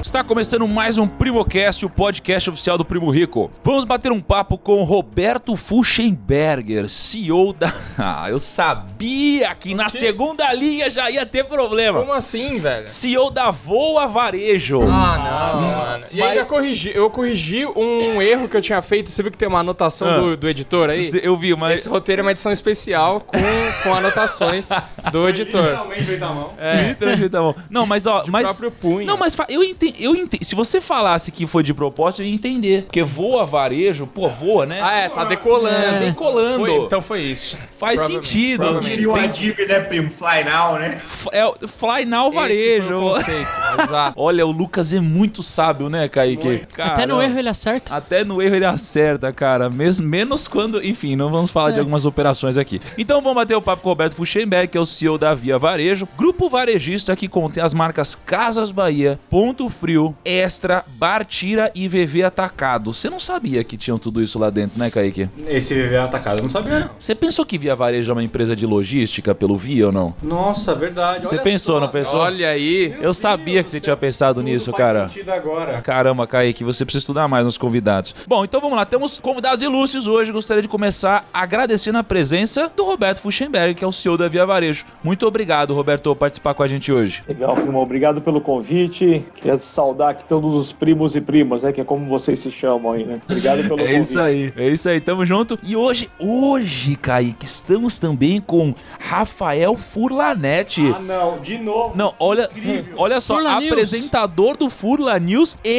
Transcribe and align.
Está 0.00 0.24
começando 0.24 0.66
mais 0.66 0.98
um 0.98 1.06
Primocast, 1.06 1.84
o 1.86 1.90
podcast 1.90 2.50
oficial 2.50 2.76
do 2.76 2.84
Primo 2.84 3.08
Rico. 3.10 3.52
Vamos 3.62 3.84
bater 3.84 4.10
um 4.10 4.20
papo 4.20 4.58
com 4.58 4.82
Roberto 4.82 5.54
Fuchenberger, 5.54 6.88
CEO 6.88 7.52
da. 7.52 7.72
Ah, 8.00 8.30
eu 8.30 8.38
sabia 8.38 9.52
que 9.56 9.74
na 9.74 9.88
segunda 9.88 10.52
linha 10.52 10.88
já 10.88 11.10
ia 11.10 11.26
ter 11.26 11.44
problema. 11.44 12.00
Como 12.00 12.12
assim, 12.12 12.58
velho? 12.58 12.86
CEO 12.86 13.28
da 13.28 13.50
Voa 13.50 14.06
Varejo. 14.06 14.82
Ah, 14.82 15.52
não, 15.52 15.60
mano. 15.60 15.87
E 16.10 16.18
Mas- 16.20 16.30
ainda 16.32 16.44
corrigi, 16.44 16.92
eu 16.94 17.10
corrigi 17.10 17.64
um 17.66 18.20
erro 18.22 18.48
que 18.48 18.56
eu 18.56 18.60
tinha 18.60 18.80
feito. 18.82 19.10
Você 19.10 19.22
viu 19.22 19.30
que 19.32 19.38
tem 19.38 19.48
uma 19.48 19.60
anotação 19.60 20.08
Ah. 20.08 20.14
do, 20.18 20.36
do 20.36 20.48
editor 20.48 20.90
aí? 20.90 21.10
Eu 21.22 21.36
vi, 21.36 21.54
mas. 21.56 21.80
Esse 21.80 21.88
roteiro 21.88 22.20
é 22.20 22.22
uma 22.24 22.30
edição 22.30 22.50
especial 22.52 23.20
com, 23.20 23.38
com 23.82 23.94
anotações 23.94 24.68
do 25.12 25.28
editor. 25.28 25.62
Realmente 25.64 26.02
veio 26.02 26.20
da 26.20 26.28
mão. 26.28 26.52
É, 26.58 26.88
Literalmente 26.88 27.28
tá 27.28 27.40
bom. 27.40 27.54
Não, 27.70 27.86
mas 27.86 28.06
ó, 28.06 28.22
de 28.22 28.30
mas. 28.30 28.48
próprio 28.48 28.70
punho. 28.70 29.06
Não, 29.06 29.16
mas 29.16 29.36
eu 29.48 29.62
entendi, 29.62 30.02
eu 30.04 30.14
ente- 30.14 30.44
Se 30.44 30.54
você 30.54 30.80
falasse 30.80 31.30
que 31.32 31.46
foi 31.46 31.62
de 31.62 31.74
propósito, 31.74 32.22
eu 32.22 32.26
ia 32.26 32.34
entender. 32.34 32.82
Porque 32.84 33.02
voa 33.02 33.44
varejo, 33.44 34.06
pô, 34.06 34.28
voa, 34.28 34.66
né? 34.66 34.80
Ah, 34.82 34.96
é, 34.98 35.08
tá 35.08 35.24
decolando. 35.24 35.82
Tá 35.92 35.98
decolando. 35.98 36.58
Foi- 36.66 36.76
então 36.76 37.02
foi 37.02 37.20
isso. 37.22 37.56
Faz 37.78 37.94
Provavelmente, 38.00 38.26
sentido. 38.28 38.58
provavelmente. 38.60 38.96
Queria 38.96 39.10
o 39.10 39.14
Tem- 39.14 39.24
Adib, 39.24 39.58
né, 39.68 39.80
primo? 39.80 40.10
Fly 40.10 40.44
now, 40.44 40.78
né? 40.78 41.00
F- 41.06 41.28
É, 41.32 41.44
o 41.46 41.54
Fly 41.68 42.04
Now 42.04 42.28
Esse 42.28 42.34
foi 42.34 42.42
Varejo. 42.42 42.98
o 42.98 43.10
conceito, 43.14 43.48
exato. 43.82 44.12
Olha, 44.16 44.46
o 44.46 44.50
Lucas 44.50 44.92
é 44.92 45.00
muito 45.00 45.42
sábio, 45.42 45.88
né, 45.88 45.97
Kaique? 46.06 46.58
Cara, 46.74 46.92
Até 46.92 47.06
no 47.06 47.22
erro 47.22 47.38
ele 47.38 47.48
acerta. 47.48 47.94
Até 47.94 48.22
no 48.24 48.42
erro 48.42 48.54
ele 48.56 48.64
acerta, 48.66 49.32
cara. 49.32 49.70
Mes- 49.70 50.00
menos 50.00 50.46
quando. 50.46 50.84
Enfim, 50.84 51.16
não 51.16 51.30
vamos 51.30 51.50
falar 51.50 51.70
de 51.70 51.78
É. 51.78 51.80
algumas 51.80 52.04
operações 52.04 52.58
aqui. 52.58 52.78
Então 52.98 53.22
vamos 53.22 53.36
bater 53.36 53.56
o 53.56 53.62
papo 53.62 53.82
com 53.82 53.88
o 53.88 53.92
Roberto 53.92 54.14
Fuxenberg, 54.14 54.68
que 54.68 54.76
é 54.76 54.80
o 54.80 54.84
CEO 54.86 55.16
da 55.16 55.32
Via 55.34 55.58
Varejo, 55.58 56.06
grupo 56.16 56.48
varejista 56.50 57.16
que 57.16 57.26
contém 57.26 57.62
as 57.62 57.72
marcas 57.72 58.14
Casas 58.14 58.70
Bahia, 58.70 59.18
Ponto 59.30 59.68
Frio, 59.70 60.14
Extra, 60.24 60.84
Bartira 60.86 61.72
e 61.74 61.88
VV 61.88 62.22
Atacado. 62.24 62.92
Você 62.92 63.08
não 63.08 63.18
sabia 63.18 63.64
que 63.64 63.76
tinham 63.76 63.98
tudo 63.98 64.22
isso 64.22 64.38
lá 64.38 64.50
dentro, 64.50 64.78
né, 64.78 64.90
Kaique? 64.90 65.28
Esse 65.48 65.74
VV 65.74 65.96
atacado, 65.96 66.38
eu 66.40 66.42
não 66.44 66.50
sabia, 66.50 66.80
não. 66.80 66.90
Você 66.98 67.14
pensou 67.14 67.46
que 67.46 67.56
Via 67.56 67.74
Varejo 67.74 68.10
é 68.10 68.14
uma 68.14 68.22
empresa 68.22 68.54
de 68.54 68.66
logística 68.66 69.34
pelo 69.34 69.56
Via 69.56 69.86
ou 69.86 69.92
não? 69.92 70.14
Nossa, 70.22 70.74
verdade. 70.74 71.24
Você 71.26 71.38
pensou, 71.38 71.76
só. 71.76 71.80
não 71.80 71.88
pensou? 71.88 72.20
Olha 72.20 72.48
aí. 72.50 72.94
Eu 73.00 73.14
sabia 73.14 73.62
que 73.64 73.70
você 73.70 73.80
tinha 73.80 73.96
pensado 73.96 74.42
nisso, 74.42 74.70
faz 74.72 74.82
cara. 74.84 75.08
sentido 75.08 75.30
agora. 75.30 75.80
Caramba, 75.88 76.26
Kaique, 76.26 76.62
você 76.64 76.84
precisa 76.84 77.00
estudar 77.00 77.26
mais 77.28 77.46
nos 77.46 77.56
convidados. 77.56 78.14
Bom, 78.26 78.44
então 78.44 78.60
vamos 78.60 78.76
lá. 78.76 78.84
Temos 78.84 79.16
convidados 79.18 79.62
ilustres 79.62 80.06
hoje. 80.06 80.30
Gostaria 80.30 80.60
de 80.60 80.68
começar 80.68 81.26
agradecendo 81.32 81.96
a 81.96 82.04
presença 82.04 82.70
do 82.76 82.84
Roberto 82.84 83.20
Fuxenberg, 83.22 83.74
que 83.74 83.82
é 83.82 83.86
o 83.86 83.90
CEO 83.90 84.18
da 84.18 84.28
Via 84.28 84.44
Varejo. 84.44 84.84
Muito 85.02 85.26
obrigado, 85.26 85.72
Roberto, 85.74 86.02
por 86.10 86.16
participar 86.16 86.52
com 86.52 86.62
a 86.62 86.66
gente 86.68 86.92
hoje. 86.92 87.24
Legal, 87.26 87.54
primo. 87.56 87.80
Obrigado 87.80 88.20
pelo 88.20 88.38
convite. 88.38 89.24
Queria 89.36 89.56
saudar 89.56 90.10
aqui 90.10 90.24
todos 90.28 90.52
os 90.54 90.72
primos 90.72 91.16
e 91.16 91.22
primas, 91.22 91.62
né? 91.62 91.72
Que 91.72 91.80
é 91.80 91.84
como 91.84 92.04
vocês 92.04 92.38
se 92.38 92.50
chamam 92.50 92.92
aí, 92.92 93.06
né? 93.06 93.18
Obrigado 93.24 93.62
pelo 93.66 93.80
É 93.80 93.84
convite. 93.84 94.00
isso 94.00 94.20
aí, 94.20 94.52
é 94.58 94.68
isso 94.68 94.88
aí, 94.90 95.00
tamo 95.00 95.24
junto. 95.24 95.58
E 95.62 95.74
hoje, 95.74 96.10
hoje, 96.18 96.96
Kaique, 96.96 97.46
estamos 97.46 97.96
também 97.96 98.42
com 98.42 98.74
Rafael 99.00 99.74
Furlanete. 99.74 100.92
Ah, 100.94 101.00
não, 101.00 101.38
de 101.38 101.56
novo. 101.56 101.96
Não, 101.96 102.12
olha, 102.18 102.50
olha 102.94 103.22
só, 103.22 103.36
Furla 103.36 103.58
News. 103.58 103.72
apresentador 103.72 104.54
do 104.54 104.68
Furla 104.68 105.18
News 105.18 105.56
e 105.64 105.77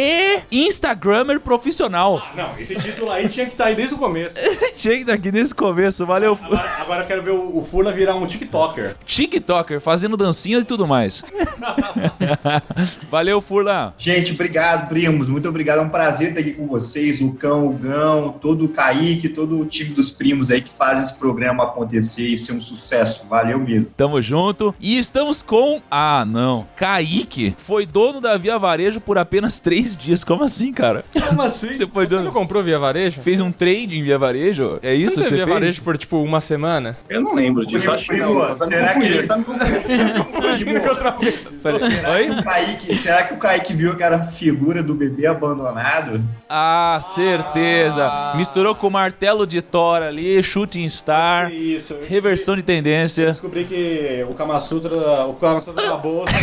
Instagrammer 0.51 1.39
profissional. 1.39 2.21
Não, 2.35 2.57
esse 2.57 2.75
título 2.75 3.11
aí 3.11 3.27
tinha 3.27 3.45
que 3.45 3.53
estar 3.53 3.65
aí 3.65 3.75
desde 3.75 3.95
o 3.95 3.97
começo. 3.97 4.35
Chega 4.75 5.13
aqui 5.13 5.31
nesse 5.31 5.53
começo, 5.53 6.05
valeu. 6.05 6.37
Agora, 6.41 6.75
agora 6.79 7.03
eu 7.03 7.07
quero 7.07 7.23
ver 7.23 7.31
o, 7.31 7.57
o 7.57 7.63
Furla 7.63 7.91
virar 7.91 8.15
um 8.15 8.25
TikToker. 8.25 8.95
TikToker, 9.05 9.81
fazendo 9.81 10.15
dancinhas 10.15 10.63
e 10.63 10.65
tudo 10.65 10.87
mais. 10.87 11.23
Valeu, 13.09 13.41
Furla. 13.41 13.93
Gente, 13.97 14.33
obrigado, 14.33 14.87
primos. 14.87 15.27
Muito 15.27 15.47
obrigado. 15.47 15.79
É 15.79 15.81
um 15.81 15.89
prazer 15.89 16.29
estar 16.29 16.41
aqui 16.41 16.53
com 16.53 16.67
vocês, 16.67 17.19
Lucão, 17.19 17.67
o 17.67 17.73
Gão, 17.73 18.29
todo 18.29 18.65
o 18.65 18.69
Kaique, 18.69 19.29
todo 19.29 19.59
o 19.59 19.65
time 19.65 19.93
dos 19.93 20.11
primos 20.11 20.51
aí 20.51 20.61
que 20.61 20.71
faz 20.71 21.03
esse 21.03 21.13
programa 21.13 21.63
acontecer 21.63 22.27
e 22.27 22.37
ser 22.37 22.53
um 22.53 22.61
sucesso. 22.61 23.25
Valeu 23.29 23.59
mesmo. 23.59 23.91
Tamo 23.95 24.21
junto. 24.21 24.73
E 24.79 24.97
estamos 24.97 25.41
com. 25.41 25.81
Ah, 25.89 26.25
não. 26.25 26.67
Kaique 26.75 27.55
foi 27.57 27.85
dono 27.85 28.21
da 28.21 28.37
Via 28.37 28.57
Varejo 28.57 29.01
por 29.01 29.17
apenas 29.17 29.59
três 29.59 29.88
dias. 29.95 30.23
Como 30.23 30.43
assim, 30.43 30.71
cara? 30.73 31.03
Como 31.27 31.41
assim? 31.41 31.73
Você 31.73 31.87
foi 31.87 32.07
Você 32.07 32.15
não 32.15 32.23
dono. 32.23 32.33
comprou 32.33 32.63
via 32.63 32.77
varejo? 32.79 33.21
Fez 33.21 33.39
um 33.41 33.51
trade 33.51 33.97
em 33.97 34.03
Via 34.03 34.17
Varejo? 34.17 34.79
É 34.81 34.93
isso 34.93 35.11
você 35.11 35.19
não 35.19 35.23
que 35.23 35.29
você 35.29 35.35
via 35.35 35.45
fez? 35.45 35.59
varejo 35.59 35.81
por 35.83 35.97
tipo 35.97 36.21
uma 36.21 36.41
semana? 36.41 36.97
Eu 37.09 37.21
não 37.21 37.33
lembro 37.35 37.65
disso. 37.65 37.79
Primo, 37.79 37.93
Acho 37.93 38.09
que 38.09 38.17
não. 38.17 38.55
Tá 38.55 38.65
será 38.67 38.93
que- 38.93 38.99
confundindo, 38.99 39.27
tá 39.27 39.37
me 39.37 39.43
confundindo. 39.43 40.27
Imagina 40.39 40.79
que 40.79 40.89
outra 40.89 41.11
vez. 41.11 41.63
Oi? 41.65 42.29
O 42.31 42.43
Kaique, 42.43 42.95
será 42.95 43.23
que 43.23 43.33
o 43.33 43.37
Kaique 43.37 43.73
viu 43.73 43.95
que 43.95 44.03
era 44.03 44.17
a 44.17 44.23
figura 44.23 44.81
do 44.83 44.93
bebê 44.95 45.25
abandonado? 45.27 46.21
Ah, 46.49 46.99
certeza. 47.01 48.33
Misturou 48.35 48.75
com 48.75 48.89
martelo 48.89 49.45
de 49.45 49.61
Thor 49.61 50.01
ali, 50.01 50.41
Shooting 50.41 50.87
Star, 50.89 51.51
Isso. 51.51 51.93
eu 51.93 52.07
reversão 52.07 52.55
de 52.55 52.63
tendência. 52.63 53.31
Descobri 53.31 53.65
que 53.65 54.25
o 54.29 54.33
Kama 54.33 54.59
Sutra, 54.59 55.25
o 55.25 55.33
Kama 55.33 55.61
Sutra 55.61 55.85
da 55.87 55.97
bolsa 55.97 56.33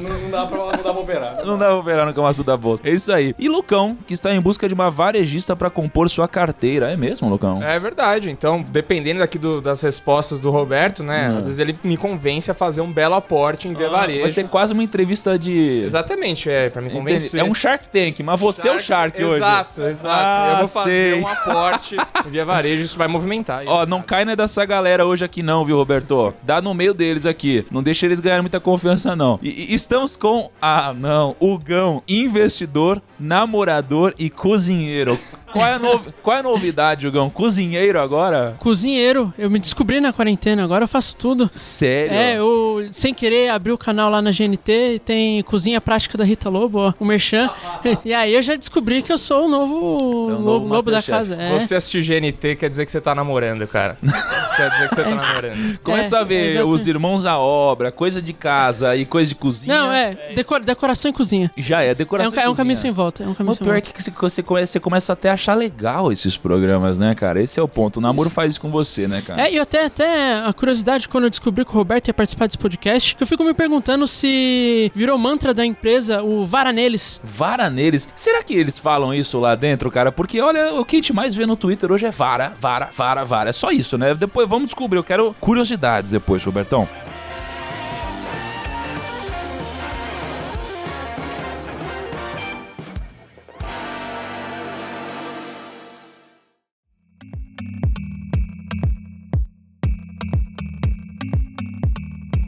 não, 0.00 0.18
não 0.20 0.30
dá 0.30 0.46
pra, 0.46 0.58
não 0.58 0.70
dá 0.70 0.78
pra 0.78 0.92
operar. 0.92 1.44
Não 1.44 1.58
dá 1.58 1.66
pra 1.66 1.76
operar 1.76 2.06
no 2.06 2.14
Camaço 2.14 2.42
da 2.44 2.56
Bolsa. 2.56 2.82
É 2.86 2.90
isso 2.96 3.12
aí. 3.12 3.34
E 3.38 3.48
Lucão, 3.48 3.96
que 4.06 4.14
está 4.14 4.34
em 4.34 4.40
busca 4.40 4.66
de 4.68 4.74
uma 4.74 4.90
varejista 4.90 5.54
pra 5.54 5.70
compor 5.70 6.08
sua 6.10 6.26
carteira. 6.28 6.90
É 6.90 6.96
mesmo, 6.96 7.28
Lucão? 7.28 7.62
É 7.62 7.78
verdade. 7.78 8.30
Então, 8.30 8.62
dependendo 8.68 9.20
daqui 9.20 9.38
do- 9.38 9.60
das 9.60 9.80
respostas 9.82 10.40
do 10.40 10.50
Roberto, 10.50 11.02
né? 11.02 11.30
Hum. 11.30 11.38
Às 11.38 11.44
vezes 11.46 11.60
ele 11.60 11.78
me 11.84 11.96
convence 11.96 12.50
a 12.50 12.54
fazer 12.54 12.80
um 12.80 12.92
belo 12.92 13.14
aporte 13.14 13.68
em 13.68 13.74
via 13.74 13.88
varejo. 13.88 14.20
Vai 14.20 14.28
ser 14.28 14.48
quase 14.48 14.72
uma 14.72 14.82
entrevista 14.82 15.38
de. 15.38 15.82
Exatamente, 15.84 16.48
é, 16.50 16.68
pra 16.70 16.80
me 16.80 16.88
Entendi. 16.88 17.00
convencer. 17.02 17.40
É 17.40 17.44
um 17.44 17.54
Shark 17.54 17.88
Tank, 17.88 18.20
mas 18.22 18.38
você 18.40 18.68
é 18.68 18.74
o 18.74 18.78
Shark 18.78 19.22
hoje. 19.22 19.36
Exato, 19.36 19.82
exato. 19.82 20.14
Ah, 20.16 20.48
eu 20.52 20.56
vou 20.58 20.66
fazer 20.68 21.12
sei. 21.14 21.22
um 21.22 21.26
aporte 21.28 21.96
em 22.26 22.30
via 22.30 22.44
varejo, 22.44 22.82
isso 22.82 22.98
vai 22.98 23.08
movimentar. 23.08 23.62
Ó, 23.66 23.86
não 23.86 24.00
cai 24.02 24.24
né, 24.24 24.34
dessa 24.36 24.64
galera 24.64 25.04
hoje 25.06 25.24
aqui 25.24 25.42
não, 25.42 25.64
viu, 25.64 25.76
Roberto? 25.76 26.34
Dá 26.42 26.60
no 26.60 26.72
meio 26.74 26.94
deles 26.94 27.26
aqui. 27.26 27.64
Não 27.70 27.82
deixa 27.82 28.06
eles 28.06 28.20
ganharem 28.20 28.42
muita 28.42 28.60
confiança, 28.60 29.14
não. 29.16 29.38
E, 29.42 29.72
e 29.72 29.74
estamos 29.74 30.14
com... 30.16 30.50
Ah, 30.60 30.94
não. 30.96 31.34
O 31.40 31.58
Gão, 31.58 32.02
investidor, 32.08 32.85
namorador 33.18 34.14
e 34.18 34.28
cozinheiro. 34.30 35.18
Qual 35.52 35.64
é 35.66 35.74
a, 35.74 35.78
novi- 35.78 36.10
Qual 36.22 36.36
é 36.36 36.40
a 36.40 36.42
novidade, 36.42 37.08
Gão? 37.10 37.30
Cozinheiro 37.30 38.00
agora? 38.00 38.56
Cozinheiro, 38.58 39.32
eu 39.38 39.50
me 39.50 39.58
descobri 39.58 40.00
na 40.00 40.12
quarentena, 40.12 40.62
agora 40.64 40.84
eu 40.84 40.88
faço 40.88 41.16
tudo. 41.16 41.50
Sério? 41.54 42.14
É, 42.14 42.38
eu 42.38 42.88
sem 42.92 43.14
querer 43.14 43.48
abri 43.50 43.72
o 43.72 43.78
canal 43.78 44.10
lá 44.10 44.20
na 44.20 44.30
GNT 44.30 44.94
e 44.94 44.98
tem 44.98 45.42
Cozinha 45.44 45.80
Prática 45.80 46.18
da 46.18 46.24
Rita 46.24 46.48
Lobo, 46.50 46.78
ó, 46.78 46.92
o 46.98 47.04
Merchan. 47.04 47.48
e 48.04 48.12
aí 48.12 48.34
eu 48.34 48.42
já 48.42 48.56
descobri 48.56 49.02
que 49.02 49.12
eu 49.12 49.18
sou 49.18 49.46
o 49.46 49.48
novo, 49.48 50.30
É 50.30 50.34
o 50.34 50.38
novo 50.40 50.66
lobo, 50.68 50.90
da 50.90 51.02
casa. 51.02 51.40
É. 51.40 51.58
Você 51.58 51.74
assistir 51.74 52.02
GNT 52.02 52.56
quer 52.56 52.68
dizer 52.68 52.84
que 52.84 52.90
você 52.90 53.00
tá 53.00 53.14
namorando, 53.14 53.66
cara. 53.66 53.96
quer 54.56 54.70
dizer 54.70 54.88
que 54.88 54.94
você 54.94 55.04
tá 55.04 55.10
namorando. 55.10 55.78
Começa 55.82 56.16
É, 56.16 56.20
a 56.20 56.24
ver 56.24 56.64
os 56.64 56.86
irmãos 56.86 57.24
à 57.26 57.38
obra, 57.38 57.90
coisa 57.92 58.20
de 58.20 58.32
casa 58.32 58.96
e 58.96 59.04
coisa 59.06 59.28
de 59.28 59.34
cozinha. 59.34 59.74
Não, 59.78 59.92
é, 59.92 60.32
decora- 60.34 60.62
decoração 60.64 61.10
e 61.10 61.14
cozinha. 61.14 61.50
Já 61.56 61.82
é, 61.82 61.88
É 61.88 61.92
um, 61.92 61.94
decoração 61.94 62.32
ca- 62.32 62.42
é 62.42 62.48
um 62.48 62.52
e 62.52 62.56
caminho 62.56 62.74
cozinha. 62.76 62.82
sem 62.82 62.90
volta. 62.92 63.22
É 63.22 63.26
um 63.28 63.34
caminho 63.34 63.52
O 63.52 63.56
sem 63.56 63.64
pior 63.64 63.72
é 63.76 63.80
volta. 63.80 63.92
que 63.92 64.02
você- 64.02 64.10
você 64.10 64.42
começa, 64.42 64.72
você 64.72 64.80
começa 64.80 65.12
até 65.12 65.30
a 65.30 65.34
achar 65.34 65.45
legal 65.54 66.12
esses 66.12 66.36
programas, 66.36 66.98
né, 66.98 67.14
cara? 67.14 67.40
Esse 67.40 67.58
é 67.58 67.62
o 67.62 67.68
ponto. 67.68 67.98
O 67.98 68.00
namoro 68.00 68.30
faz 68.30 68.52
isso 68.52 68.60
com 68.60 68.70
você, 68.70 69.06
né, 69.06 69.22
cara? 69.22 69.42
É, 69.42 69.52
e 69.52 69.58
até, 69.58 69.86
até 69.86 70.38
a 70.38 70.52
curiosidade, 70.52 71.08
quando 71.08 71.24
eu 71.24 71.30
descobri 71.30 71.64
que 71.64 71.70
o 71.70 71.74
Roberto 71.74 72.08
ia 72.08 72.14
participar 72.14 72.46
desse 72.46 72.58
podcast, 72.58 73.14
que 73.14 73.22
eu 73.22 73.26
fico 73.26 73.44
me 73.44 73.54
perguntando 73.54 74.06
se 74.06 74.90
virou 74.94 75.18
mantra 75.18 75.52
da 75.52 75.64
empresa 75.64 76.22
o 76.22 76.46
vara 76.46 76.72
neles. 76.72 77.20
Vara 77.22 77.68
neles. 77.70 78.08
Será 78.14 78.42
que 78.42 78.54
eles 78.54 78.78
falam 78.78 79.14
isso 79.14 79.38
lá 79.38 79.54
dentro, 79.54 79.90
cara? 79.90 80.12
Porque 80.12 80.40
olha, 80.40 80.74
o 80.74 80.84
que 80.84 80.96
a 80.96 80.98
gente 80.98 81.12
mais 81.12 81.34
vê 81.34 81.46
no 81.46 81.56
Twitter 81.56 81.90
hoje 81.90 82.06
é 82.06 82.10
vara, 82.10 82.52
vara, 82.58 82.90
vara, 82.96 83.24
vara. 83.24 83.50
É 83.50 83.52
só 83.52 83.70
isso, 83.70 83.96
né? 83.98 84.14
Depois 84.14 84.48
vamos 84.48 84.66
descobrir. 84.66 84.98
Eu 84.98 85.04
quero 85.04 85.34
curiosidades 85.40 86.10
depois, 86.10 86.44
Robertão. 86.44 86.88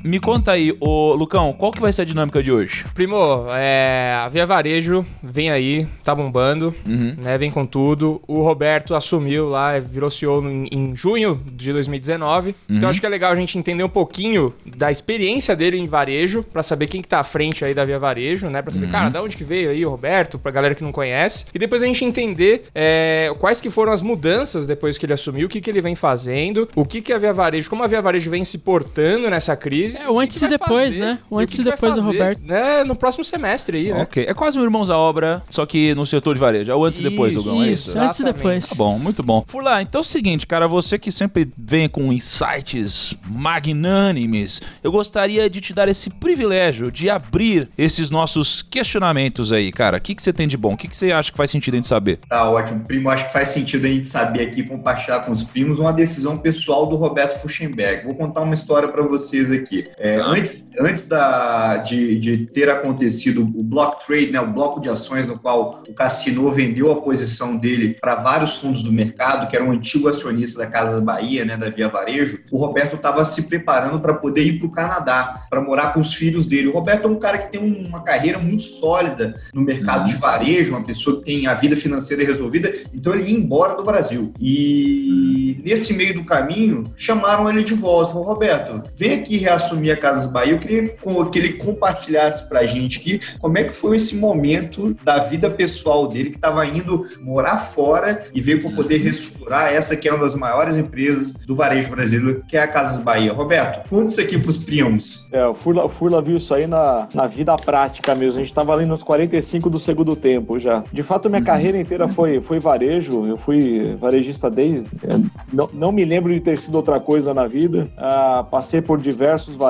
Me 0.08 0.18
conta 0.18 0.52
aí, 0.52 0.74
ô 0.80 1.14
Lucão, 1.14 1.52
qual 1.52 1.70
que 1.70 1.80
vai 1.80 1.92
ser 1.92 2.02
a 2.02 2.04
dinâmica 2.04 2.42
de 2.42 2.50
hoje? 2.50 2.84
Primo, 2.94 3.46
é, 3.50 4.18
a 4.22 4.28
Via 4.28 4.46
Varejo 4.46 5.04
vem 5.22 5.50
aí, 5.50 5.86
tá 6.02 6.14
bombando, 6.14 6.74
Uhum. 6.86 7.14
né? 7.18 7.36
Vem 7.38 7.50
com 7.50 7.66
tudo. 7.66 8.20
O 8.26 8.42
Roberto 8.42 8.94
assumiu 8.94 9.48
lá, 9.48 9.78
virou 9.78 10.08
CEO 10.10 10.42
em, 10.48 10.68
em 10.72 10.94
junho 10.94 11.40
de 11.52 11.72
2019. 11.72 12.54
Então 12.68 12.88
acho 12.88 13.00
que 13.00 13.06
é 13.06 13.08
legal 13.08 13.32
a 13.32 13.34
gente 13.36 13.58
entender 13.58 13.84
um 13.84 13.88
pouquinho 13.88 14.54
da 14.64 14.90
experiência 14.90 15.54
dele 15.54 15.76
em 15.78 15.86
varejo, 15.86 16.42
pra 16.42 16.62
saber 16.62 16.86
quem 16.86 17.02
que 17.02 17.08
tá 17.08 17.20
à 17.20 17.24
frente 17.24 17.64
aí 17.64 17.74
da 17.74 17.84
Via 17.84 17.98
Varejo, 17.98 18.48
né? 18.48 18.62
Pra 18.62 18.70
saber, 18.72 18.88
cara, 18.90 19.10
da 19.10 19.22
onde 19.22 19.36
que 19.36 19.44
veio 19.44 19.70
aí 19.70 19.84
o 19.84 19.90
Roberto, 19.90 20.38
pra 20.38 20.50
galera 20.50 20.74
que 20.74 20.82
não 20.84 20.92
conhece. 20.92 21.44
E 21.54 21.58
depois 21.58 21.82
a 21.82 21.86
gente 21.86 22.04
entender 22.04 22.64
é, 22.74 23.32
quais 23.38 23.60
que 23.60 23.70
foram 23.70 23.92
as 23.92 24.00
mudanças 24.02 24.66
depois 24.66 24.96
que 24.96 25.04
ele 25.06 25.12
assumiu, 25.12 25.46
o 25.46 25.50
que 25.50 25.60
que 25.60 25.68
ele 25.70 25.80
vem 25.80 25.94
fazendo, 25.94 26.68
o 26.74 26.84
que 26.84 27.00
que 27.00 27.12
a 27.12 27.18
Via 27.18 27.32
Varejo, 27.32 27.68
como 27.68 27.82
a 27.82 27.86
Via 27.86 28.00
Varejo 28.00 28.30
vem 28.30 28.44
se 28.44 28.58
portando 28.58 29.28
nessa 29.28 29.56
crise. 29.56 29.97
É, 29.98 30.08
o 30.08 30.20
antes 30.20 30.38
que 30.38 30.44
e 30.44 30.48
depois, 30.48 30.88
fazer, 30.94 31.00
né? 31.00 31.18
O 31.28 31.40
e 31.40 31.42
antes 31.42 31.54
e 31.54 31.58
que 31.58 31.64
vai 31.64 31.72
depois 31.74 31.94
do 31.96 32.00
Roberto. 32.02 32.40
né, 32.42 32.84
no 32.84 32.94
próximo 32.94 33.24
semestre 33.24 33.78
aí, 33.78 33.92
né? 33.92 34.02
Ok. 34.02 34.24
É 34.28 34.32
quase 34.34 34.58
um 34.58 34.62
Irmãos 34.62 34.90
à 34.90 34.96
Obra, 34.96 35.42
só 35.48 35.64
que 35.66 35.94
no 35.94 36.06
setor 36.06 36.34
de 36.34 36.40
varejo. 36.40 36.70
É 36.70 36.74
o 36.74 36.84
antes 36.84 37.00
e 37.00 37.02
depois, 37.02 37.34
Isso, 37.34 37.44
Lugão, 37.48 37.64
é 37.64 37.68
Isso, 37.70 37.90
isso? 37.90 38.00
antes 38.00 38.18
e 38.18 38.22
Exatamente. 38.22 38.36
depois. 38.36 38.68
Tá 38.68 38.74
bom, 38.74 38.98
muito 38.98 39.22
bom. 39.22 39.44
Furlan, 39.46 39.82
então 39.82 39.98
é 39.98 40.02
o 40.02 40.04
seguinte, 40.04 40.46
cara, 40.46 40.68
você 40.68 40.98
que 40.98 41.10
sempre 41.10 41.48
vem 41.56 41.88
com 41.88 42.12
insights 42.12 43.16
magnânimes, 43.28 44.60
eu 44.82 44.90
gostaria 44.92 45.48
de 45.48 45.60
te 45.60 45.72
dar 45.72 45.88
esse 45.88 46.10
privilégio 46.10 46.90
de 46.90 47.08
abrir 47.10 47.68
esses 47.76 48.10
nossos 48.10 48.62
questionamentos 48.62 49.52
aí, 49.52 49.70
cara. 49.72 49.98
O 49.98 50.00
que, 50.00 50.14
que 50.14 50.22
você 50.22 50.32
tem 50.32 50.46
de 50.46 50.56
bom? 50.56 50.74
O 50.74 50.76
que, 50.76 50.88
que 50.88 50.96
você 50.96 51.12
acha 51.12 51.30
que 51.30 51.36
faz 51.36 51.50
sentido 51.50 51.74
a 51.74 51.76
gente 51.76 51.86
saber? 51.86 52.18
Tá 52.28 52.48
ótimo. 52.50 52.84
Primo, 52.84 53.10
acho 53.10 53.26
que 53.26 53.32
faz 53.32 53.48
sentido 53.48 53.84
a 53.86 53.88
gente 53.88 54.06
saber 54.06 54.42
aqui, 54.42 54.62
compartilhar 54.62 55.20
com 55.20 55.32
os 55.32 55.42
primos, 55.42 55.78
uma 55.78 55.92
decisão 55.92 56.38
pessoal 56.38 56.86
do 56.86 56.96
Roberto 56.96 57.40
Fuchsenberg. 57.40 58.04
Vou 58.04 58.14
contar 58.14 58.40
uma 58.42 58.54
história 58.54 58.88
para 58.88 59.02
vocês 59.02 59.50
aqui. 59.50 59.87
É, 59.96 60.20
antes 60.20 60.64
antes 60.78 61.06
da, 61.06 61.78
de, 61.78 62.18
de 62.18 62.46
ter 62.46 62.70
acontecido 62.70 63.42
o 63.42 63.62
block 63.62 64.06
trade, 64.06 64.30
né, 64.30 64.40
o 64.40 64.46
bloco 64.46 64.80
de 64.80 64.88
ações 64.88 65.26
no 65.26 65.38
qual 65.38 65.82
o 65.88 65.94
Cassino 65.94 66.50
vendeu 66.52 66.90
a 66.92 67.00
posição 67.00 67.56
dele 67.56 67.96
para 68.00 68.14
vários 68.14 68.56
fundos 68.56 68.82
do 68.82 68.92
mercado, 68.92 69.48
que 69.48 69.56
era 69.56 69.64
um 69.64 69.72
antigo 69.72 70.08
acionista 70.08 70.60
da 70.60 70.66
Casas 70.66 71.02
Bahia, 71.02 71.44
né, 71.44 71.56
da 71.56 71.68
Via 71.68 71.88
Varejo, 71.88 72.40
o 72.50 72.58
Roberto 72.58 72.96
estava 72.96 73.24
se 73.24 73.42
preparando 73.42 74.00
para 74.00 74.14
poder 74.14 74.42
ir 74.42 74.58
para 74.58 74.68
o 74.68 74.70
Canadá, 74.70 75.46
para 75.50 75.60
morar 75.60 75.92
com 75.92 76.00
os 76.00 76.14
filhos 76.14 76.46
dele. 76.46 76.68
O 76.68 76.72
Roberto 76.72 77.04
é 77.04 77.08
um 77.08 77.18
cara 77.18 77.38
que 77.38 77.50
tem 77.50 77.60
uma 77.60 78.02
carreira 78.02 78.38
muito 78.38 78.62
sólida 78.62 79.34
no 79.52 79.62
mercado 79.62 80.06
de 80.06 80.16
varejo, 80.16 80.72
uma 80.72 80.84
pessoa 80.84 81.18
que 81.18 81.24
tem 81.24 81.46
a 81.46 81.54
vida 81.54 81.76
financeira 81.76 82.24
resolvida, 82.24 82.72
então 82.94 83.14
ele 83.14 83.30
ia 83.30 83.38
embora 83.38 83.74
do 83.74 83.84
Brasil. 83.84 84.32
E 84.40 85.60
nesse 85.64 85.92
meio 85.92 86.14
do 86.14 86.24
caminho, 86.24 86.84
chamaram 86.96 87.48
ele 87.50 87.62
de 87.62 87.74
volta. 87.74 88.12
Falou, 88.12 88.26
Roberto, 88.26 88.82
vem 88.96 89.14
aqui 89.14 89.36
reassumir 89.36 89.77
a 89.90 89.96
Casas 89.96 90.30
Bahia. 90.30 90.52
Eu 90.52 90.58
queria 90.58 90.88
que 90.88 91.38
ele 91.38 91.52
compartilhasse 91.54 92.48
pra 92.48 92.66
gente 92.66 92.98
aqui 92.98 93.20
como 93.38 93.58
é 93.58 93.64
que 93.64 93.72
foi 93.72 93.96
esse 93.96 94.16
momento 94.16 94.94
da 95.04 95.18
vida 95.18 95.50
pessoal 95.50 96.06
dele, 96.06 96.30
que 96.30 96.36
estava 96.36 96.64
indo 96.66 97.06
morar 97.20 97.58
fora 97.58 98.26
e 98.34 98.40
veio 98.40 98.60
para 98.62 98.70
poder 98.70 98.98
reestruturar 98.98 99.72
essa 99.72 99.96
que 99.96 100.08
é 100.08 100.12
uma 100.12 100.24
das 100.24 100.34
maiores 100.34 100.76
empresas 100.76 101.32
do 101.32 101.54
varejo 101.54 101.90
brasileiro, 101.90 102.44
que 102.48 102.56
é 102.56 102.62
a 102.62 102.68
Casas 102.68 103.00
Bahia. 103.00 103.32
Roberto, 103.32 103.88
conta 103.88 104.06
isso 104.06 104.20
aqui 104.20 104.38
pros 104.38 104.58
primos. 104.58 105.26
É, 105.32 105.46
o 105.46 105.54
Furla, 105.54 105.84
o 105.84 105.88
Furla 105.88 106.20
viu 106.20 106.36
isso 106.36 106.52
aí 106.54 106.66
na, 106.66 107.08
na 107.14 107.26
vida 107.26 107.54
prática 107.56 108.14
mesmo. 108.14 108.40
A 108.40 108.42
gente 108.42 108.54
tava 108.54 108.72
ali 108.72 108.84
nos 108.84 109.02
45 109.02 109.70
do 109.70 109.78
segundo 109.78 110.14
tempo 110.16 110.58
já. 110.58 110.82
De 110.92 111.02
fato, 111.02 111.28
minha 111.28 111.42
carreira 111.42 111.78
inteira 111.78 112.08
foi, 112.08 112.40
foi 112.40 112.58
varejo. 112.58 113.26
Eu 113.26 113.36
fui 113.36 113.96
varejista 114.00 114.50
desde. 114.50 114.88
é, 115.04 115.18
Não, 115.52 115.68
não 115.72 115.92
me 115.92 116.04
lembro 116.04 116.32
de 116.32 116.40
ter 116.40 116.58
sido 116.58 116.74
outra 116.74 116.98
coisa 117.00 117.32
na 117.34 117.46
vida. 117.46 117.88
Ah, 117.96 118.44
passei 118.50 118.80
por 118.80 118.98
diversos 119.00 119.54
varejos. 119.54 119.67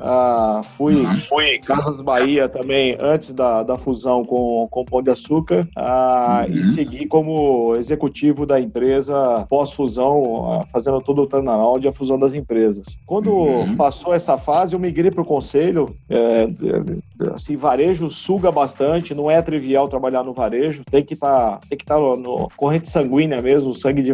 Ah, 0.00 0.60
fui, 0.76 1.04
fui 1.28 1.58
Casas 1.58 2.00
Bahia 2.00 2.48
também 2.48 2.96
antes 3.00 3.32
da, 3.32 3.62
da 3.62 3.76
fusão 3.76 4.24
com, 4.24 4.68
com 4.70 4.84
Pão 4.84 5.02
de 5.02 5.10
Açúcar. 5.10 5.66
Ah, 5.76 6.46
E 6.48 6.62
segui 6.74 7.06
como 7.06 7.74
executivo 7.76 8.46
da 8.46 8.60
empresa 8.60 9.46
pós-fusão, 9.48 10.64
fazendo 10.72 11.00
todo 11.00 11.22
o 11.22 11.26
turnaround 11.26 11.84
e 11.84 11.88
a 11.88 11.92
fusão 11.92 12.18
das 12.18 12.34
empresas. 12.34 12.98
Quando 13.06 13.30
passou 13.76 14.14
essa 14.14 14.38
fase, 14.38 14.74
eu 14.74 14.78
migrei 14.78 15.10
para 15.10 15.22
o 15.22 15.24
conselho. 15.24 15.94
É, 16.08 16.44
é, 16.44 17.34
assim, 17.34 17.56
varejo 17.56 18.08
suga 18.10 18.50
bastante, 18.50 19.14
não 19.14 19.30
é 19.30 19.40
trivial 19.42 19.88
trabalhar 19.88 20.22
no 20.22 20.32
varejo, 20.32 20.84
tem 20.90 21.04
que 21.04 21.14
estar 21.14 21.60
tem 21.68 21.76
que 21.76 21.84
tá 21.84 21.98
no, 21.98 22.16
no 22.16 22.48
corrente 22.56 22.88
sanguínea 22.88 23.40
mesmo, 23.42 23.74
sangue 23.74 24.02
de, 24.02 24.12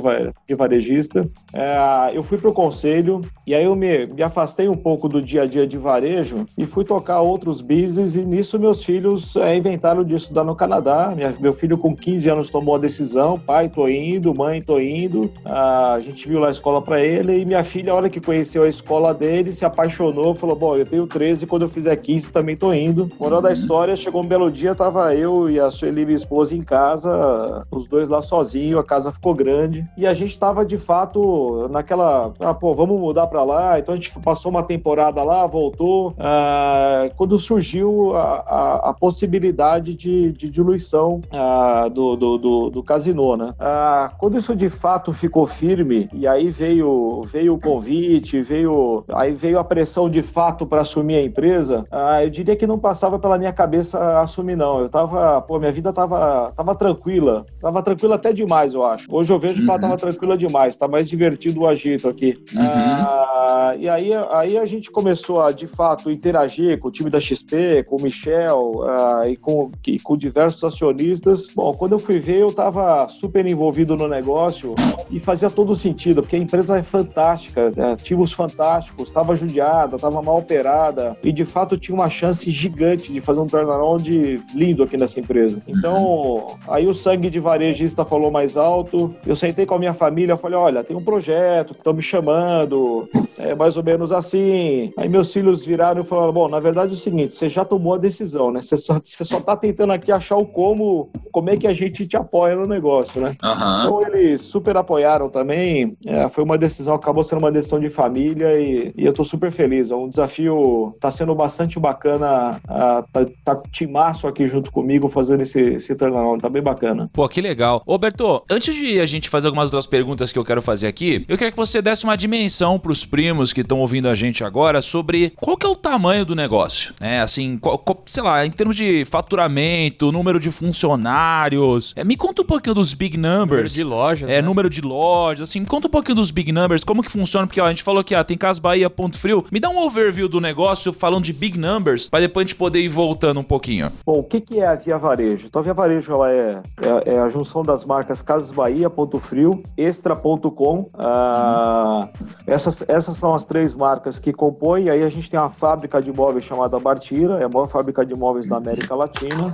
de 0.49 0.55
varejista. 0.55 1.29
É, 1.53 2.11
eu 2.13 2.23
fui 2.23 2.39
para 2.39 2.51
o 2.51 2.55
conselho 2.55 3.23
e 3.47 3.55
aí 3.55 3.65
eu 3.65 3.77
me, 3.77 4.07
me 4.07 4.23
afastei 4.23 4.69
um 4.69 4.77
pouco 4.77 4.96
do 5.07 5.21
dia 5.21 5.43
a 5.43 5.47
dia 5.47 5.67
de 5.67 5.77
varejo 5.77 6.47
e 6.57 6.65
fui 6.65 6.85
tocar 6.85 7.21
outros 7.21 7.61
business 7.61 8.17
e 8.17 8.25
nisso 8.25 8.59
meus 8.59 8.83
filhos 8.83 9.37
é, 9.37 9.55
inventaram 9.57 10.03
de 10.03 10.15
estudar 10.15 10.43
no 10.45 10.55
Canadá. 10.57 11.13
Minha- 11.15 11.35
meu 11.39 11.53
filho 11.53 11.77
com 11.77 11.95
15 11.95 12.29
anos 12.31 12.49
tomou 12.49 12.75
a 12.75 12.79
decisão, 12.79 13.39
pai, 13.39 13.69
tô 13.69 13.87
indo, 13.89 14.35
mãe, 14.35 14.63
tô 14.63 14.81
indo. 14.81 15.31
Ah, 15.45 15.93
a 15.95 16.01
gente 16.01 16.27
viu 16.27 16.41
lá 16.41 16.49
a 16.49 16.51
escola 16.51 16.81
para 16.81 17.01
ele 17.03 17.39
e 17.41 17.45
minha 17.45 17.63
filha, 17.63 17.93
a 17.93 17.95
hora 17.95 18.09
que 18.09 18.21
conheceu 18.21 18.63
a 18.63 18.69
escola 18.69 19.13
dele, 19.13 19.53
se 19.53 19.65
apaixonou, 19.65 20.35
falou, 20.35 20.57
bom, 20.57 20.77
eu 20.77 20.87
tenho 20.87 21.07
13, 21.07 21.47
quando 21.47 21.63
eu 21.63 21.69
fizer 21.69 21.95
15 21.97 22.31
também 22.31 22.57
tô 22.57 22.73
indo. 22.73 23.11
Moral 23.21 23.43
da 23.43 23.53
história, 23.53 23.95
chegou 23.95 24.23
um 24.23 24.27
belo 24.27 24.51
dia, 24.51 24.75
tava 24.75 25.15
eu 25.15 25.51
e 25.51 25.61
a 25.61 25.71
Sueli, 25.71 26.05
minha 26.05 26.17
esposa, 26.17 26.55
em 26.55 26.63
casa, 26.63 27.67
os 27.71 27.87
dois 27.87 28.09
lá 28.09 28.23
sozinhos, 28.23 28.81
a 28.81 28.85
casa 28.85 29.13
ficou 29.13 29.35
grande. 29.35 29.85
E 29.97 30.07
a 30.07 30.13
gente 30.13 30.39
tava, 30.39 30.65
de 30.65 30.79
fato, 30.79 31.69
naquela, 31.71 32.33
ah, 32.41 32.55
pô, 32.55 32.75
vamos 32.75 33.01
mudar 33.01 33.27
para 33.27 33.43
lá. 33.43 33.79
Então 33.79 33.93
a 33.95 33.97
gente 33.97 34.11
passou 34.21 34.51
uma 34.51 34.63
temporada 34.63 34.86
lá, 34.95 35.47
voltou. 35.47 36.15
Ah, 36.19 37.09
quando 37.17 37.39
surgiu 37.39 38.15
a, 38.17 38.23
a- 38.47 38.91
a 38.91 38.95
possibilidade 38.95 39.95
de, 39.95 40.33
de 40.33 40.49
diluição 40.51 41.21
ah, 41.31 41.89
do, 41.89 42.17
do, 42.17 42.39
do, 42.39 42.71
do 42.71 42.83
casino, 42.83 43.37
né? 43.37 43.53
Ah, 43.59 44.13
quando 44.19 44.37
isso 44.39 44.55
de 44.55 44.69
fato 44.71 45.13
ficou 45.13 45.47
firme, 45.47 46.09
e 46.13 46.27
aí 46.27 46.51
veio, 46.51 47.23
veio 47.33 47.55
o 47.55 47.59
convite, 47.61 48.41
veio, 48.43 49.05
aí 49.13 49.33
veio 49.33 49.59
a 49.59 49.65
pressão 49.65 50.09
de 50.09 50.23
fato 50.23 50.67
para 50.67 50.83
assumir 50.83 51.17
a 51.17 51.23
empresa, 51.25 51.87
eu 52.23 52.31
diria 52.31 52.57
que 52.57 52.67
não 52.67 52.79
passava 52.79 53.19
pela 53.19 53.39
minha 53.39 53.53
cabeça 53.53 54.21
assumir, 54.21 54.57
não. 54.57 54.81
Eu 54.81 54.89
tava, 54.89 55.41
pô, 55.43 55.59
minha 55.59 55.73
vida 55.73 55.93
tava, 55.93 56.53
tava 56.57 56.75
tranquila. 56.75 57.47
Tava 57.61 57.83
tranquila 57.83 58.15
até 58.17 58.33
demais, 58.33 58.75
eu 58.75 58.85
acho. 58.85 59.07
Hoje 59.11 59.33
eu 59.33 59.39
vejo 59.39 59.63
que 59.63 59.69
ela 59.71 59.79
tava 59.79 59.97
tranquila 59.99 60.37
demais, 60.37 60.77
tá 60.77 60.87
mais 60.87 61.09
divertido 61.09 61.61
o 61.61 61.67
agito 61.67 62.09
aqui. 62.09 62.39
Ah, 62.57 63.75
e 63.79 63.89
aí, 63.89 64.11
aí 64.31 64.57
a 64.59 64.67
gente 64.67 64.76
começou 64.91 65.41
a, 65.41 65.53
de 65.53 65.67
fato, 65.67 66.11
interagir 66.11 66.79
com 66.79 66.89
o 66.89 66.91
time 66.91 67.11
da 67.11 67.21
XP, 67.21 67.85
com 67.85 67.97
o 67.97 68.03
Michel 68.03 68.83
ah, 68.85 69.23
e, 69.27 69.37
com, 69.37 69.71
e 69.87 69.99
com 69.99 70.17
diversos 70.17 70.63
acionistas. 70.65 71.49
Bom, 71.55 71.75
quando 71.75 71.93
eu 71.93 71.99
fui 71.99 72.19
ver, 72.19 72.41
eu 72.41 72.53
tava 72.53 73.09
super 73.09 73.45
envolvido 73.47 73.97
no 73.97 74.09
negócio 74.09 74.75
e 75.11 75.21
fazia 75.21 75.51
todo 75.51 75.75
sentido, 75.75 76.23
porque 76.23 76.37
a 76.37 76.39
empresa 76.39 76.79
é 76.79 76.83
fantástica, 76.83 77.73
né? 77.77 77.93
ativos 77.93 78.33
fantásticos, 78.33 79.09
estava 79.09 79.35
judiada, 79.35 79.97
estava 79.97 80.23
mal 80.23 80.39
operada 80.39 81.17
e 81.23 81.33
de 81.33 81.45
fato 81.45 81.77
tinha 81.77 81.95
uma 81.95 82.09
chance 82.09 82.51
gigante 82.51 83.13
de 83.13 83.21
fazer 83.21 83.41
um 83.41 83.47
turnaround 83.47 84.43
lindo 84.55 84.83
aqui 84.83 84.97
nessa 84.97 85.21
empresa. 85.21 85.63
Então, 85.67 86.57
aí 86.69 86.87
o 86.87 86.95
sangue 86.95 87.31
de 87.31 87.41
varejista 87.41 88.05
falou 88.05 88.31
mais 88.31 88.57
alto. 88.57 89.15
Eu 89.27 89.37
sentei 89.37 89.67
com 89.67 89.75
a 89.75 89.79
minha 89.79 89.95
família, 89.95 90.37
falei: 90.37 90.59
olha, 90.59 90.85
tem 90.85 90.97
um 90.97 91.03
projeto, 91.03 91.73
estão 91.73 91.93
me 91.93 92.03
chamando, 92.03 93.09
é 93.39 93.55
mais 93.55 93.77
ou 93.77 93.83
menos 93.83 94.13
assim. 94.13 94.56
Aí 94.97 95.09
meus 95.09 95.33
filhos 95.33 95.65
viraram 95.65 96.03
e 96.03 96.07
falaram: 96.07 96.33
bom, 96.33 96.49
na 96.49 96.61
verdade 96.61 96.93
é 96.93 96.95
o 96.95 96.99
seguinte, 96.99 97.35
você 97.35 97.49
já 97.49 97.65
tomou 97.65 97.95
a 97.95 97.99
decisão, 97.99 98.51
né? 98.51 98.61
Você 98.61 98.77
só, 98.77 98.99
você 99.03 99.25
só 99.25 99.41
tá 99.41 99.57
tentando 99.57 99.93
aqui 99.93 100.13
achar 100.13 100.37
o 100.37 100.47
como, 100.47 101.11
como 101.33 101.51
é 101.51 101.57
que 101.57 101.67
a 101.67 101.73
gente 101.73 102.07
te 102.07 102.17
apoia 102.17 102.57
no 102.57 102.67
negócio, 102.67 103.21
né? 103.21 103.37
Aham. 103.43 103.85
Então 103.85 104.03
eles 104.03 104.41
super 104.43 104.77
apoiaram 104.77 105.29
também. 105.29 105.97
É, 106.07 106.29
foi 106.29 106.45
uma 106.45 106.59
decisão, 106.59 106.95
acabou 106.95 107.23
sendo 107.23 107.41
uma 107.41 107.53
decisão 107.53 107.81
de 107.81 107.91
família 107.91 108.59
e, 108.59 108.93
e 108.97 109.05
eu 109.05 109.13
tô 109.13 109.25
super 109.25 109.51
feliz. 109.51 109.91
É 109.91 109.97
um 109.97 110.09
desafio, 110.09 110.95
tá 111.01 111.11
sendo 111.11 111.35
bastante 111.35 111.79
bacana. 111.79 112.61
ah, 112.69 113.05
tá, 113.13 113.27
tá 113.45 113.63
timaço 113.71 114.27
aqui 114.27 114.47
junto 114.47 114.71
comigo 114.71 115.09
fazendo 115.09 115.43
esse, 115.43 115.61
esse 115.61 115.95
turnaround, 115.95 116.41
tá 116.41 116.49
bem 116.49 116.63
bacana. 116.63 117.11
Pô, 117.13 117.29
que 117.29 117.41
legal. 117.41 117.83
Ô, 117.87 117.99
Berto, 117.99 118.43
antes 118.51 118.75
de 118.75 119.01
a 119.01 119.07
gente 119.07 119.29
fazer 119.29 119.49
algumas 119.49 119.67
outras 119.67 119.87
perguntas 119.87 120.33
que 120.33 120.39
eu 120.39 120.45
quero 120.45 120.63
fazer 120.63 120.87
aqui, 120.87 121.25
eu 121.29 121.37
queria 121.37 121.51
que 121.51 121.57
você 121.57 121.81
desse 121.81 122.05
uma 122.05 122.17
dimensão 122.17 122.79
pros 122.79 123.05
primos 123.05 123.53
que 123.53 123.61
estão 123.61 123.81
ouvindo 123.81 124.09
a 124.09 124.15
gente 124.15 124.45
agora 124.47 124.81
sobre 124.83 125.33
qual 125.41 125.57
que 125.57 125.67
é 125.67 125.69
o 125.69 125.77
tamanho 125.77 126.25
do 126.25 126.35
negócio, 126.35 126.95
né? 127.01 127.21
Assim, 127.21 127.59
qual- 127.59 127.79
qual- 127.79 128.03
sei 128.07 128.23
lá, 128.23 128.45
em 128.47 128.51
termos 128.51 128.77
de 128.77 129.05
faturamento, 129.05 130.11
número 130.13 130.39
de 130.41 130.51
funcionários. 130.51 131.93
É, 131.97 132.05
me 132.05 132.17
conta 132.17 132.43
um 132.43 132.45
pouquinho 132.45 132.75
dos 132.75 132.95
big 132.95 133.17
numbers. 133.17 133.73
de 133.75 133.85
lojas, 133.85 134.31
É, 134.31 134.37
né? 134.37 134.43
número 134.43 134.71
de 134.71 134.81
lojas, 134.81 135.49
assim, 135.49 135.61
me 135.61 135.67
conta 135.67 135.89
um 135.89 135.91
pouquinho 135.91 136.17
dos 136.17 136.31
big 136.31 136.53
numbers, 136.53 136.85
como 136.85 137.03
que 137.03 137.11
funciona, 137.11 137.47
porque 137.47 137.61
ó, 137.61 137.67
a 137.67 137.69
gente 137.71 137.83
falou 137.83 138.03
que 138.05 138.15
ah, 138.15 138.25
tem 138.25 138.37
Casa 138.39 138.61
Bahia, 138.61 138.89
Ponto 138.89 139.19
Frio. 139.19 139.45
Me 139.51 139.59
dá 139.61 139.69
um 139.69 139.79
overview 139.79 140.29
do 140.29 140.41
negócio 140.41 140.93
falando 140.93 141.25
de 141.25 141.33
big 141.33 141.59
numbers, 141.59 142.09
pra 142.09 142.21
depois 142.21 142.45
a 142.45 142.49
gente 142.49 142.57
poder 142.57 142.81
ir 142.81 142.89
voltando 142.89 143.41
um 143.41 143.45
pouquinho. 143.45 143.91
Bom, 144.05 144.19
o 144.21 144.25
que, 144.25 144.41
que 144.41 144.59
é 144.61 144.67
a 144.67 144.75
Via 144.75 144.99
Varejo? 144.99 145.47
Então, 145.47 145.61
a 145.61 145.63
Via 145.65 145.75
Varejo 145.75 146.13
ela 146.13 146.31
é, 146.33 146.63
é, 147.07 147.15
é 147.15 147.19
a 147.19 147.29
junção 147.29 147.63
das 147.63 147.85
marcas 147.85 148.23
Casas 148.23 148.53
Bahia, 148.53 148.89
Ponto 148.89 149.19
Frio, 149.19 149.63
Extra.com. 149.77 150.89
Ah, 150.95 152.09
essas, 152.47 152.83
essas 152.89 153.17
são 153.17 153.35
as 153.35 153.45
três 153.45 153.75
marcas 153.75 154.19
que 154.19 154.33
compõe, 154.37 154.89
aí 154.89 155.03
a 155.03 155.09
gente 155.09 155.31
tem 155.31 155.41
uma 155.41 155.51
fábrica 155.51 156.01
de 156.01 156.13
móveis 156.13 156.45
chamada 156.45 156.79
Bartira, 156.79 157.41
é 157.41 157.45
a 157.45 157.49
maior 157.49 157.67
fábrica 157.67 158.05
de 158.05 158.15
móveis 158.15 158.47
da 158.47 158.59
América 158.59 158.95
Latina. 158.95 159.53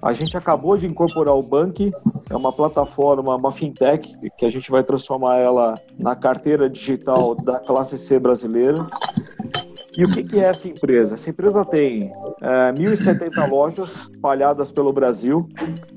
A 0.00 0.12
gente 0.12 0.36
acabou 0.36 0.76
de 0.76 0.86
incorporar 0.86 1.34
o 1.34 1.42
Bank, 1.42 1.92
é 2.30 2.36
uma 2.36 2.52
plataforma, 2.52 3.34
uma 3.34 3.50
fintech, 3.50 4.14
que 4.38 4.46
a 4.46 4.50
gente 4.50 4.70
vai 4.70 4.84
transformar 4.84 5.38
ela 5.38 5.74
na 5.98 6.14
carteira 6.14 6.70
digital 6.70 7.34
da 7.34 7.58
classe 7.58 7.98
C 7.98 8.18
brasileira. 8.18 8.86
E 9.98 10.04
o 10.04 10.08
que, 10.08 10.22
que 10.22 10.38
é 10.38 10.44
essa 10.44 10.68
empresa? 10.68 11.14
Essa 11.14 11.28
empresa 11.28 11.64
tem 11.64 12.12
é, 12.40 12.72
1.070 12.72 13.50
lojas 13.50 14.08
espalhadas 14.14 14.70
pelo 14.70 14.92
Brasil. 14.92 15.48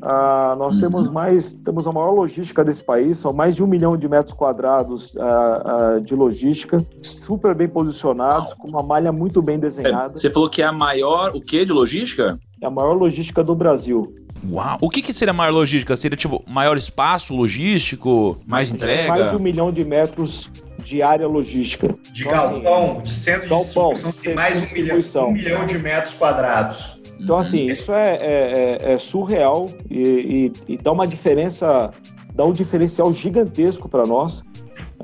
Ah, 0.01 0.55
nós 0.57 0.79
temos 0.79 1.07
mais, 1.07 1.53
temos 1.53 1.85
a 1.85 1.91
maior 1.91 2.09
logística 2.09 2.65
desse 2.65 2.83
país, 2.83 3.19
são 3.19 3.31
mais 3.31 3.55
de 3.55 3.63
um 3.63 3.67
milhão 3.67 3.95
de 3.95 4.09
metros 4.09 4.35
quadrados 4.35 5.15
ah, 5.19 5.61
ah, 5.97 5.99
de 5.99 6.15
logística, 6.15 6.83
super 7.03 7.53
bem 7.53 7.67
posicionados, 7.67 8.55
com 8.55 8.67
uma 8.69 8.81
malha 8.81 9.11
muito 9.11 9.39
bem 9.39 9.59
desenhada. 9.59 10.17
Você 10.17 10.31
falou 10.31 10.49
que 10.49 10.63
é 10.63 10.65
a 10.65 10.71
maior, 10.71 11.35
o 11.35 11.39
que 11.39 11.63
de 11.63 11.71
logística? 11.71 12.39
É 12.59 12.65
a 12.65 12.71
maior 12.71 12.93
logística 12.93 13.43
do 13.43 13.53
Brasil. 13.53 14.15
Uau! 14.49 14.79
O 14.81 14.89
que, 14.89 15.03
que 15.03 15.13
seria 15.13 15.31
maior 15.31 15.53
logística? 15.53 15.95
Seria 15.95 16.17
tipo 16.17 16.43
maior 16.47 16.75
espaço 16.75 17.35
logístico, 17.35 18.41
mais 18.47 18.71
entrega? 18.71 19.09
Mais 19.09 19.29
de 19.29 19.35
um 19.35 19.39
milhão 19.39 19.71
de 19.71 19.85
metros 19.85 20.49
de 20.83 21.01
área 21.01 21.27
logística. 21.27 21.95
De 22.11 22.23
então, 22.23 22.33
galpão, 22.33 22.91
assim, 22.91 23.01
de 23.01 23.15
centro 23.15 23.49
galpão, 23.49 23.93
de 23.93 24.03
distribuição, 24.03 24.23
tem 24.23 24.35
mais 24.35 24.61
um 24.61 24.73
milhão, 24.73 25.27
um 25.27 25.31
milhão 25.31 25.65
de 25.65 25.77
metros 25.77 26.13
quadrados. 26.13 27.01
Então, 27.19 27.37
assim, 27.37 27.69
isso 27.69 27.93
é, 27.93 28.15
é, 28.15 28.77
é, 28.81 28.93
é 28.93 28.97
surreal 28.97 29.69
e, 29.89 30.51
e, 30.67 30.73
e, 30.73 30.77
dá 30.77 30.91
uma 30.91 31.05
diferença, 31.05 31.91
dá 32.33 32.43
um 32.43 32.51
diferencial 32.51 33.13
gigantesco 33.13 33.87
para 33.87 34.05
nós. 34.05 34.43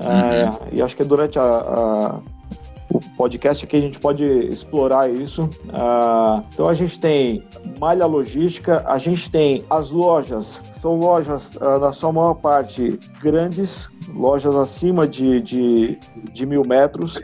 Uhum. 0.00 0.10
É, 0.10 0.50
e 0.72 0.82
acho 0.82 0.96
que 0.96 1.04
durante 1.04 1.38
a, 1.38 1.42
a 1.42 2.20
o 2.90 3.00
podcast 3.16 3.64
aqui 3.64 3.76
a 3.76 3.80
gente 3.80 3.98
pode 3.98 4.24
explorar 4.24 5.10
isso. 5.10 5.44
Uh, 5.44 6.42
então 6.52 6.68
a 6.68 6.74
gente 6.74 6.98
tem 6.98 7.44
malha 7.78 8.06
logística, 8.06 8.82
a 8.86 8.98
gente 8.98 9.30
tem 9.30 9.64
as 9.68 9.90
lojas, 9.90 10.62
são 10.72 10.96
lojas 10.96 11.54
uh, 11.56 11.78
na 11.78 11.92
sua 11.92 12.12
maior 12.12 12.34
parte 12.34 12.98
grandes, 13.20 13.88
lojas 14.14 14.56
acima 14.56 15.06
de, 15.06 15.40
de, 15.40 15.98
de 16.32 16.46
mil 16.46 16.62
metros. 16.66 17.20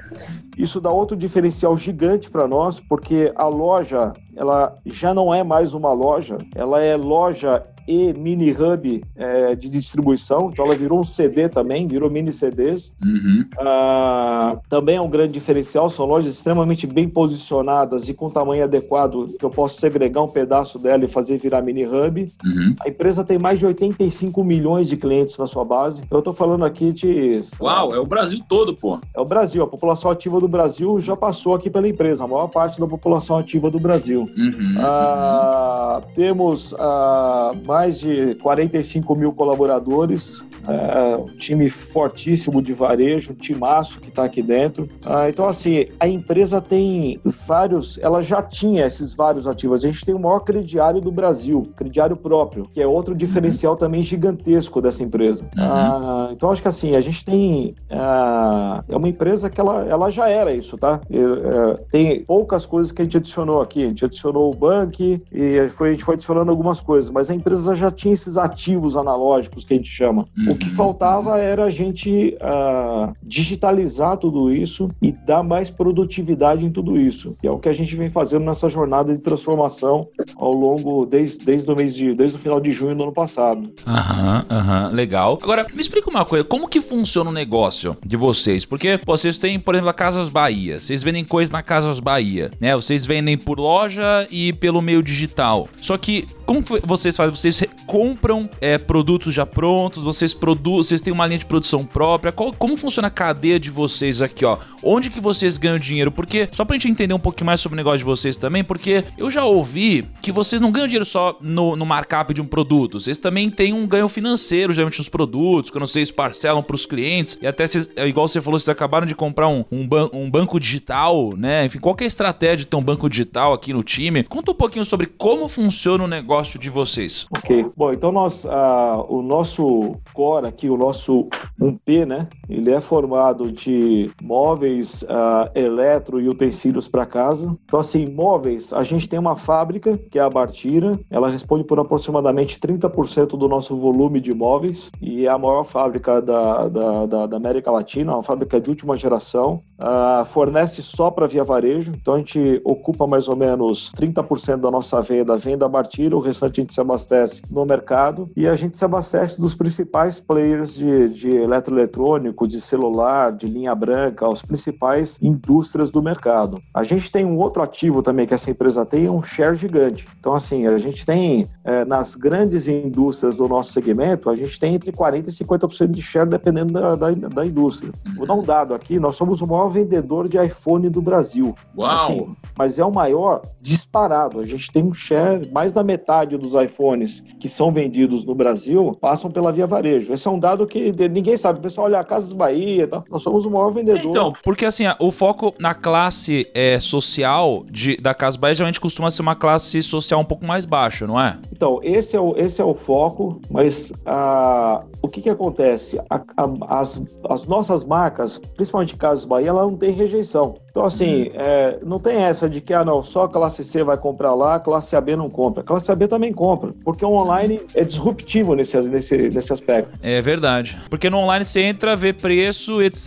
Isso 0.57 0.81
dá 0.81 0.91
outro 0.91 1.17
diferencial 1.17 1.77
gigante 1.77 2.31
para 2.31 2.47
nós, 2.47 2.79
porque 2.79 3.33
a 3.35 3.47
loja 3.47 4.13
ela 4.37 4.79
já 4.87 5.13
não 5.13 5.35
é 5.35 5.43
mais 5.43 5.75
uma 5.75 5.93
loja, 5.93 6.39
ela 6.55 6.81
é 6.81 6.97
loja 6.97 7.65
e 7.87 8.13
mini 8.13 8.51
hub 8.53 9.05
é, 9.17 9.55
de 9.55 9.69
distribuição, 9.69 10.51
então 10.53 10.65
ela 10.65 10.75
virou 10.75 11.01
um 11.01 11.05
CD 11.05 11.49
também, 11.49 11.87
virou 11.87 12.11
mini 12.11 12.33
CDs. 12.33 12.95
Uhum. 13.03 13.45
Ah, 13.59 14.59
também 14.69 14.97
é 14.97 15.01
um 15.01 15.09
grande 15.09 15.33
diferencial, 15.33 15.91
são 15.91 16.07
lojas 16.07 16.33
extremamente 16.33 16.87
bem 16.87 17.09
posicionadas 17.09 18.09
e 18.09 18.15
com 18.15 18.31
tamanho 18.31 18.65
adequado, 18.65 19.27
que 19.39 19.45
eu 19.45 19.51
posso 19.51 19.79
segregar 19.79 20.23
um 20.23 20.29
pedaço 20.29 20.79
dela 20.79 21.05
e 21.05 21.09
fazer 21.09 21.39
virar 21.39 21.63
mini 21.63 21.87
hub. 21.87 22.33
Uhum. 22.45 22.75
A 22.85 22.89
empresa 22.89 23.25
tem 23.25 23.39
mais 23.39 23.59
de 23.59 23.67
85 23.67 24.43
milhões 24.43 24.89
de 24.89 24.97
clientes 24.97 25.37
na 25.39 25.47
sua 25.47 25.65
base. 25.65 26.03
Eu 26.11 26.19
estou 26.19 26.33
falando 26.33 26.65
aqui 26.65 26.93
de. 26.93 27.41
Uau, 27.61 27.95
é 27.95 27.99
o 27.99 28.07
Brasil 28.07 28.41
todo, 28.49 28.75
pô. 28.75 28.99
É 29.15 29.21
o 29.21 29.25
Brasil, 29.25 29.63
a 29.63 29.67
população 29.67 30.11
ativa 30.11 30.41
do 30.41 30.49
Brasil 30.49 31.01
já 31.01 31.17
passou 31.17 31.55
aqui 31.55 31.71
pela 31.71 31.89
empresa, 31.89 32.25
a 32.25 32.29
maior 32.29 32.49
parte 32.49 32.81
da 32.81 32.87
população 32.87 33.39
ativa 33.39 33.71
do 33.71 33.79
Brasil. 33.79 34.27
Uhum. 34.37 34.75
Ah, 34.79 36.03
temos 36.15 36.75
ah, 36.79 37.53
mais 37.75 37.99
de 37.99 38.37
45 38.37 39.17
mil 39.17 39.33
colaboradores, 39.33 40.47
é, 40.69 41.17
um 41.17 41.25
time 41.25 41.69
fortíssimo 41.69 42.63
de 42.63 42.73
varejo, 42.73 43.33
um 43.33 43.35
timaço 43.35 44.01
que 44.01 44.11
está 44.11 44.25
aqui 44.25 44.43
dentro. 44.43 44.89
Ah, 45.05 45.29
então, 45.29 45.47
assim, 45.47 45.87
a 45.99 46.07
empresa 46.07 46.61
tem 46.61 47.21
vários, 47.49 47.99
ela 47.99 48.23
já 48.23 48.41
tinha 48.41 48.87
esses 48.87 49.13
vários 49.13 49.49
ativos. 49.49 49.85
A 49.85 49.89
gente 49.89 50.05
tem 50.05 50.15
o 50.15 50.21
maior 50.21 50.39
crediário 50.41 51.01
do 51.01 51.11
Brasil, 51.11 51.69
crediário 51.75 52.17
próprio, 52.17 52.69
que 52.73 52.81
é 52.81 52.87
outro 52.87 53.13
diferencial 53.13 53.77
também 53.77 54.05
gigantesco 54.05 54.81
dessa 54.81 55.03
empresa. 55.03 55.45
Ah, 55.59 56.29
então, 56.31 56.53
acho 56.53 56.63
que 56.63 56.69
assim, 56.69 56.95
a 56.95 57.01
gente 57.01 57.25
tem. 57.25 57.75
Ah, 57.91 58.85
é 58.89 58.97
uma 58.97 59.09
empresa 59.09 59.51
que 59.51 59.61
ela, 59.61 59.85
ela 59.87 60.11
já 60.11 60.29
era 60.29 60.55
isso, 60.55 60.79
tá? 60.79 61.01
É, 61.11 61.83
tem 61.91 62.25
poucas 62.25 62.65
coisas 62.67 62.93
que 62.93 63.03
a 63.03 63.05
gente 63.05 63.17
adicionou 63.17 63.61
aqui. 63.61 63.83
A 63.83 63.89
gente 63.89 64.05
adicionou 64.05 64.53
o 64.53 64.57
Bank 64.57 65.21
e 65.33 65.69
foi, 65.71 65.89
a 65.89 65.93
gente 65.93 66.05
foi 66.05 66.15
adicionando 66.15 66.53
algumas 66.53 66.81
coisas, 66.81 67.11
mas 67.11 67.31
a 67.33 67.35
empresa 67.35 67.64
já 67.73 67.91
tinha 67.91 68.13
esses 68.13 68.37
ativos 68.37 68.97
analógicos 68.97 69.65
que 69.65 69.75
a 69.75 69.77
gente 69.77 69.89
chama. 69.89 70.25
O 70.51 70.57
que 70.57 70.69
faltava 70.71 71.39
era 71.39 71.65
a 71.65 71.71
gente 71.71 72.37
uh, 72.41 73.15
digitalizar 73.23 74.17
tudo 74.17 74.51
isso 74.53 74.91
e 75.01 75.13
dar 75.13 75.45
mais 75.45 75.71
produtividade 75.71 76.65
em 76.65 76.71
tudo 76.71 76.99
isso, 76.99 77.37
que 77.41 77.47
é 77.47 77.51
o 77.51 77.59
que 77.59 77.69
a 77.69 77.73
gente 77.73 77.95
vem 77.95 78.11
fazendo 78.11 78.45
nessa 78.45 78.69
jornada 78.69 79.13
de 79.13 79.21
transformação 79.21 80.09
ao 80.37 80.53
longo 80.53 81.07
desde, 81.07 81.45
desde 81.45 81.71
o 81.71 81.77
mês 81.77 81.95
de 81.95 82.15
desde 82.15 82.37
o 82.37 82.41
final 82.41 82.61
de 82.61 82.71
junho 82.71 82.97
do 82.97 83.05
ano 83.05 83.13
passado. 83.13 83.73
Aham, 83.87 84.45
aham, 84.51 84.91
legal. 84.93 85.39
Agora, 85.43 85.67
me 85.73 85.81
explica 85.81 86.11
uma 86.11 86.25
coisa, 86.25 86.45
como 86.45 86.69
que 86.69 86.81
funciona 86.81 87.31
o 87.31 87.33
negócio 87.33 87.97
de 88.05 88.17
vocês? 88.17 88.65
Porque 88.65 88.99
vocês 89.05 89.39
têm, 89.39 89.59
por 89.61 89.75
exemplo, 89.75 89.91
a 89.91 89.95
Casas 89.95 90.29
Bahia, 90.29 90.81
vocês 90.81 91.03
vendem 91.03 91.25
coisas 91.25 91.53
na 91.53 91.63
Casas 91.63 92.01
Bahia, 92.01 92.51
né? 92.61 92.75
Vocês 92.75 93.07
vendem 93.07 93.37
por 93.37 93.59
loja 93.59 94.27
e 94.31 94.53
pelo 94.53 94.83
meio 94.83 95.03
digital. 95.03 95.69
Só 95.81 95.97
que 95.97 96.27
como 96.47 96.63
vocês 96.85 97.17
fazem? 97.17 97.35
Vocês 97.35 97.54
compram 97.87 98.49
é, 98.61 98.79
produtos 98.79 99.35
já 99.35 99.47
prontos? 99.47 100.05
Vocês 100.05 100.35
produzem? 100.35 100.89
Vocês 100.89 101.03
têm 101.03 101.13
uma 101.13 101.27
linha 101.27 101.39
de 101.39 101.47
produção 101.47 101.85
própria? 101.85 102.33
Qual, 102.33 102.53
como 102.53 102.77
funciona 102.77 103.09
a 103.09 103.11
cadeia 103.11 103.59
de 103.59 103.71
vocês 103.71 104.21
aqui, 104.21 104.45
ó? 104.45 104.59
Onde 104.83 105.11
que 105.11 105.21
vocês 105.21 105.57
ganham 105.57 105.79
dinheiro? 105.79 106.11
Porque 106.11 106.49
só 106.53 106.65
pra 106.65 106.75
gente 106.75 106.89
entender 106.89 107.15
um 107.15 107.19
pouquinho 107.19 107.47
mais 107.47 107.61
sobre 107.61 107.75
o 107.75 107.79
negócio 107.79 107.99
de 107.99 108.05
vocês 108.05 108.37
também, 108.37 108.65
porque 108.65 109.05
eu 109.17 109.31
já 109.31 109.45
ouvi 109.45 110.05
que 110.21 110.33
vocês 110.33 110.61
não 110.61 110.73
ganham 110.73 110.87
dinheiro 110.87 111.05
só 111.05 111.37
no, 111.41 111.77
no 111.77 111.87
markup 111.87 112.33
de 112.35 112.41
um 112.41 112.47
produto. 112.47 113.01
Vocês 113.01 113.19
também 113.19 113.49
têm 113.51 113.73
um 113.73 113.87
ganho 113.87 114.09
financeiro, 114.09 114.73
geralmente 114.73 114.99
nos 114.99 115.09
produtos, 115.09 115.71
quando 115.71 115.87
vocês 115.87 116.11
parcelam 116.11 116.63
para 116.63 116.75
os 116.75 116.87
clientes 116.87 117.39
e 117.41 117.47
até 117.47 117.67
vocês, 117.67 117.89
é 117.97 118.07
igual 118.07 118.29
você 118.29 118.41
falou, 118.41 118.59
vocês 118.59 118.69
acabaram 118.69 119.07
de 119.07 119.15
comprar 119.15 119.49
um, 119.49 119.65
um, 119.71 119.87
ban 119.87 120.09
um 120.13 120.31
banco 120.31 120.59
digital, 120.59 121.35
né? 121.37 121.67
Enfim, 121.67 121.79
qual 121.79 121.97
é 122.01 122.05
a 122.05 122.07
estratégia 122.07 122.59
de 122.59 122.67
ter 122.67 122.77
um 122.77 122.83
banco 122.83 123.09
digital 123.09 123.53
aqui 123.53 123.73
no 123.73 123.83
time? 123.83 124.23
Conta 124.25 124.51
um 124.53 124.55
pouquinho 124.55 124.85
sobre 124.85 125.07
como 125.07 125.49
funciona 125.49 126.05
o 126.05 126.09
negócio 126.09 126.59
de 126.59 126.69
vocês? 126.69 127.27
Ok. 127.45 127.71
Bom, 127.77 127.93
então 127.93 128.11
nós, 128.11 128.47
uh, 128.47 129.05
o 129.07 129.21
nosso 129.21 129.97
core 130.15 130.47
aqui, 130.47 130.71
o 130.71 130.79
nosso 130.79 131.29
1P, 131.61 132.07
né? 132.07 132.27
Ele 132.49 132.71
é 132.71 132.81
formado 132.81 133.53
de 133.53 134.11
móveis, 134.23 135.03
uh, 135.03 135.51
eletro 135.55 136.19
e 136.19 136.27
utensílios 136.27 136.89
para 136.89 137.05
casa. 137.05 137.55
Então, 137.67 137.79
assim, 137.79 138.07
móveis, 138.07 138.73
a 138.73 138.83
gente 138.83 139.07
tem 139.07 139.19
uma 139.19 139.37
fábrica, 139.37 139.99
que 140.11 140.19
é 140.19 140.23
a 140.23 140.31
Bartira. 140.31 140.99
Ela 141.11 141.29
responde 141.29 141.65
por 141.65 141.79
aproximadamente 141.79 142.59
30% 142.59 143.37
do 143.37 143.47
nosso 143.47 143.77
volume 143.77 144.23
de 144.23 144.33
móveis 144.33 144.91
e 145.03 145.27
é 145.27 145.31
a 145.31 145.37
maior 145.37 145.65
fábrica 145.65 146.23
da, 146.23 146.67
da, 146.69 147.05
da, 147.05 147.27
da 147.27 147.37
América 147.37 147.71
Latina, 147.71 148.15
uma 148.15 148.23
fábrica 148.23 148.59
de 148.59 148.71
última 148.71 148.97
geração. 148.97 149.63
Uh, 149.79 150.25
fornece 150.27 150.83
só 150.83 151.11
para 151.11 151.27
via 151.27 151.45
varejo, 151.45 151.93
então 151.95 152.15
a 152.15 152.19
gente 152.19 152.61
ocupa 152.65 153.07
mais 153.07 153.29
ou 153.29 153.37
menos 153.37 153.93
30% 153.99 154.59
da 154.59 154.71
nossa 154.71 155.03
venda, 155.03 155.37
venda 155.37 155.69
Bartira, 155.69 156.17
o 156.17 156.21
restante 156.21 156.61
a 156.61 156.63
gente 156.63 156.73
se 156.73 156.81
abastece 156.81 157.34
no 157.51 157.65
mercado 157.65 158.31
e 158.37 158.47
a 158.47 158.55
gente 158.55 158.77
se 158.77 158.85
abastece 158.85 159.41
dos 159.41 159.55
principais 159.55 160.19
players 160.19 160.75
de, 160.75 161.09
de 161.09 161.31
eletroeletrônico, 161.37 162.47
de 162.47 162.61
celular, 162.61 163.33
de 163.33 163.47
linha 163.47 163.75
branca, 163.75 164.31
as 164.31 164.43
principais 164.43 165.19
indústrias 165.23 165.91
do 165.91 166.03
mercado. 166.03 166.61
A 166.73 166.83
gente 166.83 167.11
tem 167.11 167.25
um 167.25 167.39
outro 167.39 167.63
ativo 167.63 168.03
também 168.03 168.27
que 168.27 168.35
essa 168.35 168.51
empresa 168.51 168.85
tem, 168.85 169.07
é 169.07 169.11
um 169.11 169.23
share 169.23 169.55
gigante. 169.55 170.07
Então, 170.19 170.35
assim, 170.35 170.67
a 170.67 170.79
gente 170.79 171.05
tem 171.05 171.47
é, 171.65 171.85
nas 171.85 172.15
grandes 172.15 172.69
indústrias 172.69 173.37
do 173.37 173.49
nosso 173.49 173.73
segmento, 173.73 174.31
a 174.31 174.35
gente 174.35 174.59
tem 174.59 174.75
entre 174.75 174.93
40% 174.93 175.29
e 175.29 175.45
50% 175.45 175.91
de 175.91 176.03
share 176.03 176.29
dependendo 176.29 176.73
da, 176.73 176.95
da, 176.95 177.11
da, 177.11 177.47
indústria. 177.47 177.93
Vou 178.17 178.27
dar 178.27 178.35
um 178.35 178.43
dado 178.43 178.75
aqui, 178.75 178.99
nós 178.99 179.17
somos 179.17 179.41
o 179.41 179.47
maior 179.47 179.69
vendedor 179.69 180.29
de 180.29 180.39
iPhone 180.39 180.89
do 180.89 181.03
Brasil. 181.03 181.55
Uau! 181.77 181.95
Assim, 181.95 182.37
mas 182.57 182.79
é 182.79 182.85
o 182.85 182.93
maior 182.93 183.43
disparado. 183.61 184.41
A 184.41 184.45
gente 184.45 184.71
tem 184.71 184.83
um 184.83 184.95
share 184.95 185.49
mais 185.51 185.73
da 185.73 185.83
metade 185.83 186.37
dos 186.37 186.55
iPhones 186.55 187.23
que 187.41 187.49
são 187.49 187.73
vendidos 187.73 188.25
no 188.25 188.35
Brasil 188.35 188.97
passam 189.01 189.31
pela 189.31 189.53
Via 189.53 189.67
Varejo. 189.67 190.13
Esse 190.13 190.27
é 190.27 190.31
um 190.31 190.39
dado 190.39 190.67
que 190.67 190.93
ninguém 191.09 191.37
sabe. 191.37 191.59
O 191.59 191.63
pessoal 191.63 191.87
olha, 191.87 192.03
Casas 192.05 192.33
Bahia, 192.33 192.87
tá? 192.87 193.03
nós 193.11 193.23
somos 193.23 193.45
o 193.45 193.51
maior 193.51 193.71
vendedor. 193.71 194.11
Então, 194.11 194.33
porque 194.43 194.65
assim, 194.65 194.85
o 194.99 195.11
foco 195.11 195.55
na 195.59 195.75
classe 195.75 196.51
é, 196.55 196.79
social 196.81 197.65
de, 197.71 197.97
da 197.97 198.15
Casas 198.15 198.37
Bahia 198.37 198.55
geralmente 198.55 198.81
costuma 198.81 199.11
ser 199.11 199.23
uma 199.23 199.35
classe 199.35 199.83
social 199.83 200.21
um 200.21 200.25
pouco 200.25 200.47
mais 200.47 200.65
baixa, 200.65 201.07
não 201.07 201.21
é? 201.21 201.39
Então, 201.53 201.81
esse 201.83 202.17
é 202.17 202.21
o, 202.21 202.37
esse 202.37 202.61
é 202.61 202.65
o 202.65 202.75
foco, 202.75 203.41
mas 203.51 203.93
ah, 204.07 204.85
o 205.03 205.09
que 205.09 205.21
que 205.21 205.31
acontece? 205.31 205.99
A, 206.11 206.17
a, 206.17 206.81
as, 206.81 207.03
as 207.29 207.47
nossas 207.47 207.85
marcas, 207.85 208.39
principalmente 208.57 208.97
Casas 208.97 209.25
Bahia, 209.25 209.49
ela 209.49 209.63
não 209.63 209.77
tem 209.77 209.91
rejeição. 209.91 210.57
Então, 210.75 210.87
assim, 210.87 211.31
é, 211.35 211.79
não 211.87 212.01
tem 212.01 212.17
essa 212.17 212.51
de 212.51 212.61
que, 212.61 212.75
ah, 212.75 212.85
não, 212.85 213.01
só 213.01 213.27
a 213.27 213.29
classe 213.29 213.63
C 213.63 213.85
vai 213.85 213.97
comprar 213.97 214.35
lá, 214.35 214.57
a 214.57 214.59
classe 214.59 214.97
AB 214.97 215.15
não 215.15 215.31
compra. 215.31 215.61
A 215.61 215.65
classe 215.65 215.93
AB 215.93 216.09
também 216.09 216.33
compra, 216.33 216.73
porque 216.85 217.05
o 217.05 217.13
online 217.13 217.61
é 217.77 217.85
disruptivo 217.85 218.57
nesse, 218.57 218.77
nesse, 218.81 219.17
nesse 219.31 219.53
aspecto. 219.53 219.97
É 220.03 220.21
verdade. 220.21 220.77
Porque 220.91 221.09
no 221.09 221.19
online 221.19 221.45
você 221.45 221.61
entra, 221.61 221.95
vê 221.95 222.13
preço, 222.13 222.83
etc., 222.83 223.07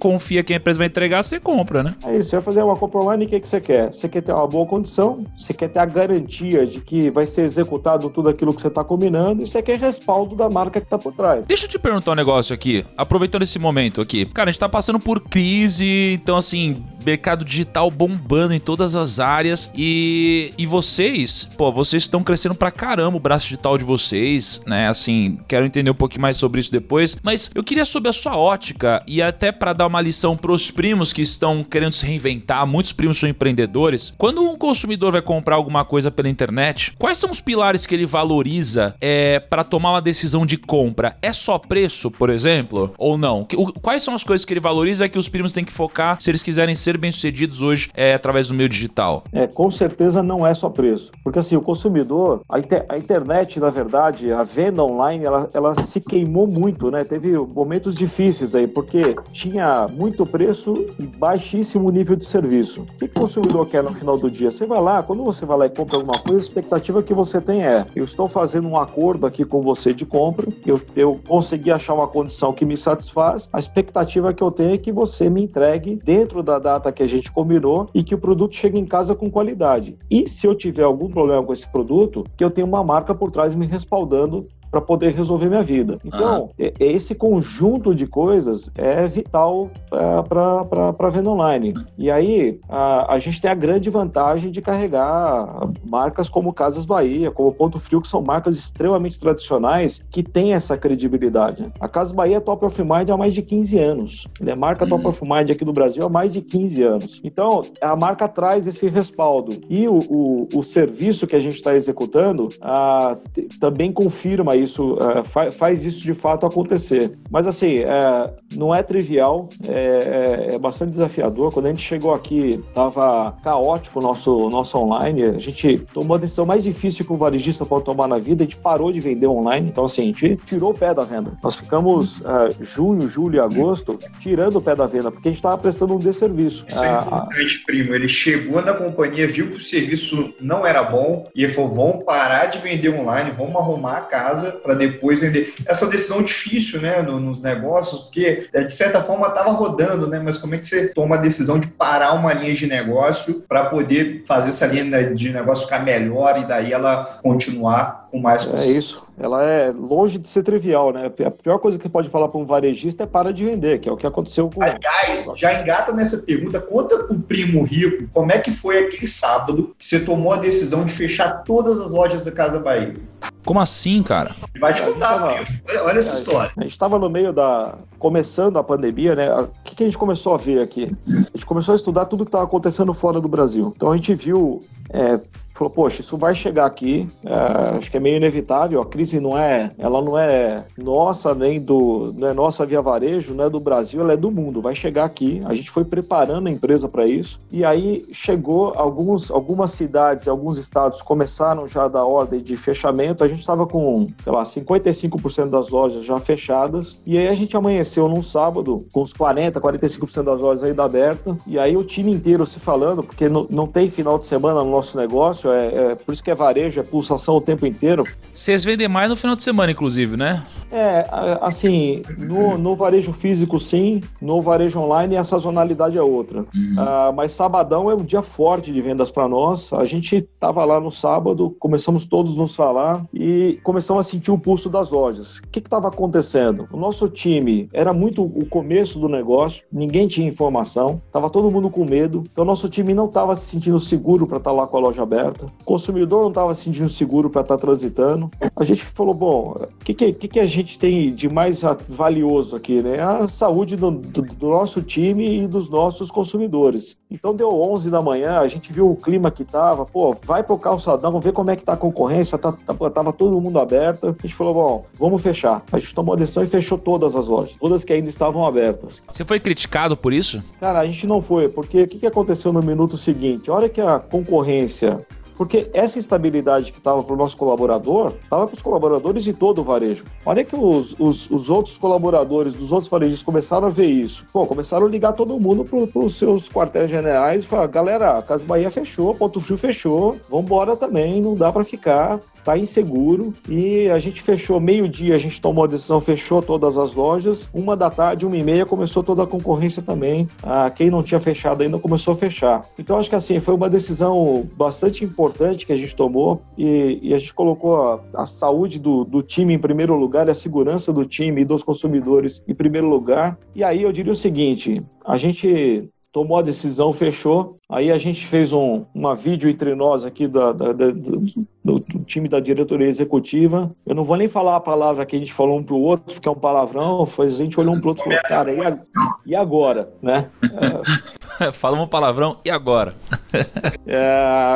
confia 0.00 0.42
que 0.42 0.52
a 0.52 0.56
empresa 0.56 0.78
vai 0.78 0.88
entregar, 0.88 1.22
você 1.22 1.38
compra, 1.38 1.84
né? 1.84 1.94
É 2.04 2.16
isso, 2.16 2.30
você 2.30 2.36
vai 2.38 2.44
fazer 2.44 2.62
uma 2.64 2.74
compra 2.74 2.98
online, 2.98 3.24
o 3.24 3.28
que, 3.28 3.38
que 3.38 3.46
você 3.46 3.60
quer? 3.60 3.92
Você 3.92 4.08
quer 4.08 4.22
ter 4.24 4.32
uma 4.32 4.48
boa 4.48 4.66
condição, 4.66 5.24
você 5.36 5.54
quer 5.54 5.68
ter 5.68 5.78
a 5.78 5.86
garantia 5.86 6.66
de 6.66 6.80
que 6.80 7.08
vai 7.08 7.24
ser 7.24 7.42
executado 7.42 8.10
tudo 8.10 8.30
aquilo 8.30 8.52
que 8.52 8.60
você 8.60 8.66
está 8.66 8.82
combinando 8.82 9.44
e 9.44 9.46
você 9.46 9.62
quer 9.62 9.78
respaldo 9.78 10.34
da 10.34 10.50
marca 10.50 10.80
que 10.80 10.86
está 10.86 10.98
por 10.98 11.12
trás. 11.12 11.46
Deixa 11.46 11.66
eu 11.66 11.70
te 11.70 11.78
perguntar 11.78 12.10
um 12.10 12.16
negócio 12.16 12.52
aqui, 12.52 12.84
aproveitando 12.96 13.42
esse 13.42 13.60
momento 13.60 14.00
aqui. 14.00 14.26
Cara, 14.26 14.48
a 14.48 14.52
gente 14.52 14.58
tá 14.58 14.68
passando 14.68 14.98
por 14.98 15.20
crise, 15.20 16.18
então 16.20 16.36
assim, 16.36 16.84
mercado 17.04 17.44
digital 17.44 17.90
bombando 17.90 18.54
em 18.54 18.60
todas 18.60 18.96
as 18.96 19.20
áreas 19.20 19.70
e, 19.74 20.52
e 20.58 20.66
vocês, 20.66 21.48
pô, 21.56 21.72
vocês 21.72 22.02
estão 22.02 22.22
crescendo 22.22 22.54
pra 22.54 22.70
caramba 22.70 23.16
o 23.16 23.20
braço 23.20 23.44
digital 23.44 23.78
de 23.78 23.84
vocês, 23.84 24.60
né? 24.66 24.88
Assim, 24.88 25.38
quero 25.48 25.66
entender 25.66 25.90
um 25.90 25.94
pouquinho 25.94 26.22
mais 26.22 26.36
sobre 26.36 26.60
isso 26.60 26.70
depois, 26.70 27.16
mas 27.22 27.50
eu 27.54 27.62
queria 27.62 27.84
sobre 27.84 28.08
a 28.08 28.12
sua 28.12 28.36
ótica 28.36 29.02
e 29.06 29.22
até 29.22 29.52
para 29.52 29.72
dar 29.72 29.86
uma 29.86 30.00
lição 30.00 30.36
pros 30.36 30.70
primos 30.70 31.12
que 31.12 31.22
estão 31.22 31.64
querendo 31.64 31.92
se 31.92 32.04
reinventar, 32.04 32.66
muitos 32.66 32.92
primos 32.92 33.18
são 33.18 33.28
empreendedores. 33.28 34.12
Quando 34.16 34.42
um 34.42 34.56
consumidor 34.56 35.12
vai 35.12 35.22
comprar 35.22 35.56
alguma 35.56 35.84
coisa 35.84 36.10
pela 36.10 36.28
internet, 36.28 36.92
quais 36.98 37.18
são 37.18 37.30
os 37.30 37.40
pilares 37.40 37.86
que 37.86 37.94
ele 37.94 38.06
valoriza 38.06 38.94
é, 39.00 39.40
para 39.40 39.64
tomar 39.64 39.92
uma 39.92 40.02
decisão 40.02 40.44
de 40.44 40.56
compra? 40.56 41.16
É 41.22 41.32
só 41.32 41.58
preço, 41.58 42.10
por 42.10 42.30
exemplo, 42.30 42.92
ou 42.98 43.16
não? 43.16 43.46
Quais 43.82 44.02
são 44.02 44.14
as 44.14 44.24
coisas 44.24 44.44
que 44.44 44.52
ele 44.52 44.60
valoriza 44.60 45.08
que 45.08 45.18
os 45.18 45.28
primos 45.28 45.52
têm 45.52 45.64
que 45.64 45.72
focar 45.72 46.16
se 46.20 46.30
eles 46.30 46.42
quiserem 46.42 46.74
ser 46.86 46.96
bem-sucedidos 46.96 47.62
hoje 47.62 47.90
é, 47.94 48.14
através 48.14 48.46
do 48.46 48.54
meio 48.54 48.68
digital? 48.68 49.24
É, 49.32 49.48
com 49.48 49.70
certeza 49.72 50.22
não 50.22 50.46
é 50.46 50.54
só 50.54 50.68
preço. 50.70 51.10
Porque 51.24 51.40
assim, 51.40 51.56
o 51.56 51.60
consumidor, 51.60 52.42
a, 52.48 52.60
inter, 52.60 52.84
a 52.88 52.96
internet, 52.96 53.58
na 53.58 53.70
verdade, 53.70 54.32
a 54.32 54.44
venda 54.44 54.84
online, 54.84 55.24
ela, 55.24 55.48
ela 55.52 55.74
se 55.74 56.00
queimou 56.00 56.46
muito, 56.46 56.88
né? 56.90 57.02
Teve 57.02 57.36
momentos 57.36 57.96
difíceis 57.96 58.54
aí, 58.54 58.68
porque 58.68 59.16
tinha 59.32 59.88
muito 59.88 60.24
preço 60.24 60.74
e 60.96 61.02
baixíssimo 61.02 61.90
nível 61.90 62.14
de 62.14 62.24
serviço. 62.24 62.82
O 62.82 62.98
que 62.98 63.06
o 63.06 63.08
consumidor 63.08 63.68
quer 63.68 63.82
no 63.82 63.92
final 63.92 64.16
do 64.16 64.30
dia? 64.30 64.52
Você 64.52 64.64
vai 64.64 64.80
lá, 64.80 65.02
quando 65.02 65.24
você 65.24 65.44
vai 65.44 65.58
lá 65.58 65.66
e 65.66 65.70
compra 65.70 65.96
alguma 65.96 66.18
coisa, 66.20 66.36
a 66.36 66.46
expectativa 66.46 67.02
que 67.02 67.12
você 67.12 67.40
tem 67.40 67.66
é: 67.66 67.84
eu 67.96 68.04
estou 68.04 68.28
fazendo 68.28 68.68
um 68.68 68.78
acordo 68.78 69.26
aqui 69.26 69.44
com 69.44 69.60
você 69.60 69.92
de 69.92 70.06
compra, 70.06 70.46
eu, 70.64 70.80
eu 70.94 71.20
consegui 71.26 71.72
achar 71.72 71.94
uma 71.94 72.06
condição 72.06 72.52
que 72.52 72.64
me 72.64 72.76
satisfaz, 72.76 73.48
a 73.52 73.58
expectativa 73.58 74.32
que 74.32 74.42
eu 74.42 74.52
tenho 74.52 74.74
é 74.74 74.78
que 74.78 74.92
você 74.92 75.28
me 75.28 75.42
entregue 75.42 75.96
dentro 75.96 76.44
da 76.44 76.75
data 76.76 76.92
que 76.92 77.02
a 77.02 77.06
gente 77.06 77.32
combinou 77.32 77.88
e 77.94 78.02
que 78.02 78.14
o 78.14 78.18
produto 78.18 78.54
chegue 78.54 78.78
em 78.78 78.84
casa 78.84 79.14
com 79.14 79.30
qualidade. 79.30 79.96
E 80.10 80.28
se 80.28 80.46
eu 80.46 80.54
tiver 80.54 80.84
algum 80.84 81.08
problema 81.08 81.42
com 81.42 81.52
esse 81.52 81.68
produto, 81.68 82.24
que 82.36 82.44
eu 82.44 82.50
tenha 82.50 82.66
uma 82.66 82.84
marca 82.84 83.14
por 83.14 83.30
trás 83.30 83.54
me 83.54 83.66
respaldando 83.66 84.46
para 84.76 84.80
poder 84.82 85.14
resolver 85.14 85.48
minha 85.48 85.62
vida. 85.62 85.98
Então, 86.04 86.50
é, 86.58 86.72
é 86.78 86.92
esse 86.92 87.14
conjunto 87.14 87.94
de 87.94 88.06
coisas 88.06 88.70
é 88.76 89.06
vital 89.06 89.70
é, 89.90 90.22
para 90.22 91.10
venda 91.10 91.30
online. 91.30 91.72
E 91.96 92.10
aí, 92.10 92.60
a, 92.68 93.14
a, 93.14 93.18
gente 93.18 93.40
tem 93.40 93.50
a 93.50 93.54
grande 93.54 93.88
vantagem 93.88 94.50
de 94.50 94.60
carregar 94.60 95.70
marcas 95.84 96.28
como 96.28 96.52
Casas 96.52 96.84
Bahia, 96.84 97.30
como 97.30 97.52
Ponto 97.52 97.80
Frio, 97.80 98.02
que 98.02 98.08
são 98.08 98.20
marcas 98.20 98.58
extremamente 98.58 99.18
tradicionais 99.18 100.04
que 100.10 100.22
têm 100.22 100.52
essa 100.52 100.76
credibilidade. 100.76 101.72
A 101.80 101.88
Casas 101.88 102.12
Bahia 102.12 102.36
é 102.36 102.40
top 102.40 102.66
of 102.66 102.82
mind 102.82 103.08
há 103.08 103.16
mais 103.16 103.32
de 103.32 103.40
15 103.40 103.78
anos. 103.78 104.26
Ele 104.40 104.50
é 104.50 104.54
marca 104.54 104.86
top 104.86 105.06
of 105.06 105.22
mind 105.22 105.50
aqui 105.50 105.64
do 105.64 105.72
Brasil 105.72 106.04
há 106.04 106.08
mais 106.08 106.34
de 106.34 106.42
15 106.42 106.82
anos. 106.82 107.20
Então, 107.24 107.62
a 107.80 107.96
marca 107.96 108.28
traz 108.28 108.66
esse 108.66 108.88
respaldo. 108.88 109.58
E 109.70 109.88
o, 109.88 109.98
o, 110.10 110.48
o 110.54 110.62
serviço 110.62 111.26
que 111.26 111.36
a 111.36 111.40
gente 111.40 111.56
está 111.56 111.74
executando 111.74 112.50
a, 112.60 113.16
também 113.58 113.90
confirma 113.90 114.54
isso, 114.56 114.65
uh, 114.74 115.24
fa 115.24 115.50
faz 115.50 115.84
isso 115.84 116.02
de 116.02 116.14
fato 116.14 116.46
acontecer. 116.46 117.12
Mas 117.30 117.46
assim, 117.46 117.80
uh, 117.80 118.30
não 118.54 118.74
é 118.74 118.82
trivial, 118.82 119.48
é, 119.64 120.48
é, 120.50 120.54
é, 120.54 120.58
bastante 120.58 120.92
desafiador. 120.92 121.52
Quando 121.52 121.66
a 121.66 121.68
gente 121.70 121.82
chegou 121.82 122.14
aqui, 122.14 122.62
estava 122.68 123.32
caótico 123.42 123.98
o 123.98 124.02
nosso, 124.02 124.48
nosso 124.50 124.78
online. 124.78 125.24
A 125.24 125.38
gente 125.38 125.78
tomou 125.92 126.16
a 126.16 126.20
decisão 126.20 126.46
mais 126.46 126.64
difícil 126.64 127.04
que 127.04 127.12
o 127.12 127.16
varejista 127.16 127.64
pode 127.64 127.84
tomar 127.84 128.08
na 128.08 128.18
vida, 128.18 128.44
a 128.44 128.46
gente 128.46 128.56
parou 128.56 128.92
de 128.92 129.00
vender 129.00 129.26
online. 129.26 129.68
Então, 129.68 129.84
assim, 129.84 130.02
a 130.02 130.04
gente 130.06 130.36
tirou 130.44 130.70
o 130.70 130.74
pé 130.74 130.94
da 130.94 131.02
venda. 131.02 131.32
Nós 131.42 131.56
ficamos 131.56 132.18
uh, 132.20 132.24
junho, 132.60 133.08
julho 133.08 133.36
e 133.36 133.40
agosto 133.40 133.98
tirando 134.20 134.56
o 134.56 134.60
pé 134.60 134.74
da 134.74 134.86
venda, 134.86 135.10
porque 135.10 135.28
a 135.28 135.30
gente 135.30 135.38
estava 135.38 135.58
prestando 135.58 135.94
um 135.94 135.98
desserviço. 135.98 136.64
Isso 136.68 136.82
é 136.82 137.00
importante, 137.00 137.62
primo. 137.66 137.94
Ele 137.94 138.08
chegou 138.08 138.62
na 138.62 138.74
companhia, 138.74 139.26
viu 139.26 139.48
que 139.48 139.56
o 139.56 139.60
serviço 139.60 140.34
não 140.40 140.66
era 140.66 140.82
bom 140.82 141.28
e 141.34 141.44
ele 141.44 141.52
falou: 141.52 141.70
vamos 141.70 142.04
parar 142.04 142.46
de 142.46 142.58
vender 142.58 142.90
online, 142.90 143.30
vamos 143.30 143.56
arrumar 143.56 143.98
a 143.98 144.00
casa 144.02 144.45
casa 144.46 144.52
para 144.52 144.74
depois 144.74 145.20
vender. 145.20 145.54
Essa 145.66 145.86
decisão 145.86 146.22
difícil, 146.22 146.80
né, 146.80 147.02
no, 147.02 147.18
nos 147.18 147.40
negócios, 147.42 148.02
porque 148.02 148.48
é, 148.52 148.64
de 148.64 148.72
certa 148.72 149.02
forma 149.02 149.26
estava 149.28 149.50
rodando, 149.50 150.06
né? 150.06 150.20
Mas 150.22 150.38
como 150.38 150.54
é 150.54 150.58
que 150.58 150.66
você 150.66 150.88
toma 150.88 151.16
a 151.16 151.20
decisão 151.20 151.58
de 151.58 151.68
parar 151.68 152.12
uma 152.12 152.32
linha 152.32 152.54
de 152.54 152.66
negócio 152.66 153.44
para 153.48 153.64
poder 153.66 154.22
fazer 154.26 154.50
essa 154.50 154.66
linha 154.66 155.14
de 155.14 155.32
negócio 155.32 155.64
ficar 155.64 155.84
melhor 155.84 156.40
e 156.40 156.46
daí 156.46 156.72
ela 156.72 157.18
continuar 157.22 158.05
com 158.16 158.22
mais 158.22 158.66
É 158.66 158.68
isso 158.68 159.06
ela 159.18 159.42
é 159.42 159.70
longe 159.70 160.18
de 160.18 160.28
ser 160.28 160.42
trivial, 160.42 160.92
né? 160.92 161.10
A 161.24 161.30
pior 161.30 161.58
coisa 161.58 161.78
que 161.78 161.82
você 161.82 161.88
pode 161.88 162.10
falar 162.10 162.28
para 162.28 162.38
um 162.38 162.44
varejista 162.44 163.04
é 163.04 163.06
para 163.06 163.32
de 163.32 163.44
vender, 163.44 163.80
que 163.80 163.88
é 163.88 163.92
o 163.92 163.96
que 163.96 164.06
aconteceu 164.06 164.50
com. 164.50 164.62
Aliás, 164.62 165.26
já 165.34 165.60
engata 165.60 165.90
nessa 165.92 166.18
pergunta, 166.18 166.60
conta 166.60 166.98
para 166.98 167.16
o 167.16 167.20
primo 167.20 167.64
rico 167.64 168.06
como 168.12 168.30
é 168.30 168.38
que 168.38 168.50
foi 168.50 168.78
aquele 168.78 169.08
sábado 169.08 169.74
que 169.78 169.86
você 169.86 170.00
tomou 170.00 170.32
a 170.32 170.36
decisão 170.36 170.84
de 170.84 170.92
fechar 170.92 171.42
todas 171.44 171.80
as 171.80 171.90
lojas 171.90 172.26
da 172.26 172.30
Casa 172.30 172.58
Bahia. 172.58 172.96
Como 173.44 173.58
assim, 173.58 174.02
cara? 174.02 174.34
Vai 174.60 174.74
te 174.74 174.82
contar, 174.82 175.18
tava... 175.18 175.26
olha, 175.68 175.84
olha 175.84 175.98
essa 175.98 176.14
história. 176.14 176.52
A 176.56 176.62
gente 176.62 176.72
estava 176.72 176.98
no 176.98 177.08
meio 177.08 177.32
da. 177.32 177.74
começando 177.98 178.58
a 178.58 178.64
pandemia, 178.64 179.14
né? 179.14 179.32
O 179.32 179.48
que, 179.64 179.76
que 179.76 179.82
a 179.82 179.86
gente 179.86 179.96
começou 179.96 180.34
a 180.34 180.36
ver 180.36 180.60
aqui? 180.60 180.94
A 181.08 181.36
gente 181.36 181.46
começou 181.46 181.72
a 181.72 181.76
estudar 181.76 182.04
tudo 182.04 182.24
que 182.24 182.28
estava 182.28 182.44
acontecendo 182.44 182.92
fora 182.92 183.18
do 183.18 183.28
Brasil. 183.28 183.72
Então 183.74 183.90
a 183.90 183.96
gente 183.96 184.14
viu. 184.14 184.60
É, 184.90 185.18
falou, 185.56 185.70
poxa, 185.70 186.02
isso 186.02 186.16
vai 186.16 186.34
chegar 186.34 186.66
aqui, 186.66 187.08
é, 187.24 187.76
acho 187.78 187.90
que 187.90 187.96
é 187.96 188.00
meio 188.00 188.16
inevitável, 188.16 188.80
a 188.80 188.86
crise 188.86 189.18
não 189.18 189.36
é, 189.38 189.70
ela 189.78 190.02
não 190.02 190.18
é 190.18 190.64
nossa, 190.76 191.34
nem 191.34 191.60
do, 191.60 192.12
não 192.16 192.28
é 192.28 192.34
nossa 192.34 192.66
via 192.66 192.82
varejo, 192.82 193.34
não 193.34 193.44
é 193.44 193.50
do 193.50 193.58
Brasil, 193.58 194.00
ela 194.00 194.12
é 194.12 194.16
do 194.16 194.30
mundo, 194.30 194.60
vai 194.60 194.74
chegar 194.74 195.04
aqui, 195.04 195.42
a 195.46 195.54
gente 195.54 195.70
foi 195.70 195.84
preparando 195.84 196.48
a 196.48 196.50
empresa 196.50 196.88
para 196.88 197.06
isso, 197.06 197.40
e 197.50 197.64
aí 197.64 198.04
chegou 198.12 198.72
alguns, 198.76 199.30
algumas 199.30 199.72
cidades, 199.72 200.28
alguns 200.28 200.58
estados 200.58 201.00
começaram 201.00 201.66
já 201.66 201.88
da 201.88 202.04
ordem 202.04 202.40
de 202.40 202.56
fechamento, 202.56 203.24
a 203.24 203.28
gente 203.28 203.40
estava 203.40 203.66
com, 203.66 204.08
sei 204.22 204.32
lá, 204.32 204.42
55% 204.42 205.48
das 205.48 205.70
lojas 205.70 206.04
já 206.04 206.18
fechadas, 206.18 207.00
e 207.06 207.16
aí 207.16 207.28
a 207.28 207.34
gente 207.34 207.56
amanheceu 207.56 208.08
num 208.08 208.22
sábado 208.22 208.86
com 208.92 209.02
uns 209.02 209.12
40, 209.12 209.60
45% 209.60 210.22
das 210.22 210.40
lojas 210.40 210.64
ainda 210.64 210.84
abertas, 210.84 211.36
e 211.46 211.58
aí 211.58 211.76
o 211.76 211.84
time 211.84 212.12
inteiro 212.12 212.44
se 212.44 212.60
falando, 212.60 213.02
porque 213.02 213.28
não, 213.28 213.46
não 213.48 213.66
tem 213.66 213.88
final 213.88 214.18
de 214.18 214.26
semana 214.26 214.62
no 214.62 214.70
nosso 214.70 214.98
negócio, 214.98 215.45
é, 215.52 215.92
é, 215.92 215.94
por 215.94 216.12
isso 216.12 216.22
que 216.22 216.30
é 216.30 216.34
varejo, 216.34 216.80
é 216.80 216.82
pulsação 216.82 217.36
o 217.36 217.40
tempo 217.40 217.66
inteiro. 217.66 218.04
Vocês 218.32 218.64
vendem 218.64 218.88
mais 218.88 219.08
no 219.08 219.16
final 219.16 219.36
de 219.36 219.42
semana, 219.42 219.72
inclusive, 219.72 220.16
né? 220.16 220.42
É, 220.70 221.06
assim, 221.40 222.02
no, 222.18 222.58
no 222.58 222.74
varejo 222.74 223.12
físico 223.12 223.58
sim, 223.58 224.02
no 224.20 224.42
varejo 224.42 224.80
online 224.80 225.16
a 225.16 225.24
sazonalidade 225.24 225.96
é 225.96 226.02
outra. 226.02 226.40
Uhum. 226.54 226.76
Uh, 226.76 227.12
mas 227.14 227.32
sabadão 227.32 227.90
é 227.90 227.94
um 227.94 228.04
dia 228.04 228.22
forte 228.22 228.72
de 228.72 228.80
vendas 228.80 229.10
para 229.10 229.28
nós. 229.28 229.72
A 229.72 229.84
gente 229.84 230.28
tava 230.40 230.64
lá 230.64 230.80
no 230.80 230.90
sábado, 230.90 231.54
começamos 231.58 232.04
todos 232.04 232.34
a 232.34 232.36
nos 232.36 232.56
falar 232.56 233.04
e 233.14 233.60
começamos 233.62 234.06
a 234.06 234.08
sentir 234.08 234.30
o 234.30 234.38
pulso 234.38 234.68
das 234.68 234.90
lojas. 234.90 235.38
O 235.38 235.48
que 235.48 235.60
estava 235.60 235.88
acontecendo? 235.88 236.68
O 236.72 236.76
nosso 236.76 237.08
time 237.08 237.68
era 237.72 237.92
muito 237.92 238.22
o 238.22 238.44
começo 238.46 238.98
do 238.98 239.08
negócio, 239.08 239.64
ninguém 239.72 240.08
tinha 240.08 240.28
informação, 240.28 241.00
tava 241.12 241.30
todo 241.30 241.50
mundo 241.50 241.70
com 241.70 241.84
medo, 241.84 242.24
então 242.30 242.44
nosso 242.44 242.68
time 242.68 242.92
não 242.92 243.06
estava 243.06 243.34
se 243.34 243.46
sentindo 243.50 243.78
seguro 243.78 244.26
para 244.26 244.38
estar 244.38 244.50
tá 244.50 244.56
lá 244.56 244.66
com 244.66 244.76
a 244.76 244.80
loja 244.80 245.02
aberta, 245.02 245.35
o 245.44 245.64
consumidor 245.64 246.22
não 246.22 246.28
estava 246.28 246.54
se 246.54 246.64
sentindo 246.64 246.88
seguro 246.88 247.28
para 247.30 247.42
estar 247.42 247.56
tá 247.56 247.60
transitando. 247.60 248.30
A 248.54 248.64
gente 248.64 248.84
falou, 248.84 249.14
bom, 249.14 249.56
o 249.80 249.84
que, 249.84 249.94
que, 249.94 250.28
que, 250.28 250.40
a 250.40 250.46
gente 250.46 250.78
tem 250.78 251.14
de 251.14 251.28
mais 251.28 251.62
valioso 251.88 252.56
aqui, 252.56 252.82
né? 252.82 253.00
A 253.00 253.28
saúde 253.28 253.76
do, 253.76 253.90
do, 253.90 254.22
do, 254.22 254.48
nosso 254.48 254.82
time 254.82 255.42
e 255.42 255.46
dos 255.46 255.68
nossos 255.68 256.10
consumidores. 256.10 256.96
Então 257.10 257.34
deu 257.34 257.48
11 257.48 257.90
da 257.90 258.00
manhã, 258.00 258.38
a 258.38 258.48
gente 258.48 258.72
viu 258.72 258.90
o 258.90 258.96
clima 258.96 259.30
que 259.30 259.44
tava, 259.44 259.84
pô, 259.84 260.16
vai 260.24 260.42
pro 260.42 260.58
calçadão, 260.58 261.20
ver 261.20 261.32
como 261.32 261.50
é 261.50 261.56
que 261.56 261.64
tá 261.64 261.74
a 261.74 261.76
concorrência, 261.76 262.38
tá, 262.38 262.52
tá, 262.52 262.74
tava 262.90 263.12
todo 263.12 263.40
mundo 263.40 263.58
aberto. 263.58 264.06
A 264.06 264.22
gente 264.22 264.34
falou, 264.34 264.54
bom, 264.54 264.84
vamos 264.98 265.22
fechar. 265.22 265.62
A 265.72 265.78
gente 265.78 265.94
tomou 265.94 266.14
a 266.14 266.18
decisão 266.18 266.42
e 266.42 266.46
fechou 266.46 266.78
todas 266.78 267.16
as 267.16 267.26
lojas, 267.26 267.54
todas 267.60 267.84
que 267.84 267.92
ainda 267.92 268.08
estavam 268.08 268.44
abertas. 268.46 269.02
Você 269.10 269.24
foi 269.24 269.40
criticado 269.40 269.96
por 269.96 270.12
isso? 270.12 270.42
Cara, 270.60 270.80
a 270.80 270.86
gente 270.86 271.06
não 271.06 271.20
foi, 271.20 271.48
porque 271.48 271.82
o 271.82 271.88
que, 271.88 271.98
que 271.98 272.06
aconteceu 272.06 272.52
no 272.52 272.62
minuto 272.62 272.96
seguinte? 272.96 273.50
A 273.50 273.54
hora 273.54 273.68
que 273.68 273.80
a 273.80 273.98
concorrência 273.98 275.04
Porque 275.36 275.68
essa 275.72 275.98
estabilidade 275.98 276.72
que 276.72 276.78
estava 276.78 277.02
para 277.02 277.14
o 277.14 277.16
nosso 277.16 277.36
colaborador, 277.36 278.12
estava 278.22 278.46
para 278.46 278.56
os 278.56 278.62
colaboradores 278.62 279.24
de 279.24 279.32
todo 279.32 279.60
o 279.60 279.64
varejo. 279.64 280.04
Olha 280.24 280.44
que 280.44 280.56
os, 280.56 280.94
os, 280.98 281.30
os 281.30 281.50
outros 281.50 281.76
colaboradores 281.76 282.52
dos 282.54 282.72
outros 282.72 282.90
varejos 282.90 283.22
começaram 283.22 283.66
a 283.68 283.70
ver 283.70 283.86
isso. 283.86 284.24
Pô, 284.32 284.46
começaram 284.46 284.86
a 284.86 284.88
ligar 284.88 285.12
todo 285.12 285.38
mundo 285.38 285.64
para 285.64 286.00
os 286.00 286.16
seus 286.16 286.48
quartéis 286.48 286.90
generais 286.90 287.44
e 287.44 287.46
falar, 287.46 287.66
galera, 287.66 288.18
a 288.18 288.22
Casa 288.22 288.46
Bahia 288.46 288.70
fechou, 288.70 289.14
Ponto 289.14 289.40
Frio 289.40 289.58
fechou, 289.58 290.16
vambora 290.30 290.76
também, 290.76 291.20
não 291.20 291.34
dá 291.34 291.52
para 291.52 291.64
ficar, 291.64 292.18
tá 292.44 292.56
inseguro. 292.56 293.34
E 293.48 293.88
a 293.90 293.98
gente 293.98 294.22
fechou 294.22 294.60
meio-dia, 294.60 295.14
a 295.14 295.18
gente 295.18 295.40
tomou 295.40 295.64
a 295.64 295.66
decisão, 295.66 296.00
fechou 296.00 296.40
todas 296.40 296.78
as 296.78 296.94
lojas. 296.94 297.48
Uma 297.52 297.76
da 297.76 297.90
tarde, 297.90 298.26
uma 298.26 298.36
e 298.36 298.42
meia, 298.42 298.64
começou 298.64 299.02
toda 299.02 299.22
a 299.22 299.26
concorrência 299.26 299.82
também. 299.82 300.28
Ah, 300.42 300.70
quem 300.70 300.90
não 300.90 301.02
tinha 301.02 301.20
fechado 301.20 301.62
ainda 301.62 301.78
começou 301.78 302.14
a 302.14 302.16
fechar. 302.16 302.64
Então 302.78 302.98
acho 302.98 303.10
que 303.10 303.16
assim, 303.16 303.40
foi 303.40 303.54
uma 303.54 303.68
decisão 303.68 304.46
bastante 304.56 305.04
importante 305.04 305.25
que 305.66 305.72
a 305.72 305.76
gente 305.76 305.94
tomou 305.94 306.42
e, 306.56 306.98
e 307.02 307.14
a 307.14 307.18
gente 307.18 307.34
colocou 307.34 307.82
a, 307.82 308.00
a 308.14 308.26
saúde 308.26 308.78
do, 308.78 309.04
do, 309.04 309.22
time 309.22 309.54
em 309.54 309.58
primeiro 309.58 309.96
lugar, 309.96 310.28
a 310.28 310.34
segurança 310.34 310.92
do 310.92 311.04
time 311.04 311.42
e 311.42 311.44
dos 311.44 311.62
consumidores 311.62 312.42
em 312.46 312.54
primeiro 312.54 312.88
lugar. 312.88 313.38
E 313.54 313.62
aí 313.64 313.82
eu 313.82 313.92
diria 313.92 314.12
o 314.12 314.16
seguinte: 314.16 314.82
a 315.04 315.16
gente 315.16 315.88
tomou 316.16 316.38
a 316.38 316.42
decisão, 316.42 316.94
fechou. 316.94 317.58
Aí 317.68 317.92
a 317.92 317.98
gente 317.98 318.24
fez 318.24 318.50
um, 318.50 318.86
uma 318.94 319.14
vídeo 319.14 319.50
entre 319.50 319.74
nós 319.74 320.02
aqui 320.02 320.26
da, 320.26 320.50
da, 320.50 320.72
da, 320.72 320.90
do, 320.90 321.20
do, 321.62 321.80
time 322.06 322.26
da 322.26 322.40
diretoria 322.40 322.86
executiva. 322.86 323.70
Eu 323.84 323.94
não 323.94 324.02
vou 324.02 324.16
nem 324.16 324.26
falar 324.26 324.56
a 324.56 324.60
palavra 324.60 325.04
que 325.04 325.14
a 325.14 325.18
gente 325.18 325.34
falou 325.34 325.58
um 325.58 325.62
para 325.62 325.74
o 325.74 325.82
outro, 325.82 326.14
porque 326.14 326.26
é 326.26 326.30
um 326.32 326.36
palavrão. 326.36 327.04
Foi, 327.04 327.26
a 327.26 327.28
gente 327.28 327.60
olhou 327.60 327.74
um 327.74 327.80
para 327.80 327.86
o 327.86 327.90
outro 327.90 328.04
e 328.04 328.04
falou, 328.04 328.22
cara, 328.26 328.50
e, 328.50 329.30
e 329.30 329.36
agora? 329.36 329.92
Né? 330.00 330.30
Fala 331.52 331.80
um 331.80 331.86
palavrão, 331.86 332.38
e 332.44 332.50
agora? 332.50 332.92
é, 333.86 333.98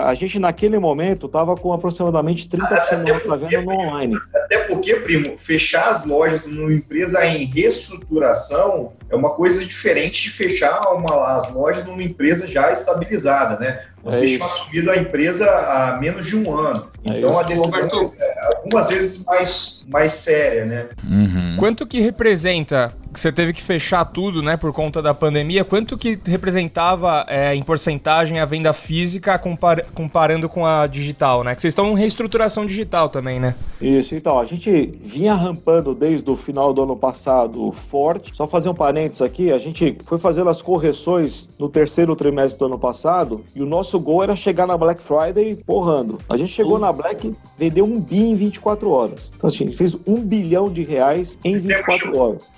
a 0.04 0.12
gente, 0.14 0.38
naquele 0.38 0.78
momento, 0.78 1.26
estava 1.26 1.54
com 1.54 1.72
aproximadamente 1.72 2.48
30% 2.48 3.04
da 3.04 3.14
nossa 3.14 3.36
venda 3.36 3.62
no 3.62 3.72
online. 3.72 4.16
Até 4.34 4.58
porque, 4.64 4.94
primo, 4.96 5.36
fechar 5.36 5.90
as 5.90 6.04
lojas 6.04 6.46
numa 6.46 6.72
empresa 6.72 7.24
em 7.26 7.44
reestruturação 7.44 8.92
é 9.08 9.16
uma 9.16 9.30
coisa 9.30 9.64
diferente 9.64 10.22
de 10.24 10.30
fechar 10.30 10.80
uma, 10.92 11.36
as 11.36 11.52
lojas 11.52 11.84
numa 11.84 12.02
empresa 12.02 12.46
já 12.46 12.72
estabilizada, 12.72 13.58
né? 13.58 13.80
Vocês 14.02 14.32
é 14.32 14.34
tinham 14.34 14.46
assumido 14.46 14.90
a 14.90 14.96
empresa 14.96 15.46
há 15.46 15.98
menos 16.00 16.26
de 16.26 16.36
um 16.36 16.56
ano. 16.56 16.88
É 17.08 17.18
então 17.18 17.38
a 17.38 17.42
decisão 17.42 17.66
Roberto... 17.66 18.14
é 18.18 18.56
algumas 18.56 18.88
vezes 18.88 19.24
mais, 19.24 19.84
mais 19.88 20.12
séria, 20.12 20.64
né? 20.64 20.88
Uhum. 21.04 21.56
Quanto 21.58 21.86
que 21.86 22.00
representa 22.00 22.94
você 23.18 23.32
teve 23.32 23.52
que 23.52 23.62
fechar 23.62 24.04
tudo, 24.04 24.42
né, 24.42 24.56
por 24.56 24.72
conta 24.72 25.02
da 25.02 25.12
pandemia? 25.12 25.64
Quanto 25.64 25.96
que 25.96 26.18
representava 26.26 27.24
é, 27.28 27.54
em 27.54 27.62
porcentagem 27.62 28.38
a 28.38 28.44
venda 28.44 28.72
física 28.72 29.38
compar 29.38 29.84
comparando 29.94 30.48
com 30.48 30.64
a 30.64 30.86
digital, 30.86 31.42
né? 31.42 31.54
Que 31.54 31.60
vocês 31.60 31.72
estão 31.72 31.92
em 31.92 31.96
reestruturação 31.96 32.66
digital 32.66 33.08
também, 33.08 33.40
né? 33.40 33.54
Isso, 33.80 34.14
então, 34.14 34.38
a 34.38 34.44
gente 34.44 34.92
vinha 35.02 35.34
rampando 35.34 35.94
desde 35.94 36.28
o 36.30 36.36
final 36.36 36.72
do 36.72 36.82
ano 36.82 36.96
passado 36.96 37.72
forte. 37.72 38.34
Só 38.34 38.46
fazer 38.46 38.68
um 38.68 38.74
parênteses 38.74 39.22
aqui, 39.22 39.52
a 39.52 39.58
gente 39.58 39.96
foi 40.04 40.18
fazendo 40.18 40.50
as 40.50 40.62
correções 40.62 41.48
no 41.58 41.68
terceiro 41.68 42.14
trimestre 42.14 42.58
do 42.58 42.66
ano 42.66 42.78
passado 42.78 43.44
e 43.54 43.62
o 43.62 43.66
nosso 43.66 43.98
gol 43.98 44.22
era 44.22 44.36
chegar 44.36 44.66
na 44.66 44.76
Black 44.76 45.00
Friday 45.02 45.56
porrando. 45.66 46.18
A 46.28 46.36
gente 46.36 46.52
chegou 46.52 46.76
Ufa. 46.76 46.86
na 46.86 46.92
Black, 46.92 47.34
vendeu 47.58 47.84
um 47.84 48.00
bi 48.00 48.20
em 48.20 48.34
24 48.34 48.90
horas. 48.90 49.32
Então, 49.36 49.48
assim, 49.48 49.64
a 49.64 49.66
gente 49.66 49.76
fez 49.76 49.96
um 50.06 50.16
bilhão 50.16 50.70
de 50.70 50.82
reais 50.82 51.38
em 51.44 51.56
24 51.56 52.18
horas. 52.18 52.48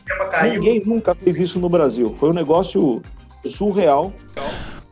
Ninguém 0.51 0.83
nunca 0.85 1.15
fez 1.15 1.39
isso 1.39 1.59
no 1.59 1.69
Brasil. 1.69 2.15
Foi 2.19 2.31
um 2.31 2.35
negócio 2.35 3.03
surreal. 3.45 4.13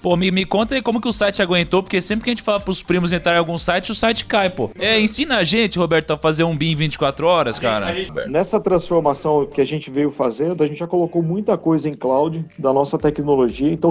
Pô, 0.02 0.16
me, 0.16 0.30
me 0.30 0.46
conta 0.46 0.74
aí 0.74 0.80
como 0.80 0.98
que 0.98 1.08
o 1.08 1.12
site 1.12 1.42
aguentou, 1.42 1.82
porque 1.82 2.00
sempre 2.00 2.24
que 2.24 2.30
a 2.30 2.32
gente 2.32 2.42
fala 2.42 2.58
pros 2.58 2.82
primos 2.82 3.12
entrarem 3.12 3.36
em 3.36 3.38
algum 3.38 3.58
site, 3.58 3.92
o 3.92 3.94
site 3.94 4.24
cai, 4.24 4.48
pô. 4.48 4.70
É, 4.78 4.98
ensina 4.98 5.36
a 5.36 5.44
gente, 5.44 5.78
Roberto, 5.78 6.12
a 6.12 6.16
fazer 6.16 6.42
um 6.42 6.56
BIM 6.56 6.72
em 6.72 6.76
24 6.76 7.26
horas, 7.26 7.58
cara. 7.58 7.94
Nessa 8.26 8.58
transformação 8.58 9.44
que 9.44 9.60
a 9.60 9.64
gente 9.64 9.90
veio 9.90 10.10
fazendo, 10.10 10.64
a 10.64 10.66
gente 10.66 10.78
já 10.78 10.86
colocou 10.86 11.22
muita 11.22 11.58
coisa 11.58 11.86
em 11.86 11.92
cloud 11.92 12.44
da 12.58 12.72
nossa 12.72 12.98
tecnologia, 12.98 13.70
então 13.70 13.90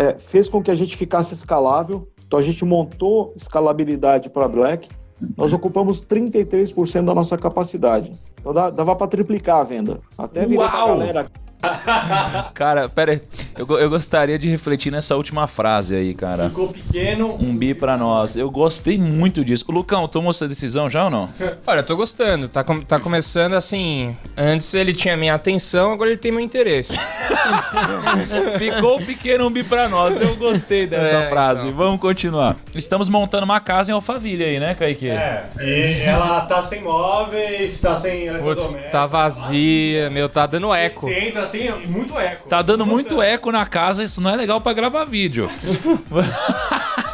é, 0.00 0.16
fez 0.18 0.48
com 0.48 0.60
que 0.60 0.70
a 0.70 0.74
gente 0.74 0.96
ficasse 0.96 1.32
escalável. 1.32 2.08
Então 2.26 2.40
a 2.40 2.42
gente 2.42 2.64
montou 2.64 3.32
escalabilidade 3.36 4.28
para 4.28 4.48
Black. 4.48 4.88
Nós 5.36 5.52
ocupamos 5.52 6.04
33% 6.04 7.04
da 7.04 7.14
nossa 7.14 7.38
capacidade. 7.38 8.10
Então 8.48 8.70
dava 8.70 8.94
para 8.94 9.08
triplicar 9.08 9.58
a 9.58 9.64
venda. 9.64 9.98
Até 10.16 10.44
virar 10.46 10.70
pra 10.70 10.86
galera 10.86 11.26
cara, 12.54 12.88
pera 12.88 13.12
aí. 13.12 13.22
Eu, 13.56 13.66
eu 13.78 13.90
gostaria 13.90 14.38
de 14.38 14.48
refletir 14.48 14.90
nessa 14.90 15.16
última 15.16 15.46
frase 15.46 15.94
aí, 15.94 16.14
cara. 16.14 16.48
Ficou 16.48 16.68
pequeno. 16.68 17.36
Um 17.40 17.56
bi 17.56 17.74
pra 17.74 17.96
nós. 17.96 18.36
Eu 18.36 18.50
gostei 18.50 18.98
muito 18.98 19.44
disso. 19.44 19.64
O 19.68 19.72
Lucão, 19.72 20.06
tomou 20.06 20.30
essa 20.30 20.46
decisão 20.46 20.88
já 20.88 21.04
ou 21.04 21.10
não? 21.10 21.28
Olha, 21.66 21.80
eu 21.80 21.84
tô 21.84 21.96
gostando. 21.96 22.48
Tá, 22.48 22.62
com, 22.62 22.80
tá 22.80 23.00
começando 23.00 23.54
assim. 23.54 24.16
Antes 24.36 24.72
ele 24.74 24.92
tinha 24.92 25.16
minha 25.16 25.34
atenção, 25.34 25.92
agora 25.92 26.10
ele 26.10 26.18
tem 26.18 26.30
meu 26.30 26.40
interesse. 26.40 26.96
Ficou 28.58 28.98
pequeno 28.98 29.46
um 29.46 29.50
bi 29.50 29.64
pra 29.64 29.88
nós. 29.88 30.20
Eu 30.20 30.36
gostei 30.36 30.86
dessa 30.86 31.16
é, 31.16 31.28
frase. 31.28 31.66
Então. 31.66 31.76
Vamos 31.76 32.00
continuar. 32.00 32.56
Estamos 32.74 33.08
montando 33.08 33.44
uma 33.44 33.60
casa 33.60 33.90
em 33.90 33.94
Alphaville 33.94 34.44
aí, 34.44 34.60
né, 34.60 34.74
Kaique? 34.74 35.08
É. 35.08 35.46
E 35.60 36.02
ela 36.02 36.42
tá 36.42 36.62
sem 36.62 36.82
móveis, 36.82 37.80
tá 37.80 37.96
sem. 37.96 38.32
Putz, 38.38 38.76
tá 38.90 39.06
vazia, 39.06 40.10
meu, 40.10 40.28
tá 40.28 40.46
dando 40.46 40.74
eco. 40.74 41.06
Você 41.06 41.28
entra 41.28 41.45
assim, 41.46 41.70
muito 41.86 42.18
eco. 42.18 42.48
Tá 42.48 42.62
dando 42.62 42.84
muito 42.84 43.22
eco 43.22 43.50
na 43.50 43.64
casa, 43.66 44.04
isso 44.04 44.20
não 44.20 44.30
é 44.30 44.36
legal 44.36 44.60
pra 44.60 44.72
gravar 44.72 45.04
vídeo. 45.04 45.50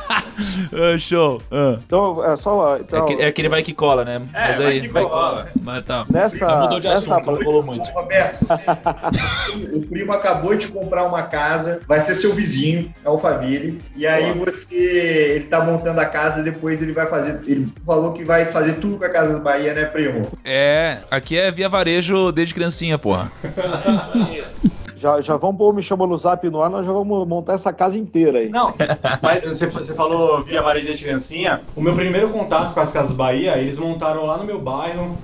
ah, 0.72 0.98
show. 0.98 1.42
Ah. 1.50 1.78
Então, 1.84 2.24
é 2.24 2.36
só. 2.36 2.76
Então, 2.78 3.04
é, 3.04 3.06
que, 3.06 3.22
é 3.22 3.32
que 3.32 3.40
ele 3.40 3.48
vai 3.48 3.62
que 3.62 3.72
cola, 3.72 4.04
né? 4.04 4.22
É, 4.32 4.48
Mas 4.48 4.60
aí. 4.60 4.88
Vai 4.88 5.04
que 5.04 5.10
cola. 5.10 5.48
Mas 5.62 5.84
tá. 5.84 6.06
Nessa, 6.10 6.60
mudou 6.60 6.80
de 6.80 6.88
nessa 6.88 7.16
assunto, 7.16 7.32
não 7.32 7.44
colou 7.44 7.62
muito. 7.62 7.88
Roberto, 7.90 8.44
o 9.72 9.80
primo 9.86 10.12
acabou 10.12 10.54
de 10.54 10.68
comprar 10.68 11.04
uma 11.04 11.22
casa, 11.22 11.80
vai 11.86 12.00
ser 12.00 12.14
seu 12.14 12.34
vizinho, 12.34 12.92
Alphaville. 13.04 13.80
E 13.96 14.06
aí 14.06 14.32
você. 14.32 15.32
Ele 15.36 15.44
tá 15.46 15.64
montando 15.64 16.00
a 16.00 16.06
casa 16.06 16.40
e 16.40 16.44
depois 16.44 16.80
ele 16.80 16.92
vai 16.92 17.06
fazer. 17.06 17.40
Ele 17.46 17.72
falou 17.84 18.12
que 18.12 18.24
vai 18.24 18.46
fazer 18.46 18.74
tudo 18.74 18.98
com 18.98 19.04
a 19.04 19.08
Casa 19.08 19.38
Bahia, 19.38 19.74
né, 19.74 19.84
primo? 19.84 20.30
É, 20.44 20.98
aqui 21.10 21.38
é 21.38 21.50
via 21.50 21.68
varejo 21.68 22.32
desde 22.32 22.54
criancinha, 22.54 22.98
porra. 22.98 23.30
Já, 25.02 25.20
já 25.20 25.36
vamos 25.36 25.56
pôr 25.56 25.74
Me 25.74 25.82
Chama 25.82 26.06
no 26.06 26.16
Zap 26.16 26.48
no 26.48 26.62
ar, 26.62 26.70
nós 26.70 26.86
já 26.86 26.92
vamos 26.92 27.26
montar 27.26 27.54
essa 27.54 27.72
casa 27.72 27.98
inteira 27.98 28.38
aí. 28.38 28.48
Não, 28.48 28.72
mas 29.20 29.42
você, 29.42 29.66
você 29.66 29.92
falou 29.94 30.44
via 30.44 30.62
varejo 30.62 30.92
de 30.92 31.02
criancinha. 31.02 31.62
O 31.74 31.82
meu 31.82 31.92
primeiro 31.92 32.28
contato 32.28 32.72
com 32.72 32.78
as 32.78 32.92
Casas 32.92 33.10
Bahia, 33.10 33.58
eles 33.58 33.76
montaram 33.78 34.24
lá 34.24 34.36
no 34.36 34.44
meu 34.44 34.60
bairro. 34.60 35.18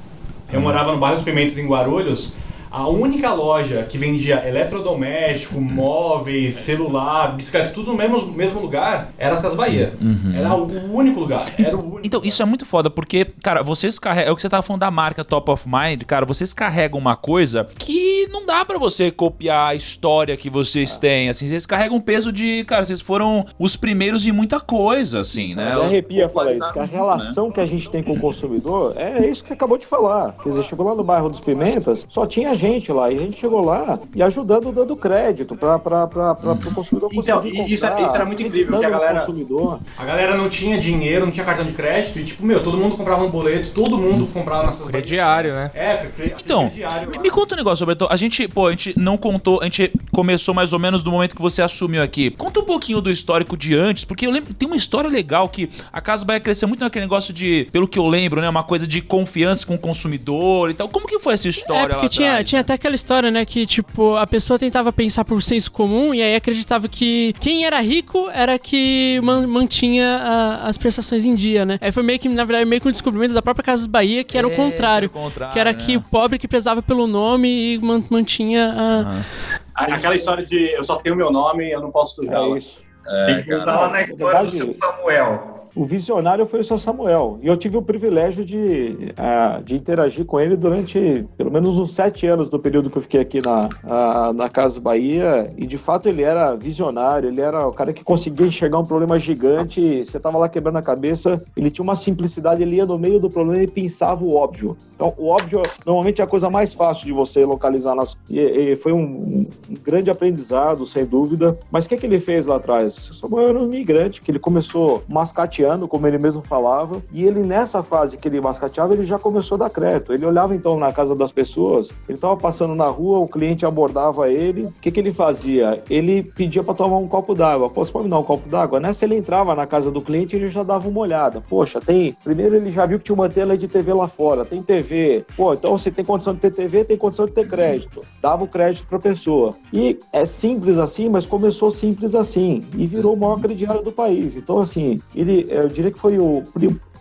Eu 0.53 0.61
morava 0.61 0.91
no 0.91 0.99
bairro 0.99 1.19
dos 1.19 1.25
Pimentos, 1.25 1.57
em 1.57 1.69
Guarulhos. 1.69 2.33
A 2.71 2.89
única 2.89 3.33
loja 3.33 3.87
que 3.89 3.99
vendia 3.99 4.47
eletrodoméstico, 4.47 5.61
móveis, 5.61 6.55
celular, 6.57 7.35
bicicleta, 7.37 7.71
tudo 7.71 7.93
no 7.93 7.97
mesmo, 7.97 8.27
mesmo 8.27 8.61
lugar, 8.61 9.11
era 9.19 9.35
as 9.37 9.43
Casas 9.43 9.57
Bahia. 9.57 9.93
Uhum. 10.01 10.33
Era 10.35 10.55
o 10.55 10.95
único 10.95 11.21
lugar. 11.21 11.47
Era 11.59 11.77
o 11.77 11.81
único 11.81 12.07
então, 12.07 12.21
isso 12.25 12.43
é 12.43 12.45
muito 12.45 12.65
foda, 12.65 12.91
porque, 12.91 13.27
cara, 13.43 13.63
vocês 13.63 13.99
carregam. 13.99 14.29
É 14.29 14.33
o 14.33 14.37
que 14.37 14.43
você 14.43 14.49
tava 14.49 14.63
falando 14.63 14.81
da 14.81 14.91
marca 14.91 15.25
Top 15.25 15.51
of 15.51 15.69
Mind, 15.69 16.03
cara, 16.05 16.25
vocês 16.25 16.53
carregam 16.53 16.99
uma 16.99 17.17
coisa 17.17 17.67
que 17.79 18.27
não 18.31 18.47
dá 18.47 18.65
para 18.65 18.79
você 18.79 19.11
copiar 19.11 19.71
a 19.71 19.75
história 19.75 20.37
que 20.37 20.51
vocês 20.51 20.97
ah. 20.97 21.01
têm. 21.01 21.29
Assim, 21.29 21.49
vocês 21.49 21.67
carregam 21.67 21.97
um 21.97 22.01
peso 22.01 22.33
de. 22.33 22.65
Cara, 22.65 22.85
vocês 22.85 23.01
foram 23.01 23.45
os 23.59 23.77
primeiros 23.77 24.23
de 24.23 24.33
muita 24.33 24.61
coisa, 24.61 25.21
assim, 25.21 25.55
né? 25.55 25.75
Me 25.75 25.83
arrepia 25.83 26.29
falar 26.29 26.53
isso, 26.53 26.73
que 26.73 26.79
a 26.79 26.85
relação 26.85 27.49
né? 27.49 27.53
que 27.55 27.61
a 27.61 27.67
gente 27.67 27.91
tem 27.91 28.03
com 28.03 28.13
o 28.13 28.21
consumidor 28.21 28.95
é 28.97 29.29
isso 29.29 29.45
que 29.45 29.53
acabou 29.53 29.79
de 29.79 29.87
falar. 29.87 30.35
Quer 30.43 30.51
dizer, 30.51 30.65
chegou 30.65 30.87
lá 30.87 30.95
no 30.95 31.05
bairro 31.05 31.29
dos 31.29 31.41
Pimentas, 31.41 32.07
só 32.09 32.27
tinha 32.27 32.55
gente 32.59 32.93
lá. 32.93 33.11
E 33.11 33.17
a 33.17 33.21
gente 33.21 33.41
chegou 33.41 33.65
lá 33.65 33.99
e 34.15 34.23
ajudando, 34.23 34.73
dando 34.73 34.97
crédito 34.97 35.57
para 35.57 35.77
o 35.77 36.75
consumidor 36.75 37.11
Então, 37.13 37.45
isso, 37.45 37.87
comprar, 37.87 38.03
isso 38.03 38.15
era 38.15 38.25
muito 38.25 38.43
incrível, 38.43 38.73
porque 38.73 38.87
a 38.87 38.91
galera, 38.91 39.21
consumidor. 39.21 39.81
a 39.97 40.05
galera 40.05 40.37
não 40.37 40.49
tinha 40.49 40.79
dinheiro, 40.79 41.25
não 41.25 41.33
tinha 41.33 41.45
cartão 41.45 41.65
de 41.65 41.73
crédito, 41.73 42.19
e 42.19 42.25
tipo, 42.25 42.45
meu, 42.45 42.63
todo 42.63 42.77
mundo 42.77 42.97
comprava 42.97 43.25
um 43.25 43.31
boleto, 43.31 43.71
todo 43.71 43.97
mundo 43.97 44.27
comprava 44.33 44.65
nas 44.65 44.79
Crediário, 44.79 45.53
né? 45.53 45.71
É, 45.75 46.07
Então, 46.43 46.71
me, 47.11 47.19
me 47.19 47.31
conta 47.31 47.55
um 47.55 47.59
negócio, 47.59 47.85
Roberto. 47.85 48.07
A 48.11 48.17
gente, 48.17 48.49
pô, 48.49 48.67
a 48.67 48.71
gente 48.71 48.99
não 48.99 49.17
contou, 49.17 49.61
a 49.61 49.65
gente 49.65 49.93
começou 50.13 50.55
mais 50.55 50.73
ou 50.73 50.79
menos 50.79 51.03
do 51.03 51.11
momento 51.11 51.35
que 51.35 51.43
você 51.43 51.63
assumiu 51.63 52.03
aqui. 52.03 52.31
Conta 52.31 52.61
um 52.61 52.65
pouquinho 52.65 53.01
do 53.01 53.11
histórico 53.11 53.57
de 53.57 53.75
antes, 53.75 54.05
porque 54.05 54.27
eu 54.27 54.31
lembro, 54.31 54.55
tem 54.55 54.67
uma 54.67 54.77
história 54.77 55.09
legal 55.09 55.49
que 55.49 55.69
a 55.93 56.01
casa 56.01 56.25
vai 56.25 56.41
crescer 56.41 56.67
muito 56.67 56.81
naquele 56.81 57.05
negócio 57.05 57.33
de, 57.33 57.69
pelo 57.73 57.87
que 57.87 57.99
eu 57.99 58.07
lembro, 58.07 58.41
né, 58.41 58.49
uma 58.49 58.63
coisa 58.63 58.87
de 58.87 59.01
confiança 59.01 59.67
com 59.67 59.75
o 59.75 59.79
consumidor 59.79 60.71
e 60.71 60.75
tal. 60.75 60.89
Como 60.89 61.07
que 61.07 61.19
foi 61.19 61.35
essa 61.35 61.49
história 61.49 61.93
é, 61.93 61.95
porque 61.95 62.09
tinha, 62.09 62.31
atrás, 62.31 62.48
tinha 62.49 62.63
até 62.63 62.73
aquela 62.73 62.95
história, 62.95 63.31
né, 63.31 63.45
que, 63.45 63.67
tipo, 63.67 64.17
a 64.17 64.27
pessoa 64.27 64.59
tentava 64.59 64.91
pensar 64.93 65.25
por 65.25 65.43
senso 65.43 65.71
comum 65.71 66.15
e 66.15 66.23
aí 66.23 66.35
acreditava 66.35 66.89
que 66.89 67.35
quem 67.41 67.67
era 67.67 67.79
rico 67.81 68.29
era 68.33 68.59
que 68.59 69.21
mantinha 69.23 70.17
a, 70.17 70.69
as 70.69 70.79
prestações 70.79 71.25
em 71.27 71.35
dia, 71.35 71.67
né? 71.67 71.79
Aí 71.81 71.93
foi 71.93 72.03
meio 72.03 72.19
que, 72.19 72.29
na 72.29 72.45
verdade, 72.45 72.65
meio 72.65 72.81
que 72.81 72.89
um 72.89 72.91
descobrimento 72.91 73.35
da 73.35 73.43
própria 73.43 73.63
Casas 73.63 73.87
Bahia, 73.87 74.25
que 74.25 74.39
era 74.39 74.49
é, 74.49 74.51
o 74.51 74.57
contrário. 74.57 75.11
contrário 75.11 75.53
que 75.53 75.59
era 75.59 75.73
né? 75.73 75.79
que 75.79 75.97
o 75.97 76.01
pobre 76.01 76.39
que 76.39 76.49
prezava 76.49 76.83
pelo 76.83 77.07
nome 77.07 77.75
e 77.75 77.79
mantinha 78.11 78.73
a... 78.73 78.99
Uhum. 78.99 79.95
Aquela 79.95 80.17
história 80.17 80.45
de 80.45 80.73
eu 80.73 80.83
só 80.83 80.97
tenho 80.97 81.15
meu 81.15 81.31
nome 81.31 81.69
e 81.69 81.71
eu 81.71 81.81
não 81.81 81.91
posso 81.91 82.17
sujar 82.17 82.43
é 82.43 82.59
isso. 82.59 82.79
É, 83.07 83.27
Tem 83.27 83.43
que 83.43 83.55
voltar 83.55 83.77
lá 83.77 83.89
na 83.91 84.03
história 84.03 84.45
do 84.45 84.51
seu 84.51 84.75
Samuel. 84.75 85.58
O 85.79 85.85
visionário 85.85 86.45
foi 86.45 86.59
o 86.59 86.65
seu 86.65 86.77
Samuel. 86.77 87.39
E 87.41 87.47
eu 87.47 87.57
tive 87.57 87.77
o 87.77 87.83
privilégio 87.83 88.45
de, 88.45 89.13
uh, 89.13 89.63
de 89.63 89.77
interagir 89.77 90.25
com 90.25 90.41
ele 90.41 90.57
durante 90.57 91.25
pelo 91.37 91.53
menos 91.53 91.79
uns 91.79 91.95
sete 91.95 92.27
anos 92.27 92.49
do 92.49 92.59
período 92.59 92.91
que 92.91 92.99
eu 92.99 93.03
fiquei 93.03 93.21
aqui 93.21 93.39
na, 93.45 93.69
uh, 93.85 94.33
na 94.33 94.49
Casa 94.49 94.81
Bahia. 94.81 95.49
E 95.57 95.65
de 95.67 95.79
fato 95.79 96.09
ele 96.09 96.23
era 96.23 96.57
visionário, 96.57 97.29
ele 97.29 97.41
era 97.41 97.69
o 97.69 97.73
cara 97.73 97.93
que 97.93 98.03
conseguia 98.03 98.47
enxergar 98.47 98.81
um 98.81 98.85
problema 98.85 99.17
gigante. 99.19 100.05
Você 100.05 100.19
tava 100.19 100.37
lá 100.37 100.49
quebrando 100.49 100.79
a 100.79 100.83
cabeça, 100.83 101.41
ele 101.57 101.71
tinha 101.71 101.85
uma 101.85 101.95
simplicidade, 101.95 102.61
ele 102.61 102.75
ia 102.75 102.87
no 102.87 102.99
meio 102.99 103.21
do 103.21 103.31
problema 103.31 103.63
e 103.63 103.69
pensava 103.69 104.25
o 104.25 104.35
óbvio. 104.35 104.77
Então, 104.97 105.15
o 105.17 105.29
óbvio 105.29 105.63
normalmente 105.87 106.21
é 106.21 106.25
a 106.25 106.27
coisa 106.27 106.51
mais 106.51 106.75
fácil 106.75 107.07
de 107.07 107.13
você 107.13 107.45
localizar. 107.45 107.95
Nas... 107.95 108.17
E, 108.29 108.41
e 108.41 108.77
foi 108.77 108.93
um, 108.93 108.99
um, 108.99 109.47
grande 109.81 110.11
aprendizado, 110.11 110.85
sem 110.85 111.05
dúvida. 111.05 111.57
Mas 111.71 111.87
o 111.87 111.89
que, 111.89 111.97
que 111.97 112.07
ele 112.07 112.19
fez 112.19 112.47
lá 112.47 112.57
atrás? 112.57 113.11
Samuel 113.21 113.51
era 113.51 113.59
um 113.61 113.67
imigrante, 113.67 114.21
que 114.21 114.29
ele 114.29 114.41
começou 114.41 115.05
mascateando, 115.09 115.68
como 115.89 116.07
ele 116.07 116.19
mesmo 116.19 116.43
falava, 116.43 117.03
e 117.13 117.25
ele, 117.25 117.41
nessa 117.41 117.83
fase 117.83 118.17
que 118.17 118.29
ele 118.29 118.41
mascateava, 118.41 118.95
ele 118.95 119.05
já 119.05 119.19
começou 119.19 119.57
a 119.57 119.59
dar 119.59 119.71
crédito. 119.71 120.13
Ele 120.13 120.25
olhava 120.25 120.55
então 120.55 120.79
na 120.79 120.93
casa 120.93 121.15
das 121.15 121.33
pessoas, 121.33 121.91
ele 122.09 122.17
estava 122.17 122.37
passando 122.37 122.75
na 122.75 122.87
rua, 122.87 123.19
o 123.19 123.29
cliente 123.29 123.67
abordava 123.67 124.31
ele. 124.31 124.65
O 124.65 124.73
que, 124.81 124.91
que 124.91 125.01
ele 125.01 125.13
fazia? 125.13 125.83
Ele 125.91 126.23
pedia 126.23 126.63
para 126.63 126.75
tomar 126.75 126.99
um 126.99 127.09
copo 127.09 127.35
d'água. 127.35 127.69
Posso 127.69 127.93
pode 127.93 128.05
me 128.05 128.11
dar 128.11 128.19
um 128.19 128.25
copo 128.25 128.49
d'água? 128.49 128.81
Nessa 128.81 129.05
ele 129.05 129.17
entrava 129.17 129.55
na 129.55 129.67
casa 129.67 129.91
do 129.91 130.01
cliente 130.01 130.37
ele 130.37 130.49
já 130.49 130.63
dava 130.63 130.89
uma 130.89 131.01
olhada. 131.01 131.43
Poxa, 131.49 131.81
tem. 131.81 132.17
Primeiro 132.25 132.57
ele 132.57 132.71
já 132.71 132.87
viu 132.87 132.99
que 132.99 133.05
tinha 133.05 133.15
uma 133.15 133.29
tela 133.29 133.57
de 133.57 133.69
TV 133.69 133.93
lá 133.93 134.07
fora, 134.07 134.45
tem 134.45 134.63
TV. 134.63 135.25
Pô, 135.37 135.53
então 135.53 135.77
você 135.77 135.91
tem 135.91 136.05
condição 136.05 136.35
de 136.35 136.41
ter 136.41 136.53
TV, 136.53 136.85
tem 136.85 136.97
condição 136.97 137.27
de 137.27 137.33
ter 137.33 137.49
crédito. 137.49 138.03
Dava 138.23 138.45
o 138.45 138.49
crédito 138.49 138.87
para 138.87 138.99
a 138.99 139.01
pessoa. 139.01 139.55
E 139.73 139.99
é 140.13 140.25
simples 140.25 140.79
assim, 140.79 141.09
mas 141.09 141.27
começou 141.27 141.71
simples 141.71 142.15
assim 142.15 142.65
e 142.77 142.87
virou 142.87 143.15
o 143.15 143.17
maior 143.17 143.41
crediário 143.41 143.83
do 143.83 143.93
país. 143.93 144.37
Então, 144.37 144.59
assim, 144.59 145.01
ele, 145.15 145.47
eu 145.63 145.69
diria 145.69 145.91
que 145.91 145.99
foi 145.99 146.19
o 146.19 146.45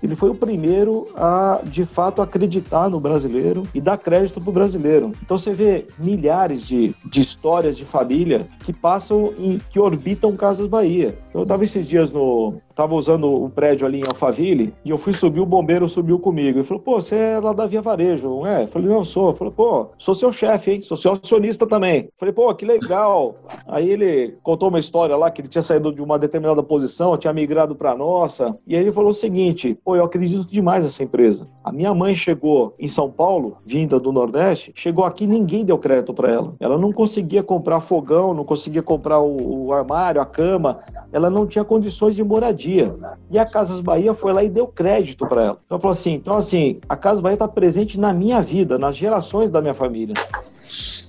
ele 0.01 0.15
foi 0.15 0.29
o 0.29 0.36
primeiro 0.36 1.07
a, 1.15 1.62
de 1.63 1.86
fato, 1.86 2.21
acreditar 2.21 2.89
no 2.89 2.99
brasileiro 2.99 3.63
e 3.73 3.81
dar 3.81 3.97
crédito 3.97 4.39
para 4.41 4.49
o 4.49 4.53
brasileiro. 4.53 5.12
Então 5.23 5.38
você 5.38 5.53
vê 5.53 5.86
milhares 5.97 6.65
de, 6.65 6.93
de 7.05 7.21
histórias 7.21 7.75
de 7.75 7.86
família 7.86 8.45
que 8.63 8.73
passam 8.73 9.33
e 9.38 9.60
que 9.69 9.79
orbitam 9.79 10.36
Casas 10.36 10.67
Bahia. 10.67 11.17
Eu 11.33 11.43
estava 11.43 11.63
esses 11.63 11.88
dias 11.88 12.12
no, 12.12 12.55
tava 12.77 12.93
usando 12.93 13.27
o 13.27 13.49
prédio 13.49 13.88
ali 13.88 13.99
em 13.99 14.07
Alphaville 14.07 14.71
e 14.86 14.91
eu 14.91 14.99
fui 14.99 15.12
subir, 15.12 15.39
o 15.39 15.45
bombeiro 15.45 15.88
subiu 15.88 16.19
comigo. 16.19 16.60
Ele 16.60 16.67
falou, 16.67 16.81
pô, 16.81 17.01
você 17.01 17.15
é 17.15 17.39
lá 17.39 17.51
da 17.51 17.65
Via 17.65 17.81
Varejo, 17.81 18.29
não 18.29 18.45
é? 18.45 18.63
Eu 18.63 18.67
falei, 18.67 18.88
não, 18.88 19.03
sou. 19.03 19.29
Eu 19.29 19.36
falei, 19.36 19.53
pô, 19.55 19.88
sou 19.97 20.13
seu 20.13 20.31
chefe, 20.31 20.71
hein? 20.71 20.81
Sou 20.83 20.95
seu 20.95 21.13
acionista 21.13 21.65
também. 21.65 22.03
Eu 22.03 22.12
falei, 22.17 22.33
pô, 22.33 22.53
que 22.53 22.65
legal. 22.65 23.36
Aí 23.67 23.89
ele 23.89 24.38
contou 24.43 24.69
uma 24.69 24.77
história 24.77 25.15
lá 25.15 25.31
que 25.31 25.41
ele 25.41 25.47
tinha 25.47 25.63
saído 25.63 25.91
de 25.91 26.03
uma 26.03 26.19
determinada 26.19 26.62
posição, 26.62 27.17
tinha 27.17 27.33
migrado 27.33 27.75
para 27.75 27.95
nossa. 27.95 28.55
E 28.67 28.75
aí 28.75 28.81
ele 28.81 28.91
falou 28.91 29.10
o 29.10 29.13
seguinte, 29.13 29.77
pô, 29.88 29.95
eu 29.95 30.04
acredito 30.04 30.52
demais 30.52 30.84
nessa 30.84 31.02
empresa. 31.02 31.47
A 31.63 31.71
minha 31.71 31.93
mãe 31.93 32.13
chegou 32.13 32.76
em 32.78 32.89
São 32.89 33.10
Paulo, 33.10 33.60
vinda 33.65 33.97
do 33.97 34.12
Nordeste, 34.12 34.73
chegou 34.76 35.06
aqui 35.06 35.26
ninguém 35.26 35.63
deu 35.63 35.78
crédito 35.78 36.13
para 36.13 36.30
ela. 36.30 36.54
Ela 36.60 36.78
não 36.78 36.91
conseguia 36.91 37.41
comprar 37.41 37.80
fogão, 37.80 38.34
não 38.34 38.43
conseguia 38.43 38.84
comprar 38.84 39.21
o, 39.21 39.67
o 39.67 39.71
armário, 39.71 40.19
a 40.19 40.26
cama. 40.26 40.80
Ela 41.13 41.30
não 41.30 41.47
tinha 41.47 41.63
condições 41.63 42.13
de 42.13 42.23
moradia 42.26 42.58
dia. 42.58 42.95
E 43.32 43.39
a 43.39 43.45
Casas 43.45 43.80
Bahia 43.80 44.13
foi 44.13 44.34
lá 44.34 44.43
e 44.43 44.50
deu 44.50 44.67
crédito 44.67 45.26
para 45.26 45.43
ela. 45.43 45.58
Então, 45.65 45.80
falou 45.80 45.93
assim: 45.93 46.15
então, 46.15 46.36
assim, 46.36 46.80
a 46.89 46.97
Casas 46.97 47.21
Bahia 47.21 47.36
está 47.36 47.47
presente 47.47 47.97
na 47.97 48.12
minha 48.12 48.41
vida, 48.41 48.78
nas 48.78 48.97
gerações 48.97 49.50
da 49.50 49.62
minha 49.62 49.73
família. 49.73 50.15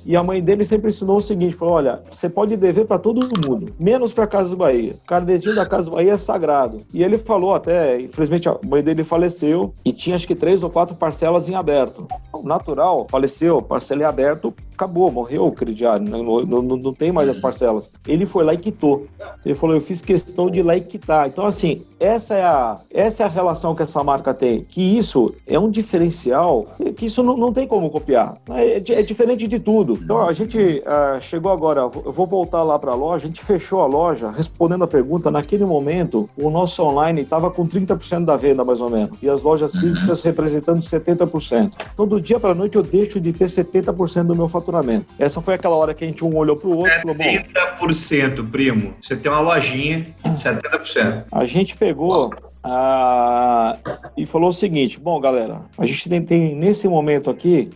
E 0.08 0.16
a 0.16 0.22
mãe 0.22 0.42
dele 0.42 0.64
sempre 0.64 0.88
ensinou 0.88 1.18
o 1.18 1.20
seguinte: 1.20 1.54
falou, 1.54 1.74
olha, 1.74 2.02
você 2.08 2.30
pode 2.30 2.56
dever 2.56 2.86
para 2.86 2.98
todo 2.98 3.28
mundo, 3.46 3.74
menos 3.78 4.10
para 4.10 4.26
Casa 4.26 4.56
Bahia. 4.56 4.94
O 4.94 5.06
cardezinho 5.06 5.54
da 5.54 5.66
Casa 5.66 5.90
Bahia 5.90 6.12
é 6.12 6.16
sagrado. 6.16 6.80
E 6.94 7.02
ele 7.02 7.18
falou 7.18 7.54
até, 7.54 8.00
infelizmente 8.00 8.48
a 8.48 8.56
mãe 8.66 8.82
dele 8.82 9.04
faleceu 9.04 9.74
e 9.84 9.92
tinha 9.92 10.16
acho 10.16 10.26
que 10.26 10.34
três 10.34 10.64
ou 10.64 10.70
quatro 10.70 10.96
parcelas 10.96 11.46
em 11.46 11.54
aberto. 11.54 12.08
Natural, 12.42 13.06
faleceu, 13.10 13.60
parcela 13.60 14.00
em 14.00 14.06
aberto, 14.06 14.54
acabou, 14.78 15.10
morreu 15.10 15.44
o 15.44 15.52
crediário, 15.52 16.08
não, 16.08 16.22
não, 16.44 16.62
não, 16.62 16.92
tem 16.92 17.10
mais 17.10 17.28
as 17.28 17.38
parcelas. 17.38 17.90
Ele 18.06 18.24
foi 18.24 18.44
lá 18.44 18.54
e 18.54 18.58
quitou. 18.58 19.08
Ele 19.44 19.54
falou, 19.56 19.74
eu 19.74 19.80
fiz 19.80 20.00
questão 20.00 20.48
de 20.48 20.60
ir 20.60 20.62
lá 20.62 20.76
e 20.76 20.80
quitar. 20.80 21.26
Então, 21.26 21.44
assim, 21.44 21.84
essa 21.98 22.34
é 22.36 22.44
a, 22.44 22.78
essa 22.92 23.24
é 23.24 23.26
a 23.26 23.28
relação 23.28 23.74
que 23.74 23.82
essa 23.82 24.04
marca 24.04 24.32
tem, 24.32 24.62
que 24.62 24.80
isso 24.80 25.34
é 25.46 25.58
um 25.58 25.68
diferencial, 25.68 26.66
que 26.96 27.06
isso 27.06 27.24
não, 27.24 27.36
não 27.36 27.52
tem 27.52 27.66
como 27.66 27.90
copiar. 27.90 28.36
É, 28.50 28.76
é 28.76 29.02
diferente 29.02 29.48
de 29.48 29.58
tudo. 29.58 29.94
Então, 29.94 30.20
a 30.20 30.32
gente 30.32 30.58
uh, 30.58 31.20
chegou 31.20 31.50
agora, 31.50 31.80
eu 31.80 32.12
vou 32.12 32.26
voltar 32.26 32.62
lá 32.62 32.78
para 32.78 32.92
a 32.92 32.94
loja, 32.94 33.24
a 33.24 33.28
gente 33.28 33.42
fechou 33.42 33.80
a 33.82 33.86
loja, 33.86 34.30
respondendo 34.30 34.84
a 34.84 34.86
pergunta, 34.86 35.28
naquele 35.28 35.64
momento, 35.64 36.30
o 36.36 36.50
nosso 36.50 36.84
online 36.84 37.22
estava 37.22 37.50
com 37.50 37.66
30% 37.66 38.24
da 38.24 38.36
venda, 38.36 38.62
mais 38.62 38.80
ou 38.80 38.88
menos, 38.88 39.20
e 39.20 39.28
as 39.28 39.42
lojas 39.42 39.74
físicas 39.74 40.22
representando 40.22 40.80
70%. 40.80 41.72
Então, 41.92 42.06
do 42.06 42.20
dia 42.20 42.38
para 42.38 42.54
noite, 42.54 42.76
eu 42.76 42.82
deixo 42.82 43.20
de 43.20 43.32
ter 43.32 43.46
70% 43.46 44.24
do 44.24 44.36
meu 44.36 44.46
faturamento 44.46 44.67
faturamento. 44.68 45.06
Essa 45.18 45.40
foi 45.40 45.54
aquela 45.54 45.74
hora 45.74 45.94
que 45.94 46.04
a 46.04 46.06
gente 46.06 46.22
um 46.24 46.36
olhou 46.36 46.56
pro 46.56 46.70
outro 46.70 46.92
e 46.92 47.00
falou, 47.00 47.14
bom... 47.14 47.88
30%, 47.88 48.50
primo. 48.50 48.92
Você 49.02 49.16
tem 49.16 49.32
uma 49.32 49.40
lojinha, 49.40 50.06
70%. 50.22 51.24
A 51.32 51.44
gente 51.46 51.74
pegou... 51.76 52.30
Ah, 52.70 53.78
e 54.16 54.26
falou 54.26 54.50
o 54.50 54.52
seguinte: 54.52 54.98
bom, 54.98 55.18
galera, 55.20 55.62
a 55.78 55.86
gente 55.86 56.06
tem, 56.08 56.20
tem 56.20 56.56
nesse 56.56 56.88
momento 56.88 57.30
aqui 57.30 57.70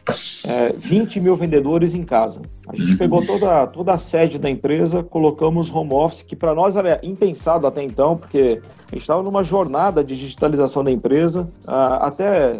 é, 0.46 0.72
20 0.76 1.20
mil 1.20 1.36
vendedores 1.36 1.94
em 1.94 2.02
casa. 2.02 2.42
A 2.68 2.76
gente 2.76 2.96
pegou 2.96 3.24
toda, 3.24 3.66
toda 3.68 3.92
a 3.92 3.98
sede 3.98 4.38
da 4.38 4.50
empresa, 4.50 5.02
colocamos 5.02 5.70
home 5.70 5.94
office, 5.94 6.22
que 6.22 6.34
para 6.34 6.52
nós 6.52 6.76
era 6.76 7.00
impensado 7.02 7.66
até 7.66 7.82
então, 7.82 8.16
porque 8.16 8.60
a 8.90 8.94
gente 8.94 9.02
estava 9.02 9.22
numa 9.22 9.44
jornada 9.44 10.02
de 10.02 10.18
digitalização 10.18 10.82
da 10.82 10.90
empresa. 10.90 11.48
Ah, 11.66 12.08
até 12.08 12.58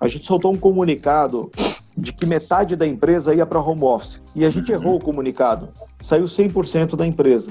a 0.00 0.08
gente 0.08 0.26
soltou 0.26 0.52
um 0.52 0.56
comunicado 0.56 1.52
de 1.96 2.12
que 2.12 2.26
metade 2.26 2.76
da 2.76 2.86
empresa 2.86 3.34
ia 3.34 3.46
para 3.46 3.60
home 3.60 3.82
office. 3.82 4.20
E 4.34 4.44
a 4.44 4.50
gente 4.50 4.72
errou 4.72 4.96
o 4.96 5.00
comunicado. 5.00 5.68
Saiu 6.00 6.24
100% 6.24 6.96
da 6.96 7.06
empresa 7.06 7.50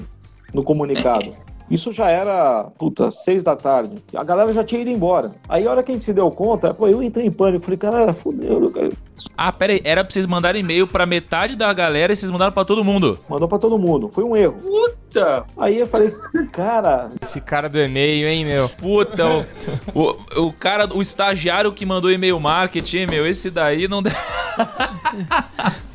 no 0.52 0.62
comunicado. 0.62 1.34
Isso 1.72 1.90
já 1.90 2.10
era, 2.10 2.64
puta, 2.78 3.10
seis 3.10 3.42
da 3.42 3.56
tarde. 3.56 3.96
A 4.14 4.22
galera 4.22 4.52
já 4.52 4.62
tinha 4.62 4.82
ido 4.82 4.90
embora. 4.90 5.32
Aí 5.48 5.66
a 5.66 5.70
hora 5.70 5.82
que 5.82 5.90
a 5.90 5.94
gente 5.94 6.04
se 6.04 6.12
deu 6.12 6.30
conta, 6.30 6.74
pô, 6.74 6.86
eu 6.86 7.02
entrei 7.02 7.24
em 7.24 7.32
pânico. 7.32 7.64
Falei, 7.64 7.78
cara, 7.78 8.12
fudeu, 8.12 8.70
cara. 8.70 8.90
Ah, 9.38 9.50
pera 9.50 9.72
aí, 9.72 9.80
era 9.82 10.04
pra 10.04 10.12
vocês 10.12 10.26
mandarem 10.26 10.60
e-mail 10.60 10.86
pra 10.86 11.06
metade 11.06 11.56
da 11.56 11.72
galera 11.72 12.12
e 12.12 12.16
vocês 12.16 12.30
mandaram 12.30 12.52
pra 12.52 12.66
todo 12.66 12.84
mundo. 12.84 13.18
Mandou 13.26 13.48
pra 13.48 13.58
todo 13.58 13.78
mundo. 13.78 14.10
Foi 14.12 14.22
um 14.22 14.36
erro. 14.36 14.58
Puta! 14.60 15.44
Aí 15.56 15.78
eu 15.78 15.86
falei, 15.86 16.12
cara. 16.52 17.08
Esse 17.22 17.40
cara 17.40 17.70
do 17.70 17.78
e-mail, 17.78 18.28
hein, 18.28 18.44
meu? 18.44 18.68
Puta, 18.68 19.26
o, 19.26 19.46
o, 19.94 20.46
o 20.48 20.52
cara, 20.52 20.86
o 20.94 21.00
estagiário 21.00 21.72
que 21.72 21.86
mandou 21.86 22.12
e-mail 22.12 22.38
marketing, 22.38 23.06
meu, 23.06 23.26
esse 23.26 23.50
daí 23.50 23.88
não. 23.88 24.02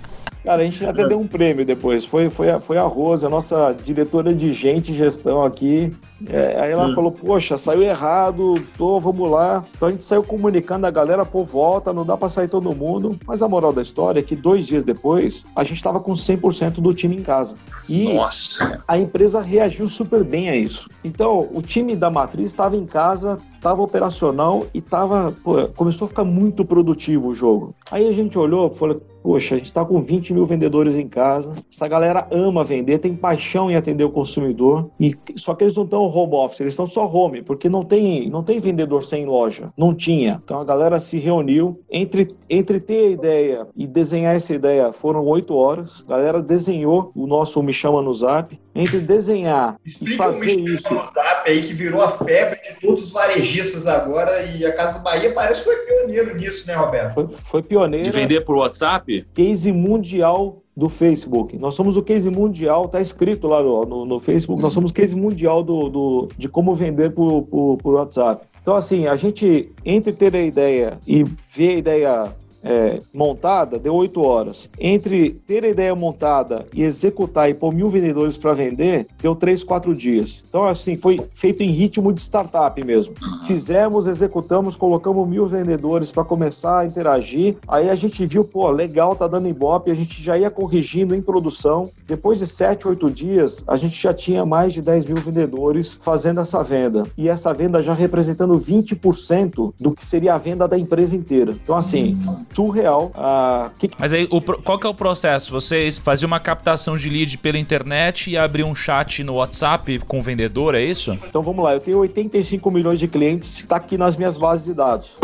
Cara, 0.47 0.61
a 0.61 0.65
gente 0.65 0.85
até 0.85 1.05
deu 1.05 1.19
um 1.19 1.27
prêmio 1.27 1.65
depois. 1.65 2.05
Foi, 2.05 2.29
foi, 2.29 2.49
a, 2.49 2.57
foi 2.57 2.77
a 2.77 2.83
Rosa, 2.83 3.27
a 3.27 3.29
nossa 3.29 3.75
diretora 3.83 4.33
de 4.33 4.53
gente 4.53 4.93
e 4.93 4.95
gestão 4.95 5.43
aqui. 5.43 5.93
É, 6.25 6.59
aí 6.59 6.71
ela 6.71 6.87
hum. 6.87 6.95
falou, 6.95 7.11
poxa, 7.11 7.57
saiu 7.57 7.83
errado, 7.83 8.55
tô, 8.77 8.99
vamos 8.99 9.29
lá. 9.29 9.63
Então 9.75 9.89
a 9.89 9.91
gente 9.91 10.03
saiu 10.03 10.23
comunicando 10.23 10.87
a 10.87 10.91
galera, 10.91 11.25
pô, 11.25 11.43
volta, 11.43 11.93
não 11.93 12.05
dá 12.05 12.17
para 12.17 12.29
sair 12.29 12.49
todo 12.49 12.75
mundo. 12.75 13.17
Mas 13.27 13.43
a 13.43 13.47
moral 13.47 13.71
da 13.71 13.81
história 13.81 14.19
é 14.19 14.23
que 14.23 14.35
dois 14.35 14.65
dias 14.65 14.83
depois, 14.83 15.45
a 15.55 15.63
gente 15.63 15.81
tava 15.81 15.99
com 15.99 16.13
100% 16.13 16.81
do 16.81 16.93
time 16.93 17.15
em 17.15 17.23
casa. 17.23 17.55
E 17.87 18.13
Nossa. 18.13 18.83
a 18.87 18.97
empresa 18.97 19.39
reagiu 19.41 19.87
super 19.87 20.23
bem 20.23 20.49
a 20.49 20.55
isso. 20.55 20.89
Então, 21.03 21.47
o 21.53 21.61
time 21.61 21.95
da 21.95 22.09
Matriz 22.09 22.47
estava 22.47 22.75
em 22.75 22.85
casa, 22.85 23.37
estava 23.55 23.81
operacional 23.81 24.65
e 24.73 24.81
tava, 24.81 25.33
pô, 25.43 25.67
começou 25.69 26.05
a 26.05 26.09
ficar 26.09 26.23
muito 26.23 26.65
produtivo 26.65 27.29
o 27.29 27.33
jogo. 27.33 27.75
Aí 27.91 28.07
a 28.07 28.11
gente 28.11 28.37
olhou 28.37 28.71
e 28.73 28.77
falou, 28.77 29.01
poxa, 29.27 29.55
a 29.55 29.57
gente 29.57 29.67
está 29.67 29.83
com 29.83 30.01
20 30.01 30.33
mil 30.33 30.45
vendedores 30.45 30.95
em 30.95 31.07
casa, 31.07 31.53
essa 31.69 31.85
galera 31.85 32.25
ama 32.31 32.63
vender, 32.63 32.99
tem 32.99 33.13
paixão 33.13 33.69
em 33.69 33.75
atender 33.75 34.05
o 34.05 34.09
consumidor, 34.09 34.89
e 34.97 35.17
só 35.35 35.53
que 35.53 35.65
eles 35.65 35.75
não 35.75 35.83
estão 35.83 36.06
home 36.07 36.33
office, 36.35 36.59
eles 36.61 36.73
estão 36.73 36.87
só 36.87 37.05
home, 37.05 37.41
porque 37.41 37.69
não 37.69 37.83
tem, 37.83 38.29
não 38.29 38.43
tem 38.43 38.59
vendedor 38.59 39.05
sem 39.05 39.25
loja, 39.25 39.71
não 39.77 39.93
tinha. 39.93 40.41
Então 40.43 40.59
a 40.59 40.65
galera 40.65 40.99
se 40.99 41.19
reuniu, 41.19 41.81
entre, 41.89 42.35
entre 42.49 42.79
ter 42.79 43.07
a 43.07 43.09
ideia 43.11 43.67
e 43.75 43.87
desenhar 43.87 44.35
essa 44.35 44.53
ideia 44.53 44.91
foram 44.93 45.25
oito 45.25 45.55
horas, 45.55 46.03
a 46.07 46.11
galera 46.11 46.41
desenhou 46.41 47.11
o 47.15 47.27
nosso 47.27 47.61
Me 47.61 47.73
Chama 47.73 48.01
no 48.01 48.13
Zap, 48.13 48.59
entre 48.75 48.99
desenhar 48.99 49.75
Explica 49.83 50.13
e 50.13 50.17
fazer 50.17 50.57
o 50.57 50.63
Me 50.63 50.75
isso... 50.75 50.93
no 50.93 51.05
Zap 51.05 51.49
aí, 51.49 51.61
que 51.61 51.73
virou 51.73 52.01
a 52.01 52.09
febre 52.09 52.59
de 52.61 52.79
todos 52.79 53.05
os 53.05 53.11
varejistas 53.11 53.87
agora, 53.87 54.43
e 54.43 54.65
a 54.65 54.73
Casa 54.73 54.99
Bahia 54.99 55.33
parece 55.33 55.61
que 55.61 55.65
foi 55.65 55.77
pioneiro 55.85 56.35
nisso, 56.35 56.67
né, 56.67 56.75
Roberto? 56.75 57.13
Foi, 57.13 57.27
foi 57.49 57.63
pioneiro. 57.63 58.05
De 58.05 58.11
vender 58.11 58.41
por 58.41 58.57
WhatsApp? 58.57 59.25
Case 59.33 59.71
mundial 59.71 60.61
do 60.77 60.89
Facebook. 60.89 61.57
Nós 61.57 61.73
somos 61.73 61.97
o 61.97 62.03
case 62.03 62.29
mundial, 62.29 62.87
tá 62.87 63.01
escrito 63.01 63.47
lá 63.47 63.63
no, 63.63 63.83
no, 63.83 64.05
no 64.05 64.19
Facebook, 64.19 64.61
nós 64.61 64.71
somos 64.71 64.91
o 64.91 64.93
case 64.93 65.15
mundial 65.15 65.63
do, 65.63 65.89
do, 65.89 66.27
de 66.37 66.47
como 66.47 66.75
vender 66.75 67.15
por, 67.15 67.41
por, 67.45 67.77
por 67.77 67.95
WhatsApp. 67.95 68.45
Então, 68.61 68.75
assim, 68.75 69.07
a 69.07 69.15
gente, 69.15 69.71
entre 69.83 70.13
ter 70.13 70.35
a 70.35 70.41
ideia 70.41 70.99
e 71.07 71.23
ver 71.49 71.69
a 71.69 71.77
ideia 71.79 72.35
é, 72.63 72.99
montada, 73.13 73.79
deu 73.79 73.93
8 73.93 74.21
horas. 74.21 74.69
Entre 74.79 75.31
ter 75.47 75.65
a 75.65 75.69
ideia 75.69 75.95
montada 75.95 76.65
e 76.73 76.83
executar 76.83 77.49
e 77.49 77.53
pôr 77.53 77.73
mil 77.73 77.89
vendedores 77.89 78.37
para 78.37 78.53
vender, 78.53 79.07
deu 79.21 79.35
3, 79.35 79.63
4 79.63 79.95
dias. 79.95 80.43
Então, 80.47 80.65
assim, 80.65 80.95
foi 80.95 81.19
feito 81.35 81.63
em 81.63 81.71
ritmo 81.71 82.11
de 82.11 82.21
startup 82.21 82.83
mesmo. 82.83 83.13
Fizemos, 83.45 84.07
executamos, 84.07 84.75
colocamos 84.75 85.27
mil 85.27 85.47
vendedores 85.47 86.11
para 86.11 86.23
começar 86.23 86.79
a 86.79 86.85
interagir. 86.85 87.55
Aí 87.67 87.89
a 87.89 87.95
gente 87.95 88.25
viu, 88.25 88.43
pô, 88.43 88.69
legal, 88.69 89.15
tá 89.15 89.27
dando 89.27 89.47
ibope, 89.47 89.91
a 89.91 89.95
gente 89.95 90.21
já 90.21 90.37
ia 90.37 90.49
corrigindo 90.49 91.15
em 91.15 91.21
produção. 91.21 91.89
Depois 92.05 92.39
de 92.39 92.47
7, 92.47 92.87
8 92.87 93.09
dias, 93.11 93.63
a 93.67 93.75
gente 93.77 94.01
já 94.01 94.13
tinha 94.13 94.45
mais 94.45 94.73
de 94.73 94.81
10 94.81 95.05
mil 95.05 95.17
vendedores 95.17 95.99
fazendo 96.01 96.41
essa 96.41 96.63
venda. 96.63 97.03
E 97.17 97.29
essa 97.29 97.53
venda 97.53 97.81
já 97.81 97.93
representando 97.93 98.59
20% 98.59 99.73
do 99.79 99.91
que 99.91 100.05
seria 100.05 100.35
a 100.35 100.37
venda 100.37 100.67
da 100.67 100.77
empresa 100.77 101.15
inteira. 101.15 101.55
Então, 101.63 101.75
assim, 101.75 102.17
surreal. 102.53 103.11
Ah, 103.15 103.69
que... 103.77 103.89
Mas 103.97 104.13
aí, 104.13 104.27
o, 104.31 104.41
qual 104.41 104.79
que 104.79 104.87
é 104.87 104.89
o 104.89 104.93
processo? 104.93 105.51
Vocês 105.51 105.99
faziam 105.99 106.27
uma 106.27 106.39
captação 106.39 106.97
de 106.97 107.09
lead 107.09 107.37
pela 107.37 107.57
internet 107.57 108.29
e 108.29 108.37
abriam 108.37 108.69
um 108.69 108.75
chat 108.75 109.23
no 109.23 109.35
WhatsApp 109.35 109.99
com 109.99 110.19
o 110.19 110.21
vendedor, 110.21 110.75
é 110.75 110.81
isso? 110.81 111.17
Então 111.27 111.41
vamos 111.41 111.63
lá, 111.63 111.73
eu 111.73 111.79
tenho 111.79 111.99
85 111.99 112.71
milhões 112.71 112.99
de 112.99 113.07
clientes 113.07 113.57
que 113.57 113.63
está 113.63 113.77
aqui 113.77 113.97
nas 113.97 114.15
minhas 114.15 114.37
bases 114.37 114.65
de 114.65 114.73
dados. 114.73 115.15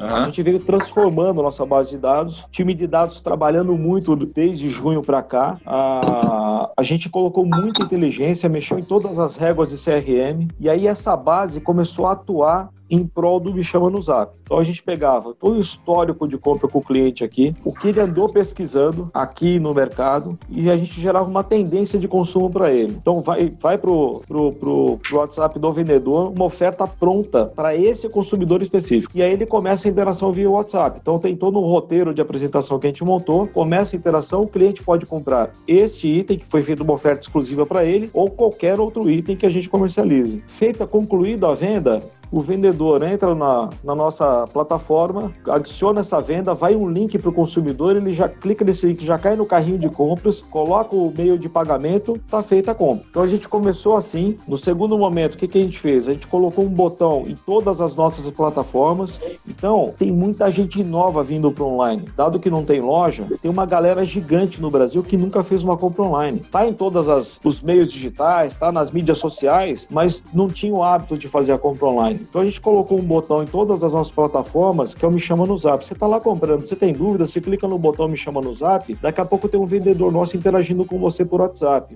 Uhum. 0.00 0.06
A 0.06 0.24
gente 0.24 0.42
veio 0.42 0.58
transformando 0.58 1.42
nossa 1.42 1.64
base 1.64 1.90
de 1.90 1.98
dados, 1.98 2.44
time 2.50 2.74
de 2.74 2.86
dados 2.86 3.20
trabalhando 3.20 3.76
muito 3.76 4.14
desde 4.16 4.68
junho 4.68 5.02
para 5.02 5.22
cá. 5.22 5.58
A, 5.64 6.70
a 6.76 6.82
gente 6.82 7.08
colocou 7.08 7.44
muita 7.44 7.82
inteligência, 7.82 8.48
mexeu 8.48 8.78
em 8.78 8.82
todas 8.82 9.18
as 9.18 9.36
réguas 9.36 9.70
de 9.70 9.76
CRM, 9.76 10.48
e 10.60 10.68
aí 10.68 10.86
essa 10.86 11.16
base 11.16 11.60
começou 11.60 12.06
a 12.06 12.12
atuar 12.12 12.70
em 12.90 13.06
prol 13.06 13.40
do 13.40 13.52
Me 13.52 13.64
Chama 13.64 13.90
no 13.90 14.00
Zap. 14.00 14.32
Então 14.42 14.58
a 14.58 14.62
gente 14.62 14.82
pegava 14.82 15.34
todo 15.34 15.56
o 15.56 15.60
histórico 15.60 16.26
de 16.28 16.38
compra 16.38 16.68
com 16.68 16.78
o 16.78 16.82
cliente 16.82 17.24
aqui, 17.24 17.54
o 17.64 17.72
que 17.72 17.88
ele 17.88 18.00
andou 18.00 18.28
pesquisando 18.28 19.10
aqui 19.12 19.58
no 19.58 19.74
mercado 19.74 20.38
e 20.48 20.70
a 20.70 20.76
gente 20.76 21.00
gerava 21.00 21.28
uma 21.28 21.42
tendência 21.42 21.98
de 21.98 22.06
consumo 22.06 22.50
para 22.50 22.72
ele. 22.72 22.96
Então 23.00 23.20
vai, 23.20 23.50
vai 23.60 23.76
pro, 23.76 24.22
pro, 24.26 24.52
pro, 24.52 24.98
pro 24.98 25.16
WhatsApp 25.18 25.58
do 25.58 25.72
vendedor 25.72 26.32
uma 26.32 26.44
oferta 26.44 26.86
pronta 26.86 27.46
para 27.46 27.74
esse 27.74 28.08
consumidor 28.08 28.62
específico. 28.62 29.12
E 29.14 29.22
aí 29.22 29.32
ele 29.32 29.46
começa 29.46 29.88
a 29.88 29.90
interação 29.90 30.32
via 30.32 30.50
WhatsApp. 30.50 30.98
Então 31.00 31.18
tem 31.18 31.36
todo 31.36 31.58
um 31.58 31.66
roteiro 31.66 32.14
de 32.14 32.20
apresentação 32.20 32.78
que 32.78 32.86
a 32.86 32.90
gente 32.90 33.04
montou, 33.04 33.46
começa 33.46 33.96
a 33.96 33.98
interação, 33.98 34.42
o 34.42 34.48
cliente 34.48 34.82
pode 34.82 35.06
comprar 35.06 35.50
este 35.66 36.06
item 36.08 36.38
que 36.38 36.46
foi 36.46 36.62
feito 36.62 36.82
uma 36.82 36.92
oferta 36.94 37.20
exclusiva 37.20 37.66
para 37.66 37.84
ele 37.84 38.10
ou 38.12 38.30
qualquer 38.30 38.78
outro 38.78 39.10
item 39.10 39.36
que 39.36 39.46
a 39.46 39.50
gente 39.50 39.68
comercialize. 39.68 40.42
Feita 40.46 40.86
concluída 40.86 41.48
a 41.48 41.54
venda, 41.54 42.02
o 42.30 42.40
vendedor 42.40 43.02
entra 43.02 43.34
na, 43.34 43.70
na 43.82 43.94
nossa 43.94 44.46
plataforma, 44.52 45.32
adiciona 45.48 46.00
essa 46.00 46.20
venda, 46.20 46.54
vai 46.54 46.74
um 46.74 46.88
link 46.88 47.18
para 47.18 47.30
o 47.30 47.32
consumidor, 47.32 47.96
ele 47.96 48.12
já 48.12 48.28
clica 48.28 48.64
nesse 48.64 48.86
link, 48.86 49.04
já 49.04 49.18
cai 49.18 49.36
no 49.36 49.46
carrinho 49.46 49.78
de 49.78 49.88
compras, 49.88 50.40
coloca 50.40 50.94
o 50.94 51.12
meio 51.16 51.38
de 51.38 51.48
pagamento, 51.48 52.14
está 52.14 52.42
feita 52.42 52.72
a 52.72 52.74
compra. 52.74 53.04
Então 53.08 53.22
a 53.22 53.26
gente 53.26 53.48
começou 53.48 53.96
assim. 53.96 54.36
No 54.46 54.58
segundo 54.58 54.98
momento, 54.98 55.34
o 55.34 55.38
que, 55.38 55.48
que 55.48 55.58
a 55.58 55.62
gente 55.62 55.78
fez? 55.78 56.08
A 56.08 56.12
gente 56.12 56.26
colocou 56.26 56.64
um 56.64 56.68
botão 56.68 57.24
em 57.26 57.34
todas 57.34 57.80
as 57.80 57.94
nossas 57.94 58.28
plataformas. 58.30 59.20
Então, 59.46 59.94
tem 59.98 60.10
muita 60.10 60.50
gente 60.50 60.82
nova 60.82 61.22
vindo 61.22 61.50
para 61.50 61.64
online. 61.64 62.04
Dado 62.16 62.38
que 62.38 62.50
não 62.50 62.64
tem 62.64 62.80
loja, 62.80 63.24
tem 63.40 63.50
uma 63.50 63.66
galera 63.66 64.04
gigante 64.04 64.60
no 64.60 64.70
Brasil 64.70 65.02
que 65.02 65.16
nunca 65.16 65.42
fez 65.42 65.62
uma 65.62 65.76
compra 65.76 66.02
online. 66.02 66.40
Tá 66.50 66.66
em 66.66 66.72
todos 66.72 67.40
os 67.42 67.60
meios 67.62 67.92
digitais, 67.92 68.54
tá 68.54 68.70
nas 68.70 68.90
mídias 68.90 69.18
sociais, 69.18 69.86
mas 69.90 70.22
não 70.32 70.48
tinha 70.48 70.74
o 70.74 70.82
hábito 70.82 71.16
de 71.16 71.28
fazer 71.28 71.52
a 71.52 71.58
compra 71.58 71.86
online. 71.86 72.25
Então 72.28 72.42
a 72.42 72.44
gente 72.44 72.60
colocou 72.60 72.98
um 72.98 73.02
botão 73.02 73.42
em 73.42 73.46
todas 73.46 73.82
as 73.82 73.92
nossas 73.92 74.12
plataformas 74.12 74.94
que 74.94 75.04
é 75.04 75.08
o 75.08 75.10
Me 75.10 75.20
Chama 75.20 75.46
no 75.46 75.56
Zap. 75.56 75.84
Você 75.84 75.92
está 75.92 76.06
lá 76.06 76.20
comprando, 76.20 76.66
você 76.66 76.76
tem 76.76 76.92
dúvida, 76.92 77.26
você 77.26 77.40
clica 77.40 77.66
no 77.66 77.78
botão 77.78 78.08
Me 78.08 78.16
Chama 78.16 78.40
no 78.40 78.54
Zap, 78.54 78.94
daqui 79.00 79.20
a 79.20 79.24
pouco 79.24 79.48
tem 79.48 79.58
um 79.58 79.66
vendedor 79.66 80.12
nosso 80.12 80.36
interagindo 80.36 80.84
com 80.84 80.98
você 80.98 81.24
por 81.24 81.40
WhatsApp. 81.40 81.94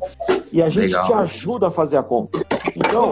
E 0.52 0.62
a 0.62 0.68
gente 0.68 0.92
Legal. 0.92 1.06
te 1.06 1.12
ajuda 1.12 1.68
a 1.68 1.70
fazer 1.70 1.96
a 1.96 2.02
compra. 2.02 2.40
Então, 2.76 3.10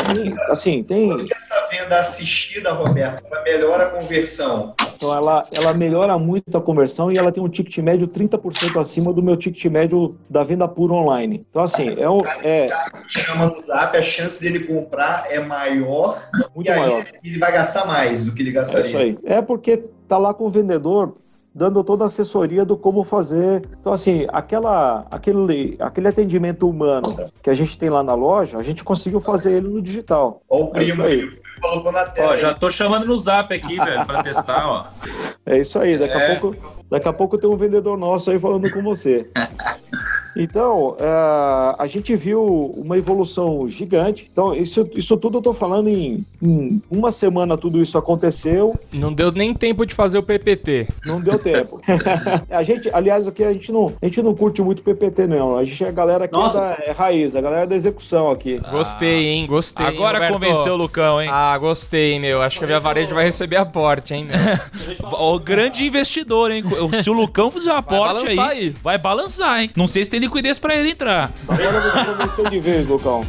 assim, 0.50 0.82
tem. 0.82 1.08
Por 1.10 1.24
que 1.24 1.34
essa 1.34 1.68
venda 1.70 1.98
assistida, 1.98 2.72
Roberto, 2.72 3.22
ela 3.30 3.42
melhora 3.42 3.84
a 3.84 3.90
conversão? 3.90 4.74
Então 4.98 5.16
ela, 5.16 5.44
ela 5.56 5.72
melhora 5.72 6.18
muito 6.18 6.58
a 6.58 6.60
conversão 6.60 7.10
e 7.12 7.16
ela 7.16 7.30
tem 7.30 7.40
um 7.40 7.48
ticket 7.48 7.78
médio 7.78 8.08
30% 8.08 8.80
acima 8.80 9.12
do 9.12 9.22
meu 9.22 9.36
ticket 9.36 9.64
médio 9.66 10.16
da 10.28 10.42
venda 10.42 10.66
pura 10.66 10.92
online. 10.92 11.46
Então, 11.48 11.62
assim, 11.62 11.94
é 11.96 12.10
um. 12.10 12.20
É... 12.42 12.66
Chama 13.06 13.46
no 13.46 13.60
zap, 13.60 13.96
a 13.96 14.02
chance 14.02 14.40
dele 14.40 14.64
comprar 14.66 15.26
é 15.30 15.38
maior 15.38 16.28
muito 16.52 16.68
e 16.68 16.76
maior. 16.76 17.04
ele 17.22 17.38
vai 17.38 17.52
gastar 17.52 17.86
mais 17.86 18.24
do 18.24 18.32
que 18.32 18.42
ele 18.42 18.50
gastaria. 18.50 18.86
É 18.86 18.88
isso 18.88 18.96
aí. 18.96 19.18
É 19.24 19.40
porque 19.40 19.84
tá 20.08 20.18
lá 20.18 20.34
com 20.34 20.46
o 20.46 20.50
vendedor 20.50 21.16
dando 21.58 21.82
toda 21.82 22.04
a 22.04 22.06
assessoria 22.06 22.64
do 22.64 22.76
como 22.76 23.02
fazer. 23.02 23.68
Então, 23.80 23.92
assim, 23.92 24.26
aquela, 24.28 25.04
aquele, 25.10 25.76
aquele 25.80 26.06
atendimento 26.06 26.68
humano 26.68 27.02
que 27.42 27.50
a 27.50 27.54
gente 27.54 27.76
tem 27.76 27.90
lá 27.90 28.00
na 28.00 28.14
loja, 28.14 28.58
a 28.58 28.62
gente 28.62 28.84
conseguiu 28.84 29.18
fazer 29.18 29.54
ele 29.54 29.68
no 29.68 29.82
digital. 29.82 30.40
Olha 30.48 30.64
o 30.64 30.68
primo 30.68 31.02
é 31.02 31.06
aí. 31.06 31.38
Colocou 31.60 31.90
na 31.90 32.04
tela. 32.04 32.32
Ó, 32.32 32.36
já 32.36 32.54
tô 32.54 32.70
chamando 32.70 33.06
no 33.06 33.18
zap 33.18 33.52
aqui, 33.52 33.76
velho, 33.76 34.06
pra 34.06 34.22
testar, 34.22 34.70
ó. 34.70 34.86
É 35.44 35.58
isso 35.58 35.76
aí, 35.80 35.98
daqui, 35.98 36.16
é. 36.16 36.36
a 36.36 36.38
pouco, 36.38 36.56
daqui 36.88 37.08
a 37.08 37.12
pouco 37.12 37.36
tem 37.36 37.50
um 37.50 37.56
vendedor 37.56 37.98
nosso 37.98 38.30
aí 38.30 38.38
falando 38.38 38.70
com 38.70 38.80
você. 38.80 39.28
Então, 40.38 40.90
uh, 40.90 41.74
a 41.76 41.86
gente 41.88 42.14
viu 42.14 42.72
uma 42.76 42.96
evolução 42.96 43.68
gigante. 43.68 44.28
Então, 44.30 44.54
isso, 44.54 44.88
isso 44.94 45.16
tudo 45.16 45.38
eu 45.38 45.40
estou 45.40 45.52
falando 45.52 45.88
em, 45.88 46.24
em, 46.40 46.80
uma 46.88 47.10
semana 47.10 47.58
tudo 47.58 47.82
isso 47.82 47.98
aconteceu. 47.98 48.78
Não 48.92 49.12
deu 49.12 49.32
nem 49.32 49.52
tempo 49.52 49.84
de 49.84 49.96
fazer 49.96 50.16
o 50.18 50.22
PPT. 50.22 50.86
Não 51.04 51.20
deu 51.20 51.38
tempo. 51.38 51.80
a 52.48 52.62
gente, 52.62 52.88
aliás, 52.92 53.26
aqui 53.26 53.42
a 53.42 53.52
gente 53.52 53.72
não, 53.72 53.92
a 54.00 54.06
gente 54.06 54.22
não 54.22 54.32
curte 54.32 54.62
muito 54.62 54.80
PPT, 54.82 55.26
não. 55.26 55.58
A 55.58 55.64
gente 55.64 55.82
é 55.82 55.88
a 55.88 55.92
galera 55.92 56.26
aqui 56.26 56.36
é, 56.36 56.52
da, 56.52 56.78
é 56.86 56.92
raiz, 56.92 57.34
a 57.34 57.40
galera 57.40 57.66
da 57.66 57.74
execução 57.74 58.30
aqui. 58.30 58.60
Ah, 58.62 58.70
gostei, 58.70 59.26
hein? 59.26 59.46
Gostei. 59.46 59.86
Agora 59.86 60.24
hein, 60.24 60.32
convenceu 60.32 60.74
o 60.74 60.76
Lucão, 60.76 61.20
hein? 61.20 61.28
Ah, 61.32 61.58
gostei, 61.58 62.20
meu. 62.20 62.40
Acho 62.42 62.60
que 62.60 62.64
a 62.64 62.68
Via 62.68 62.80
Varejo 62.80 63.12
vai 63.12 63.24
receber 63.24 63.56
aporte, 63.56 64.14
hein, 64.14 64.26
meu? 64.26 64.38
o 65.18 65.38
grande 65.40 65.84
investidor, 65.84 66.52
hein? 66.52 66.62
Se 67.02 67.10
o 67.10 67.12
Lucão 67.12 67.50
fizer 67.50 67.72
um 67.72 67.76
aporte 67.76 68.26
aí, 68.28 68.38
aí, 68.38 68.74
vai 68.82 68.98
balançar, 68.98 69.62
hein? 69.62 69.70
Não 69.74 69.86
sei 69.86 70.04
se 70.04 70.10
tem 70.10 70.20
liquidez 70.28 70.58
para 70.58 70.76
ele 70.76 70.90
entrar. 70.90 71.32
Agora 71.48 71.80
você 71.80 72.04
convenceu 72.04 72.44
de 72.50 72.60
vez, 72.60 72.88
Lucão. 72.88 73.26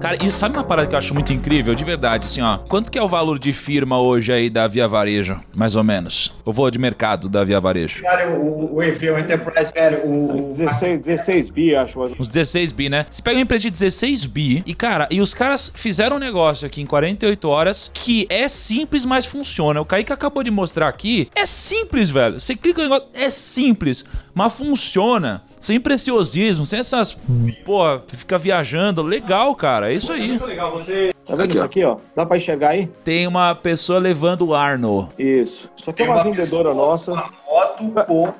Cara, 0.00 0.16
e 0.24 0.32
sabe 0.32 0.56
uma 0.56 0.64
parada 0.64 0.88
que 0.88 0.94
eu 0.94 0.98
acho 0.98 1.14
muito 1.14 1.32
incrível, 1.32 1.74
de 1.74 1.84
verdade, 1.84 2.24
assim, 2.24 2.40
ó. 2.40 2.58
Quanto 2.58 2.90
que 2.90 2.98
é 2.98 3.02
o 3.02 3.06
valor 3.06 3.38
de 3.38 3.52
firma 3.52 4.00
hoje 4.00 4.32
aí 4.32 4.50
da 4.50 4.66
Via 4.66 4.88
Varejo, 4.88 5.38
mais 5.54 5.76
ou 5.76 5.84
menos? 5.84 6.32
Eu 6.50 6.52
vou 6.52 6.68
de 6.68 6.80
mercado 6.80 7.28
da 7.28 7.44
Via 7.44 7.60
Varejo. 7.60 8.02
Cara, 8.02 8.28
o, 8.28 8.74
o 8.74 8.82
EV, 8.82 9.10
o 9.10 9.18
Enterprise, 9.20 9.72
velho, 9.72 10.04
o... 10.04 10.52
16, 10.52 11.00
16 11.00 11.50
bi, 11.50 11.76
acho. 11.76 12.00
Uns 12.18 12.26
16 12.26 12.72
bi, 12.72 12.88
né? 12.88 13.06
Você 13.08 13.22
pega 13.22 13.36
uma 13.36 13.42
empresa 13.42 13.62
de 13.62 13.70
16 13.70 14.26
bi 14.26 14.60
e, 14.66 14.74
cara, 14.74 15.06
e 15.12 15.20
os 15.20 15.32
caras 15.32 15.70
fizeram 15.72 16.16
um 16.16 16.18
negócio 16.18 16.66
aqui 16.66 16.82
em 16.82 16.86
48 16.86 17.48
horas 17.48 17.88
que 17.94 18.26
é 18.28 18.48
simples, 18.48 19.04
mas 19.04 19.26
funciona. 19.26 19.80
O 19.80 19.84
Kaique 19.84 20.12
acabou 20.12 20.42
de 20.42 20.50
mostrar 20.50 20.88
aqui. 20.88 21.30
É 21.36 21.46
simples, 21.46 22.10
velho. 22.10 22.40
Você 22.40 22.56
clica 22.56 22.82
no 22.82 22.88
negócio, 22.88 23.08
é 23.14 23.30
simples, 23.30 24.04
mas 24.34 24.52
funciona 24.52 25.44
sem 25.60 25.78
preciosismo, 25.78 26.66
sem 26.66 26.80
essas. 26.80 27.16
Pô, 27.64 27.82
fica 28.08 28.38
viajando. 28.38 29.02
Legal, 29.02 29.54
cara. 29.54 29.92
É 29.92 29.94
isso 29.94 30.10
aí. 30.10 30.30
Muito 30.30 30.46
legal. 30.46 30.72
Você. 30.72 31.14
Tá 31.30 31.36
vendo 31.36 31.44
aqui, 31.46 31.54
isso 31.54 31.64
aqui, 31.64 31.84
ó? 31.84 31.96
Dá 32.16 32.26
pra 32.26 32.36
enxergar 32.36 32.70
aí? 32.70 32.88
Tem 33.04 33.24
uma 33.24 33.54
pessoa 33.54 34.00
levando 34.00 34.48
o 34.48 34.54
Arno. 34.54 35.08
Isso. 35.16 35.70
Isso 35.76 35.88
aqui 35.88 36.02
é 36.02 36.06
uma, 36.06 36.16
uma 36.16 36.24
vendedora 36.24 36.74
nossa. 36.74 37.12
Uma 37.12 37.28
foto 37.28 38.04
com 38.06 38.34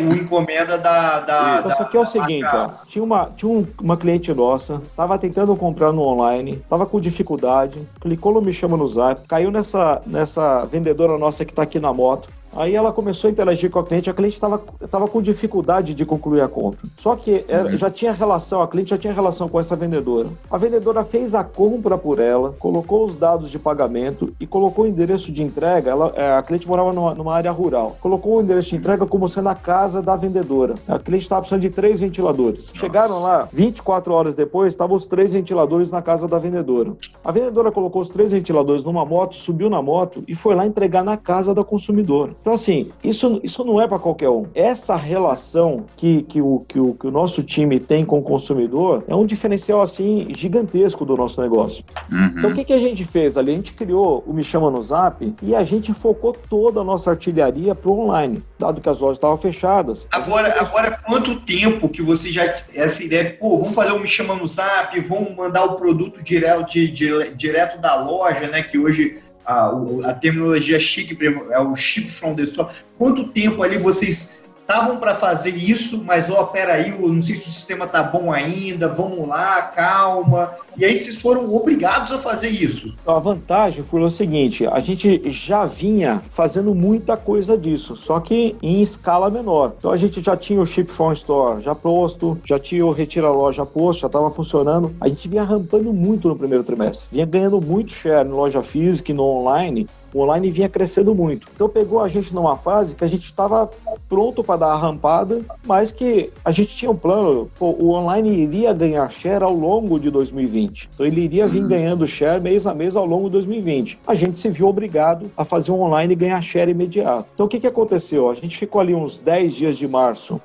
o 0.00 0.14
encomenda 0.14 0.78
da. 0.78 1.20
da 1.20 1.62
isso 1.66 1.82
aqui 1.82 1.96
é 1.96 2.00
o 2.00 2.06
seguinte, 2.06 2.48
ó. 2.50 2.70
Tinha, 2.88 3.04
uma, 3.04 3.26
tinha 3.36 3.50
um, 3.50 3.66
uma 3.80 3.96
cliente 3.96 4.32
nossa, 4.32 4.80
tava 4.96 5.18
tentando 5.18 5.54
comprar 5.54 5.92
no 5.92 6.02
online, 6.02 6.56
tava 6.68 6.86
com 6.86 7.00
dificuldade, 7.00 7.80
clicou 8.00 8.32
no 8.32 8.40
Me 8.40 8.52
Chama 8.52 8.76
no 8.76 8.88
Zap, 8.88 9.20
caiu 9.28 9.50
nessa, 9.50 10.00
nessa 10.06 10.64
vendedora 10.64 11.18
nossa 11.18 11.44
que 11.44 11.52
tá 11.52 11.62
aqui 11.62 11.78
na 11.78 11.92
moto. 11.92 12.28
Aí 12.56 12.74
ela 12.74 12.92
começou 12.92 13.28
a 13.28 13.30
interagir 13.30 13.70
com 13.70 13.78
a 13.78 13.84
cliente, 13.84 14.10
a 14.10 14.14
cliente 14.14 14.34
estava 14.34 15.08
com 15.08 15.22
dificuldade 15.22 15.94
de 15.94 16.04
concluir 16.04 16.40
a 16.40 16.48
compra. 16.48 16.80
Só 16.98 17.14
que 17.14 17.44
era, 17.48 17.76
já 17.76 17.90
tinha 17.90 18.12
relação, 18.12 18.60
a 18.60 18.68
cliente 18.68 18.90
já 18.90 18.98
tinha 18.98 19.12
relação 19.12 19.48
com 19.48 19.60
essa 19.60 19.76
vendedora. 19.76 20.28
A 20.50 20.58
vendedora 20.58 21.04
fez 21.04 21.34
a 21.34 21.44
compra 21.44 21.96
por 21.96 22.18
ela, 22.18 22.54
colocou 22.58 23.04
os 23.04 23.14
dados 23.14 23.50
de 23.50 23.58
pagamento 23.58 24.32
e 24.40 24.46
colocou 24.46 24.84
o 24.84 24.88
endereço 24.88 25.30
de 25.32 25.42
entrega. 25.42 25.90
Ela, 25.90 26.12
é, 26.16 26.32
a 26.32 26.42
cliente 26.42 26.66
morava 26.66 26.92
numa, 26.92 27.14
numa 27.14 27.34
área 27.34 27.50
rural. 27.50 27.96
Colocou 28.00 28.38
o 28.38 28.42
endereço 28.42 28.70
de 28.70 28.76
entrega 28.76 29.06
como 29.06 29.28
sendo 29.28 29.48
a 29.48 29.54
casa 29.54 30.02
da 30.02 30.16
vendedora. 30.16 30.74
A 30.88 30.98
cliente 30.98 31.24
estava 31.24 31.42
precisando 31.42 31.62
de 31.62 31.70
três 31.70 32.00
ventiladores. 32.00 32.68
Nossa. 32.68 32.78
Chegaram 32.78 33.22
lá, 33.22 33.48
24 33.52 34.12
horas 34.12 34.34
depois, 34.34 34.72
estavam 34.72 34.96
os 34.96 35.06
três 35.06 35.32
ventiladores 35.32 35.90
na 35.90 36.02
casa 36.02 36.26
da 36.26 36.38
vendedora. 36.38 36.92
A 37.24 37.30
vendedora 37.30 37.70
colocou 37.70 38.02
os 38.02 38.08
três 38.08 38.32
ventiladores 38.32 38.82
numa 38.82 39.04
moto, 39.04 39.36
subiu 39.36 39.70
na 39.70 39.80
moto 39.80 40.24
e 40.26 40.34
foi 40.34 40.54
lá 40.54 40.66
entregar 40.66 41.04
na 41.04 41.16
casa 41.16 41.54
da 41.54 41.62
consumidora. 41.62 42.32
Então, 42.40 42.54
assim, 42.54 42.90
isso, 43.04 43.40
isso 43.42 43.64
não 43.64 43.80
é 43.80 43.86
para 43.86 43.98
qualquer 43.98 44.30
um. 44.30 44.46
Essa 44.54 44.96
relação 44.96 45.84
que, 45.96 46.22
que, 46.22 46.40
o, 46.40 46.64
que, 46.66 46.80
o, 46.80 46.94
que 46.94 47.06
o 47.06 47.10
nosso 47.10 47.42
time 47.42 47.78
tem 47.78 48.04
com 48.04 48.18
o 48.18 48.22
consumidor 48.22 49.04
é 49.06 49.14
um 49.14 49.26
diferencial, 49.26 49.82
assim, 49.82 50.28
gigantesco 50.34 51.04
do 51.04 51.16
nosso 51.16 51.40
negócio. 51.40 51.84
Uhum. 52.10 52.34
Então, 52.38 52.50
o 52.50 52.54
que, 52.54 52.64
que 52.64 52.72
a 52.72 52.78
gente 52.78 53.04
fez 53.04 53.36
ali? 53.36 53.52
A 53.52 53.56
gente 53.56 53.74
criou 53.74 54.24
o 54.26 54.32
Me 54.32 54.42
Chama 54.42 54.70
no 54.70 54.82
Zap 54.82 55.34
e 55.42 55.54
a 55.54 55.62
gente 55.62 55.92
focou 55.92 56.32
toda 56.32 56.80
a 56.80 56.84
nossa 56.84 57.10
artilharia 57.10 57.74
para 57.74 57.90
o 57.90 58.00
online, 58.00 58.42
dado 58.58 58.80
que 58.80 58.88
as 58.88 58.98
lojas 58.98 59.18
estavam 59.18 59.36
fechadas. 59.36 60.08
Agora, 60.10 60.54
agora, 60.60 60.98
quanto 61.04 61.36
tempo 61.40 61.88
que 61.88 62.02
você 62.02 62.30
já 62.30 62.44
essa 62.74 63.02
ideia, 63.02 63.36
pô, 63.38 63.58
vamos 63.58 63.74
fazer 63.74 63.92
o 63.92 64.00
Me 64.00 64.08
Chama 64.08 64.34
no 64.34 64.46
Zap, 64.46 64.98
vamos 65.00 65.36
mandar 65.36 65.64
o 65.64 65.76
produto 65.76 66.22
direto, 66.22 66.70
de, 66.70 66.90
de, 66.90 67.34
direto 67.34 67.78
da 67.80 68.02
loja, 68.02 68.48
né, 68.48 68.62
que 68.62 68.78
hoje 68.78 69.18
a, 69.44 69.70
a 70.04 70.14
terminologia 70.14 70.78
chique 70.78 71.16
é 71.50 71.60
o 71.60 71.74
ship 71.76 72.08
from 72.08 72.34
the 72.34 72.42
store. 72.44 72.72
Quanto 72.96 73.28
tempo 73.28 73.62
ali 73.62 73.78
vocês 73.78 74.42
estavam 74.70 74.98
para 74.98 75.16
fazer 75.16 75.56
isso, 75.56 76.04
mas 76.04 76.30
ó, 76.30 76.44
peraí, 76.44 76.96
não 76.96 77.20
sei 77.20 77.34
se 77.34 77.48
o 77.48 77.52
sistema 77.52 77.88
tá 77.88 78.04
bom 78.04 78.32
ainda, 78.32 78.86
vamos 78.86 79.26
lá, 79.26 79.62
calma. 79.62 80.52
E 80.76 80.84
aí 80.84 80.96
vocês 80.96 81.20
foram 81.20 81.52
obrigados 81.52 82.12
a 82.12 82.18
fazer 82.18 82.48
isso. 82.48 82.94
A 83.04 83.18
vantagem 83.18 83.82
foi 83.82 84.00
o 84.00 84.08
seguinte: 84.08 84.64
a 84.64 84.78
gente 84.78 85.28
já 85.28 85.64
vinha 85.64 86.22
fazendo 86.30 86.72
muita 86.72 87.16
coisa 87.16 87.58
disso, 87.58 87.96
só 87.96 88.20
que 88.20 88.54
em 88.62 88.80
escala 88.80 89.28
menor. 89.28 89.74
Então 89.76 89.90
a 89.90 89.96
gente 89.96 90.22
já 90.22 90.36
tinha 90.36 90.60
o 90.60 90.66
Ship 90.66 90.86
from 90.86 91.12
Store 91.12 91.60
já 91.60 91.74
posto, 91.74 92.38
já 92.44 92.58
tinha 92.58 92.86
o 92.86 92.92
Retira 92.92 93.30
Loja 93.30 93.66
posto, 93.66 94.02
já 94.02 94.06
estava 94.06 94.30
funcionando. 94.30 94.94
A 95.00 95.08
gente 95.08 95.26
vinha 95.26 95.42
rampando 95.42 95.92
muito 95.92 96.28
no 96.28 96.36
primeiro 96.36 96.62
trimestre, 96.62 97.08
vinha 97.10 97.26
ganhando 97.26 97.60
muito 97.60 97.92
share 97.92 98.26
em 98.26 98.30
loja 98.30 98.62
física 98.62 99.10
e 99.10 99.14
no 99.14 99.24
online, 99.24 99.88
o 100.12 100.20
online 100.20 100.50
vinha 100.50 100.68
crescendo 100.68 101.14
muito. 101.14 101.46
Então 101.54 101.68
pegou 101.68 102.00
a 102.00 102.08
gente 102.08 102.34
numa 102.34 102.56
fase 102.56 102.94
que 102.94 103.04
a 103.04 103.06
gente 103.06 103.24
estava 103.24 103.68
pronto 104.08 104.42
para 104.42 104.60
dar 104.60 104.72
a 104.72 104.76
rampada, 104.76 105.40
mas 105.66 105.92
que 105.92 106.30
a 106.44 106.50
gente 106.50 106.76
tinha 106.76 106.90
um 106.90 106.96
plano, 106.96 107.50
pô, 107.58 107.70
o 107.70 107.90
online 107.90 108.30
iria 108.30 108.72
ganhar 108.72 109.10
share 109.10 109.42
ao 109.42 109.54
longo 109.54 109.98
de 109.98 110.10
2020. 110.10 110.88
Então 110.94 111.06
ele 111.06 111.20
iria 111.20 111.46
vir 111.46 111.62
uhum. 111.62 111.68
ganhando 111.68 112.06
share 112.06 112.40
mês 112.40 112.66
a 112.66 112.74
mês 112.74 112.96
ao 112.96 113.06
longo 113.06 113.26
de 113.26 113.32
2020. 113.32 113.98
A 114.06 114.14
gente 114.14 114.38
se 114.38 114.48
viu 114.48 114.68
obrigado 114.68 115.30
a 115.36 115.44
fazer 115.44 115.72
um 115.72 115.80
online 115.80 116.12
e 116.12 116.16
ganhar 116.16 116.40
share 116.40 116.70
imediato. 116.70 117.26
Então 117.34 117.46
o 117.46 117.48
que, 117.48 117.60
que 117.60 117.66
aconteceu? 117.66 118.30
A 118.30 118.34
gente 118.34 118.56
ficou 118.56 118.80
ali 118.80 118.94
uns 118.94 119.18
10 119.18 119.54
dias 119.54 119.76
de 119.76 119.86
março 119.86 120.40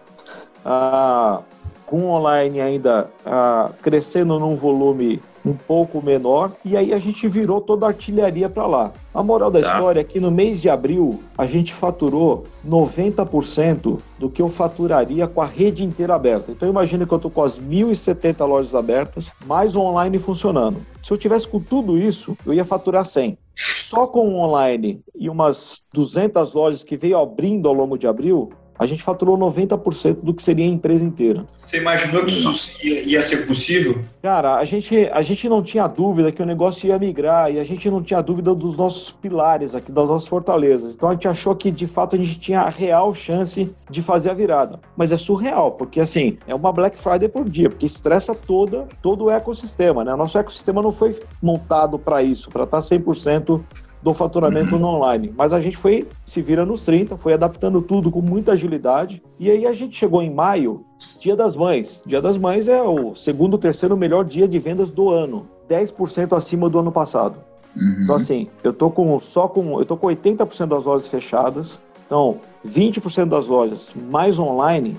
ah, 0.64 1.42
com 1.86 2.02
o 2.02 2.10
online 2.10 2.62
ainda 2.62 3.10
ah, 3.26 3.70
crescendo 3.82 4.40
num 4.40 4.56
volume 4.56 5.20
um 5.46 5.54
pouco 5.54 6.02
menor, 6.04 6.52
e 6.66 6.76
aí 6.76 6.94
a 6.94 7.00
gente 7.00 7.28
virou 7.28 7.62
toda 7.62 7.86
a 7.86 7.90
artilharia 7.90 8.50
para 8.50 8.66
lá. 8.66 8.92
A 9.14 9.22
moral 9.22 9.52
da 9.52 9.62
tá. 9.62 9.74
história 9.74 10.00
é 10.00 10.04
que 10.04 10.20
no 10.20 10.32
mês 10.32 10.62
de 10.62 10.70
abril 10.70 11.22
a 11.38 11.46
gente 11.46 11.74
faturou 11.74 12.46
90% 12.68 14.00
do 14.18 14.30
que 14.30 14.42
eu 14.42 14.50
faturaria 14.50 15.28
com 15.28 15.42
a 15.42 15.46
rede 15.46 15.84
inteira 15.84 16.16
aberta. 16.16 16.52
Então 16.52 16.68
imagina 16.68 17.06
que 17.06 17.14
eu 17.14 17.18
estou 17.18 17.32
com 17.32 17.44
as 17.44 17.60
1.070 17.60 18.46
lojas 18.46 18.76
abertas, 18.76 19.32
mais 19.46 19.76
o 19.76 19.82
online 19.82 20.18
funcionando. 20.20 20.78
Se 21.04 21.14
eu 21.14 21.18
tivesse 21.18 21.48
com 21.48 21.60
tudo 21.60 21.98
isso, 21.98 22.36
eu 22.46 22.54
ia 22.54 22.66
faturar 22.66 23.06
100. 23.06 23.38
Só 23.56 24.08
com 24.08 24.28
o 24.28 24.40
online 24.40 25.00
e 25.14 25.30
umas 25.30 25.82
200 25.94 26.54
lojas 26.54 26.84
que 26.84 26.98
veio 26.98 27.18
abrindo 27.18 27.70
ao 27.70 27.74
longo 27.74 27.98
de 27.98 28.08
abril, 28.08 28.52
a 28.78 28.86
gente 28.86 29.04
faturou 29.04 29.38
90% 29.38 30.18
do 30.22 30.34
que 30.34 30.44
seria 30.44 30.66
a 30.66 30.68
empresa 30.68 31.04
inteira. 31.04 31.46
Você 31.60 31.78
imaginou 31.78 32.26
que 32.26 32.32
isso 32.32 32.78
ia, 32.84 33.22
ser 33.22 33.48
possível? 33.48 34.02
Cara, 34.22 34.56
a 34.56 34.64
gente, 34.64 35.10
a 35.12 35.22
gente 35.22 35.48
não 35.48 35.64
tinha 35.64 35.88
dúvida 35.88 36.32
que 36.32 36.42
o 36.42 36.46
negócio 36.46 36.88
ia 36.88 37.00
migrar 37.00 37.52
e 37.52 37.60
a 37.60 37.64
gente 37.64 37.90
não 37.90 38.04
tinha 38.04 38.22
dúvida 38.22 38.54
dos 38.54 38.76
nossos 38.76 39.12
pilares 39.12 39.76
aqui, 39.76 39.92
das 39.92 40.10
nossas 40.10 40.28
fortalezas. 40.28 40.94
Então 40.94 41.10
a 41.10 41.14
gente 41.14 41.28
achou 41.28 41.56
que 41.56 41.72
de 41.72 41.88
fato 41.88 42.16
a 42.16 42.20
gente 42.20 42.40
tinha 42.40 42.62
a 42.62 42.70
real 42.70 43.14
chance 43.14 43.74
de 43.90 44.02
fazer 44.02 44.30
a 44.30 44.34
virada. 44.34 44.80
Mas 44.96 45.12
é 45.12 45.18
surreal, 45.18 45.72
porque 45.72 46.00
assim, 46.00 46.38
é 46.48 46.54
uma 46.54 46.72
Black 46.72 46.98
Friday 46.98 47.30
por 47.30 47.48
dia, 47.48 47.70
porque 47.70 47.86
estressa 47.86 48.36
toda, 48.36 48.88
todo 49.02 49.26
o 49.26 49.32
ecossistema, 49.32 50.04
né? 50.04 50.14
O 50.14 50.18
nosso 50.18 50.38
ecossistema 50.38 50.82
não 50.82 50.92
foi 50.92 51.20
montado 51.42 51.98
para 51.98 52.22
isso, 52.22 52.50
para 52.50 52.64
estar 52.64 52.80
100% 52.80 53.62
do 54.06 54.14
faturamento 54.14 54.78
no 54.78 54.86
online. 54.86 55.34
Mas 55.36 55.52
a 55.52 55.60
gente 55.60 55.76
foi 55.76 56.08
se 56.24 56.40
vira 56.40 56.64
nos 56.64 56.86
30, 56.86 57.18
foi 57.18 57.34
adaptando 57.34 57.82
tudo 57.82 58.12
com 58.12 58.22
muita 58.22 58.52
agilidade. 58.52 59.20
E 59.40 59.50
aí 59.50 59.66
a 59.66 59.74
gente 59.74 59.98
chegou 59.98 60.22
em 60.22 60.32
maio, 60.32 60.86
Dia 61.20 61.36
das 61.36 61.56
Mães. 61.56 62.04
Dia 62.06 62.22
das 62.22 62.38
Mães 62.38 62.68
é 62.68 62.80
o 62.84 63.16
segundo, 63.16 63.58
terceiro 63.58 63.98
melhor 63.98 64.24
dia 64.24 64.48
de 64.48 64.60
vendas 64.60 64.92
do 64.92 65.10
ano, 65.10 65.48
10% 65.68 66.38
acima 66.38 66.70
do 66.70 66.78
ano 66.78 66.92
passado. 66.92 67.38
Uhum. 67.76 68.04
Então 68.04 68.14
assim, 68.14 68.48
eu 68.64 68.72
tô 68.72 68.92
com 68.92 69.20
só 69.20 69.48
com 69.48 69.80
eu 69.80 69.86
tô 69.88 69.98
com 69.98 70.06
80% 70.06 70.68
das 70.68 70.86
lojas 70.86 71.10
fechadas. 71.10 71.82
Então, 72.06 72.40
20% 72.64 73.26
das 73.26 73.48
lojas 73.48 73.90
mais 74.12 74.38
online 74.38 74.96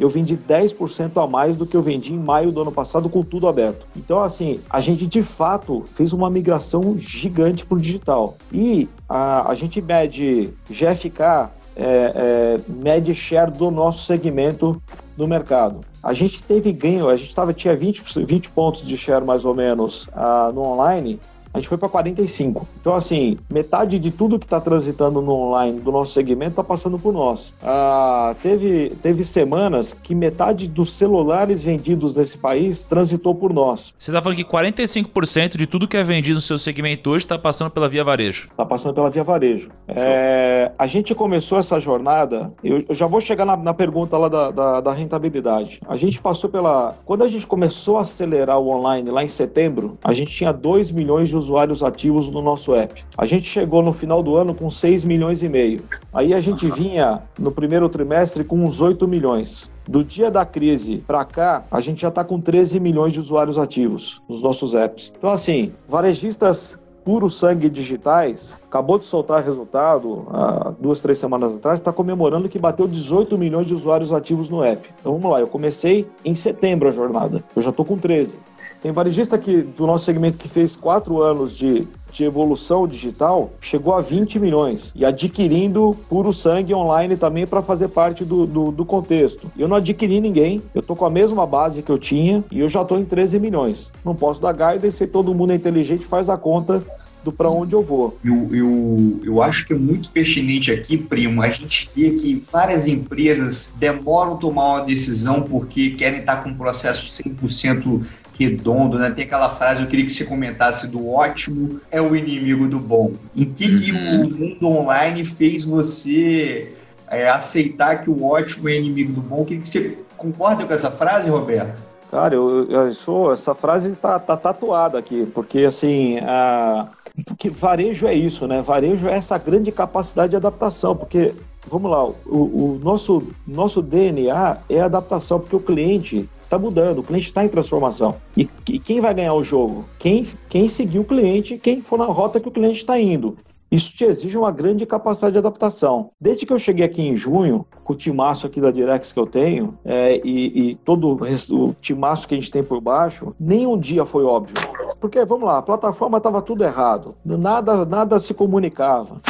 eu 0.00 0.08
vendi 0.08 0.34
10% 0.34 1.22
a 1.22 1.26
mais 1.28 1.58
do 1.58 1.66
que 1.66 1.76
eu 1.76 1.82
vendi 1.82 2.14
em 2.14 2.18
maio 2.18 2.50
do 2.50 2.62
ano 2.62 2.72
passado 2.72 3.06
com 3.10 3.22
tudo 3.22 3.46
aberto. 3.46 3.86
Então, 3.94 4.22
assim, 4.22 4.58
a 4.70 4.80
gente 4.80 5.06
de 5.06 5.22
fato 5.22 5.84
fez 5.94 6.14
uma 6.14 6.30
migração 6.30 6.96
gigante 6.98 7.66
para 7.66 7.76
o 7.76 7.80
digital. 7.80 8.38
E 8.50 8.88
a, 9.06 9.50
a 9.50 9.54
gente 9.54 9.82
mede 9.82 10.48
GFK, 10.70 11.20
é, 11.20 11.50
é, 11.76 12.56
mede 12.66 13.14
share 13.14 13.50
do 13.50 13.70
nosso 13.70 14.06
segmento 14.06 14.80
no 15.18 15.28
mercado. 15.28 15.80
A 16.02 16.14
gente 16.14 16.42
teve 16.42 16.72
ganho, 16.72 17.10
a 17.10 17.16
gente 17.16 17.34
tava, 17.34 17.52
tinha 17.52 17.76
20, 17.76 18.02
20 18.24 18.48
pontos 18.50 18.86
de 18.86 18.96
share 18.96 19.22
mais 19.22 19.44
ou 19.44 19.54
menos 19.54 20.04
uh, 20.08 20.50
no 20.54 20.62
online 20.62 21.20
a 21.52 21.58
gente 21.58 21.68
foi 21.68 21.78
para 21.78 21.88
45. 21.88 22.66
Então, 22.80 22.94
assim, 22.94 23.36
metade 23.52 23.98
de 23.98 24.10
tudo 24.10 24.38
que 24.38 24.46
está 24.46 24.60
transitando 24.60 25.20
no 25.20 25.32
online 25.32 25.80
do 25.80 25.90
nosso 25.90 26.12
segmento 26.12 26.52
está 26.52 26.64
passando 26.64 26.98
por 26.98 27.12
nós. 27.12 27.52
Ah, 27.62 28.34
teve, 28.42 28.90
teve 29.02 29.24
semanas 29.24 29.92
que 29.92 30.14
metade 30.14 30.68
dos 30.68 30.92
celulares 30.92 31.64
vendidos 31.64 32.14
nesse 32.14 32.38
país 32.38 32.82
transitou 32.82 33.34
por 33.34 33.52
nós. 33.52 33.92
Você 33.98 34.10
está 34.10 34.22
falando 34.22 34.36
que 34.36 34.44
45% 34.44 35.56
de 35.56 35.66
tudo 35.66 35.88
que 35.88 35.96
é 35.96 36.02
vendido 36.02 36.36
no 36.36 36.40
seu 36.40 36.58
segmento 36.58 37.10
hoje 37.10 37.24
está 37.24 37.38
passando 37.38 37.70
pela 37.70 37.88
Via 37.88 38.04
Varejo? 38.04 38.48
Está 38.50 38.64
passando 38.64 38.94
pela 38.94 39.10
Via 39.10 39.22
Varejo. 39.24 39.70
É, 39.88 40.70
a 40.78 40.86
gente 40.86 41.14
começou 41.14 41.58
essa 41.58 41.80
jornada, 41.80 42.52
eu, 42.62 42.84
eu 42.88 42.94
já 42.94 43.06
vou 43.06 43.20
chegar 43.20 43.44
na, 43.44 43.56
na 43.56 43.74
pergunta 43.74 44.16
lá 44.16 44.28
da, 44.28 44.50
da, 44.50 44.80
da 44.80 44.92
rentabilidade. 44.92 45.80
A 45.88 45.96
gente 45.96 46.20
passou 46.20 46.48
pela. 46.48 46.94
Quando 47.04 47.24
a 47.24 47.28
gente 47.28 47.46
começou 47.46 47.98
a 47.98 48.02
acelerar 48.02 48.58
o 48.58 48.68
online 48.68 49.10
lá 49.10 49.24
em 49.24 49.28
setembro, 49.28 49.98
a 50.04 50.12
gente 50.12 50.32
tinha 50.32 50.52
2 50.52 50.90
milhões 50.90 51.28
de 51.28 51.39
usuários 51.44 51.82
ativos 51.82 52.28
no 52.28 52.40
nosso 52.40 52.74
app. 52.74 53.04
A 53.16 53.26
gente 53.26 53.46
chegou 53.46 53.82
no 53.82 53.92
final 53.92 54.22
do 54.22 54.36
ano 54.36 54.54
com 54.54 54.70
6 54.70 55.04
milhões 55.04 55.42
e 55.42 55.48
meio. 55.48 55.82
Aí 56.12 56.32
a 56.34 56.40
gente 56.40 56.70
vinha 56.70 57.22
no 57.38 57.50
primeiro 57.50 57.88
trimestre 57.88 58.44
com 58.44 58.62
uns 58.64 58.80
8 58.80 59.06
milhões. 59.08 59.70
Do 59.88 60.04
dia 60.04 60.30
da 60.30 60.44
crise 60.44 61.02
para 61.06 61.24
cá, 61.24 61.64
a 61.70 61.80
gente 61.80 62.02
já 62.02 62.08
está 62.08 62.22
com 62.22 62.40
13 62.40 62.78
milhões 62.78 63.12
de 63.12 63.20
usuários 63.20 63.58
ativos 63.58 64.22
nos 64.28 64.42
nossos 64.42 64.74
apps. 64.74 65.12
Então, 65.16 65.30
assim, 65.30 65.72
varejistas 65.88 66.78
puro 67.04 67.30
sangue 67.30 67.68
digitais, 67.68 68.56
acabou 68.68 68.98
de 68.98 69.06
soltar 69.06 69.42
resultado 69.42 70.26
há 70.30 70.72
duas, 70.78 71.00
três 71.00 71.18
semanas 71.18 71.54
atrás, 71.54 71.80
está 71.80 71.92
comemorando 71.92 72.48
que 72.48 72.58
bateu 72.58 72.86
18 72.86 73.36
milhões 73.38 73.66
de 73.66 73.74
usuários 73.74 74.12
ativos 74.12 74.48
no 74.48 74.62
app. 74.62 74.88
Então 75.00 75.12
vamos 75.12 75.30
lá, 75.30 75.40
eu 75.40 75.46
comecei 75.46 76.06
em 76.24 76.34
setembro 76.34 76.88
a 76.88 76.92
jornada, 76.92 77.42
eu 77.56 77.62
já 77.62 77.70
estou 77.70 77.84
com 77.84 77.96
13. 77.96 78.38
Tem 78.82 78.92
varejista 78.92 79.36
que, 79.38 79.58
do 79.58 79.86
nosso 79.86 80.04
segmento 80.04 80.38
que 80.38 80.48
fez 80.48 80.74
quatro 80.74 81.22
anos 81.22 81.54
de, 81.54 81.86
de 82.12 82.24
evolução 82.24 82.86
digital, 82.86 83.50
chegou 83.60 83.94
a 83.94 84.00
20 84.00 84.38
milhões 84.38 84.90
e 84.94 85.04
adquirindo 85.04 85.94
puro 86.08 86.32
sangue 86.32 86.74
online 86.74 87.16
também 87.16 87.46
para 87.46 87.60
fazer 87.60 87.88
parte 87.88 88.24
do, 88.24 88.46
do, 88.46 88.70
do, 88.72 88.84
contexto. 88.84 89.50
Eu 89.58 89.68
não 89.68 89.76
adquiri 89.76 90.20
ninguém, 90.20 90.62
eu 90.74 90.82
tô 90.82 90.96
com 90.96 91.04
a 91.04 91.10
mesma 91.10 91.46
base 91.46 91.82
que 91.82 91.90
eu 91.90 91.98
tinha 91.98 92.42
e 92.50 92.60
eu 92.60 92.68
já 92.68 92.84
tô 92.84 92.96
em 92.96 93.04
13 93.04 93.38
milhões. 93.38 93.90
Não 94.04 94.14
posso 94.14 94.40
dar 94.40 94.52
guidance 94.52 94.96
se 94.96 95.06
todo 95.06 95.34
mundo 95.34 95.52
é 95.52 95.56
inteligente 95.56 96.06
faz 96.06 96.30
a 96.30 96.36
conta 96.36 96.82
do 97.22 97.30
para 97.30 97.50
onde 97.50 97.74
eu 97.74 97.82
vou. 97.82 98.18
Eu, 98.24 98.48
eu, 98.50 99.20
eu 99.22 99.42
acho 99.42 99.66
que 99.66 99.72
é 99.72 99.76
muito 99.76 100.10
pertinente 100.10 100.72
aqui, 100.72 100.96
primo, 100.96 101.42
a 101.42 101.48
gente 101.48 101.88
vê 101.94 102.10
que 102.12 102.42
várias 102.50 102.86
empresas 102.86 103.70
demoram 103.76 104.36
tomar 104.36 104.68
uma 104.68 104.84
decisão 104.84 105.42
porque 105.42 105.90
querem 105.90 106.20
estar 106.20 106.42
com 106.42 106.50
um 106.50 106.54
processo 106.54 107.06
100% 107.22 108.02
redondo, 108.40 108.98
né? 108.98 109.10
Tem 109.10 109.24
aquela 109.24 109.50
frase, 109.50 109.82
eu 109.82 109.86
queria 109.86 110.06
que 110.06 110.12
você 110.12 110.24
comentasse 110.24 110.86
do 110.86 111.10
ótimo 111.10 111.78
é 111.90 112.00
o 112.00 112.16
inimigo 112.16 112.66
do 112.66 112.78
bom. 112.78 113.12
Em 113.36 113.44
que, 113.44 113.78
que 113.78 113.92
Uhum. 113.92 114.24
o 114.26 114.30
mundo 114.30 114.66
online 114.66 115.24
fez 115.26 115.64
você 115.66 116.72
é, 117.08 117.28
aceitar 117.28 118.02
que 118.02 118.08
o 118.08 118.24
ótimo 118.24 118.68
é 118.70 118.76
inimigo 118.76 119.12
do 119.12 119.20
bom? 119.20 119.44
Queria 119.44 119.60
que 119.60 119.68
você 119.68 119.98
concorda 120.16 120.64
com 120.64 120.72
essa 120.72 120.90
frase, 120.90 121.28
Roberto? 121.28 121.82
Cara, 122.10 122.34
eu, 122.34 122.68
eu 122.70 122.92
sou. 122.94 123.32
Essa 123.32 123.54
frase 123.54 123.92
tá, 123.92 124.18
tá 124.18 124.36
tatuada 124.36 124.98
aqui, 124.98 125.26
porque 125.34 125.60
assim. 125.60 126.18
A, 126.22 126.88
porque 127.26 127.50
varejo 127.50 128.06
é 128.06 128.14
isso, 128.14 128.46
né? 128.46 128.62
Varejo 128.62 129.06
é 129.06 129.14
essa 129.16 129.36
grande 129.36 129.70
capacidade 129.70 130.30
de 130.30 130.36
adaptação, 130.36 130.96
porque. 130.96 131.34
Vamos 131.70 131.90
lá, 131.90 132.02
o, 132.04 132.14
o 132.26 132.80
nosso, 132.82 133.22
nosso 133.46 133.82
DNA 133.82 134.56
é 134.66 134.80
adaptação, 134.80 135.38
porque 135.38 135.54
o 135.54 135.60
cliente 135.60 136.26
está 136.50 136.58
mudando, 136.58 136.98
o 136.98 137.02
cliente 137.04 137.28
está 137.28 137.44
em 137.44 137.48
transformação. 137.48 138.16
E, 138.36 138.48
e 138.68 138.78
quem 138.80 139.00
vai 139.00 139.14
ganhar 139.14 139.34
o 139.34 139.44
jogo? 139.44 139.84
Quem, 140.00 140.26
quem 140.48 140.68
seguir 140.68 140.98
o 140.98 141.04
cliente, 141.04 141.56
quem 141.56 141.80
for 141.80 141.96
na 141.96 142.06
rota 142.06 142.40
que 142.40 142.48
o 142.48 142.50
cliente 142.50 142.78
está 142.78 142.98
indo. 142.98 143.36
Isso 143.70 143.96
te 143.96 144.02
exige 144.04 144.36
uma 144.36 144.50
grande 144.50 144.84
capacidade 144.84 145.34
de 145.34 145.38
adaptação. 145.38 146.10
Desde 146.20 146.44
que 146.44 146.52
eu 146.52 146.58
cheguei 146.58 146.84
aqui 146.84 147.02
em 147.02 147.14
junho, 147.14 147.64
com 147.84 147.92
o 147.92 147.96
timaço 147.96 148.48
aqui 148.48 148.60
da 148.60 148.72
Direx 148.72 149.12
que 149.12 149.20
eu 149.20 149.26
tenho, 149.26 149.78
é, 149.84 150.20
e, 150.24 150.70
e, 150.70 150.74
todo 150.74 151.16
o, 151.16 151.74
timaço 151.74 152.26
que 152.26 152.34
a 152.34 152.36
gente 152.36 152.50
tem 152.50 152.64
por 152.64 152.80
baixo, 152.80 153.32
nem 153.38 153.68
um 153.68 153.78
dia 153.78 154.04
foi 154.04 154.24
óbvio. 154.24 154.56
Porque, 154.98 155.24
vamos 155.24 155.46
lá, 155.46 155.58
a 155.58 155.62
plataforma 155.62 156.18
estava 156.18 156.42
tudo 156.42 156.64
errado, 156.64 157.14
nada, 157.24 157.84
nada 157.84 158.18
se 158.18 158.34
comunicava. 158.34 159.20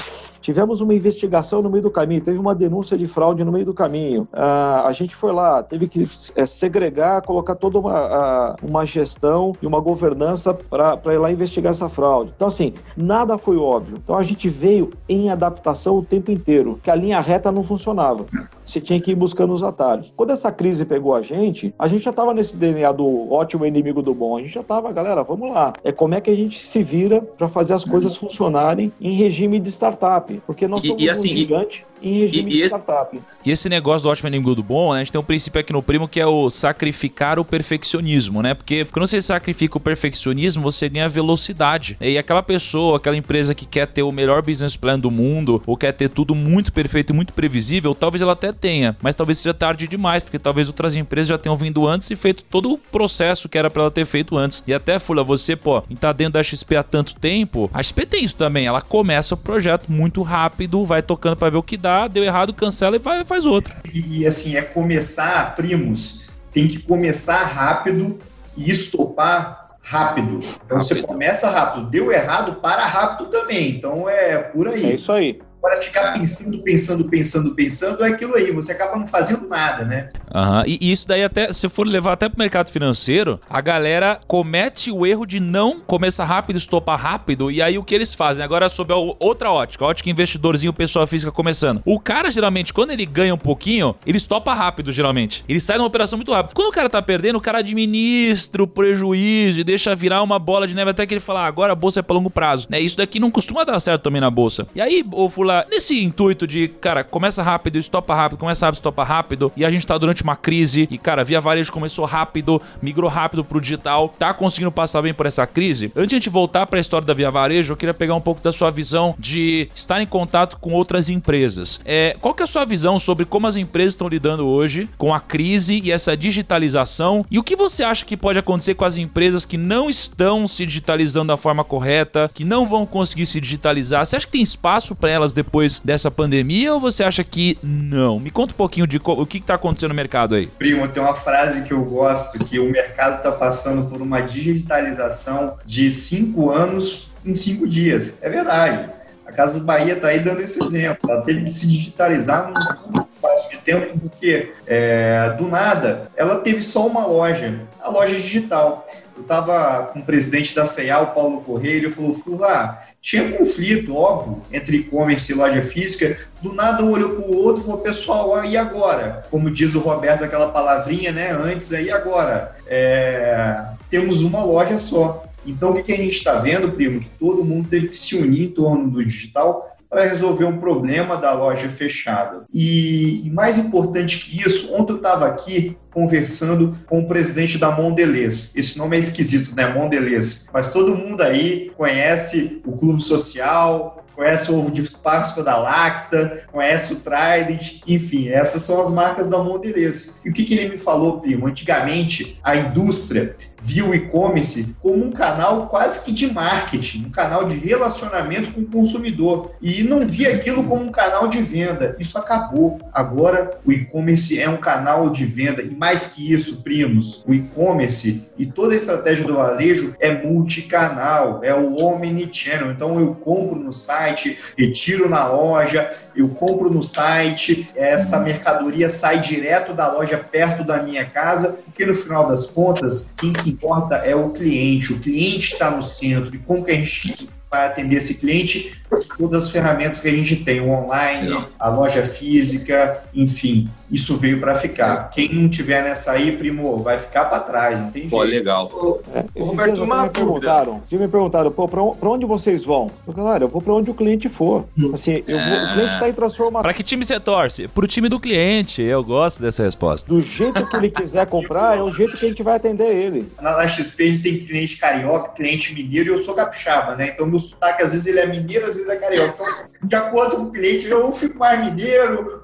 Tivemos 0.41 0.81
uma 0.81 0.95
investigação 0.95 1.63
no 1.63 1.71
meio 1.71 1.83
do 1.83 1.91
caminho, 1.91 2.21
teve 2.21 2.39
uma 2.39 2.55
denúncia 2.55 2.97
de 2.97 3.07
fraude 3.07 3.45
no 3.45 3.53
meio 3.53 3.65
do 3.65 3.75
caminho. 3.75 4.27
Ah, 4.33 4.85
a 4.87 4.93
gente 4.93 5.15
foi 5.15 5.33
lá, 5.33 5.63
teve 5.63 5.87
que 5.89 6.09
eh, 6.35 6.47
segregar, 6.47 7.23
colocar 7.23 7.55
toda 7.55 7.79
uma, 7.79 7.99
ah, 7.99 8.57
uma 8.63 8.85
gestão 8.85 9.53
e 9.61 9.67
uma 9.67 9.81
governança 9.81 10.55
para 10.55 11.15
ir 11.15 11.19
lá 11.19 11.31
investigar 11.31 11.71
essa 11.71 11.89
fraude. 11.89 12.33
Então, 12.35 12.49
assim, 12.49 12.75
nada 12.97 13.37
foi 13.37 13.57
óbvio. 13.57 13.99
Então, 14.03 14.17
a 14.17 14.23
gente 14.23 14.49
veio 14.49 14.91
em 15.09 15.31
adaptação 15.31 15.99
o 15.99 16.05
tempo 16.05 16.31
inteiro, 16.31 16.75
porque 16.75 16.91
a 16.91 16.95
linha 16.95 17.21
reta 17.21 17.53
não 17.53 17.63
funcionava. 17.63 18.25
Você 18.71 18.81
tinha 18.81 19.01
que 19.01 19.11
ir 19.11 19.15
buscando 19.15 19.53
os 19.53 19.63
atalhos. 19.63 20.13
Quando 20.17 20.31
essa 20.31 20.51
crise 20.53 20.85
pegou 20.85 21.15
a 21.15 21.23
gente, 21.23 21.75
a 21.79 21.89
gente 21.89 22.03
já 22.05 22.11
estava 22.11 22.33
nesse 22.33 22.57
DNA 22.57 22.93
do 22.93 23.33
ótimo 23.33 23.67
inimigo 23.67 24.01
do 24.03 24.15
bom. 24.15 24.37
A 24.37 24.41
gente 24.43 24.53
já 24.55 24.61
estava, 24.61 24.93
galera, 24.93 25.23
vamos 25.23 25.53
lá. 25.53 25.73
É 25.83 25.91
como 25.93 26.15
é 26.15 26.21
que 26.21 26.31
a 26.31 26.35
gente 26.35 26.67
se 26.67 26.83
vira 26.83 27.21
para 27.21 27.49
fazer 27.49 27.75
as 27.75 27.85
coisas 27.85 28.17
funcionarem 28.17 28.93
em 29.01 29.13
regime 29.13 29.59
de 29.59 29.71
startup. 29.71 30.33
Porque 30.47 30.69
nós 30.69 30.85
E- 30.85 30.89
somos 30.89 31.03
e 31.03 31.11
assim, 31.11 31.33
um 31.33 31.37
gigante 31.37 31.85
em 32.03 32.21
regime 32.21 32.49
e- 32.51 32.53
de 32.55 32.63
e- 32.63 32.67
startup. 32.67 33.21
E 33.45 33.51
esse 33.51 33.69
negócio 33.69 34.03
do 34.05 34.09
ótimo 34.09 34.29
inimigo 34.29 34.55
do 34.55 34.63
bom, 34.63 34.93
né? 34.93 35.01
A 35.01 35.05
gente 35.05 35.13
tem 35.13 35.21
um 35.21 35.25
princípio 35.25 35.61
aqui 35.61 35.73
no 35.73 35.83
primo 35.83 36.07
que 36.09 36.21
é 36.21 36.27
o 36.27 36.49
sacrificar 36.51 37.39
o 37.39 37.45
perfeccionismo, 37.45 38.43
né? 38.43 38.55
Porque 38.55 38.85
quando 38.85 39.07
você 39.07 39.21
sacrifica 39.21 39.77
o 39.77 39.81
perfeccionismo, 39.81 40.63
você 40.63 40.89
ganha 40.89 41.09
velocidade. 41.09 41.97
E 42.01 42.17
aquela 42.19 42.43
pessoa, 42.43 42.97
aquela 42.97 43.17
empresa 43.17 43.55
que 43.55 43.67
quer 43.67 43.87
ter 43.89 44.03
o 44.03 44.13
melhor 44.13 44.43
business 44.43 44.77
plan 44.77 44.99
do 44.99 45.11
mundo, 45.11 45.63
ou 45.67 45.77
quer 45.77 45.93
ter 45.93 46.09
tudo 46.09 46.35
muito 46.35 46.73
perfeito 46.73 47.11
e 47.13 47.17
muito 47.17 47.33
previsível, 47.33 47.95
talvez 47.95 48.23
ela 48.23 48.33
até 48.33 48.53
tenha, 48.61 48.97
mas 49.03 49.15
talvez 49.15 49.39
seja 49.39 49.55
tarde 49.55 49.89
demais, 49.89 50.23
porque 50.23 50.39
talvez 50.39 50.69
outras 50.69 50.95
empresas 50.95 51.29
já 51.29 51.39
tenham 51.39 51.57
vindo 51.57 51.87
antes 51.87 52.11
e 52.11 52.17
feito 52.17 52.45
todo 52.45 52.73
o 52.73 52.79
processo 52.79 53.49
que 53.49 53.57
era 53.59 53.71
pra 53.71 53.83
ela 53.83 53.91
ter 53.91 54.05
feito 54.05 54.37
antes. 54.37 54.63
E 54.67 54.75
até, 54.75 54.99
Fula, 54.99 55.25
você, 55.25 55.57
pô, 55.57 55.83
em 55.89 55.97
tá 55.97 56.13
dentro 56.13 56.35
da 56.35 56.43
XP 56.43 56.77
há 56.77 56.83
tanto 56.83 57.15
tempo, 57.17 57.71
a 57.73 57.83
XP 57.83 58.07
tem 58.07 58.25
isso 58.25 58.37
também. 58.37 58.67
Ela 58.67 58.81
começa 58.81 59.35
o 59.35 59.39
projeto 59.39 59.91
muito 59.91 60.23
rápido, 60.23 60.85
vai 60.85 61.03
tocando 61.03 61.37
pra 61.37 61.51
ver 61.51 61.57
o 61.57 61.63
que 61.63 61.77
dá, 61.77 62.07
deu 62.09 62.23
errado, 62.25 62.53
cancela 62.53 62.97
e 62.97 62.99
vai, 62.99 63.25
faz 63.25 63.47
outro. 63.47 63.73
E 63.93 64.27
assim, 64.27 64.57
é 64.57 64.63
começar, 64.63 65.55
primos, 65.55 66.23
tem 66.53 66.69
que 66.69 66.79
começar 66.81 67.45
rápido 67.45 68.19
e 68.57 68.71
estopar 68.71 69.71
rápido. 69.83 70.41
Então 70.65 70.79
você 70.81 70.95
Rápido. 70.95 71.07
começa 71.09 71.51
rápido, 71.51 71.87
deu 71.87 72.13
errado, 72.13 72.55
para 72.61 72.85
rápido 72.87 73.29
também. 73.31 73.71
Então 73.71 74.09
é 74.09 74.39
por 74.39 74.67
É 74.69 74.75
aí. 74.75 74.95
isso 74.95 75.11
aí. 75.11 75.41
Agora 75.63 75.79
ficar 75.81 76.15
pensando, 76.15 76.59
pensando, 76.63 77.05
pensando, 77.05 77.55
pensando 77.55 78.05
é 78.05 78.09
aquilo 78.09 78.35
aí. 78.35 78.51
Você 78.51 78.73
acaba 78.73 78.97
não 78.97 79.07
fazendo 79.07 79.47
nada, 79.47 79.85
né? 79.85 80.09
Aham, 80.35 80.65
E, 80.67 80.79
e 80.81 80.91
isso 80.91 81.07
daí 81.07 81.23
até, 81.23 81.53
se 81.53 81.69
for 81.69 81.87
levar 81.87 82.13
até 82.13 82.29
pro 82.31 82.39
mercado 82.39 82.71
financeiro, 82.71 83.39
a 83.49 83.61
galera 83.61 84.19
comete 84.27 84.91
o 84.91 85.07
erro 85.07 85.27
de 85.27 85.39
não 85.39 85.81
começar 85.81 86.25
rápido, 86.25 86.57
estopar 86.57 86.99
rápido, 86.99 87.51
e 87.51 87.61
aí 87.61 87.77
o 87.77 87.85
que 87.85 87.95
eles 87.95 88.15
fazem? 88.15 88.43
Agora 88.43 88.69
sob 88.71 88.93
a 88.93 88.97
outra 88.97 89.51
ótica, 89.51 89.85
a 89.85 89.89
ótica 89.89 90.09
investidorzinho, 90.09 90.73
pessoa 90.73 91.07
física 91.07 91.31
começando. 91.31 91.83
O 91.85 92.01
cara, 92.01 92.31
geralmente, 92.31 92.73
quando 92.73 92.93
ele 92.93 93.05
ganha 93.05 93.35
um 93.35 93.39
pouquinho, 93.39 93.95
ele 94.07 94.17
estopa 94.17 94.55
rápido, 94.55 94.91
geralmente. 94.91 95.45
Ele 95.47 95.61
sai 95.61 95.77
numa 95.77 95.89
operação 95.89 96.17
muito 96.17 96.33
rápido. 96.33 96.55
Quando 96.55 96.69
o 96.69 96.73
cara 96.73 96.89
tá 96.89 97.03
perdendo, 97.03 97.37
o 97.37 97.41
cara 97.41 97.59
administra 97.59 98.63
o 98.63 98.67
prejuízo 98.67 99.61
e 99.61 99.65
deixa 99.65 99.95
virar 99.95 100.23
uma 100.23 100.39
bola 100.39 100.67
de 100.67 100.75
neve 100.75 100.91
até 100.91 101.07
que 101.07 101.13
ele 101.13 101.21
fala, 101.21 101.41
ah, 101.41 101.47
agora 101.47 101.73
a 101.73 101.77
bolsa 101.77 102.01
é 102.01 102.03
pra 102.03 102.15
longo 102.15 102.31
prazo. 102.31 102.67
Né? 102.71 102.81
Isso 102.81 102.97
daqui 102.97 103.21
não 103.21 103.31
costuma 103.31 103.65
dar 103.65 103.79
certo 103.79 104.03
também 104.03 104.21
na 104.21 104.31
bolsa. 104.31 104.67
E 104.75 104.81
aí, 104.81 105.05
ô 105.13 105.29
Nesse 105.69 106.03
intuito 106.03 106.47
de, 106.47 106.69
cara, 106.69 107.05
começa 107.05 107.43
rápido, 107.43 107.79
estopa 107.79 108.15
rápido, 108.15 108.39
começa 108.39 108.67
rápido, 108.67 108.77
estopa 108.77 109.05
rápido, 109.05 109.53
e 109.57 109.65
a 109.65 109.71
gente 109.71 109.87
tá 109.87 109.97
durante 109.99 110.23
uma 110.23 110.37
crise, 110.37 110.89
e, 110.91 110.99
cara, 110.99 111.25
Via 111.25 111.41
Varejo 111.41 111.73
começou 111.73 112.05
rápido, 112.05 112.61
migrou 112.81 113.11
rápido 113.11 113.45
pro 113.45 113.61
digital, 113.61 114.09
tá 114.19 114.33
conseguindo 114.33 114.73
passar 114.73 115.03
bem 115.03 115.15
por 115.15 115.27
essa 115.27 115.47
crise. 115.47 115.93
Antes 115.97 116.09
de 116.09 116.17
a 116.17 116.19
gente 116.19 116.31
voltar 116.31 116.67
pra 116.67 116.79
história 116.81 117.07
da 117.07 117.15
Via 117.15 117.31
Varejo, 117.31 117.73
eu 117.73 117.77
queria 117.77 117.95
pegar 117.95 118.15
um 118.15 118.21
pouco 118.21 118.43
da 118.43 118.53
sua 118.53 118.71
visão 118.71 119.15
de 119.19 119.69
estar 119.75 120.01
em 120.01 120.07
contato 120.07 120.59
com 120.59 120.73
outras 120.73 121.09
empresas. 121.09 121.81
É, 121.85 122.17
qual 122.21 122.35
que 122.35 122.43
é 122.43 122.45
a 122.45 122.47
sua 122.47 122.65
visão 122.65 122.99
sobre 122.99 123.25
como 123.25 123.47
as 123.47 123.57
empresas 123.57 123.95
estão 123.95 124.09
lidando 124.09 124.47
hoje 124.47 124.89
com 124.97 125.15
a 125.15 125.21
crise 125.21 125.81
e 125.83 125.93
essa 125.93 126.17
digitalização? 126.17 127.25
E 127.31 127.39
o 127.39 127.43
que 127.43 127.57
você 127.57 127.83
acha 127.83 128.05
que 128.05 128.17
pode 128.17 128.39
acontecer 128.39 128.75
com 128.75 128.85
as 128.85 128.99
empresas 128.99 129.45
que 129.45 129.57
não 129.57 129.89
estão 129.89 130.47
se 130.47 130.67
digitalizando 130.67 131.29
da 131.29 131.37
forma 131.37 131.65
correta, 131.65 132.31
que 132.33 132.45
não 132.45 132.67
vão 132.67 132.85
conseguir 132.87 133.27
se 133.27 133.41
digitalizar? 133.41 134.05
Você 134.05 134.17
acha 134.17 134.27
que 134.27 134.33
tem 134.33 134.43
espaço 134.43 134.95
para 134.95 135.11
elas 135.11 135.33
depois 135.43 135.81
dessa 135.81 136.11
pandemia 136.11 136.75
ou 136.75 136.81
você 136.81 137.03
acha 137.03 137.25
que 137.25 137.59
não? 137.63 138.21
Me 138.21 138.31
conta 138.31 138.53
um 138.53 138.57
pouquinho 138.57 138.87
de 138.87 139.01
o 139.03 139.27
que 139.27 139.39
está 139.39 139.55
acontecendo 139.55 139.91
no 139.91 139.95
mercado 139.95 140.35
aí. 140.35 140.47
Primo, 140.47 140.87
tem 140.89 141.03
uma 141.03 141.15
frase 141.15 141.63
que 141.63 141.73
eu 141.73 141.83
gosto, 141.85 142.39
que 142.45 142.59
o 142.59 142.71
mercado 142.71 143.17
está 143.17 143.33
passando 143.33 143.89
por 143.89 144.03
uma 144.03 144.21
digitalização 144.21 145.57
de 145.65 145.91
cinco 145.91 146.51
anos 146.51 147.11
em 147.25 147.33
cinco 147.33 147.67
dias. 147.67 148.19
É 148.21 148.29
verdade. 148.29 148.91
A 149.27 149.33
Casa 149.33 149.61
Bahia 149.61 149.95
está 149.95 150.09
aí 150.09 150.21
dando 150.21 150.41
esse 150.41 150.63
exemplo. 150.63 151.11
Ela 151.11 151.23
teve 151.23 151.45
que 151.45 151.51
se 151.51 151.67
digitalizar 151.67 152.51
num 152.51 153.03
espaço 153.03 153.51
de 153.51 153.57
tempo, 153.59 153.99
porque 153.99 154.53
é, 154.67 155.35
do 155.39 155.47
nada 155.47 156.11
ela 156.17 156.41
teve 156.41 156.63
só 156.63 156.87
uma 156.87 157.07
loja, 157.07 157.61
a 157.81 157.89
loja 157.89 158.17
digital. 158.17 158.87
Eu 159.17 159.23
estava 159.23 159.85
com 159.93 160.01
o 160.01 160.05
presidente 160.05 160.55
da 160.55 160.65
CEA, 160.65 160.99
o 160.99 161.09
Paulo 161.09 161.43
Correia, 161.43 161.77
ele 161.77 161.91
falou, 161.91 162.15
Fula, 162.15 162.83
tinha 163.01 163.33
conflito, 163.33 163.97
óbvio, 163.97 164.43
entre 164.53 164.79
e-commerce 164.79 165.33
e 165.33 165.35
loja 165.35 165.63
física. 165.63 166.19
Do 166.43 166.53
nada 166.53 166.85
um 166.85 166.91
olhou 166.91 167.11
para 167.11 167.25
o 167.25 167.37
outro 167.37 167.63
e 167.63 167.65
falou, 167.65 167.81
pessoal, 167.81 168.45
e 168.45 168.57
agora? 168.57 169.23
Como 169.31 169.51
diz 169.51 169.75
o 169.75 169.81
Roberto, 169.81 170.23
aquela 170.23 170.53
palavrinha, 170.53 171.11
né? 171.11 171.31
Antes, 171.31 171.73
aí 171.73 171.91
agora. 171.91 172.57
É, 172.67 173.63
temos 173.89 174.23
uma 174.23 174.45
loja 174.45 174.77
só. 174.77 175.25
Então, 175.47 175.71
o 175.71 175.83
que 175.83 175.93
a 175.93 175.97
gente 175.97 176.17
está 176.17 176.35
vendo, 176.35 176.73
primo? 176.73 177.01
Que 177.01 177.09
todo 177.19 177.45
mundo 177.45 177.69
teve 177.69 177.89
que 177.89 177.97
se 177.97 178.17
unir 178.17 178.45
em 178.45 178.51
torno 178.51 178.91
do 178.91 179.05
digital 179.05 179.77
para 179.91 180.05
resolver 180.05 180.45
um 180.45 180.59
problema 180.59 181.17
da 181.17 181.33
loja 181.33 181.69
fechada. 181.69 182.45
E, 182.55 183.29
mais 183.33 183.59
importante 183.59 184.25
que 184.25 184.41
isso, 184.41 184.73
ontem 184.73 184.93
eu 184.93 184.97
estava 184.99 185.27
aqui 185.27 185.77
conversando 185.93 186.77
com 186.87 187.01
o 187.01 187.09
presidente 187.09 187.59
da 187.59 187.73
Mondelez. 187.73 188.53
Esse 188.55 188.79
nome 188.79 188.97
é 188.97 189.01
esquisito, 189.01 189.57
né? 189.57 189.67
Mondelez. 189.67 190.47
Mas 190.53 190.69
todo 190.69 190.95
mundo 190.95 191.23
aí 191.23 191.73
conhece 191.77 192.63
o 192.65 192.77
Clube 192.77 193.03
Social, 193.03 194.05
conhece 194.15 194.53
o 194.53 194.59
ovo 194.59 194.71
de 194.71 194.83
Páscoa 194.99 195.43
da 195.43 195.57
Lacta, 195.57 196.45
conhece 196.53 196.93
o 196.93 196.97
Trident, 196.97 197.81
enfim, 197.87 198.29
essas 198.29 198.63
são 198.63 198.81
as 198.81 198.91
marcas 198.91 199.31
da 199.31 199.39
Mondelez. 199.39 200.21
E 200.25 200.29
o 200.29 200.33
que, 200.33 200.45
que 200.45 200.55
ele 200.55 200.69
me 200.69 200.79
falou, 200.79 201.21
primo? 201.21 201.47
Antigamente, 201.47 202.39
a 202.43 202.55
indústria 202.55 203.35
via 203.63 203.85
o 203.85 203.95
e-commerce 203.95 204.75
como 204.81 205.05
um 205.05 205.11
canal 205.11 205.67
quase 205.67 206.05
que 206.05 206.13
de 206.13 206.33
marketing, 206.33 207.07
um 207.07 207.11
canal 207.11 207.45
de 207.45 207.57
relacionamento 207.57 208.53
com 208.53 208.61
o 208.61 208.67
consumidor 208.67 209.53
e 209.61 209.83
não 209.83 210.07
via 210.07 210.35
aquilo 210.35 210.65
como 210.65 210.83
um 210.83 210.91
canal 210.91 211.29
de 211.29 211.41
venda. 211.43 211.97
Isso 211.99 212.19
acabou. 212.19 212.79
Agora 212.93 213.51
o 213.65 213.73
e-commerce 213.73 214.41
é 214.41 214.49
um 214.49 214.57
canal 214.57 215.11
de 215.11 215.25
venda 215.25 215.63
e 215.63 215.71
mais 215.71 216.07
que 216.07 216.33
isso, 216.33 216.63
primos, 216.63 217.25
o 217.27 217.35
e-commerce 217.35 218.25
e 218.37 218.47
toda 218.47 218.75
a 218.75 218.77
estratégia 218.77 219.25
do 219.25 219.35
varejo 219.35 219.95
é 220.01 220.11
multicanal, 220.11 221.41
é 221.43 221.55
o 221.55 221.77
omnichannel. 221.77 222.71
Então 222.71 222.99
eu 222.99 223.15
compro 223.15 223.59
no 223.59 223.73
site, 223.73 224.39
retiro 224.57 225.09
na 225.09 225.27
loja, 225.27 225.91
eu 226.17 226.29
compro 226.29 226.71
no 226.71 226.83
site, 226.83 227.69
essa 227.77 228.19
mercadoria 228.19 228.89
sai 228.91 229.21
direto 229.21 229.73
da 229.73 229.93
loja 229.93 230.17
perto 230.17 230.65
da 230.65 230.83
minha 230.83 231.05
casa, 231.05 231.59
porque 231.65 231.85
no 231.85 231.95
final 231.95 232.29
das 232.29 232.47
contas, 232.47 233.15
quem 233.17 233.33
que 233.33 233.50
importa 233.51 233.97
é 233.97 234.15
o 234.15 234.31
cliente. 234.31 234.93
O 234.93 235.01
cliente 235.01 235.53
está 235.53 235.71
no 235.71 235.83
centro. 235.83 236.35
E 236.35 236.39
como 236.39 236.65
que 236.65 236.71
a 236.71 236.75
gente 236.75 237.29
vai 237.51 237.67
atender 237.67 237.97
esse 237.97 238.15
cliente, 238.15 238.73
todas 239.19 239.45
as 239.47 239.51
ferramentas 239.51 240.01
que 240.01 240.09
a 240.09 240.13
gente 240.13 240.37
tem, 240.37 240.61
o 240.61 240.71
online, 240.71 241.37
a 241.59 241.69
loja 241.69 242.03
física, 242.05 243.03
enfim, 243.13 243.69
isso 243.91 244.17
veio 244.17 244.39
para 244.41 244.55
ficar. 244.55 245.11
Quem 245.11 245.33
não 245.35 245.49
tiver 245.49 245.83
nessa 245.83 246.13
aí, 246.13 246.33
primo, 246.37 246.79
vai 246.79 246.99
ficar 246.99 247.25
para 247.25 247.41
trás, 247.41 247.79
não 247.81 247.91
tem 247.91 248.03
jeito. 248.03 248.11
Pô, 248.13 248.23
legal. 248.23 248.71
É, 249.15 249.25
Roberto, 249.43 249.83
uma 249.83 250.03
me 250.05 250.11
perguntaram, 250.11 250.83
se 250.89 250.97
me 250.97 251.09
perguntaram, 251.09 251.51
pô, 251.51 251.67
pra 251.69 251.83
onde 252.09 252.25
vocês 252.25 252.65
vão? 252.65 252.91
Eu 253.07 253.13
falei, 253.13 253.31
cara, 253.33 253.45
eu 253.45 253.49
vou 253.49 253.61
pra 253.61 253.75
onde 253.75 253.91
o 253.91 253.95
cliente 253.95 254.29
for. 254.29 254.65
Assim, 254.95 255.23
eu 255.27 255.39
vou- 255.39 255.65
o 255.65 255.73
cliente 255.75 255.99
tá 255.99 256.09
em 256.09 256.13
transformação. 256.13 256.63
Pra 256.63 256.73
que 256.75 256.83
time 256.85 257.05
você 257.05 257.19
torce? 257.19 257.67
Pro 257.69 257.87
time 257.87 258.09
do 258.09 258.21
cliente. 258.21 258.81
Eu 258.83 259.03
gosto 259.03 259.43
dessa 259.43 259.65
resposta. 259.65 260.09
Do 260.09 260.21
jeito 260.21 260.65
que 260.67 260.77
ele 260.77 260.91
quiser 260.91 261.27
comprar, 261.27 261.77
é 261.77 261.83
o 261.83 261.91
jeito 261.93 262.17
que 262.17 262.27
a 262.27 262.29
gente 262.29 262.43
vai 262.43 262.57
atender 262.57 262.89
ele. 262.95 263.27
Na, 263.41 263.57
na 263.57 263.67
XP 263.67 264.03
a 264.03 264.07
gente 264.07 264.23
tem 264.23 264.39
cliente 264.39 264.77
carioca, 264.77 265.31
cliente 265.33 265.75
mineiro 265.75 266.11
e 266.13 266.17
eu 266.19 266.23
sou 266.23 266.35
capixaba, 266.35 266.95
né? 266.95 267.11
Então 267.15 267.27
meu 267.27 267.40
sotaque 267.41 267.83
às 267.83 267.93
vezes 267.93 268.07
ele 268.07 268.21
é 268.21 268.27
mineiro, 268.27 268.67
às 268.67 268.75
vezes 268.75 268.89
é 268.89 268.97
carioca. 268.97 269.35
Então, 269.35 269.89
de 269.89 269.97
acordo 269.97 270.37
com 270.37 270.43
o 270.43 270.53
cliente, 270.53 270.87
eu 270.87 271.11
fico 271.13 271.39
mais 271.39 271.61
mineiro. 271.65 272.43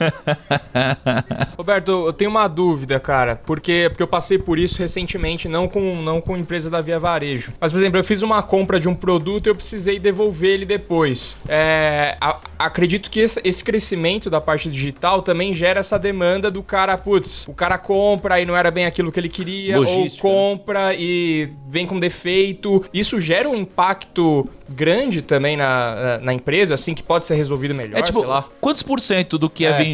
Roberto, 1.56 2.06
eu 2.06 2.12
tenho 2.12 2.30
uma 2.30 2.48
dúvida, 2.48 2.98
cara, 2.98 3.36
porque, 3.44 3.86
porque 3.90 4.02
eu 4.02 4.06
passei 4.06 4.38
por 4.38 4.58
isso 4.58 4.78
recentemente, 4.78 5.48
não 5.48 5.68
com, 5.68 6.00
não 6.02 6.20
com 6.20 6.36
empresa 6.36 6.70
da 6.70 6.80
Via 6.80 6.98
Varejo. 6.98 7.52
Mas, 7.60 7.72
por 7.72 7.78
exemplo, 7.78 7.98
eu 7.98 8.04
fiz 8.04 8.22
uma 8.22 8.42
compra 8.42 8.78
de 8.80 8.88
um 8.88 8.94
produto 8.94 9.46
e 9.46 9.50
eu 9.50 9.54
precisei 9.54 9.98
devolver 9.98 10.50
ele 10.50 10.64
depois. 10.66 11.36
É, 11.48 12.16
a- 12.20 12.40
acredito 12.58 13.10
que 13.10 13.20
esse, 13.20 13.40
esse 13.44 13.62
crescimento 13.62 14.30
da 14.30 14.40
parte 14.40 14.70
digital 14.70 15.22
também 15.22 15.52
gera 15.52 15.80
essa 15.80 15.98
demanda 15.98 16.50
do 16.50 16.62
cara, 16.62 16.96
putz, 16.96 17.46
o 17.48 17.54
cara 17.54 17.78
compra 17.78 18.40
e 18.40 18.46
não 18.46 18.56
era 18.56 18.70
bem 18.70 18.86
aquilo 18.86 19.10
que 19.12 19.20
ele 19.20 19.28
queria, 19.28 19.78
Logística, 19.78 20.26
ou 20.26 20.32
né? 20.32 20.56
compra 20.58 20.94
e 20.94 21.50
vem 21.68 21.86
com 21.86 21.98
defeito. 21.98 22.84
Isso 22.92 23.20
gera 23.20 23.48
um 23.48 23.54
impacto 23.54 24.48
grande 24.68 25.20
também 25.22 25.56
na, 25.56 25.94
na, 25.94 26.18
na 26.18 26.32
empresa, 26.32 26.74
assim, 26.74 26.94
que 26.94 27.02
pode 27.02 27.26
ser 27.26 27.34
resolvido 27.34 27.74
melhor, 27.74 27.98
É 27.98 28.02
tipo, 28.02 28.24
quantos 28.60 28.82
por 28.84 29.00
cento 29.00 29.36
do 29.36 29.50
que 29.50 29.66
é, 29.66 29.70
É. 29.70 29.72
vendido 29.72 29.89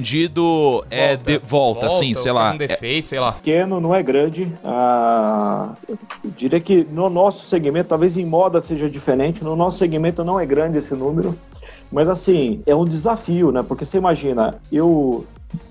é 0.90 1.16
de 1.16 1.38
volta, 1.38 1.86
assim, 1.86 2.14
sei 2.14 2.32
lá? 2.32 2.52
com 2.52 2.58
defeito, 2.58 3.08
sei 3.08 3.20
lá. 3.20 3.32
Pequeno, 3.32 3.80
não 3.80 3.94
é 3.94 4.02
grande. 4.02 4.52
Ah, 4.64 5.74
eu 5.88 5.98
diria 6.36 6.60
que 6.60 6.86
no 6.90 7.08
nosso 7.08 7.46
segmento, 7.46 7.88
talvez 7.88 8.16
em 8.16 8.24
moda 8.24 8.60
seja 8.60 8.88
diferente, 8.88 9.42
no 9.42 9.56
nosso 9.56 9.78
segmento 9.78 10.24
não 10.24 10.38
é 10.38 10.46
grande 10.46 10.78
esse 10.78 10.94
número. 10.94 11.36
Mas 11.90 12.08
assim, 12.08 12.62
é 12.66 12.74
um 12.74 12.84
desafio, 12.84 13.52
né? 13.52 13.62
Porque 13.66 13.84
você 13.84 13.98
imagina, 13.98 14.58
eu 14.72 15.24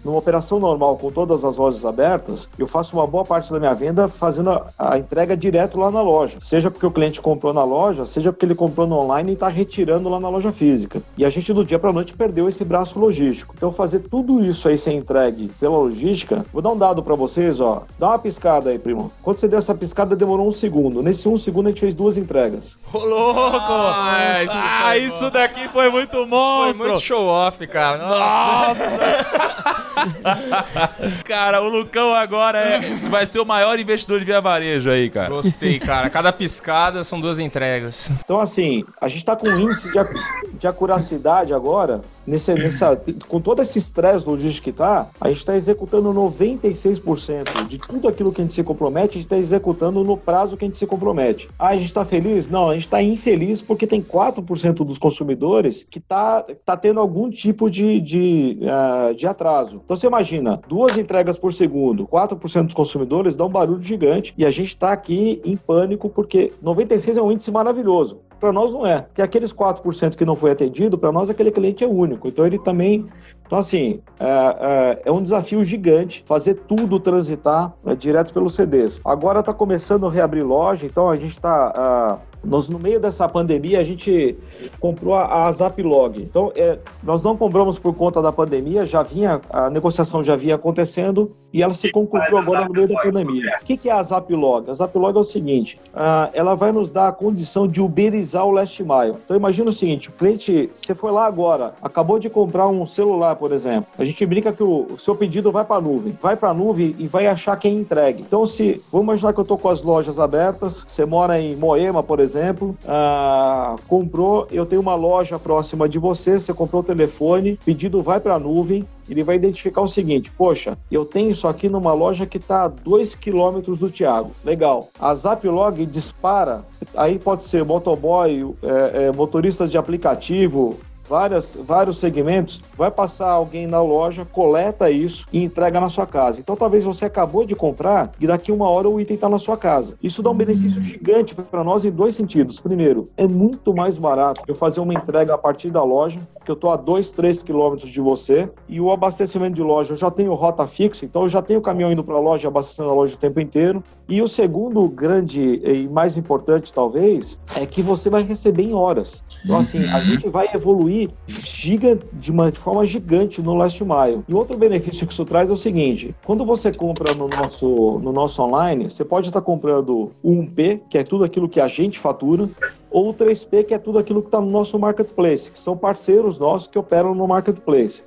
numa 0.04 0.18
operação 0.18 0.60
normal 0.60 0.98
com 0.98 1.12
todas 1.12 1.44
as 1.44 1.56
lojas 1.56 1.86
abertas, 1.86 2.48
eu 2.58 2.68
faço 2.68 2.96
uma 2.96 3.06
boa 3.08 3.24
parte 3.26 3.52
da 3.52 3.60
minha 3.60 3.74
venda 3.74 4.08
fazendo 4.08 4.50
a, 4.52 4.66
a 4.78 4.98
entrega 4.98 5.36
direto 5.36 5.80
lá 5.80 5.90
na 5.92 6.02
loja. 6.02 6.38
Seja 6.42 6.70
porque 6.72 6.86
o 6.86 6.92
cliente 6.92 7.22
comprou 7.22 7.54
na 7.54 7.64
loja, 7.64 8.06
seja 8.06 8.32
porque 8.32 8.46
ele 8.46 8.56
comprou 8.56 8.86
no 8.88 8.98
online 8.98 9.32
e 9.32 9.34
está 9.34 9.48
retirando 9.48 10.10
lá 10.10 10.20
na 10.20 10.30
loja 10.30 10.52
física. 10.52 11.02
E 11.18 11.26
a 11.26 11.30
gente 11.30 11.52
do 11.54 11.64
dia 11.66 11.80
para 11.80 11.92
noite 11.94 12.14
perdeu 12.14 12.48
esse 12.48 12.64
braço 12.64 13.00
logístico. 13.00 13.54
Então 13.58 13.72
fazer 13.72 14.00
tudo 14.00 14.44
isso 14.44 14.68
aí 14.68 14.78
ser 14.78 14.94
entregue 14.94 15.52
pela 15.60 15.78
logística, 15.78 16.46
vou 16.54 16.62
dar 16.62 16.72
um 16.72 16.78
dado 16.78 17.02
para 17.04 17.16
vocês, 17.16 17.60
ó. 17.60 17.84
Dá 18.00 18.08
uma 18.10 18.20
piscada 18.20 18.70
aí, 18.70 18.80
primo. 18.80 19.12
Quando 19.22 19.40
você 19.40 19.48
deu 19.48 19.60
essa 19.60 19.74
piscada, 19.76 20.16
demorou 20.16 20.48
um 20.48 20.52
segundo. 20.52 21.02
Nesse 21.02 21.28
um 21.28 21.38
segundo 21.38 21.68
a 21.68 21.70
gente 21.70 21.82
fez 21.82 21.94
duas 21.96 22.18
entregas. 22.18 22.78
Ô, 22.94 23.00
louco! 23.00 23.50
Ah, 23.72 24.44
isso 24.44 24.54
Ah, 24.56 24.82
foi 24.90 24.98
isso 25.00 25.32
daqui 25.32 25.68
foi 25.70 25.90
muito 25.90 26.12
Foi 26.12 26.26
monstro! 26.26 26.78
muito 26.78 27.00
show 27.02 27.26
off, 27.26 27.66
cara. 27.68 27.98
Nossa. 27.98 29.56
Cara, 31.26 31.61
o 31.61 31.70
Lucão 31.70 32.13
agora 32.13 32.59
é- 32.59 32.80
vai 33.09 33.26
ser 33.26 33.39
o 33.39 33.45
maior 33.45 33.78
investidor 33.80 34.20
de 34.20 34.26
via 34.26 34.41
varejo 34.41 34.89
aí, 34.89 35.09
cara. 35.09 35.30
Gostei, 35.30 35.80
cara. 35.80 36.09
Cada 36.09 36.32
piscada 36.32 37.03
são 37.03 37.20
duas 37.20 37.39
entregas. 37.39 38.11
Então, 38.24 38.39
assim, 38.39 38.84
a 38.99 39.07
gente 39.07 39.20
está 39.20 39.36
com 39.36 39.47
um 39.47 39.59
índice 39.59 39.91
de, 39.91 40.59
de 40.59 40.68
acuracidade 40.68 41.53
agora, 41.53 42.01
nesse, 42.26 42.53
nessa, 42.53 42.99
com 43.28 43.39
todo 43.39 43.61
esse 43.61 43.80
estresse 43.80 44.28
logístico 44.28 44.66
que 44.66 44.70
está, 44.70 45.07
a 45.20 45.28
gente 45.28 45.39
está 45.39 45.55
executando 45.55 46.13
96% 46.13 47.68
de 47.68 47.78
tudo 47.78 48.07
aquilo 48.07 48.32
que 48.32 48.41
a 48.41 48.43
gente 48.43 48.53
se 48.53 48.63
compromete, 48.63 49.11
a 49.11 49.13
gente 49.13 49.24
está 49.26 49.38
executando 49.38 50.03
no 50.03 50.18
prazo 50.18 50.57
que 50.57 50.66
a 50.66 50.68
gente 50.68 50.78
se 50.78 50.88
compromete. 50.88 51.49
Ah, 51.57 51.70
a 51.70 51.76
gente 51.76 51.86
está 51.86 52.05
feliz? 52.05 52.47
Não, 52.47 52.70
a 52.70 52.74
gente 52.74 52.86
está 52.86 53.01
infeliz 53.01 53.61
porque 53.61 53.88
tem 53.88 54.01
4% 54.01 54.74
dos 54.86 54.97
consumidores 54.97 55.86
que 55.89 55.99
está 55.99 56.43
tá 56.66 56.78
tendo 56.78 56.99
algum 56.99 57.30
tipo 57.30 57.70
de, 57.70 57.99
de, 58.01 58.59
ah, 58.63 59.13
de 59.16 59.28
atraso. 59.28 59.55
Então, 59.64 59.95
você 59.95 60.08
imagina, 60.08 60.60
duas 60.68 60.97
entregas 60.97 61.38
por 61.38 61.53
segundo, 61.53 62.08
4% 62.08 62.66
dos 62.66 62.74
consumidores 62.74 63.36
dá 63.36 63.45
um 63.45 63.49
barulho 63.49 63.82
gigante 63.82 64.34
e 64.38 64.45
a 64.45 64.49
gente 64.49 64.70
está 64.70 64.91
aqui 64.91 65.41
em 65.43 65.56
pânico 65.56 66.10
porque 66.10 66.51
96 66.62 67.18
é 67.18 67.22
um 67.22 67.32
índice 67.32 67.51
maravilhoso. 67.51 68.20
Para 68.39 68.51
nós 68.51 68.72
não 68.72 68.86
é, 68.86 69.01
porque 69.01 69.22
aqueles 69.22 69.53
4% 69.53 70.16
que 70.16 70.26
não 70.26 70.36
foi 70.36 70.51
atendido, 70.51 70.97
para 70.97 71.12
nós 71.12 71.30
aquele 71.30 71.51
cliente 71.51 71.84
é 71.84 71.88
único. 71.88 72.28
Então 72.28 72.45
ele 72.45 72.60
também. 72.60 73.06
Então, 73.46 73.58
assim, 73.60 74.02
é, 74.20 74.26
é- 74.26 75.02
é 75.06 75.12
um 75.12 75.22
desafio 75.22 75.64
gigante 75.64 76.24
fazer 76.26 76.56
tudo 76.68 77.00
transitar 77.00 77.74
é, 77.86 77.96
direto 77.96 78.34
pelos 78.34 78.56
CDs. 78.56 79.00
Agora 79.06 79.39
está 79.39 79.54
começando 79.54 80.06
a 80.08 80.12
reabrir 80.12 80.43
loja, 80.46 80.86
então 80.86 81.10
a 81.10 81.16
gente 81.16 81.32
está. 81.32 82.20
nós, 82.43 82.70
no 82.70 82.78
meio 82.78 83.00
dessa 83.00 83.28
pandemia, 83.28 83.80
a 83.80 83.84
gente 83.84 84.38
comprou 84.80 85.16
a, 85.16 85.48
a 85.48 85.52
Zaplog. 85.52 86.22
Então, 86.22 86.52
é, 86.56 86.78
nós 87.02 87.24
não 87.24 87.36
compramos 87.36 87.80
por 87.80 87.96
conta 87.96 88.22
da 88.22 88.32
pandemia, 88.32 88.86
já 88.86 89.02
vinha, 89.02 89.41
a 89.50 89.68
negociação 89.70 90.24
já 90.24 90.36
vinha 90.36 90.54
acontecendo 90.56 91.32
e 91.52 91.64
ela 91.64 91.74
se 91.74 91.89
concluiu 91.89 92.38
agora 92.38 92.66
no 92.66 92.74
meio 92.74 92.88
da 92.88 93.02
pandemia. 93.02 93.58
O 93.62 93.66
que, 93.66 93.78
que 93.78 93.89
é 93.89 93.93
a 93.93 94.04
Zaplog? 94.04 94.70
A 94.70 94.74
Zaplog 94.74 95.16
é 95.18 95.20
o 95.22 95.24
seguinte: 95.24 95.80
ah, 95.93 96.30
ela 96.34 96.54
vai 96.54 96.72
nos 96.72 96.89
dar 96.89 97.08
a 97.08 97.12
condição 97.12 97.68
de 97.68 97.82
uberizar 97.82 98.46
o 98.46 98.52
last 98.52 98.84
mile. 98.84 99.16
Então, 99.24 99.36
imagina 99.38 99.70
o 99.70 99.74
seguinte: 99.74 100.10
o 100.10 100.12
cliente, 100.12 100.70
você 100.74 100.93
foi 100.93 101.12
lá 101.12 101.26
agora, 101.26 101.74
acabou 101.82 102.20
de 102.20 102.30
comprar 102.30 102.68
um 102.68 102.86
celular, 102.86 103.35
por 103.36 103.52
exemplo. 103.52 103.88
A 103.98 104.04
gente 104.04 104.26
brinca 104.26 104.52
que 104.52 104.64
o, 104.64 104.98
seu 104.98 105.16
pedido 105.16 105.52
vai 105.52 105.64
para 105.64 105.78
a 105.78 105.82
nuvem. 105.82 106.18
Vai 106.22 106.36
para 106.36 106.50
a 106.50 106.54
nuvem 106.54 106.96
e 106.98 107.08
vai 107.08 107.28
achar 107.28 107.56
quem 107.58 107.78
entregue. 107.78 108.24
Então, 108.24 108.46
se 108.46 108.82
vamos 108.92 109.06
imaginar 109.06 109.34
que 109.34 109.40
eu 109.40 109.44
estou 109.44 109.58
com 109.58 109.70
as 109.70 109.82
lojas 109.82 110.20
abertas, 110.20 110.86
você 110.88 111.06
mora 111.06 111.40
em 111.40 111.56
Moema, 111.56 112.02
por 112.02 112.20
exemplo, 112.20 112.76
ah, 112.88 113.76
comprou, 113.88 114.48
eu 114.52 114.66
tenho 114.66 114.82
uma 114.82 114.96
loja 114.96 115.38
próxima 115.38 115.88
de 115.88 116.00
você, 116.00 116.40
você 116.40 116.54
comprou 116.54 116.82
o 116.82 116.86
telefone, 116.86 117.60
pedido 117.64 118.02
vai 118.02 118.20
para 118.20 118.36
a 118.36 118.40
nuvem, 118.40 118.86
ele 119.10 119.24
vai 119.24 119.36
identificar 119.36 119.82
o 119.82 119.88
seguinte: 119.88 120.32
poxa, 120.32 120.78
eu 120.92 121.06
tenho 121.06 121.32
isso 121.32 121.48
aqui 121.48 121.70
numa 121.70 121.94
loja 121.94 122.26
que 122.26 122.38
está 122.38 122.64
a 122.64 122.68
2 122.68 123.16
quilômetros 123.16 123.80
do 123.80 123.90
Thiago. 123.90 124.32
Legal. 124.44 124.90
A 125.00 125.14
Zaplog 125.14 125.86
dispara, 125.86 126.64
aí 126.96 127.20
pode 127.20 127.44
ser 127.44 127.64
motoboy, 127.64 128.54
é, 128.64 129.06
é, 129.06 129.12
motoristas 129.12 129.72
de 129.72 129.78
aplicativo. 129.78 130.78
Várias, 131.08 131.56
vários 131.56 131.97
segmentos, 131.97 132.60
vai 132.76 132.89
passar 132.89 133.30
alguém 133.30 133.68
na 133.68 133.82
loja, 133.82 134.26
coleta 134.26 134.89
isso 134.89 135.26
e 135.32 135.43
entrega 135.43 135.80
na 135.80 135.89
sua 135.89 136.06
casa. 136.06 136.39
Então, 136.39 136.56
talvez 136.56 136.84
você 136.84 137.06
acabou 137.06 137.45
de 137.45 137.56
comprar 137.56 138.12
e 138.20 138.28
daqui 138.28 138.51
uma 138.51 138.68
hora 138.70 138.89
o 138.89 138.99
item 138.99 139.16
está 139.16 139.30
na 139.30 139.39
sua 139.39 139.58
casa. 139.58 139.95
Isso 140.01 140.24
dá 140.24 140.30
um 140.30 140.36
benefício 140.36 140.82
gigante 140.82 141.36
para 141.36 141.64
nós 141.64 141.86
em 141.86 141.91
dois 141.91 142.16
sentidos. 142.16 142.60
Primeiro, 142.60 143.08
é 143.16 143.28
muito 143.28 143.74
mais 143.74 143.97
barato 143.97 144.41
eu 144.47 144.56
fazer 144.56 144.80
uma 144.80 144.93
entrega 144.93 145.34
a 145.34 145.38
partir 145.38 145.70
da 145.70 145.84
loja, 145.84 146.20
que 146.43 146.51
eu 146.51 146.56
estou 146.56 146.72
a 146.72 146.76
2, 146.76 147.12
3 147.12 147.43
quilômetros 147.43 147.89
de 147.89 147.99
você, 147.99 148.49
e 148.70 148.80
o 148.80 148.91
abastecimento 148.91 149.56
de 149.56 149.64
loja, 149.64 149.93
eu 149.93 149.97
já 149.97 150.12
tenho 150.12 150.34
rota 150.34 150.68
fixa, 150.68 151.06
então 151.06 151.24
eu 151.24 151.30
já 151.30 151.41
tenho 151.41 151.60
o 151.60 151.64
caminhão 151.64 151.91
indo 151.91 152.03
para 152.03 152.16
a 152.16 152.20
loja, 152.20 152.47
abastecendo 152.47 152.89
a 152.89 152.93
loja 152.93 153.16
o 153.16 153.18
tempo 153.18 153.39
inteiro. 153.39 153.84
E 154.08 154.22
o 154.22 154.28
segundo 154.28 154.88
grande 154.88 155.62
e 155.64 155.88
mais 155.88 156.18
importante, 156.18 156.72
talvez, 156.72 157.39
é 157.56 157.66
que 157.66 157.82
você 157.82 158.10
vai 158.10 158.24
receber 158.24 158.64
em 158.64 158.74
horas. 158.74 159.24
Então, 159.43 159.58
assim, 159.58 159.84
a 159.86 159.99
gente 160.01 160.30
vai 160.30 160.47
evoluir 160.53 160.95
giga, 161.28 161.98
de 162.14 162.32
uma 162.32 162.52
forma 162.52 162.86
gigante 162.86 163.41
no 163.41 163.54
last 163.56 163.84
mile. 163.84 164.24
E 164.28 164.34
outro 164.34 164.58
benefício 164.58 165.06
que 165.06 165.14
isso 165.14 165.26
traz 165.26 165.50
é 165.50 165.54
o 165.54 165.58
seguinte: 165.58 166.16
quando 166.26 166.46
você 166.46 166.72
compra 166.72 167.14
no 167.14 167.28
nosso, 167.28 168.00
no 168.00 168.12
nosso 168.12 168.41
online, 168.41 168.89
você 168.89 169.04
pode 169.04 169.28
estar 169.28 169.41
comprando 169.41 170.12
o 170.24 170.32
1P, 170.32 170.82
que 170.89 170.98
é 170.98 171.04
tudo 171.04 171.24
aquilo 171.24 171.50
que 171.50 171.60
a 171.60 171.68
gente 171.68 172.00
fatura, 172.00 172.48
ou 172.96 173.10
o 173.10 173.14
3P, 173.14 173.66
que 173.66 173.74
é 173.74 173.78
tudo 173.78 174.00
aquilo 174.00 174.22
que 174.22 174.30
está 174.30 174.39
no 174.39 174.50
nosso 174.50 174.80
marketplace, 174.80 175.52
que 175.52 175.60
são 175.60 175.76
parceiros 175.76 176.39
nossos 176.39 176.68
que 176.70 176.80
operam 176.80 177.14
no 177.14 177.28
marketplace. 177.28 178.04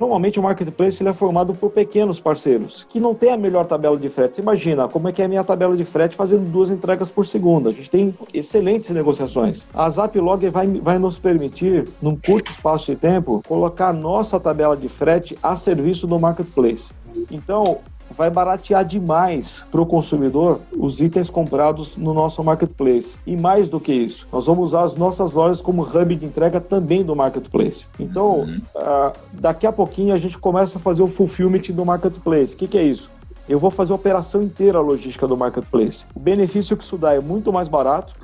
Normalmente 0.00 0.40
o 0.40 0.42
marketplace 0.42 1.02
ele 1.02 1.10
é 1.10 1.12
formado 1.12 1.52
por 1.52 1.70
pequenos 1.70 2.18
parceiros, 2.18 2.86
que 2.88 2.98
não 2.98 3.14
tem 3.14 3.32
a 3.32 3.36
melhor 3.36 3.66
tabela 3.66 3.98
de 3.98 4.08
frete. 4.08 4.36
Você 4.36 4.40
imagina 4.40 4.88
como 4.88 5.08
é 5.08 5.12
que 5.12 5.20
é 5.20 5.26
a 5.26 5.28
minha 5.28 5.44
tabela 5.44 5.76
de 5.76 5.84
frete 5.84 6.16
fazendo 6.16 6.50
duas 6.50 6.70
entregas 6.70 7.10
por 7.10 7.26
segundo. 7.26 7.68
A 7.68 7.72
gente 7.72 7.90
tem 7.90 8.14
excelentes 8.32 8.88
negociações. 8.90 9.66
A 9.74 9.90
Zaplog 9.90 10.48
vai, 10.48 10.66
vai 10.68 10.98
nos 10.98 11.18
permitir, 11.18 11.86
num 12.14 12.16
curto 12.16 12.50
espaço 12.50 12.86
de 12.86 12.96
tempo, 12.96 13.42
colocar 13.46 13.88
a 13.88 13.92
nossa 13.92 14.38
tabela 14.38 14.76
de 14.76 14.88
frete 14.88 15.36
a 15.42 15.56
serviço 15.56 16.06
do 16.06 16.18
marketplace. 16.18 16.92
Então, 17.30 17.78
vai 18.16 18.30
baratear 18.30 18.84
demais 18.84 19.64
para 19.72 19.80
o 19.80 19.86
consumidor 19.86 20.60
os 20.76 21.00
itens 21.00 21.28
comprados 21.28 21.96
no 21.96 22.14
nosso 22.14 22.42
marketplace. 22.44 23.16
E 23.26 23.36
mais 23.36 23.68
do 23.68 23.80
que 23.80 23.92
isso, 23.92 24.26
nós 24.32 24.46
vamos 24.46 24.66
usar 24.66 24.84
as 24.84 24.94
nossas 24.94 25.32
lojas 25.32 25.60
como 25.60 25.82
hub 25.82 26.14
de 26.14 26.24
entrega 26.24 26.60
também 26.60 27.02
do 27.02 27.16
marketplace. 27.16 27.86
Então, 27.98 28.46
ah, 28.76 29.12
daqui 29.32 29.66
a 29.66 29.72
pouquinho 29.72 30.14
a 30.14 30.18
gente 30.18 30.38
começa 30.38 30.78
a 30.78 30.80
fazer 30.80 31.02
o 31.02 31.08
fulfillment 31.08 31.62
do 31.70 31.84
marketplace. 31.84 32.54
O 32.54 32.56
que, 32.56 32.68
que 32.68 32.78
é 32.78 32.84
isso? 32.84 33.10
Eu 33.48 33.58
vou 33.58 33.70
fazer 33.70 33.92
a 33.92 33.96
operação 33.96 34.40
inteira 34.42 34.80
logística 34.80 35.26
do 35.26 35.36
marketplace. 35.36 36.06
O 36.14 36.20
benefício 36.20 36.76
que 36.76 36.84
isso 36.84 36.96
dá 36.96 37.14
é 37.14 37.20
muito 37.20 37.52
mais 37.52 37.68
barato. 37.68 38.14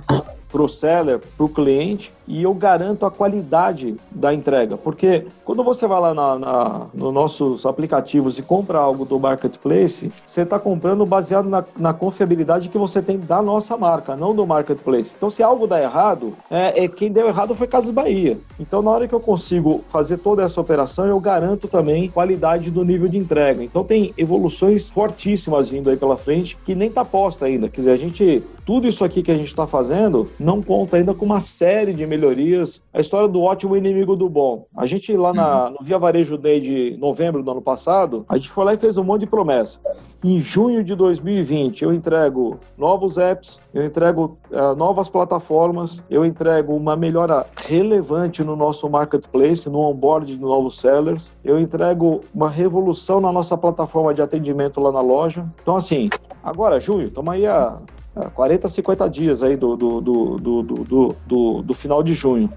Para 0.51 0.63
o 0.63 0.69
seller, 0.69 1.21
para 1.37 1.47
o 1.47 1.49
cliente, 1.49 2.13
e 2.31 2.45
eu 2.45 2.55
garanto 2.55 3.05
a 3.05 3.11
qualidade 3.11 3.97
da 4.11 4.33
entrega. 4.33 4.77
Porque 4.77 5.27
quando 5.45 5.65
você 5.65 5.87
vai 5.87 6.01
lá 6.01 6.15
na, 6.15 6.39
na, 6.39 6.87
nos 6.95 7.13
nossos 7.13 7.67
aplicativos 7.67 8.39
e 8.39 8.43
compra 8.43 8.79
algo 8.79 9.05
do 9.05 9.19
marketplace, 9.19 10.13
você 10.25 10.43
está 10.43 10.57
comprando 10.57 11.05
baseado 11.05 11.49
na, 11.49 11.65
na, 11.77 11.93
confiabilidade 11.93 12.69
que 12.69 12.79
você 12.79 13.03
tem 13.03 13.19
da 13.19 13.43
nossa 13.43 13.77
marca, 13.77 14.15
não 14.15 14.33
do 14.33 14.47
marketplace. 14.47 15.13
Então, 15.17 15.29
se 15.29 15.43
algo 15.43 15.67
dá 15.67 15.83
errado, 15.83 16.33
é, 16.49 16.85
é 16.85 16.89
quem 16.89 17.11
deu 17.11 17.27
errado 17.27 17.55
foi 17.57 17.67
Casas 17.67 17.91
Bahia. 17.91 18.39
Então, 18.61 18.81
na 18.81 18.93
hora 18.93 19.09
que 19.09 19.15
eu 19.15 19.21
consigo 19.21 19.83
fazer 19.91 20.19
toda 20.19 20.45
essa 20.45 20.61
operação, 20.61 21.07
eu 21.07 21.19
garanto 21.19 21.67
também 21.67 22.09
qualidade 22.09 22.71
do 22.71 22.85
nível 22.85 23.09
de 23.09 23.19
entrega. 23.19 23.65
Então, 23.65 23.83
tem 23.83 24.15
evoluções 24.17 24.89
fortíssimas 24.89 25.69
vindo 25.69 25.91
aí 25.91 25.97
pela 25.97 26.17
frente 26.17 26.57
que 26.65 26.77
nem 26.77 26.89
está 26.89 27.05
posta 27.05 27.47
ainda. 27.47 27.69
Quer 27.69 27.81
dizer, 27.81 27.91
a 27.91 27.97
gente 27.97 28.43
tudo 28.71 28.87
isso 28.87 29.05
aqui 29.05 29.21
que 29.21 29.33
a 29.33 29.37
gente 29.37 29.49
está 29.49 29.67
fazendo 29.67 30.29
não 30.41 30.63
conta 30.63 30.97
ainda 30.97 31.13
com 31.13 31.27
uma 31.27 31.41
série 31.41 31.93
de 31.93 32.07
melhorias. 32.07 32.83
A 32.93 33.01
história 33.01 33.29
do 33.29 33.43
ótimo 33.43 33.77
inimigo 33.77 34.17
do 34.17 34.29
bom. 34.29 34.67
A 34.75 34.87
gente 34.87 35.15
lá 35.15 35.35
na, 35.35 35.67
uhum. 35.67 35.77
no 35.79 35.85
Via 35.85 35.99
Varejo 35.99 36.39
Day 36.39 36.61
de 36.61 36.97
novembro 36.99 37.43
do 37.43 37.51
ano 37.51 37.61
passado, 37.61 38.25
a 38.29 38.37
gente 38.37 38.49
foi 38.51 38.65
lá 38.65 38.75
e 38.75 38.79
fez 38.79 38.97
um 38.97 39.05
monte 39.05 39.21
de 39.21 39.27
promessa. 39.27 39.79
Em 40.23 40.39
junho 40.39 40.85
de 40.85 40.95
2020, 40.95 41.83
eu 41.83 41.93
entrego 41.93 42.59
novos 42.77 43.17
apps, 43.17 43.61
eu 43.73 43.85
entrego 43.85 44.39
uh, 44.51 44.75
novas 44.77 45.09
plataformas, 45.09 46.05
eu 46.11 46.27
entrego 46.27 46.75
uma 46.75 46.95
melhora 46.95 47.47
relevante 47.57 48.45
no 48.45 48.55
nosso 48.55 48.89
marketplace, 48.89 49.69
no 49.69 49.79
onboard 49.79 50.35
de 50.37 50.41
novos 50.41 50.79
sellers, 50.79 51.35
eu 51.43 51.59
entrego 51.59 52.21
uma 52.35 52.51
revolução 52.51 53.19
na 53.19 53.33
nossa 53.33 53.57
plataforma 53.57 54.13
de 54.13 54.21
atendimento 54.21 54.79
lá 54.79 54.93
na 54.93 55.01
loja. 55.01 55.47
Então, 55.63 55.77
assim, 55.77 56.11
agora, 56.43 56.79
junho, 56.79 57.09
estamos 57.09 57.33
aí 57.33 57.47
a 57.47 57.79
40, 58.15 58.69
50 58.69 59.09
dias 59.09 59.43
aí 59.43 59.57
do, 59.57 59.77
do, 59.77 60.01
do, 60.01 60.37
do, 60.37 60.63
do, 60.63 61.17
do, 61.27 61.63
do 61.63 61.75
final 61.75 62.03
de 62.03 62.13
junho. 62.13 62.53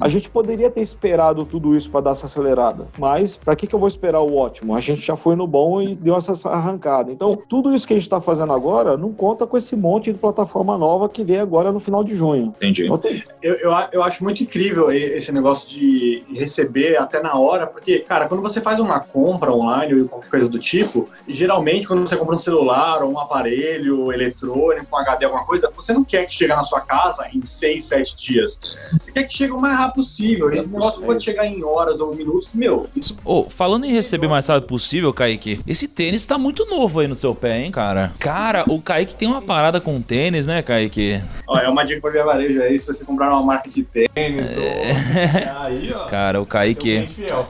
A 0.00 0.08
gente 0.08 0.28
poderia 0.28 0.70
ter 0.70 0.82
esperado 0.82 1.44
tudo 1.44 1.76
isso 1.76 1.90
para 1.90 2.00
dar 2.00 2.10
essa 2.10 2.26
acelerada, 2.26 2.86
mas 2.98 3.36
para 3.36 3.56
que, 3.56 3.66
que 3.66 3.74
eu 3.74 3.78
vou 3.78 3.88
esperar 3.88 4.20
o 4.20 4.36
ótimo? 4.36 4.74
A 4.74 4.80
gente 4.80 5.00
já 5.00 5.16
foi 5.16 5.34
no 5.36 5.46
bom 5.46 5.80
e 5.80 5.94
deu 5.94 6.16
essa 6.16 6.48
arrancada. 6.48 7.10
Então, 7.10 7.36
tudo 7.48 7.74
isso 7.74 7.86
que 7.86 7.92
a 7.92 7.96
gente 7.96 8.04
está 8.04 8.20
fazendo 8.20 8.52
agora 8.52 8.96
não 8.96 9.12
conta 9.12 9.46
com 9.46 9.56
esse 9.56 9.74
monte 9.74 10.12
de 10.12 10.18
plataforma 10.18 10.76
nova 10.76 11.08
que 11.08 11.24
vem 11.24 11.38
agora 11.38 11.72
no 11.72 11.80
final 11.80 12.04
de 12.04 12.14
junho. 12.14 12.54
Entendi. 12.56 12.86
Então, 12.86 13.00
eu, 13.42 13.54
eu, 13.54 13.72
eu 13.92 14.02
acho 14.02 14.22
muito 14.22 14.42
incrível 14.42 14.92
esse 14.92 15.32
negócio 15.32 15.68
de 15.70 16.24
receber 16.32 16.96
até 16.96 17.22
na 17.22 17.34
hora, 17.36 17.66
porque, 17.66 18.00
cara, 18.00 18.28
quando 18.28 18.42
você 18.42 18.60
faz 18.60 18.80
uma 18.80 19.00
compra 19.00 19.52
online 19.52 20.02
ou 20.02 20.08
qualquer 20.08 20.30
coisa 20.30 20.48
do 20.48 20.58
tipo, 20.58 21.08
geralmente 21.26 21.86
quando 21.86 22.06
você 22.06 22.16
compra 22.16 22.34
um 22.34 22.38
celular 22.38 23.02
ou 23.02 23.12
um 23.12 23.18
aparelho 23.18 24.12
eletrônico, 24.12 24.86
um 24.92 24.98
HD, 24.98 25.24
alguma 25.24 25.44
coisa, 25.44 25.70
você 25.74 25.92
não 25.92 26.04
quer 26.04 26.26
que 26.26 26.34
chegue 26.34 26.54
na 26.54 26.64
sua 26.64 26.80
casa 26.80 27.28
em 27.32 27.44
seis, 27.44 27.86
sete 27.86 28.16
dias. 28.16 28.60
Você 28.92 29.12
quer 29.12 29.24
que 29.24 29.34
chegue 29.34 29.52
o 29.52 29.60
mais 29.70 29.78
rápido 29.78 29.94
possível. 29.94 30.52
Esse 30.52 30.66
negócio 30.66 31.02
pode 31.02 31.22
chegar 31.22 31.46
em 31.46 31.62
horas 31.62 32.00
ou 32.00 32.14
minutos. 32.14 32.50
Meu, 32.54 32.86
isso. 32.94 33.16
Oh, 33.24 33.44
falando 33.48 33.84
em 33.84 33.92
receber 33.92 34.28
mais 34.28 34.48
rápido 34.48 34.66
possível, 34.66 35.12
Kaique, 35.12 35.60
esse 35.66 35.86
tênis 35.86 36.26
tá 36.26 36.36
muito 36.36 36.66
novo 36.66 37.00
aí 37.00 37.08
no 37.08 37.14
seu 37.14 37.34
pé, 37.34 37.60
hein, 37.60 37.70
cara? 37.70 38.12
Cara, 38.18 38.64
o 38.68 38.80
Kaique 38.80 39.14
tem 39.14 39.28
uma 39.28 39.42
parada 39.42 39.80
com 39.80 40.00
tênis, 40.00 40.46
né, 40.46 40.62
Kaique? 40.62 41.20
Ó, 41.46 41.58
é 41.58 41.68
uma 41.68 41.84
dica 41.84 42.00
pra 42.00 42.10
ver 42.10 42.24
varejo 42.24 42.62
aí, 42.62 42.78
se 42.78 42.86
você 42.86 43.04
comprar 43.04 43.30
uma 43.30 43.42
marca 43.42 43.70
de 43.70 43.82
tênis. 43.82 44.10
É... 44.16 45.52
Ou... 45.52 45.62
aí, 45.62 45.92
ó. 45.94 46.06
Cara, 46.06 46.40
o 46.40 46.46
Kaique, 46.46 47.08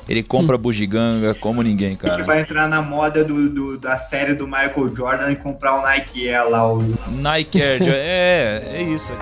ele 0.09 0.23
compra 0.23 0.59
bugiganga 0.59 1.35
como 1.35 1.63
ninguém, 1.63 1.97
cara. 1.97 2.17
Que 2.17 2.23
vai 2.23 2.41
entrar 2.41 2.69
na 2.69 2.83
moda 2.83 3.25
do, 3.25 3.49
do, 3.49 3.79
da 3.79 3.99
série 3.99 4.35
do 4.35 4.47
Michael 4.47 4.95
Jordan 4.95 5.31
e 5.33 5.37
comprar 5.37 5.79
o 5.79 5.83
Nike 5.83 6.29
Air 6.29 6.51
lá. 6.51 6.73
O... 6.73 6.83
Nike 7.09 7.61
Air, 7.61 7.83
é, 7.89 8.63
é 8.77 8.83
isso. 8.83 9.13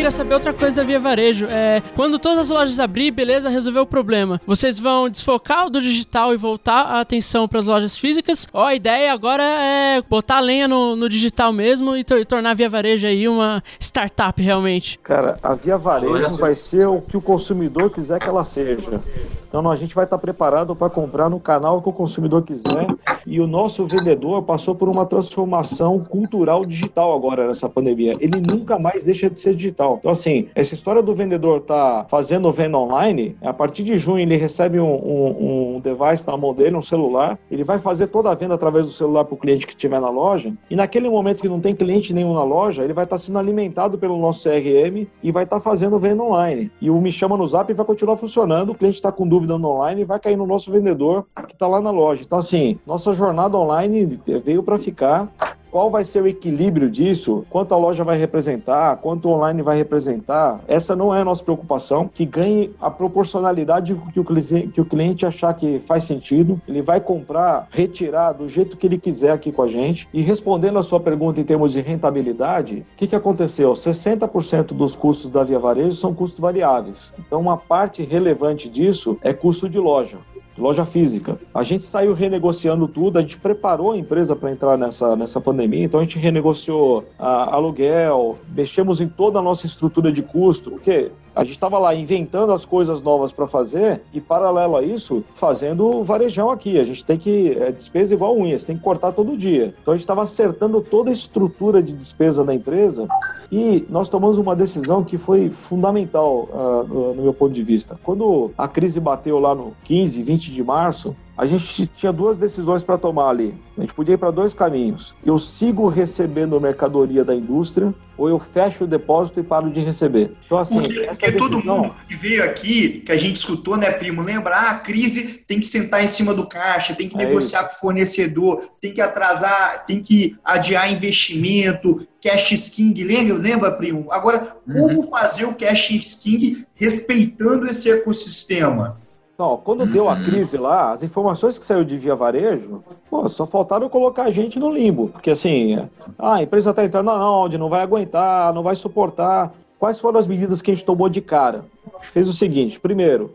Queria 0.00 0.10
saber 0.10 0.32
outra 0.32 0.54
coisa 0.54 0.76
da 0.76 0.82
Via 0.82 0.98
Varejo. 0.98 1.46
É, 1.50 1.82
quando 1.94 2.18
todas 2.18 2.38
as 2.38 2.48
lojas 2.48 2.80
abrir, 2.80 3.10
beleza, 3.10 3.50
resolveu 3.50 3.82
o 3.82 3.86
problema. 3.86 4.40
Vocês 4.46 4.78
vão 4.78 5.10
desfocar 5.10 5.68
do 5.68 5.78
digital 5.78 6.32
e 6.32 6.38
voltar 6.38 6.86
a 6.86 7.00
atenção 7.00 7.46
para 7.46 7.58
as 7.58 7.66
lojas 7.66 7.98
físicas? 7.98 8.48
Ó, 8.50 8.64
a 8.64 8.74
ideia 8.74 9.12
agora 9.12 9.42
é 9.42 10.00
botar 10.08 10.38
a 10.38 10.40
lenha 10.40 10.66
no, 10.66 10.96
no 10.96 11.06
digital 11.06 11.52
mesmo 11.52 11.94
e, 11.94 12.00
e, 12.00 12.24
tornar 12.24 12.52
a 12.52 12.54
Via 12.54 12.70
Varejo 12.70 13.06
aí 13.06 13.28
uma 13.28 13.62
startup 13.78 14.40
realmente. 14.42 14.98
Cara, 15.00 15.38
a 15.42 15.52
Via 15.52 15.76
Varejo 15.76 16.34
vai 16.36 16.54
ser 16.54 16.88
o 16.88 17.02
que 17.02 17.18
o 17.18 17.20
consumidor 17.20 17.90
quiser 17.90 18.18
que 18.20 18.28
ela 18.28 18.42
seja. 18.42 19.02
Então 19.46 19.70
a 19.70 19.76
gente 19.76 19.94
vai 19.94 20.04
estar 20.04 20.16
preparado 20.16 20.74
para 20.74 20.88
comprar 20.88 21.28
no 21.28 21.38
canal 21.38 21.82
que 21.82 21.90
o 21.90 21.92
consumidor 21.92 22.42
quiser. 22.42 22.86
E 23.26 23.40
o 23.40 23.46
nosso 23.46 23.84
vendedor 23.84 24.42
passou 24.42 24.74
por 24.74 24.88
uma 24.88 25.06
transformação 25.06 25.98
cultural 25.98 26.64
digital 26.64 27.14
agora 27.14 27.46
nessa 27.46 27.68
pandemia. 27.68 28.16
Ele 28.20 28.40
nunca 28.40 28.78
mais 28.78 29.02
deixa 29.02 29.30
de 29.30 29.38
ser 29.38 29.54
digital. 29.54 29.96
Então, 29.98 30.10
assim, 30.10 30.48
essa 30.54 30.74
história 30.74 31.02
do 31.02 31.14
vendedor 31.14 31.60
tá 31.62 32.06
fazendo 32.08 32.50
venda 32.52 32.78
online, 32.78 33.36
a 33.42 33.52
partir 33.52 33.82
de 33.82 33.98
junho 33.98 34.20
ele 34.20 34.36
recebe 34.36 34.78
um, 34.78 34.94
um, 34.94 35.76
um 35.76 35.80
device 35.80 36.26
na 36.26 36.36
mão 36.36 36.54
dele, 36.54 36.76
um 36.76 36.82
celular, 36.82 37.38
ele 37.50 37.64
vai 37.64 37.78
fazer 37.78 38.08
toda 38.08 38.30
a 38.30 38.34
venda 38.34 38.54
através 38.54 38.86
do 38.86 38.92
celular 38.92 39.24
para 39.24 39.34
o 39.34 39.38
cliente 39.38 39.66
que 39.66 39.72
estiver 39.72 40.00
na 40.00 40.10
loja. 40.10 40.52
E 40.68 40.76
naquele 40.76 41.08
momento 41.08 41.40
que 41.40 41.48
não 41.48 41.60
tem 41.60 41.74
cliente 41.74 42.12
nenhum 42.12 42.34
na 42.34 42.44
loja, 42.44 42.82
ele 42.82 42.92
vai 42.92 43.04
estar 43.04 43.18
sendo 43.18 43.38
alimentado 43.38 43.98
pelo 43.98 44.18
nosso 44.18 44.48
CRM 44.48 45.06
e 45.22 45.32
vai 45.32 45.44
estar 45.44 45.60
fazendo 45.60 45.98
venda 45.98 46.22
online. 46.22 46.70
E 46.80 46.90
o 46.90 47.00
Me 47.00 47.12
Chama 47.12 47.36
no 47.36 47.46
Zap 47.46 47.72
vai 47.72 47.86
continuar 47.86 48.16
funcionando, 48.16 48.70
o 48.70 48.74
cliente 48.74 48.96
está 48.96 49.12
com 49.12 49.26
dúvida 49.26 49.56
no 49.56 49.68
online 49.68 50.04
vai 50.04 50.18
cair 50.18 50.36
no 50.36 50.46
nosso 50.46 50.70
vendedor 50.70 51.26
que 51.46 51.52
está 51.52 51.66
lá 51.66 51.80
na 51.80 51.90
loja. 51.90 52.22
Então, 52.24 52.38
assim, 52.38 52.78
nossa 52.86 53.09
jornada 53.12 53.56
online 53.56 54.20
veio 54.44 54.62
para 54.62 54.78
ficar. 54.78 55.28
Qual 55.70 55.88
vai 55.88 56.04
ser 56.04 56.20
o 56.20 56.26
equilíbrio 56.26 56.90
disso? 56.90 57.46
Quanto 57.48 57.72
a 57.72 57.76
loja 57.76 58.02
vai 58.02 58.18
representar? 58.18 58.96
Quanto 58.96 59.28
o 59.28 59.32
online 59.32 59.62
vai 59.62 59.76
representar? 59.76 60.60
Essa 60.66 60.96
não 60.96 61.14
é 61.14 61.20
a 61.20 61.24
nossa 61.24 61.44
preocupação. 61.44 62.10
Que 62.12 62.26
ganhe 62.26 62.74
a 62.80 62.90
proporcionalidade 62.90 63.94
que 64.12 64.18
o, 64.18 64.24
cliente, 64.24 64.68
que 64.68 64.80
o 64.80 64.84
cliente 64.84 65.24
achar 65.24 65.54
que 65.54 65.80
faz 65.86 66.02
sentido. 66.02 66.60
Ele 66.66 66.82
vai 66.82 67.00
comprar, 67.00 67.68
retirar 67.70 68.32
do 68.32 68.48
jeito 68.48 68.76
que 68.76 68.84
ele 68.84 68.98
quiser 68.98 69.30
aqui 69.30 69.52
com 69.52 69.62
a 69.62 69.68
gente. 69.68 70.08
E 70.12 70.22
respondendo 70.22 70.78
a 70.78 70.82
sua 70.82 70.98
pergunta 70.98 71.40
em 71.40 71.44
termos 71.44 71.72
de 71.72 71.80
rentabilidade, 71.80 72.84
o 72.94 72.96
que, 72.96 73.06
que 73.06 73.16
aconteceu? 73.16 73.72
60% 73.72 74.72
dos 74.72 74.96
custos 74.96 75.30
da 75.30 75.44
Via 75.44 75.58
Varejo 75.60 75.94
são 75.94 76.12
custos 76.12 76.40
variáveis. 76.40 77.12
Então, 77.16 77.40
uma 77.40 77.56
parte 77.56 78.02
relevante 78.02 78.68
disso 78.68 79.16
é 79.22 79.32
custo 79.32 79.68
de 79.68 79.78
loja 79.78 80.18
loja 80.58 80.84
física. 80.84 81.38
A 81.54 81.62
gente 81.62 81.84
saiu 81.84 82.12
renegociando 82.12 82.86
tudo, 82.86 83.18
a 83.18 83.22
gente 83.22 83.38
preparou 83.38 83.92
a 83.92 83.96
empresa 83.96 84.36
para 84.36 84.50
entrar 84.50 84.76
nessa, 84.76 85.16
nessa 85.16 85.40
pandemia, 85.40 85.84
então 85.84 86.00
a 86.00 86.02
gente 86.02 86.18
renegociou 86.18 87.04
a, 87.18 87.54
aluguel, 87.54 88.38
mexemos 88.54 89.00
em 89.00 89.08
toda 89.08 89.38
a 89.38 89.42
nossa 89.42 89.66
estrutura 89.66 90.12
de 90.12 90.22
custo, 90.22 90.70
porque 90.70 91.10
a 91.34 91.44
gente 91.44 91.54
estava 91.54 91.78
lá 91.78 91.94
inventando 91.94 92.52
as 92.52 92.64
coisas 92.64 93.02
novas 93.02 93.32
para 93.32 93.46
fazer 93.46 94.02
e, 94.12 94.20
paralelo 94.20 94.76
a 94.76 94.82
isso, 94.82 95.24
fazendo 95.34 96.02
varejão 96.02 96.50
aqui. 96.50 96.78
A 96.78 96.84
gente 96.84 97.04
tem 97.04 97.18
que. 97.18 97.56
É 97.58 97.70
despesa 97.70 98.14
igual 98.14 98.36
unha, 98.36 98.58
você 98.58 98.66
tem 98.66 98.76
que 98.76 98.82
cortar 98.82 99.12
todo 99.12 99.36
dia. 99.36 99.74
Então 99.80 99.92
a 99.92 99.96
gente 99.96 100.04
estava 100.04 100.22
acertando 100.22 100.80
toda 100.80 101.10
a 101.10 101.12
estrutura 101.12 101.82
de 101.82 101.92
despesa 101.92 102.44
da 102.44 102.54
empresa 102.54 103.06
e 103.50 103.84
nós 103.88 104.08
tomamos 104.08 104.38
uma 104.38 104.54
decisão 104.54 105.02
que 105.02 105.18
foi 105.18 105.50
fundamental 105.50 106.48
uh, 106.52 107.14
no 107.14 107.22
meu 107.22 107.34
ponto 107.34 107.52
de 107.52 107.62
vista. 107.62 107.98
Quando 108.02 108.52
a 108.56 108.68
crise 108.68 109.00
bateu 109.00 109.38
lá 109.38 109.54
no 109.54 109.72
15, 109.84 110.22
20 110.22 110.52
de 110.52 110.62
março, 110.62 111.16
a 111.40 111.46
gente 111.46 111.86
tinha 111.96 112.12
duas 112.12 112.36
decisões 112.36 112.84
para 112.84 112.98
tomar 112.98 113.30
ali. 113.30 113.54
A 113.78 113.80
gente 113.80 113.94
podia 113.94 114.14
ir 114.14 114.18
para 114.18 114.30
dois 114.30 114.52
caminhos. 114.52 115.14
Eu 115.24 115.38
sigo 115.38 115.88
recebendo 115.88 116.60
mercadoria 116.60 117.24
da 117.24 117.34
indústria 117.34 117.94
ou 118.14 118.28
eu 118.28 118.38
fecho 118.38 118.84
o 118.84 118.86
depósito 118.86 119.40
e 119.40 119.42
paro 119.42 119.70
de 119.70 119.80
receber. 119.80 120.32
Então, 120.44 120.58
assim. 120.58 120.82
Porque, 120.82 121.00
porque 121.00 121.30
decisão... 121.30 121.48
todo 121.48 121.64
mundo 121.64 121.94
que 122.06 122.14
veio 122.14 122.44
aqui, 122.44 123.00
que 123.00 123.10
a 123.10 123.16
gente 123.16 123.36
escutou, 123.36 123.78
né, 123.78 123.90
primo? 123.90 124.20
Lembra? 124.20 124.54
Ah, 124.54 124.70
a 124.72 124.74
crise 124.80 125.42
tem 125.48 125.58
que 125.58 125.64
sentar 125.64 126.04
em 126.04 126.08
cima 126.08 126.34
do 126.34 126.46
caixa, 126.46 126.94
tem 126.94 127.08
que 127.08 127.14
é 127.14 127.24
negociar 127.24 127.60
isso. 127.60 127.70
com 127.70 127.76
o 127.76 127.80
fornecedor, 127.80 128.72
tem 128.78 128.92
que 128.92 129.00
atrasar, 129.00 129.86
tem 129.86 129.98
que 129.98 130.36
adiar 130.44 130.92
investimento, 130.92 132.06
cash 132.22 132.50
sking, 132.52 133.02
lembra, 133.02 133.38
lembra, 133.38 133.72
primo? 133.72 134.12
Agora, 134.12 134.56
como 134.66 134.98
uhum. 134.98 135.02
fazer 135.04 135.46
o 135.46 135.54
cash 135.54 135.88
sking 136.02 136.66
respeitando 136.74 137.66
esse 137.66 137.90
ecossistema? 137.90 139.00
Não, 139.40 139.56
quando 139.56 139.86
deu 139.86 140.06
a 140.06 140.12
uhum. 140.12 140.24
crise 140.26 140.58
lá, 140.58 140.92
as 140.92 141.02
informações 141.02 141.58
que 141.58 141.64
saiu 141.64 141.82
de 141.82 141.96
via 141.96 142.14
varejo, 142.14 142.84
pô, 143.08 143.26
só 143.26 143.46
faltaram 143.46 143.88
colocar 143.88 144.24
a 144.24 144.30
gente 144.30 144.58
no 144.58 144.68
limbo. 144.68 145.08
Porque 145.08 145.30
assim, 145.30 145.78
ah, 146.18 146.34
a 146.34 146.42
empresa 146.42 146.68
está 146.68 146.84
entrando 146.84 147.08
aonde, 147.08 147.56
não 147.56 147.70
vai 147.70 147.80
aguentar, 147.80 148.52
não 148.52 148.62
vai 148.62 148.74
suportar. 148.74 149.50
Quais 149.78 149.98
foram 149.98 150.18
as 150.18 150.26
medidas 150.26 150.60
que 150.60 150.70
a 150.70 150.74
gente 150.74 150.84
tomou 150.84 151.08
de 151.08 151.22
cara? 151.22 151.64
A 151.86 151.96
gente 151.96 152.10
fez 152.10 152.28
o 152.28 152.34
seguinte: 152.34 152.78
primeiro, 152.78 153.34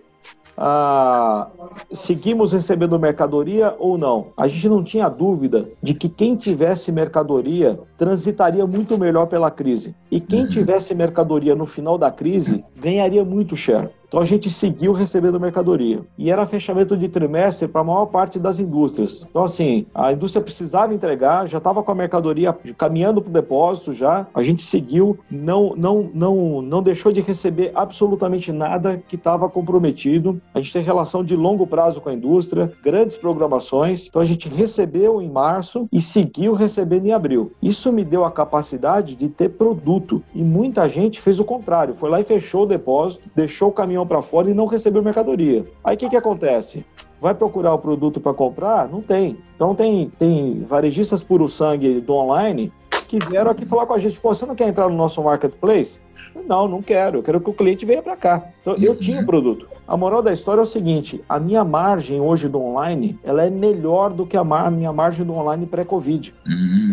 ah, 0.56 1.48
seguimos 1.92 2.54
recebendo 2.54 3.00
mercadoria 3.00 3.76
ou 3.80 3.98
não? 3.98 4.28
A 4.38 4.48
gente 4.48 4.70
não 4.70 4.84
tinha 4.84 5.10
dúvida 5.10 5.68
de 5.82 5.96
que 5.96 6.08
quem 6.08 6.36
tivesse 6.36 6.92
mercadoria 6.92 7.80
transitaria 7.98 8.68
muito 8.68 8.96
melhor 8.96 9.26
pela 9.26 9.50
crise. 9.50 9.96
E 10.12 10.22
quem 10.22 10.46
tivesse 10.48 10.94
mercadoria 10.94 11.56
no 11.56 11.66
final 11.66 11.98
da 11.98 12.12
crise 12.12 12.64
ganharia 12.78 13.26
muito 13.26 13.56
share. 13.56 13.90
Então 14.16 14.24
a 14.24 14.26
gente 14.26 14.50
seguiu 14.50 14.94
recebendo 14.94 15.38
mercadoria. 15.38 16.00
E 16.18 16.32
era 16.32 16.48
fechamento 16.48 16.96
de 16.96 17.10
trimestre 17.10 17.68
para 17.68 17.82
a 17.82 17.84
maior 17.84 18.06
parte 18.06 18.40
das 18.40 18.62
indústrias. 18.62 19.28
Então, 19.30 19.44
assim, 19.44 19.86
a 19.94 20.14
indústria 20.14 20.42
precisava 20.42 20.94
entregar, 20.94 21.50
já 21.50 21.58
estava 21.58 21.84
com 21.84 21.92
a 21.92 21.96
mercadoria 21.96 22.58
caminhando 22.78 23.22
para 23.22 23.30
o 23.30 23.34
depósito 23.34 23.92
já. 23.92 24.26
A 24.34 24.42
gente 24.42 24.64
seguiu, 24.64 25.20
não, 25.30 25.76
não, 25.76 26.10
não, 26.14 26.62
não 26.62 26.82
deixou 26.82 27.12
de 27.12 27.20
receber 27.20 27.74
absolutamente 27.76 28.54
nada 28.54 29.04
que 29.06 29.18
estava 29.18 29.50
comprometido. 29.50 30.42
A 30.54 30.60
gente 30.60 30.72
tem 30.72 30.82
relação 30.82 31.22
de 31.22 31.36
longo 31.36 31.68
prazo 31.68 32.00
com 32.00 32.08
a 32.08 32.14
indústria, 32.14 32.72
grandes 32.82 33.18
programações. 33.18 34.08
Então 34.08 34.22
a 34.22 34.26
gente 34.26 34.48
recebeu 34.48 35.22
em 35.22 35.30
março 35.30 35.90
e 35.92 36.00
seguiu 36.00 36.54
recebendo 36.54 37.06
em 37.06 37.12
abril. 37.12 37.52
Isso 37.62 37.92
me 37.92 38.06
deu 38.06 38.24
a 38.24 38.32
capacidade 38.32 39.14
de 39.14 39.28
ter 39.28 39.50
produto. 39.50 40.24
E 40.34 40.42
muita 40.42 40.88
gente 40.88 41.20
fez 41.20 41.38
o 41.38 41.44
contrário, 41.44 41.94
foi 41.94 42.10
lá 42.10 42.22
e 42.22 42.24
fechou 42.24 42.64
o 42.64 42.66
depósito, 42.66 43.30
deixou 43.36 43.68
o 43.68 43.74
caminhão 43.74 44.05
para 44.06 44.22
fora 44.22 44.50
e 44.50 44.54
não 44.54 44.66
recebeu 44.66 45.04
mercadoria. 45.04 45.66
Aí 45.84 45.96
o 45.96 46.00
que, 46.00 46.10
que 46.10 46.18
acontece? 46.18 46.86
Vai 47.22 47.34
procurar 47.34 47.74
o 47.74 47.80
produto 47.80 48.20
para 48.20 48.34
comprar? 48.34 48.88
Não 48.88 49.02
tem. 49.02 49.38
Então 49.56 49.74
tem, 49.74 50.12
tem 50.20 50.64
varejistas 50.68 51.24
puro 51.24 51.48
sangue 51.48 52.02
do 52.02 52.14
online 52.14 52.72
que 53.08 53.20
vieram 53.30 53.52
aqui 53.52 53.66
falar 53.66 53.86
com 53.86 53.94
a 53.94 53.98
gente, 53.98 54.20
você 54.22 54.46
não 54.46 54.56
quer 54.56 54.68
entrar 54.68 54.90
no 54.90 54.96
nosso 54.96 55.22
marketplace? 55.22 56.00
Não, 56.48 56.68
não 56.68 56.82
quero. 56.82 57.20
Eu 57.20 57.24
quero 57.24 57.40
que 57.40 57.50
o 57.50 57.54
cliente 57.54 57.86
venha 57.86 58.02
para 58.02 58.16
cá. 58.18 58.44
Então, 58.62 58.76
eu 58.76 58.96
tinha 58.96 59.22
o 59.22 59.26
produto. 59.26 59.68
A 59.88 59.96
moral 59.96 60.22
da 60.22 60.34
história 60.34 60.60
é 60.60 60.64
o 60.64 60.68
seguinte: 60.68 61.24
a 61.30 61.40
minha 61.40 61.64
margem 61.64 62.20
hoje 62.20 62.50
do 62.50 62.62
online, 62.62 63.18
ela 63.24 63.44
é 63.44 63.50
melhor 63.50 64.12
do 64.12 64.26
que 64.26 64.36
a 64.36 64.44
minha 64.70 64.92
margem 64.92 65.26
do 65.26 65.34
online 65.34 65.66
pré-Covid. 65.66 66.34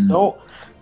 Então, 0.04 0.34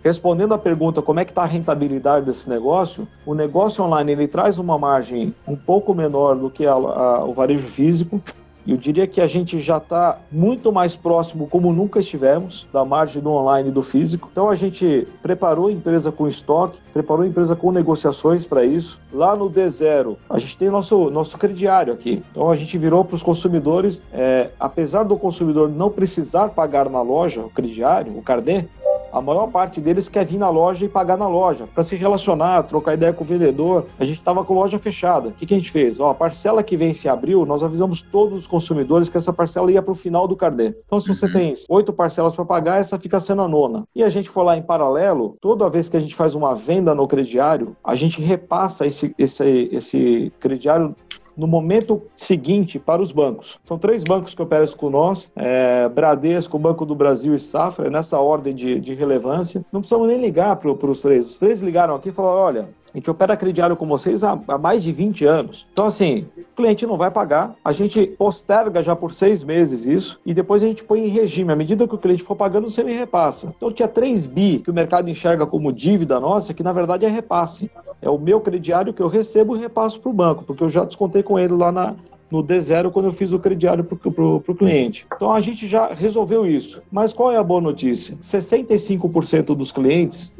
respondendo 0.03 0.53
à 0.53 0.57
pergunta 0.57 1.01
como 1.01 1.19
é 1.19 1.25
que 1.25 1.31
está 1.31 1.43
a 1.43 1.47
rentabilidade 1.47 2.25
desse 2.25 2.49
negócio, 2.49 3.07
o 3.25 3.33
negócio 3.33 3.83
online 3.83 4.11
ele 4.11 4.27
traz 4.27 4.59
uma 4.59 4.77
margem 4.77 5.33
um 5.47 5.55
pouco 5.55 5.93
menor 5.93 6.35
do 6.35 6.49
que 6.49 6.65
a- 6.65 6.73
a- 6.73 7.23
o 7.25 7.33
varejo 7.33 7.67
físico. 7.67 8.21
Eu 8.67 8.77
diria 8.77 9.07
que 9.07 9.19
a 9.19 9.25
gente 9.25 9.59
já 9.59 9.77
está 9.77 10.19
muito 10.31 10.71
mais 10.71 10.95
próximo, 10.95 11.47
como 11.47 11.73
nunca 11.73 11.99
estivemos, 11.99 12.67
da 12.71 12.85
margem 12.85 13.19
do 13.19 13.31
online 13.31 13.69
e 13.69 13.71
do 13.71 13.81
físico. 13.81 14.29
Então 14.31 14.51
a 14.51 14.53
gente 14.55 15.07
preparou 15.19 15.65
a 15.65 15.71
empresa 15.71 16.11
com 16.11 16.27
estoque, 16.27 16.77
preparou 16.93 17.23
a 17.23 17.27
empresa 17.27 17.55
com 17.55 17.71
negociações 17.71 18.45
para 18.45 18.63
isso. 18.63 18.99
Lá 19.11 19.35
no 19.35 19.49
D0, 19.49 20.15
a 20.29 20.37
gente 20.37 20.55
tem 20.59 20.69
nosso, 20.69 21.09
nosso 21.09 21.39
crediário 21.39 21.91
aqui. 21.91 22.21
Então 22.29 22.51
a 22.51 22.55
gente 22.55 22.77
virou 22.77 23.03
para 23.03 23.15
os 23.15 23.23
consumidores, 23.23 24.03
é, 24.13 24.51
apesar 24.59 25.05
do 25.05 25.17
consumidor 25.17 25.67
não 25.67 25.89
precisar 25.89 26.49
pagar 26.49 26.87
na 26.87 27.01
loja 27.01 27.41
o 27.41 27.49
crediário, 27.49 28.15
o 28.15 28.21
carnê, 28.21 28.65
a 29.11 29.21
maior 29.21 29.47
parte 29.47 29.79
deles 29.79 30.09
quer 30.09 30.25
vir 30.25 30.37
na 30.37 30.49
loja 30.49 30.85
e 30.85 30.89
pagar 30.89 31.17
na 31.17 31.27
loja, 31.27 31.67
para 31.73 31.83
se 31.83 31.95
relacionar, 31.95 32.63
trocar 32.63 32.93
ideia 32.93 33.13
com 33.13 33.23
o 33.23 33.27
vendedor. 33.27 33.85
A 33.99 34.05
gente 34.05 34.19
estava 34.19 34.43
com 34.43 34.53
a 34.53 34.57
loja 34.57 34.79
fechada. 34.79 35.29
O 35.29 35.31
que, 35.33 35.45
que 35.45 35.53
a 35.53 35.57
gente 35.57 35.71
fez? 35.71 35.99
Ó, 35.99 36.09
a 36.09 36.13
parcela 36.13 36.63
que 36.63 36.77
vence 36.77 37.07
em 37.07 37.11
abril, 37.11 37.45
nós 37.45 37.63
avisamos 37.63 38.01
todos 38.01 38.39
os 38.39 38.47
consumidores 38.47 39.09
que 39.09 39.17
essa 39.17 39.33
parcela 39.33 39.71
ia 39.71 39.81
para 39.81 39.91
o 39.91 39.95
final 39.95 40.27
do 40.27 40.35
carnê. 40.35 40.73
Então, 40.85 40.99
se 40.99 41.07
você 41.07 41.31
tem 41.31 41.53
oito 41.69 41.93
parcelas 41.93 42.35
para 42.35 42.45
pagar, 42.45 42.79
essa 42.79 42.99
fica 42.99 43.19
sendo 43.19 43.41
a 43.41 43.47
nona. 43.47 43.83
E 43.95 44.03
a 44.03 44.09
gente 44.09 44.29
foi 44.29 44.43
lá 44.43 44.57
em 44.57 44.61
paralelo, 44.61 45.35
toda 45.41 45.69
vez 45.69 45.89
que 45.89 45.97
a 45.97 45.99
gente 45.99 46.15
faz 46.15 46.35
uma 46.35 46.55
venda 46.55 46.95
no 46.95 47.07
crediário, 47.07 47.75
a 47.83 47.95
gente 47.95 48.21
repassa 48.21 48.85
esse, 48.85 49.13
esse, 49.17 49.69
esse 49.71 50.31
crediário 50.39 50.95
no 51.41 51.47
momento 51.47 52.03
seguinte 52.15 52.77
para 52.77 53.01
os 53.01 53.11
bancos. 53.11 53.59
São 53.65 53.75
três 53.75 54.03
bancos 54.03 54.35
que 54.35 54.41
operam 54.41 54.61
com 54.77 54.91
nós, 54.91 55.31
é, 55.35 55.89
Bradesco, 55.89 56.59
Banco 56.59 56.85
do 56.85 56.93
Brasil 56.93 57.33
e 57.33 57.39
Safra, 57.39 57.89
nessa 57.89 58.19
ordem 58.19 58.53
de, 58.53 58.79
de 58.79 58.93
relevância. 58.93 59.65
Não 59.71 59.81
precisamos 59.81 60.07
nem 60.07 60.21
ligar 60.21 60.55
para 60.57 60.69
os 60.69 61.01
três. 61.01 61.25
Os 61.25 61.37
três 61.39 61.59
ligaram 61.59 61.95
aqui 61.95 62.09
e 62.09 62.11
falaram, 62.11 62.37
olha, 62.37 62.69
a 62.93 62.97
gente 62.97 63.09
opera 63.09 63.37
crediário 63.37 63.75
com 63.75 63.87
vocês 63.87 64.23
há, 64.23 64.37
há 64.47 64.57
mais 64.57 64.83
de 64.83 64.91
20 64.91 65.25
anos. 65.25 65.65
Então, 65.71 65.85
assim, 65.85 66.25
o 66.37 66.55
cliente 66.55 66.85
não 66.85 66.97
vai 66.97 67.09
pagar, 67.09 67.55
a 67.63 67.71
gente 67.71 68.05
posterga 68.17 68.83
já 68.83 68.95
por 68.95 69.13
seis 69.13 69.43
meses 69.43 69.85
isso 69.85 70.19
e 70.25 70.33
depois 70.33 70.61
a 70.61 70.67
gente 70.67 70.83
põe 70.83 71.05
em 71.05 71.09
regime. 71.09 71.53
À 71.53 71.55
medida 71.55 71.87
que 71.87 71.95
o 71.95 71.97
cliente 71.97 72.23
for 72.23 72.35
pagando, 72.35 72.69
você 72.69 72.83
me 72.83 72.93
repassa. 72.93 73.53
Então, 73.55 73.71
tinha 73.71 73.87
3 73.87 74.25
bi 74.25 74.59
que 74.59 74.69
o 74.69 74.73
mercado 74.73 75.09
enxerga 75.09 75.45
como 75.45 75.71
dívida 75.71 76.19
nossa, 76.19 76.53
que 76.53 76.63
na 76.63 76.73
verdade 76.73 77.05
é 77.05 77.09
repasse. 77.09 77.71
É 78.01 78.09
o 78.09 78.17
meu 78.17 78.41
crediário 78.41 78.93
que 78.93 79.01
eu 79.01 79.07
recebo 79.07 79.55
e 79.55 79.59
repasso 79.59 79.99
para 79.99 80.09
o 80.09 80.13
banco, 80.13 80.43
porque 80.43 80.63
eu 80.63 80.69
já 80.69 80.83
descontei 80.83 81.23
com 81.23 81.39
ele 81.39 81.53
lá 81.53 81.71
na, 81.71 81.95
no 82.31 82.43
D0 82.43 82.91
quando 82.91 83.05
eu 83.05 83.13
fiz 83.13 83.33
o 83.33 83.39
crediário 83.39 83.83
para 83.83 84.23
o 84.23 84.55
cliente. 84.55 85.05
Então 85.13 85.31
a 85.31 85.41
gente 85.41 85.67
já 85.67 85.93
resolveu 85.93 86.45
isso. 86.45 86.81
Mas 86.91 87.13
qual 87.13 87.31
é 87.31 87.37
a 87.37 87.43
boa 87.43 87.61
notícia? 87.61 88.15
65% 88.23 89.55
dos 89.55 89.71
clientes 89.71 90.31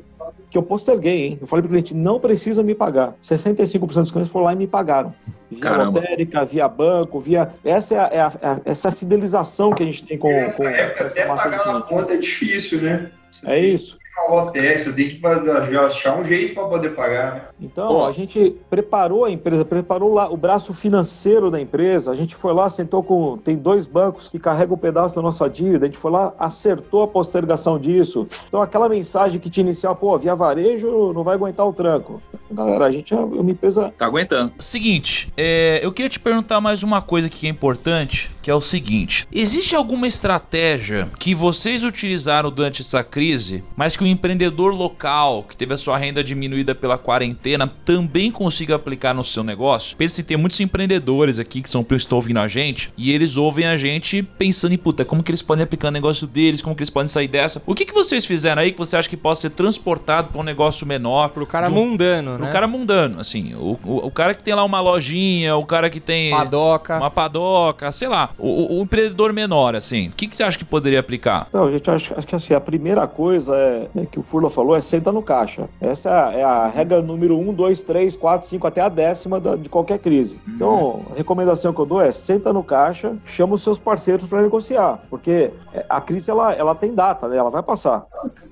que 0.49 0.57
eu 0.57 0.63
posterguei, 0.63 1.27
hein? 1.27 1.37
Eu 1.39 1.47
falei 1.47 1.61
para 1.63 1.67
o 1.67 1.71
cliente, 1.71 1.93
não 1.93 2.19
precisa 2.19 2.61
me 2.61 2.75
pagar. 2.75 3.13
65% 3.23 3.79
dos 4.01 4.11
clientes 4.11 4.31
foram 4.31 4.45
lá 4.45 4.53
e 4.53 4.55
me 4.57 4.67
pagaram. 4.67 5.13
Via 5.49 5.59
Caramba. 5.61 5.99
lotérica, 5.99 6.43
via 6.45 6.67
banco, 6.67 7.19
via... 7.19 7.49
Essa 7.63 7.95
é 7.95 7.97
a, 7.99 8.03
é 8.07 8.19
a- 8.21 8.33
é 8.41 8.47
a- 8.47 8.61
essa 8.65 8.87
é 8.87 8.89
a 8.89 8.91
fidelização 8.93 9.71
que 9.71 9.83
a 9.83 9.85
gente 9.85 10.03
tem 10.03 10.17
com, 10.17 10.27
Nessa 10.29 10.63
com 10.63 10.69
época, 10.69 11.03
essa 11.05 11.19
até 11.19 11.27
massa 11.29 11.49
de 11.49 11.57
pagar 11.57 11.69
uma 11.71 11.81
cliente. 11.81 12.01
conta 12.01 12.13
é 12.13 12.17
difícil, 12.17 12.81
né? 12.81 13.11
É 13.45 13.59
isso. 13.59 13.97
Lotérica, 14.29 14.79
você 14.79 14.93
tem 14.93 15.09
que 15.09 15.77
achar 15.77 16.17
um 16.17 16.23
jeito 16.23 16.53
para 16.53 16.65
poder 16.65 16.89
pagar, 16.89 17.35
né? 17.35 17.41
Então, 17.59 18.05
a 18.05 18.11
gente 18.11 18.55
preparou 18.69 19.25
a 19.25 19.31
empresa, 19.31 19.63
preparou 19.63 20.13
lá 20.13 20.29
o 20.29 20.37
braço 20.37 20.73
financeiro 20.73 21.49
da 21.49 21.59
empresa. 21.59 22.11
A 22.11 22.15
gente 22.15 22.35
foi 22.35 22.53
lá, 22.53 22.67
sentou 22.69 23.03
com. 23.03 23.37
Tem 23.37 23.55
dois 23.55 23.85
bancos 23.85 24.27
que 24.27 24.39
carregam 24.39 24.75
um 24.75 24.79
pedaço 24.79 25.15
da 25.15 25.21
nossa 25.21 25.49
dívida. 25.49 25.85
A 25.85 25.87
gente 25.87 25.97
foi 25.97 26.11
lá, 26.11 26.33
acertou 26.37 27.03
a 27.03 27.07
postergação 27.07 27.79
disso. 27.79 28.27
Então, 28.47 28.61
aquela 28.61 28.89
mensagem 28.89 29.39
que 29.39 29.49
te 29.49 29.61
inicial, 29.61 29.95
pô, 29.95 30.17
via 30.17 30.35
varejo 30.35 31.13
não 31.13 31.23
vai 31.23 31.35
aguentar 31.35 31.67
o 31.67 31.73
tranco. 31.73 32.21
Galera, 32.49 32.85
a 32.85 32.91
gente 32.91 33.13
é 33.13 33.17
uma 33.17 33.51
empresa. 33.51 33.93
Tá 33.97 34.05
aguentando. 34.05 34.51
Seguinte, 34.59 35.31
é, 35.37 35.79
eu 35.83 35.91
queria 35.91 36.09
te 36.09 36.19
perguntar 36.19 36.59
mais 36.59 36.83
uma 36.83 37.01
coisa 37.01 37.29
que 37.29 37.47
é 37.47 37.49
importante, 37.49 38.29
que 38.41 38.51
é 38.51 38.55
o 38.55 38.61
seguinte: 38.61 39.27
existe 39.31 39.75
alguma 39.75 40.07
estratégia 40.07 41.07
que 41.17 41.33
vocês 41.33 41.83
utilizaram 41.83 42.51
durante 42.51 42.81
essa 42.81 43.03
crise, 43.03 43.63
mas 43.75 43.95
que 43.95 44.00
o 44.03 44.07
empreendedor 44.07 44.73
local 44.73 45.43
que 45.43 45.55
teve 45.55 45.73
a 45.73 45.77
sua 45.77 45.97
renda 45.97 46.23
diminuída 46.23 46.73
pela 46.75 46.97
quarentena 46.97 47.71
também 47.85 48.31
consiga 48.31 48.75
aplicar 48.75 49.13
no 49.13 49.23
seu 49.23 49.43
negócio? 49.43 49.95
Pensa 49.97 50.15
se 50.15 50.23
tem 50.23 50.37
muitos 50.37 50.59
empreendedores 50.59 51.39
aqui 51.39 51.61
que 51.61 51.69
são 51.69 51.83
que 51.83 51.95
estão 51.95 52.17
ouvindo 52.17 52.39
a 52.39 52.47
gente 52.47 52.91
e 52.97 53.11
eles 53.11 53.37
ouvem 53.37 53.65
a 53.65 53.75
gente 53.75 54.21
pensando 54.23 54.73
em 54.73 54.77
puta, 54.77 55.03
como 55.03 55.21
que 55.23 55.31
eles 55.31 55.41
podem 55.41 55.63
aplicar 55.63 55.89
o 55.89 55.91
negócio 55.91 56.25
deles, 56.27 56.61
como 56.61 56.75
que 56.75 56.81
eles 56.81 56.89
podem 56.89 57.07
sair 57.07 57.27
dessa? 57.27 57.61
O 57.65 57.75
que, 57.75 57.85
que 57.85 57.93
vocês 57.93 58.25
fizeram 58.25 58.61
aí 58.61 58.71
que 58.71 58.77
você 58.77 58.95
acha 58.97 59.09
que 59.09 59.17
pode 59.17 59.39
ser 59.39 59.49
transportado 59.49 60.29
para 60.29 60.39
um 60.39 60.43
negócio 60.43 60.85
menor? 60.87 61.29
Pro 61.29 61.45
cara 61.45 61.69
um- 61.69 61.71
mundano, 61.73 62.35
Pro 62.37 62.45
né? 62.45 62.51
cara 62.51 62.67
mundano, 62.67 63.19
assim. 63.19 63.53
O, 63.55 63.77
o, 63.83 64.07
o 64.07 64.11
cara 64.11 64.33
que 64.33 64.43
tem 64.43 64.53
lá 64.53 64.63
uma 64.63 64.79
lojinha, 64.79 65.55
o 65.55 65.65
cara 65.65 65.89
que 65.89 65.99
tem 65.99 66.31
Padoca. 66.31 66.97
uma 66.97 67.09
padoca, 67.11 67.91
sei 67.91 68.07
lá. 68.07 68.29
O, 68.37 68.47
o- 68.75 68.79
o 68.79 68.83
empreendedor 68.83 69.33
menor, 69.33 69.75
assim. 69.75 70.07
O 70.09 70.11
que, 70.11 70.27
que 70.27 70.35
você 70.35 70.43
acha 70.43 70.57
que 70.57 70.65
poderia 70.65 70.99
aplicar? 70.99 71.47
Então, 71.49 71.65
a 71.65 71.71
gente 71.71 71.89
acha, 71.89 72.15
acho 72.17 72.27
que 72.27 72.35
assim, 72.35 72.53
a 72.53 72.59
primeira 72.61 73.05
coisa 73.07 73.55
é, 73.55 73.87
é 73.95 74.05
que 74.05 74.19
o 74.19 74.23
Furla 74.23 74.49
falou 74.49 74.75
é 74.75 74.81
senta 74.81 75.11
no 75.11 75.21
caixa. 75.21 75.67
Essa 75.79 76.09
é 76.31 76.43
a, 76.43 76.67
é 76.67 76.69
regra 76.69 77.01
número 77.01 77.37
1, 77.37 77.53
2, 77.53 77.83
3, 77.83 78.15
4, 78.15 78.47
5, 78.47 78.67
até 78.67 78.81
a 78.81 78.89
décima 78.89 79.39
da- 79.39 79.55
de 79.55 79.67
qualquer 79.69 79.99
crise. 79.99 80.39
Então, 80.47 81.01
a 81.11 81.15
recomendação 81.15 81.73
que 81.73 81.79
eu 81.79 81.85
dou 81.85 82.01
é 82.01 82.11
senta 82.11 82.53
no 82.53 82.63
caixa, 82.63 83.15
chama 83.25 83.55
os 83.55 83.63
seus 83.63 83.77
parceiros 83.79 84.25
para 84.25 84.41
negociar. 84.41 84.99
Porque 85.09 85.51
é, 85.73 85.85
a 85.89 85.99
crise 85.99 86.29
ela, 86.31 86.53
ela 86.53 86.75
tem 86.75 86.93
data, 86.93 87.27
né? 87.27 87.37
ela 87.37 87.49
vai 87.49 87.63
passar. 87.63 88.05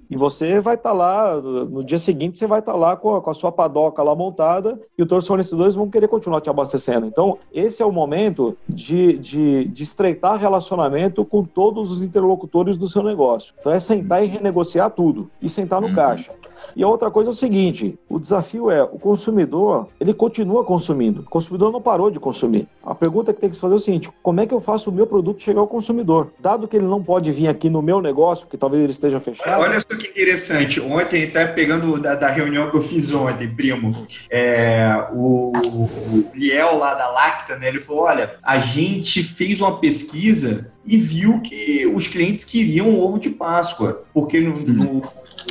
E 0.10 0.18
você 0.18 0.60
vai 0.60 0.76
estar 0.76 0.92
lá, 0.92 1.36
no 1.40 1.84
dia 1.84 2.00
seguinte, 2.00 2.38
você 2.38 2.48
vai 2.48 2.60
estar 2.60 2.74
lá 2.74 2.96
com 2.96 3.16
a, 3.16 3.22
com 3.22 3.30
a 3.30 3.34
sua 3.34 3.52
padoca 3.52 4.02
lá 4.02 4.16
montada 4.16 4.80
e 4.98 5.04
os 5.04 5.08
teus 5.08 5.28
fornecedores 5.28 5.76
vão 5.76 5.90
querer 5.90 6.08
continuar 6.08 6.42
te 6.42 6.50
abastecendo. 6.50 7.06
Então, 7.06 7.38
esse 7.54 7.82
é 7.84 7.86
o 7.86 7.92
momento 7.92 8.58
de, 8.68 9.18
de, 9.20 9.66
de 9.66 9.84
estreitar 9.84 10.40
relacionamento 10.40 11.24
com 11.24 11.44
todos 11.44 11.92
os 11.92 12.04
interlocutores 12.04 12.76
do 12.76 12.90
seu 12.90 13.04
negócio. 13.04 13.54
Então, 13.60 13.72
é 13.72 13.80
sentar 13.80 14.24
e 14.24 14.28
renegociar 14.28 14.90
tudo 14.90 15.30
e 15.42 15.48
sentar 15.48 15.80
no 15.80 15.94
caixa. 15.94 16.32
E 16.76 16.84
a 16.84 16.88
outra 16.88 17.10
coisa 17.10 17.30
é 17.30 17.34
o 17.34 17.36
seguinte: 17.36 17.98
o 18.08 18.20
desafio 18.20 18.70
é 18.70 18.84
o 18.84 19.00
consumidor, 19.00 19.88
ele 20.00 20.14
continua 20.14 20.64
consumindo. 20.64 21.22
O 21.22 21.30
consumidor 21.30 21.72
não 21.72 21.82
parou 21.82 22.10
de 22.10 22.20
consumir. 22.20 22.68
A 22.84 22.94
pergunta 22.94 23.34
que 23.34 23.40
tem 23.40 23.50
que 23.50 23.56
se 23.56 23.62
fazer 23.62 23.74
é 23.74 23.78
o 23.78 23.80
seguinte: 23.80 24.10
como 24.22 24.42
é 24.42 24.48
que 24.48 24.54
eu 24.54 24.62
faço 24.62 24.90
o 24.90 24.94
meu 24.94 25.08
produto 25.08 25.42
chegar 25.42 25.62
ao 25.62 25.68
consumidor? 25.68 26.32
Dado 26.40 26.68
que 26.68 26.78
ele 26.78 26.86
não 26.86 27.04
pode 27.04 27.32
vir 27.32 27.48
aqui 27.48 27.70
no 27.70 27.82
meu 27.82 28.02
negócio, 28.02 28.48
que 28.48 28.58
talvez 28.58 28.84
ele 28.84 28.92
esteja 28.92 29.20
fechado. 29.20 29.62
Olha 29.62 29.80
só 29.80 29.88
que 30.00 30.08
interessante. 30.10 30.80
Ontem, 30.82 31.30
tá 31.30 31.46
pegando 31.46 32.00
da, 32.00 32.16
da 32.16 32.30
reunião 32.30 32.72
que 32.72 32.78
eu 32.78 32.82
fiz 32.82 33.14
ontem, 33.14 33.48
primo, 33.48 34.08
é, 34.30 34.92
o, 35.14 35.52
o 35.56 36.32
Liel 36.34 36.78
lá 36.78 36.96
da 36.96 37.12
Lacta, 37.12 37.56
né? 37.58 37.68
Ele 37.68 37.80
falou: 37.80 38.04
olha, 38.04 38.36
a 38.44 38.60
gente 38.60 39.22
fez 39.24 39.62
uma 39.62 39.80
pesquisa 39.80 40.72
e 40.86 40.98
viu 40.98 41.40
que 41.42 41.86
os 41.86 42.08
clientes 42.08 42.44
queriam 42.46 42.98
ovo 43.00 43.20
de 43.20 43.30
Páscoa, 43.30 44.04
porque 44.14 44.40
no, 44.40 44.56
no- 44.60 45.04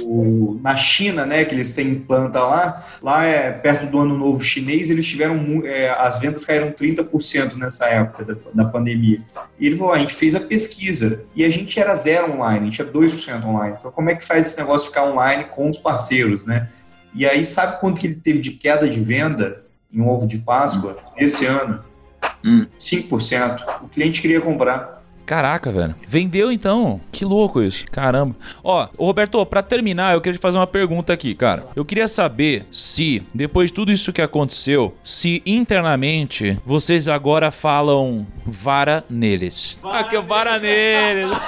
o- 0.03 0.59
na 0.63 0.77
China, 0.77 1.25
né, 1.27 1.45
que 1.45 1.55
eles 1.55 1.73
têm 1.73 1.95
planta 1.95 2.41
lá, 2.41 2.85
lá 3.03 3.25
é 3.25 3.51
perto 3.53 3.87
do 3.87 4.01
ano 4.01 4.17
novo 4.17 4.43
chinês, 4.43 4.91
eles 4.91 5.07
tiveram, 5.07 5.63
é, 5.65 5.91
as 5.91 6.19
vendas 6.19 6.45
caíram 6.45 6.71
30% 6.73 7.57
nessa 7.57 7.87
época 7.87 8.25
da, 8.25 8.35
da 8.65 8.65
pandemia. 8.71 9.21
E 9.59 9.67
ele 9.67 9.77
falou, 9.77 9.93
"Ah, 9.93 9.97
a 9.97 9.99
gente 9.99 10.15
fez 10.15 10.35
a 10.35 10.41
pesquisa 10.41 11.25
e 11.35 11.45
a 11.45 11.49
gente 11.51 11.79
era 11.79 11.95
zero 11.95 12.33
online, 12.33 12.61
a 12.61 12.71
gente 12.71 12.81
era 12.81 12.91
2% 12.91 13.45
online. 13.47 13.77
Então 13.79 13.91
como 13.91 14.11
é 14.11 14.15
que 14.15 14.25
faz 14.25 14.47
esse 14.47 14.59
negócio 14.59 14.89
ficar 14.89 15.05
online 15.05 15.45
com 15.45 15.69
os 15.69 15.79
parceiros, 15.79 16.45
né? 16.45 16.69
E 17.15 17.27
aí 17.27 17.45
sabe 17.45 17.81
quanto 17.81 18.01
que 18.01 18.07
ele 18.07 18.17
teve 18.17 18.39
de 18.39 18.51
queda 18.53 18.89
de 18.89 19.01
venda 19.01 19.65
em 19.93 20.01
um 20.01 20.09
ovo 20.09 20.27
de 20.27 20.39
Páscoa 20.39 20.97
esse 21.17 21.47
ano? 21.47 21.81
Hum. 22.45 22.67
5%. 22.79 23.65
O 23.83 23.89
cliente 23.89 24.21
queria 24.21 24.41
comprar. 24.41 24.98
Caraca, 25.29 25.71
velho. 25.71 25.95
Vendeu 26.07 26.51
então? 26.51 26.99
Que 27.13 27.23
louco 27.23 27.61
isso. 27.63 27.85
Caramba. 27.93 28.35
Ó, 28.65 28.89
Roberto, 28.99 29.45
pra 29.45 29.63
terminar, 29.63 30.15
eu 30.15 30.23
queria 30.23 30.39
te 30.39 30.41
fazer 30.41 30.57
uma 30.57 30.67
pergunta 30.67 31.13
aqui, 31.13 31.35
cara. 31.35 31.67
Eu 31.77 31.85
queria 31.85 32.07
saber 32.09 32.65
se, 32.71 33.23
depois 33.35 33.69
de 33.71 33.75
tudo 33.75 33.93
isso 33.93 34.11
que 34.11 34.23
aconteceu, 34.23 34.95
se 35.05 35.43
internamente 35.45 36.59
vocês 36.65 37.11
agora 37.11 37.51
falam 37.51 38.27
vara 38.47 39.05
neles. 39.11 39.79
Vara 39.83 39.99
Aqui, 39.99 40.17
vara 40.23 40.59
neles. 40.59 41.29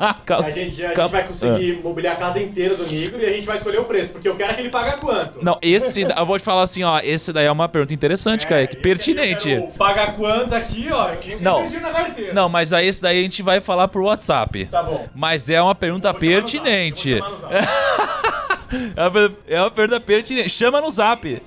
A 0.00 0.50
gente, 0.50 0.84
a 0.84 0.88
gente 0.94 1.10
vai 1.10 1.26
conseguir 1.26 1.80
mobiliar 1.84 2.14
a 2.14 2.16
casa 2.16 2.40
inteira 2.40 2.74
do 2.74 2.86
Negro 2.86 3.20
e 3.20 3.26
a 3.26 3.30
gente 3.32 3.46
vai 3.46 3.56
escolher 3.58 3.78
o 3.78 3.84
preço, 3.84 4.08
porque 4.08 4.28
eu 4.28 4.34
quero 4.34 4.54
que 4.54 4.62
ele 4.62 4.70
paga 4.70 4.96
quanto. 4.96 5.44
Não, 5.44 5.58
esse, 5.62 6.00
eu 6.02 6.26
vou 6.26 6.38
te 6.38 6.44
falar 6.44 6.62
assim, 6.62 6.82
ó, 6.82 6.98
esse 7.02 7.32
daí 7.32 7.46
é 7.46 7.52
uma 7.52 7.68
pergunta 7.68 7.92
interessante, 7.94 8.46
cara, 8.46 8.66
que 8.66 8.76
É, 8.76 8.80
pertinente. 8.80 9.50
eu 9.50 9.60
quero 9.62 9.72
Pagar 9.74 10.14
quanto 10.16 10.54
aqui, 10.54 10.88
ó. 10.90 11.08
que 11.16 11.32
eu 11.32 11.40
Não. 11.40 11.60
perdi 11.62 11.78
na 11.80 11.90
carteira. 11.90 12.32
Não, 12.32 12.48
mas 12.48 12.72
aí 12.72 12.79
esse 12.82 13.00
daí 13.02 13.20
a 13.20 13.22
gente 13.22 13.42
vai 13.42 13.60
falar 13.60 13.88
por 13.88 14.02
WhatsApp. 14.02 14.66
Tá 14.66 14.82
bom. 14.82 15.08
Mas 15.14 15.50
é 15.50 15.60
uma 15.60 15.74
pergunta 15.74 16.12
pertinente. 16.14 17.18
É 19.48 19.60
uma 19.60 19.70
pergunta 19.70 20.00
pertinente. 20.00 20.48
Chama 20.48 20.80
no 20.80 20.88
zap. 20.92 21.42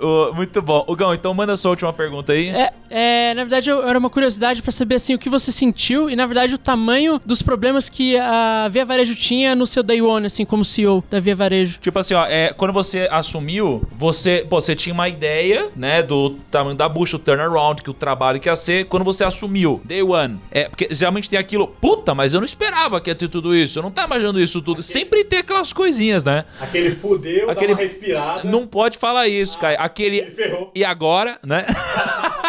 Ô, 0.00 0.32
muito 0.34 0.60
bom. 0.60 0.84
O 0.86 0.94
Gão, 0.94 1.14
então 1.14 1.32
manda 1.32 1.56
sua 1.56 1.70
última 1.70 1.92
pergunta 1.92 2.32
aí. 2.32 2.48
É, 2.48 2.72
é, 2.90 3.34
na 3.34 3.42
verdade, 3.44 3.70
eu- 3.70 3.86
era 3.88 3.98
uma 3.98 4.10
curiosidade 4.10 4.60
pra 4.62 4.70
saber 4.70 4.96
assim 4.96 5.14
o 5.14 5.18
que 5.18 5.28
você 5.30 5.50
sentiu 5.50 6.10
e, 6.10 6.14
na 6.16 6.26
verdade, 6.26 6.54
o 6.54 6.58
tamanho 6.58 7.18
dos 7.24 7.40
problemas 7.42 7.88
que 7.88 8.16
a 8.18 8.68
Via 8.70 8.84
Varejo 8.84 9.14
tinha 9.16 9.54
no 9.56 9.66
seu 9.66 9.82
day 9.82 10.02
one, 10.02 10.26
assim, 10.26 10.44
como 10.44 10.64
CEO 10.64 11.02
da 11.10 11.18
Via 11.18 11.34
Varejo. 11.34 11.78
Tipo 11.80 11.98
assim, 11.98 12.12
ó, 12.14 12.26
é, 12.26 12.52
quando 12.52 12.72
você 12.72 13.08
assumiu, 13.10 13.82
você, 13.92 14.44
pô, 14.48 14.60
você 14.60 14.76
tinha 14.76 14.92
uma 14.92 15.08
ideia, 15.08 15.70
né, 15.74 16.02
do 16.02 16.30
tamanho 16.50 16.76
da 16.76 16.88
bucha, 16.88 17.16
o 17.16 17.18
turnaround, 17.18 17.82
que 17.82 17.90
o 17.90 17.94
trabalho 17.94 18.38
que 18.38 18.48
ia 18.50 18.56
ser. 18.56 18.84
Quando 18.86 19.02
você 19.04 19.24
assumiu, 19.24 19.80
day 19.84 20.02
one, 20.02 20.38
é, 20.50 20.68
porque 20.68 20.88
geralmente 20.90 21.30
tem 21.30 21.38
aquilo, 21.38 21.66
puta, 21.66 22.14
mas 22.14 22.34
eu 22.34 22.40
não 22.40 22.44
esperava 22.44 23.00
que 23.00 23.10
ia 23.10 23.14
ter 23.14 23.28
tudo 23.28 23.54
isso, 23.56 23.78
eu 23.78 23.82
não 23.82 23.90
tava 23.90 24.08
imaginando 24.08 24.38
isso 24.40 24.60
tudo. 24.60 24.82
Sempre 24.82 25.24
tem 25.24 25.38
aquelas 25.38 25.72
coisinhas, 25.72 26.22
né? 26.22 26.44
Aquele 26.60 26.90
fudeu, 26.90 27.50
Aquele- 27.50 27.74
dá 27.74 27.80
uma 27.80 27.88
respirada. 27.88 28.44
Não 28.44 28.66
pode 28.66 28.98
falar 28.98 29.26
isso, 29.26 29.58
cara. 29.58 29.65
Ele 29.72 29.82
Aquele. 29.82 30.30
ferrou. 30.30 30.70
E 30.74 30.84
agora, 30.84 31.38
né? 31.44 31.64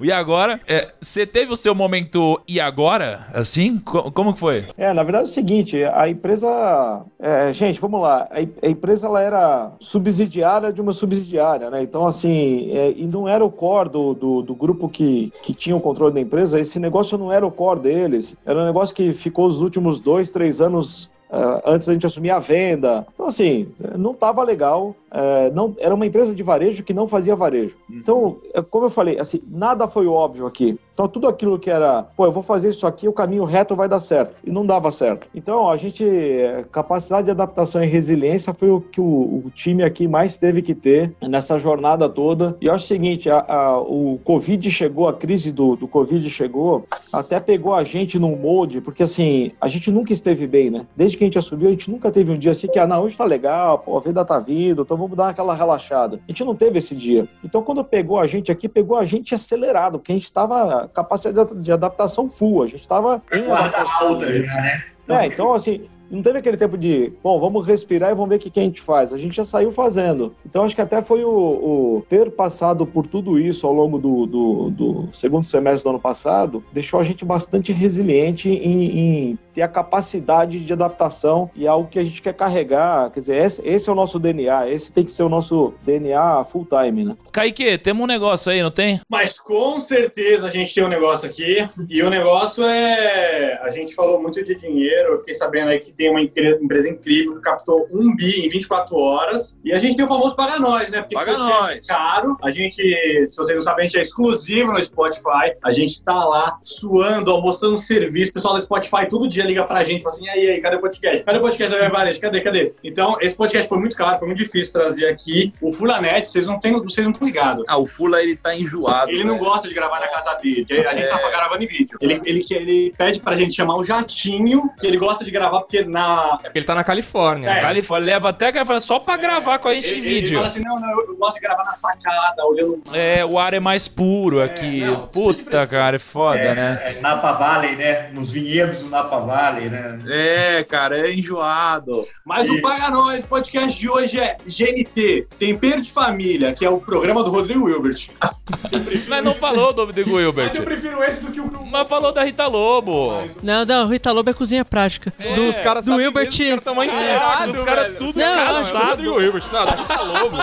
E 0.00 0.10
agora? 0.10 0.58
É, 0.66 0.88
Você 1.00 1.26
teve 1.26 1.52
o 1.52 1.56
seu 1.56 1.74
momento 1.74 2.40
e 2.48 2.58
agora? 2.60 3.26
Assim? 3.34 3.78
Co- 3.78 4.10
Como 4.10 4.32
que 4.32 4.40
foi? 4.40 4.66
É, 4.76 4.92
na 4.92 5.02
verdade 5.02 5.26
é 5.26 5.30
o 5.30 5.32
seguinte, 5.32 5.84
a 5.84 6.08
empresa, 6.08 7.02
é, 7.18 7.52
gente, 7.52 7.80
vamos 7.80 8.00
lá, 8.00 8.26
a, 8.30 8.66
a 8.66 8.70
empresa 8.70 9.06
ela 9.06 9.20
era 9.20 9.72
subsidiária 9.80 10.72
de 10.72 10.80
uma 10.80 10.92
subsidiária, 10.92 11.68
né? 11.70 11.82
Então 11.82 12.06
assim, 12.06 12.70
é, 12.74 12.92
e 12.96 13.06
não 13.06 13.28
era 13.28 13.44
o 13.44 13.50
core 13.50 13.90
do, 13.90 14.14
do, 14.14 14.42
do 14.42 14.54
grupo 14.54 14.88
que, 14.88 15.30
que 15.42 15.52
tinha 15.52 15.76
o 15.76 15.80
controle 15.80 16.14
da 16.14 16.20
empresa. 16.20 16.58
Esse 16.58 16.78
negócio 16.78 17.18
não 17.18 17.30
era 17.32 17.46
o 17.46 17.50
core 17.50 17.80
deles. 17.80 18.34
Era 18.46 18.60
um 18.60 18.66
negócio 18.66 18.94
que 18.94 19.12
ficou 19.12 19.46
os 19.46 19.60
últimos 19.60 20.00
dois, 20.00 20.30
três 20.30 20.60
anos 20.60 21.10
ah, 21.30 21.62
antes 21.66 21.86
da 21.86 21.92
gente 21.92 22.06
assumir 22.06 22.30
a 22.30 22.38
venda. 22.38 23.06
Então, 23.12 23.26
assim, 23.26 23.68
não 23.96 24.12
estava 24.12 24.42
legal. 24.42 24.94
é, 25.10 25.50
não, 25.50 25.74
era 25.78 25.94
uma 25.94 26.06
empresa 26.06 26.34
de 26.34 26.42
varejo 26.42 26.82
que 26.82 26.94
não 26.94 27.06
fazia 27.06 27.36
varejo. 27.36 27.76
Então, 27.90 28.38
é, 28.54 28.62
como 28.62 28.86
eu 28.86 28.90
falei, 28.90 29.18
assim, 29.18 29.40
nada 29.46 29.86
foi 29.86 30.06
óbvio 30.06 30.46
aqui. 30.46 30.78
Então, 30.98 31.06
tudo 31.06 31.28
aquilo 31.28 31.60
que 31.60 31.70
era, 31.70 32.02
pô, 32.16 32.24
eu 32.26 32.32
vou 32.32 32.42
fazer 32.42 32.70
isso 32.70 32.84
aqui, 32.84 33.06
o 33.06 33.12
caminho 33.12 33.44
reto 33.44 33.76
vai 33.76 33.88
dar 33.88 34.00
certo. 34.00 34.34
E 34.44 34.50
não 34.50 34.66
dava 34.66 34.90
certo. 34.90 35.28
Então, 35.32 35.70
a 35.70 35.76
gente, 35.76 36.02
é, 36.04 36.64
capacidade 36.72 37.26
de 37.26 37.30
adaptação 37.30 37.84
e 37.84 37.86
resiliência 37.86 38.52
foi 38.52 38.68
o 38.68 38.80
que 38.80 39.00
o, 39.00 39.04
o 39.04 39.50
time 39.54 39.84
aqui 39.84 40.08
mais 40.08 40.36
teve 40.36 40.60
que 40.60 40.74
ter 40.74 41.12
nessa 41.22 41.56
jornada 41.56 42.08
toda. 42.08 42.56
E 42.60 42.66
eu 42.66 42.74
acho 42.74 42.84
o 42.84 42.88
seguinte, 42.88 43.30
a- 43.30 43.44
a- 43.48 43.80
o 43.80 44.18
Covid 44.24 44.68
chegou, 44.72 45.06
a 45.06 45.12
crise 45.12 45.52
do, 45.52 45.76
do 45.76 45.86
Covid 45.86 46.28
chegou, 46.28 46.84
até 47.12 47.38
pegou 47.38 47.74
a 47.76 47.84
gente 47.84 48.18
num 48.18 48.36
molde, 48.36 48.80
porque 48.80 49.04
assim, 49.04 49.52
a 49.60 49.68
gente 49.68 49.92
nunca 49.92 50.12
esteve 50.12 50.48
bem, 50.48 50.68
né? 50.68 50.84
Desde 50.96 51.16
que 51.16 51.22
a 51.22 51.28
gente 51.28 51.38
assumiu, 51.38 51.68
a 51.68 51.70
gente 51.70 51.88
nunca 51.88 52.10
teve 52.10 52.32
um 52.32 52.36
dia 52.38 52.50
assim 52.50 52.66
que, 52.66 52.76
ah, 52.80 52.88
não, 52.88 53.04
hoje 53.04 53.16
tá 53.16 53.24
legal, 53.24 53.78
pô, 53.78 53.96
a 53.96 54.00
vida 54.00 54.24
tá 54.24 54.40
vindo, 54.40 54.82
então 54.82 54.96
vamos 54.96 55.16
dar 55.16 55.28
aquela 55.28 55.54
relaxada. 55.54 56.18
A 56.28 56.32
gente 56.32 56.42
não 56.42 56.56
teve 56.56 56.78
esse 56.78 56.92
dia. 56.96 57.24
Então, 57.44 57.62
quando 57.62 57.84
pegou 57.84 58.18
a 58.18 58.26
gente 58.26 58.50
aqui, 58.50 58.68
pegou 58.68 58.96
a 58.96 59.04
gente 59.04 59.32
acelerado, 59.32 60.00
porque 60.00 60.10
a 60.10 60.16
gente 60.16 60.32
tava 60.32 60.87
capacidade 60.88 61.54
de 61.54 61.72
adaptação 61.72 62.28
full, 62.28 62.62
a 62.62 62.66
gente 62.66 62.86
tava 62.86 63.22
em 63.32 63.44
Guarda 63.44 63.84
alta 64.00 64.42
já, 64.42 64.54
né? 64.54 64.84
É, 65.08 65.26
então 65.26 65.54
assim, 65.54 65.88
não 66.10 66.22
teve 66.22 66.38
aquele 66.38 66.56
tempo 66.56 66.76
de, 66.76 67.12
bom, 67.22 67.38
vamos 67.38 67.66
respirar 67.66 68.10
e 68.10 68.14
vamos 68.14 68.28
ver 68.28 68.36
o 68.36 68.38
que, 68.38 68.50
que 68.50 68.60
a 68.60 68.62
gente 68.62 68.80
faz. 68.80 69.12
A 69.12 69.18
gente 69.18 69.36
já 69.36 69.44
saiu 69.44 69.70
fazendo. 69.70 70.34
Então 70.44 70.64
acho 70.64 70.74
que 70.74 70.80
até 70.80 71.02
foi 71.02 71.24
o, 71.24 71.30
o 71.30 72.06
ter 72.08 72.30
passado 72.30 72.86
por 72.86 73.06
tudo 73.06 73.38
isso 73.38 73.66
ao 73.66 73.72
longo 73.72 73.98
do, 73.98 74.26
do, 74.26 74.70
do 74.70 75.08
segundo 75.12 75.44
semestre 75.44 75.84
do 75.84 75.90
ano 75.90 76.00
passado, 76.00 76.62
deixou 76.72 77.00
a 77.00 77.04
gente 77.04 77.24
bastante 77.24 77.72
resiliente 77.72 78.48
em, 78.48 78.98
em 78.98 79.38
ter 79.54 79.62
a 79.62 79.68
capacidade 79.68 80.60
de 80.60 80.72
adaptação 80.72 81.50
e 81.54 81.66
algo 81.66 81.88
que 81.88 81.98
a 81.98 82.04
gente 82.04 82.22
quer 82.22 82.34
carregar. 82.34 83.10
Quer 83.10 83.20
dizer, 83.20 83.44
esse, 83.44 83.68
esse 83.68 83.88
é 83.88 83.92
o 83.92 83.94
nosso 83.94 84.18
DNA, 84.18 84.70
esse 84.70 84.92
tem 84.92 85.04
que 85.04 85.10
ser 85.10 85.22
o 85.22 85.28
nosso 85.28 85.74
DNA 85.84 86.44
full 86.44 86.66
time, 86.66 87.04
né? 87.04 87.16
Kaique, 87.32 87.78
temos 87.78 88.04
um 88.04 88.06
negócio 88.06 88.50
aí, 88.50 88.62
não 88.62 88.70
tem? 88.70 89.00
Mas 89.08 89.38
com 89.40 89.78
certeza 89.80 90.46
a 90.46 90.50
gente 90.50 90.74
tem 90.74 90.84
um 90.84 90.88
negócio 90.88 91.28
aqui. 91.28 91.68
E 91.88 92.02
o 92.02 92.10
negócio 92.10 92.64
é. 92.64 93.58
A 93.62 93.70
gente 93.70 93.94
falou 93.94 94.20
muito 94.20 94.42
de 94.44 94.54
dinheiro. 94.54 95.12
Eu 95.12 95.18
fiquei 95.18 95.34
sabendo 95.34 95.70
aí 95.70 95.78
que 95.78 95.92
tem 95.98 96.08
uma 96.08 96.22
empresa 96.22 96.88
incrível 96.88 97.34
que 97.34 97.40
captou 97.40 97.88
um 97.90 98.14
bi 98.14 98.46
em 98.46 98.48
24 98.48 98.96
horas. 98.96 99.58
E 99.64 99.72
a 99.72 99.78
gente 99.78 99.96
tem 99.96 100.04
o 100.04 100.08
famoso 100.08 100.36
Paga 100.36 100.60
Nós, 100.60 100.88
né? 100.90 101.00
Porque 101.00 101.16
Paga 101.16 101.32
esse 101.32 101.40
podcast 101.40 101.74
Nós. 101.74 101.88
é 101.88 101.92
caro. 101.92 102.36
A 102.40 102.50
gente, 102.52 103.26
se 103.26 103.36
vocês 103.36 103.56
não 103.56 103.60
sabem, 103.60 103.84
a 103.84 103.88
gente 103.88 103.98
é 103.98 104.02
exclusivo 104.02 104.72
no 104.72 104.82
Spotify. 104.82 105.56
A 105.62 105.72
gente 105.72 106.02
tá 106.02 106.24
lá 106.24 106.58
suando, 106.62 107.32
almoçando 107.32 107.76
serviço. 107.76 108.30
O 108.30 108.34
pessoal 108.34 108.56
do 108.56 108.62
Spotify 108.62 109.08
todo 109.10 109.28
dia 109.28 109.44
liga 109.44 109.64
pra 109.64 109.82
gente 109.82 110.00
e 110.00 110.02
fala 110.04 110.14
assim: 110.14 110.24
e 110.24 110.28
aí, 110.28 110.50
aí, 110.50 110.60
cadê 110.60 110.76
o 110.76 110.80
podcast? 110.80 111.24
Cadê 111.24 111.38
o 111.38 111.40
podcast 111.42 111.76
da 111.76 111.88
Varejo? 111.88 112.20
Cadê, 112.20 112.40
cadê? 112.40 112.72
Então, 112.84 113.16
esse 113.20 113.34
podcast 113.34 113.68
foi 113.68 113.78
muito 113.78 113.96
caro, 113.96 114.18
foi 114.18 114.28
muito 114.28 114.38
difícil 114.38 114.72
trazer 114.72 115.08
aqui. 115.08 115.52
O 115.60 115.72
Fulanet, 115.72 116.28
vocês 116.28 116.46
não 116.46 116.60
têm, 116.60 116.72
vocês 116.74 117.04
não 117.04 117.12
estão 117.12 117.26
ligados. 117.26 117.64
Ah, 117.66 117.76
o 117.76 117.86
Fula 117.86 118.22
ele 118.22 118.36
tá 118.36 118.54
enjoado. 118.54 119.10
Ele 119.10 119.24
não 119.24 119.34
né? 119.34 119.40
gosta 119.40 119.66
de 119.66 119.74
gravar 119.74 119.98
na 119.98 120.06
casa 120.06 120.40
dele. 120.40 120.64
A 120.70 120.94
gente 120.94 121.08
tá 121.08 121.28
gravando 121.28 121.64
em 121.64 121.66
vídeo. 121.66 121.98
Ele, 122.00 122.20
ele, 122.24 122.46
ele 122.50 122.92
pede 122.96 123.20
pra 123.20 123.34
gente 123.34 123.54
chamar 123.54 123.76
o 123.76 123.84
Jatinho, 123.84 124.70
que 124.78 124.86
ele 124.86 124.96
gosta 124.96 125.24
de 125.24 125.30
gravar 125.32 125.60
porque 125.60 125.87
na. 125.88 126.38
É 126.40 126.44
porque 126.44 126.58
ele 126.58 126.66
tá 126.66 126.74
na 126.74 126.84
Califórnia. 126.84 127.50
É. 127.50 127.60
Califórnia 127.60 128.06
leva 128.14 128.28
até 128.30 128.52
Califórnia 128.52 128.80
só 128.80 128.98
pra 128.98 129.16
gravar 129.16 129.58
com 129.58 129.68
a 129.68 129.74
gente 129.74 129.88
Ele, 129.88 129.96
em 129.96 129.98
ele 130.02 130.14
vídeo. 130.20 130.36
fala 130.36 130.48
assim: 130.48 130.60
não, 130.60 130.80
não, 130.80 130.90
eu, 131.00 131.16
gosto 131.16 131.34
de 131.34 131.40
gravar 131.40 131.64
na 131.64 131.74
sacada, 131.74 132.44
olhando. 132.46 132.82
É, 132.92 133.24
o 133.24 133.38
ar 133.38 133.54
é 133.54 133.60
mais 133.60 133.88
puro 133.88 134.42
aqui. 134.42 134.80
não, 134.82 135.06
Puta, 135.08 135.66
cara, 135.66 135.96
é 135.96 135.98
foda, 135.98 136.54
né? 136.54 136.80
É, 136.84 137.00
Napa 137.00 137.32
Valley, 137.32 137.76
né? 137.76 138.10
Nos 138.12 138.30
vinhedos 138.30 138.80
do 138.80 138.88
Napa 138.88 139.18
Valley, 139.18 139.68
né? 139.68 139.98
É, 140.08 140.64
cara, 140.64 140.98
é 140.98 141.12
enjoado. 141.12 142.06
Mas 142.24 142.48
o 142.50 142.60
Paga 142.60 142.90
Nós 142.90 143.24
podcast 143.24 143.78
de 143.78 143.88
hoje 143.88 144.20
é 144.20 144.36
GNT, 144.46 145.26
Tempero 145.38 145.80
de 145.80 145.90
Família, 145.90 146.52
que 146.52 146.64
é 146.64 146.70
o 146.70 146.78
programa 146.78 147.24
do 147.24 147.30
Rodrigo 147.30 147.64
Wilbert. 147.64 148.08
Mas 149.08 149.24
não 149.24 149.34
falou 149.34 149.72
do 149.72 149.84
Rodrigo 149.86 150.16
Wilbert. 150.16 150.48
Mas 150.48 150.58
eu 150.58 150.64
prefiro 150.64 151.02
esse 151.02 151.22
do 151.22 151.32
que 151.32 151.40
o. 151.40 151.48
Mas 151.66 151.88
falou 151.88 152.12
da 152.12 152.22
Rita 152.22 152.46
Lobo. 152.46 153.28
Não, 153.42 153.64
não, 153.64 153.88
Rita 153.88 154.12
Lobo 154.12 154.30
é 154.30 154.32
cozinha 154.34 154.64
prática. 154.64 155.12
É, 155.18 155.34
do, 155.34 155.48
Os 155.48 155.58
caras 155.78 155.84
do 155.84 155.90
sabem 155.90 156.06
Wilbert. 156.06 156.28
disso, 156.28 156.42
Os 156.42 156.48
caras 156.48 156.64
tão 156.64 156.74
mais 156.74 156.88
inteirados, 156.92 157.58
os 157.58 157.64
caras 157.64 157.96
tudo 157.98 158.18
Não, 158.18 158.34
casado. 158.34 158.88
Rodrigo 158.90 159.14
Wilbert, 159.16 159.44
não, 159.52 159.64
da 159.66 159.72
Rita 159.74 160.02
Lobo. 160.02 160.36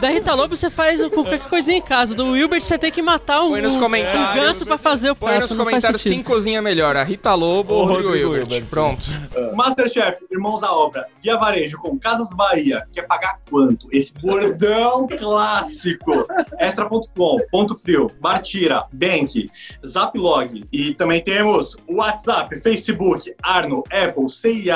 Da 0.00 0.08
Rita 0.08 0.34
Lobo 0.34 0.56
você 0.56 0.70
faz 0.70 1.06
qualquer 1.08 1.40
coisinha 1.40 1.78
em 1.78 1.82
casa. 1.82 2.14
Do 2.14 2.32
Wilbert 2.32 2.62
você 2.62 2.78
tem 2.78 2.90
que 2.92 3.02
matar 3.02 3.42
um, 3.42 3.50
Põe 3.50 3.62
nos 3.62 3.76
um 3.76 3.80
comentários. 3.80 4.34
ganso 4.44 4.66
pra 4.66 4.78
fazer 4.78 5.10
o 5.10 5.14
Põe 5.16 5.28
prato. 5.30 5.40
nos 5.42 5.50
não 5.52 5.56
faz 5.58 5.68
comentários 5.68 6.02
quem 6.02 6.22
cozinha 6.22 6.60
melhor, 6.62 6.96
a 6.96 7.02
Rita 7.02 7.34
Lobo 7.34 7.72
ou 7.74 7.82
o 7.84 7.86
Rodrigo, 7.86 8.10
Wilbert. 8.10 8.42
Hilbert. 8.42 8.64
Pronto. 8.68 9.06
Masterchef, 9.54 10.24
Irmãos 10.30 10.62
à 10.62 10.72
Obra, 10.72 11.06
Via 11.22 11.36
Varejo 11.36 11.78
com 11.78 11.98
Casas 11.98 12.30
Bahia, 12.32 12.84
quer 12.92 13.06
pagar 13.06 13.38
quanto? 13.50 13.88
Esse 13.92 14.12
bordão 14.14 15.06
clássico. 15.06 16.26
Extra.com, 16.58 17.38
Ponto 17.50 17.74
Frio, 17.74 18.10
Bartira, 18.20 18.84
Bank, 18.92 19.48
Zaplog. 19.86 20.64
E 20.72 20.94
também 20.94 21.22
temos 21.22 21.76
o 21.88 21.96
WhatsApp, 21.96 22.58
Facebook, 22.60 23.34
Arno, 23.42 23.82
Apple, 23.92 24.28
CIA, 24.28 24.75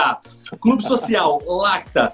Clube 0.61 0.83
Social, 0.83 1.41
Lacta, 1.47 2.13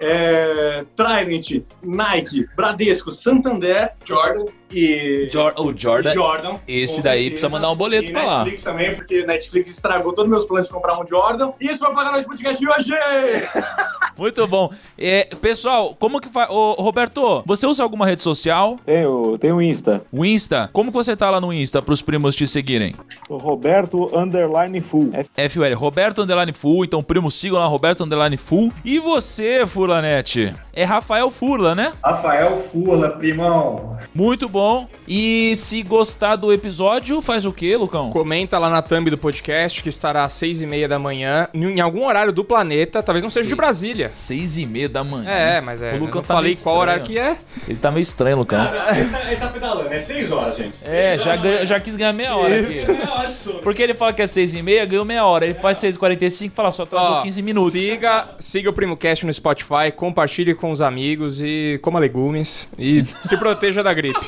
é, 0.00 0.84
Trident, 0.96 1.62
Nike, 1.82 2.46
Bradesco, 2.56 3.12
Santander, 3.12 3.92
Jordan 4.04 4.46
e 4.72 5.28
Jor- 5.30 5.54
o 5.58 5.76
Jordan. 5.76 6.12
Jordan. 6.14 6.54
esse 6.68 7.02
daí 7.02 7.24
certeza. 7.24 7.30
precisa 7.30 7.48
mandar 7.48 7.70
um 7.72 7.76
boleto 7.76 8.10
e 8.10 8.12
pra 8.12 8.24
lá. 8.24 8.38
Netflix 8.38 8.62
também, 8.62 8.94
porque 8.94 9.26
Netflix 9.26 9.70
estragou 9.70 10.12
todos 10.12 10.24
os 10.24 10.30
meus 10.30 10.44
planos 10.46 10.68
de 10.68 10.74
comprar 10.74 10.98
um 11.00 11.06
Jordan. 11.06 11.52
E 11.60 11.66
isso 11.66 11.80
vai 11.80 11.92
pagar 11.94 12.12
nosso 12.12 12.26
podcast 12.28 12.58
de 12.58 12.68
hoje! 12.68 12.92
Muito 14.16 14.46
bom. 14.46 14.70
É, 14.98 15.24
pessoal, 15.40 15.96
como 15.98 16.20
que 16.20 16.28
faz. 16.28 16.50
Ô, 16.50 16.72
Roberto, 16.74 17.42
você 17.46 17.66
usa 17.66 17.82
alguma 17.82 18.06
rede 18.06 18.20
social? 18.20 18.78
Tenho, 18.84 19.38
tenho 19.38 19.56
o 19.56 19.62
Insta. 19.62 20.02
O 20.12 20.24
Insta? 20.26 20.68
Como 20.74 20.90
que 20.90 20.96
você 20.96 21.16
tá 21.16 21.30
lá 21.30 21.40
no 21.40 21.52
Insta 21.52 21.80
pros 21.80 22.02
primos 22.02 22.36
te 22.36 22.46
seguirem? 22.46 22.94
O 23.30 23.38
Roberto 23.38 24.14
Underline 24.16 24.80
Full. 24.82 25.10
É 25.36 25.48
FUL, 25.48 25.74
Roberto 25.74 26.20
Underline 26.22 26.52
Full, 26.52 26.84
então 26.84 27.02
primo 27.02 27.30
sigam 27.30 27.58
lá, 27.58 27.66
Roberto 27.66 28.04
Underline 28.04 28.36
Full. 28.36 28.70
E 28.84 28.98
você, 28.98 29.49
Furlanete? 29.66 30.54
É 30.72 30.84
Rafael 30.84 31.30
Furla, 31.30 31.74
né? 31.74 31.92
Rafael 32.02 32.56
Furla, 32.56 33.10
primão. 33.10 33.96
Muito 34.14 34.48
bom. 34.48 34.86
E 35.06 35.54
se 35.56 35.82
gostar 35.82 36.36
do 36.36 36.52
episódio, 36.52 37.20
faz 37.20 37.44
o 37.44 37.52
quê, 37.52 37.76
Lucão? 37.76 38.10
Comenta 38.10 38.58
lá 38.58 38.68
na 38.70 38.80
thumb 38.82 39.10
do 39.10 39.18
podcast, 39.18 39.82
que 39.82 39.88
estará 39.88 40.24
às 40.24 40.32
seis 40.32 40.62
e 40.62 40.66
meia 40.66 40.88
da 40.88 40.98
manhã, 40.98 41.48
em 41.52 41.80
algum 41.80 42.06
horário 42.06 42.32
do 42.32 42.44
planeta, 42.44 43.02
talvez 43.02 43.22
não 43.22 43.30
seja 43.30 43.48
de. 43.48 43.54
Brasília. 43.54 44.08
Seis 44.08 44.56
e 44.58 44.64
meia 44.64 44.88
da 44.88 45.04
manhã. 45.04 45.30
É, 45.30 45.60
mas 45.60 45.82
é. 45.82 45.92
O 45.92 45.96
eu 45.96 46.00
Lucão 46.00 46.20
não 46.20 46.28
tá 46.28 46.34
falei 46.34 46.56
qual 46.56 46.76
horário 46.78 47.02
que 47.02 47.18
é. 47.18 47.36
Ele 47.68 47.78
tá 47.78 47.90
meio 47.90 48.02
estranho, 48.02 48.38
Lucão. 48.38 48.60
ele, 48.60 49.10
tá, 49.10 49.20
ele 49.26 49.36
tá 49.36 49.48
pedalando, 49.48 49.92
é 49.92 50.00
6 50.00 50.32
horas, 50.32 50.56
gente. 50.56 50.74
É, 50.82 51.18
já, 51.18 51.64
já 51.64 51.78
quis 51.80 51.94
ganhar 51.96 52.12
meia 52.12 52.34
hora 52.36 52.60
aqui. 52.60 52.78
É, 52.90 53.10
ótimo. 53.10 53.60
Porque 53.60 53.82
ele 53.82 53.94
fala 53.94 54.12
que 54.12 54.22
é 54.22 54.26
seis 54.26 54.54
e 54.54 54.62
meia, 54.62 54.84
ganhou 54.84 55.04
meia 55.04 55.24
hora. 55.24 55.44
Ele 55.44 55.54
faz 55.54 55.78
6h45 55.78 56.46
e 56.46 56.50
fala, 56.50 56.70
só 56.70 56.84
atrasou 56.84 57.16
Ó, 57.16 57.22
15 57.22 57.42
minutos. 57.42 57.72
Siga, 57.72 58.28
siga 58.38 58.70
o 58.70 58.72
PrimoCast 58.72 59.24
no 59.24 59.30
Spotify, 59.40 59.90
compartilhe 59.96 60.54
com 60.54 60.70
os 60.70 60.80
amigos 60.82 61.40
e 61.42 61.78
coma 61.82 61.98
legumes 61.98 62.68
e 62.78 63.04
se 63.26 63.36
proteja 63.36 63.82
da 63.82 63.92
gripe. 63.92 64.20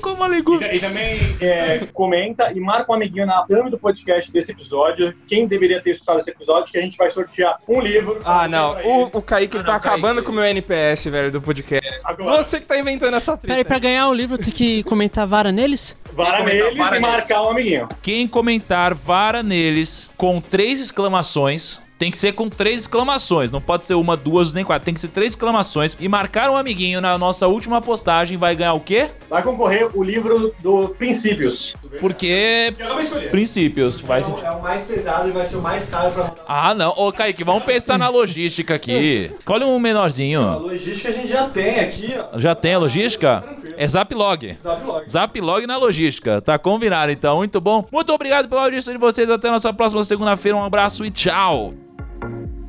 Como 0.00 0.26
legumes. 0.26 0.68
E, 0.68 0.76
e 0.76 0.80
também 0.80 1.18
é, 1.40 1.86
comenta 1.92 2.52
e 2.52 2.60
marca 2.60 2.92
um 2.92 2.94
amiguinho 2.94 3.26
na 3.26 3.42
thumb 3.44 3.70
do 3.70 3.78
podcast 3.78 4.30
desse 4.32 4.52
episódio. 4.52 5.14
Quem 5.26 5.46
deveria 5.46 5.80
ter 5.80 5.92
escutado 5.92 6.18
esse 6.20 6.30
episódio, 6.30 6.70
que 6.70 6.78
a 6.78 6.82
gente 6.82 6.96
vai 6.96 7.10
sortear 7.10 7.58
um 7.68 7.80
livro. 7.80 8.20
Ah, 8.24 8.46
não. 8.46 8.76
O, 8.84 9.18
o 9.18 9.22
Kaique 9.22 9.56
Ah, 9.58 9.62
tá 9.62 9.72
não, 9.72 9.76
acabando 9.76 10.14
Kaique. 10.16 10.26
com 10.26 10.32
o 10.32 10.34
meu 10.34 10.44
NPS, 10.44 11.06
velho, 11.06 11.30
do 11.30 11.40
podcast. 11.40 11.80
Agora, 12.04 12.36
Você 12.42 12.60
que 12.60 12.66
tá 12.66 12.78
inventando 12.78 13.14
essa 13.16 13.32
treta. 13.36 13.48
Peraí, 13.48 13.64
pra 13.64 13.78
ganhar 13.78 14.08
o 14.08 14.14
livro 14.14 14.36
tem 14.38 14.52
que 14.52 14.82
comentar 14.84 15.26
vara 15.26 15.50
neles? 15.50 15.96
vara 16.12 16.44
neles 16.44 16.76
vara 16.76 16.96
e 16.96 17.00
neles. 17.00 17.16
marcar 17.16 17.42
um 17.42 17.50
amiguinho. 17.50 17.88
Quem 18.02 18.28
comentar 18.28 18.94
vara 18.94 19.42
neles 19.42 20.10
com 20.16 20.40
três 20.40 20.80
exclamações. 20.80 21.80
Tem 22.00 22.10
que 22.10 22.16
ser 22.16 22.32
com 22.32 22.48
três 22.48 22.80
exclamações. 22.80 23.50
Não 23.50 23.60
pode 23.60 23.84
ser 23.84 23.92
uma, 23.92 24.16
duas, 24.16 24.54
nem 24.54 24.64
quatro. 24.64 24.86
Tem 24.86 24.94
que 24.94 25.00
ser 25.00 25.08
três 25.08 25.32
exclamações. 25.32 25.94
E 26.00 26.08
marcar 26.08 26.48
um 26.48 26.56
amiguinho 26.56 26.98
na 26.98 27.18
nossa 27.18 27.46
última 27.46 27.82
postagem 27.82 28.38
vai 28.38 28.56
ganhar 28.56 28.72
o 28.72 28.80
quê? 28.80 29.10
Vai 29.28 29.42
concorrer 29.42 29.86
o 29.94 30.02
livro 30.02 30.50
do 30.62 30.88
Princípios. 30.88 31.76
Porque. 32.00 32.74
Eu 32.78 32.86
acabei 32.86 33.02
de 33.02 33.08
escolher. 33.10 33.30
Princípios. 33.30 34.00
Vai 34.00 34.22
É 34.22 34.24
o, 34.24 34.38
é 34.38 34.50
o 34.50 34.62
mais 34.62 34.80
pesado 34.84 35.28
e 35.28 35.30
vai 35.30 35.44
ser 35.44 35.56
o 35.56 35.60
mais 35.60 35.84
caro 35.90 36.10
pra. 36.12 36.32
Ah, 36.48 36.72
não. 36.72 36.88
Ô, 36.96 37.12
Kaique, 37.12 37.44
vamos 37.44 37.64
pensar 37.64 37.98
na 37.98 38.08
logística 38.08 38.76
aqui. 38.76 39.30
Escolhe 39.38 39.64
um 39.64 39.76
A 39.76 39.78
menorzinho. 39.78 40.58
logística 40.58 41.10
a 41.10 41.12
gente 41.12 41.28
já 41.28 41.50
tem 41.50 41.80
aqui, 41.80 42.14
ó. 42.32 42.38
Já 42.38 42.54
tem 42.54 42.72
a 42.72 42.78
logística? 42.78 43.44
É 43.76 43.86
Zaplog. 43.86 44.56
Zaplog. 44.62 45.04
Zaplog 45.06 45.66
na 45.66 45.76
logística. 45.76 46.40
Tá 46.40 46.58
combinado, 46.58 47.12
então. 47.12 47.36
Muito 47.36 47.60
bom. 47.60 47.84
Muito 47.92 48.10
obrigado 48.10 48.48
pela 48.48 48.62
audiência 48.62 48.90
de 48.90 48.98
vocês. 48.98 49.28
Até 49.28 49.48
a 49.48 49.52
nossa 49.52 49.70
próxima 49.70 50.02
segunda-feira. 50.02 50.56
Um 50.56 50.64
abraço 50.64 51.04
e 51.04 51.10
tchau. 51.10 51.74
Bye. 52.20 52.59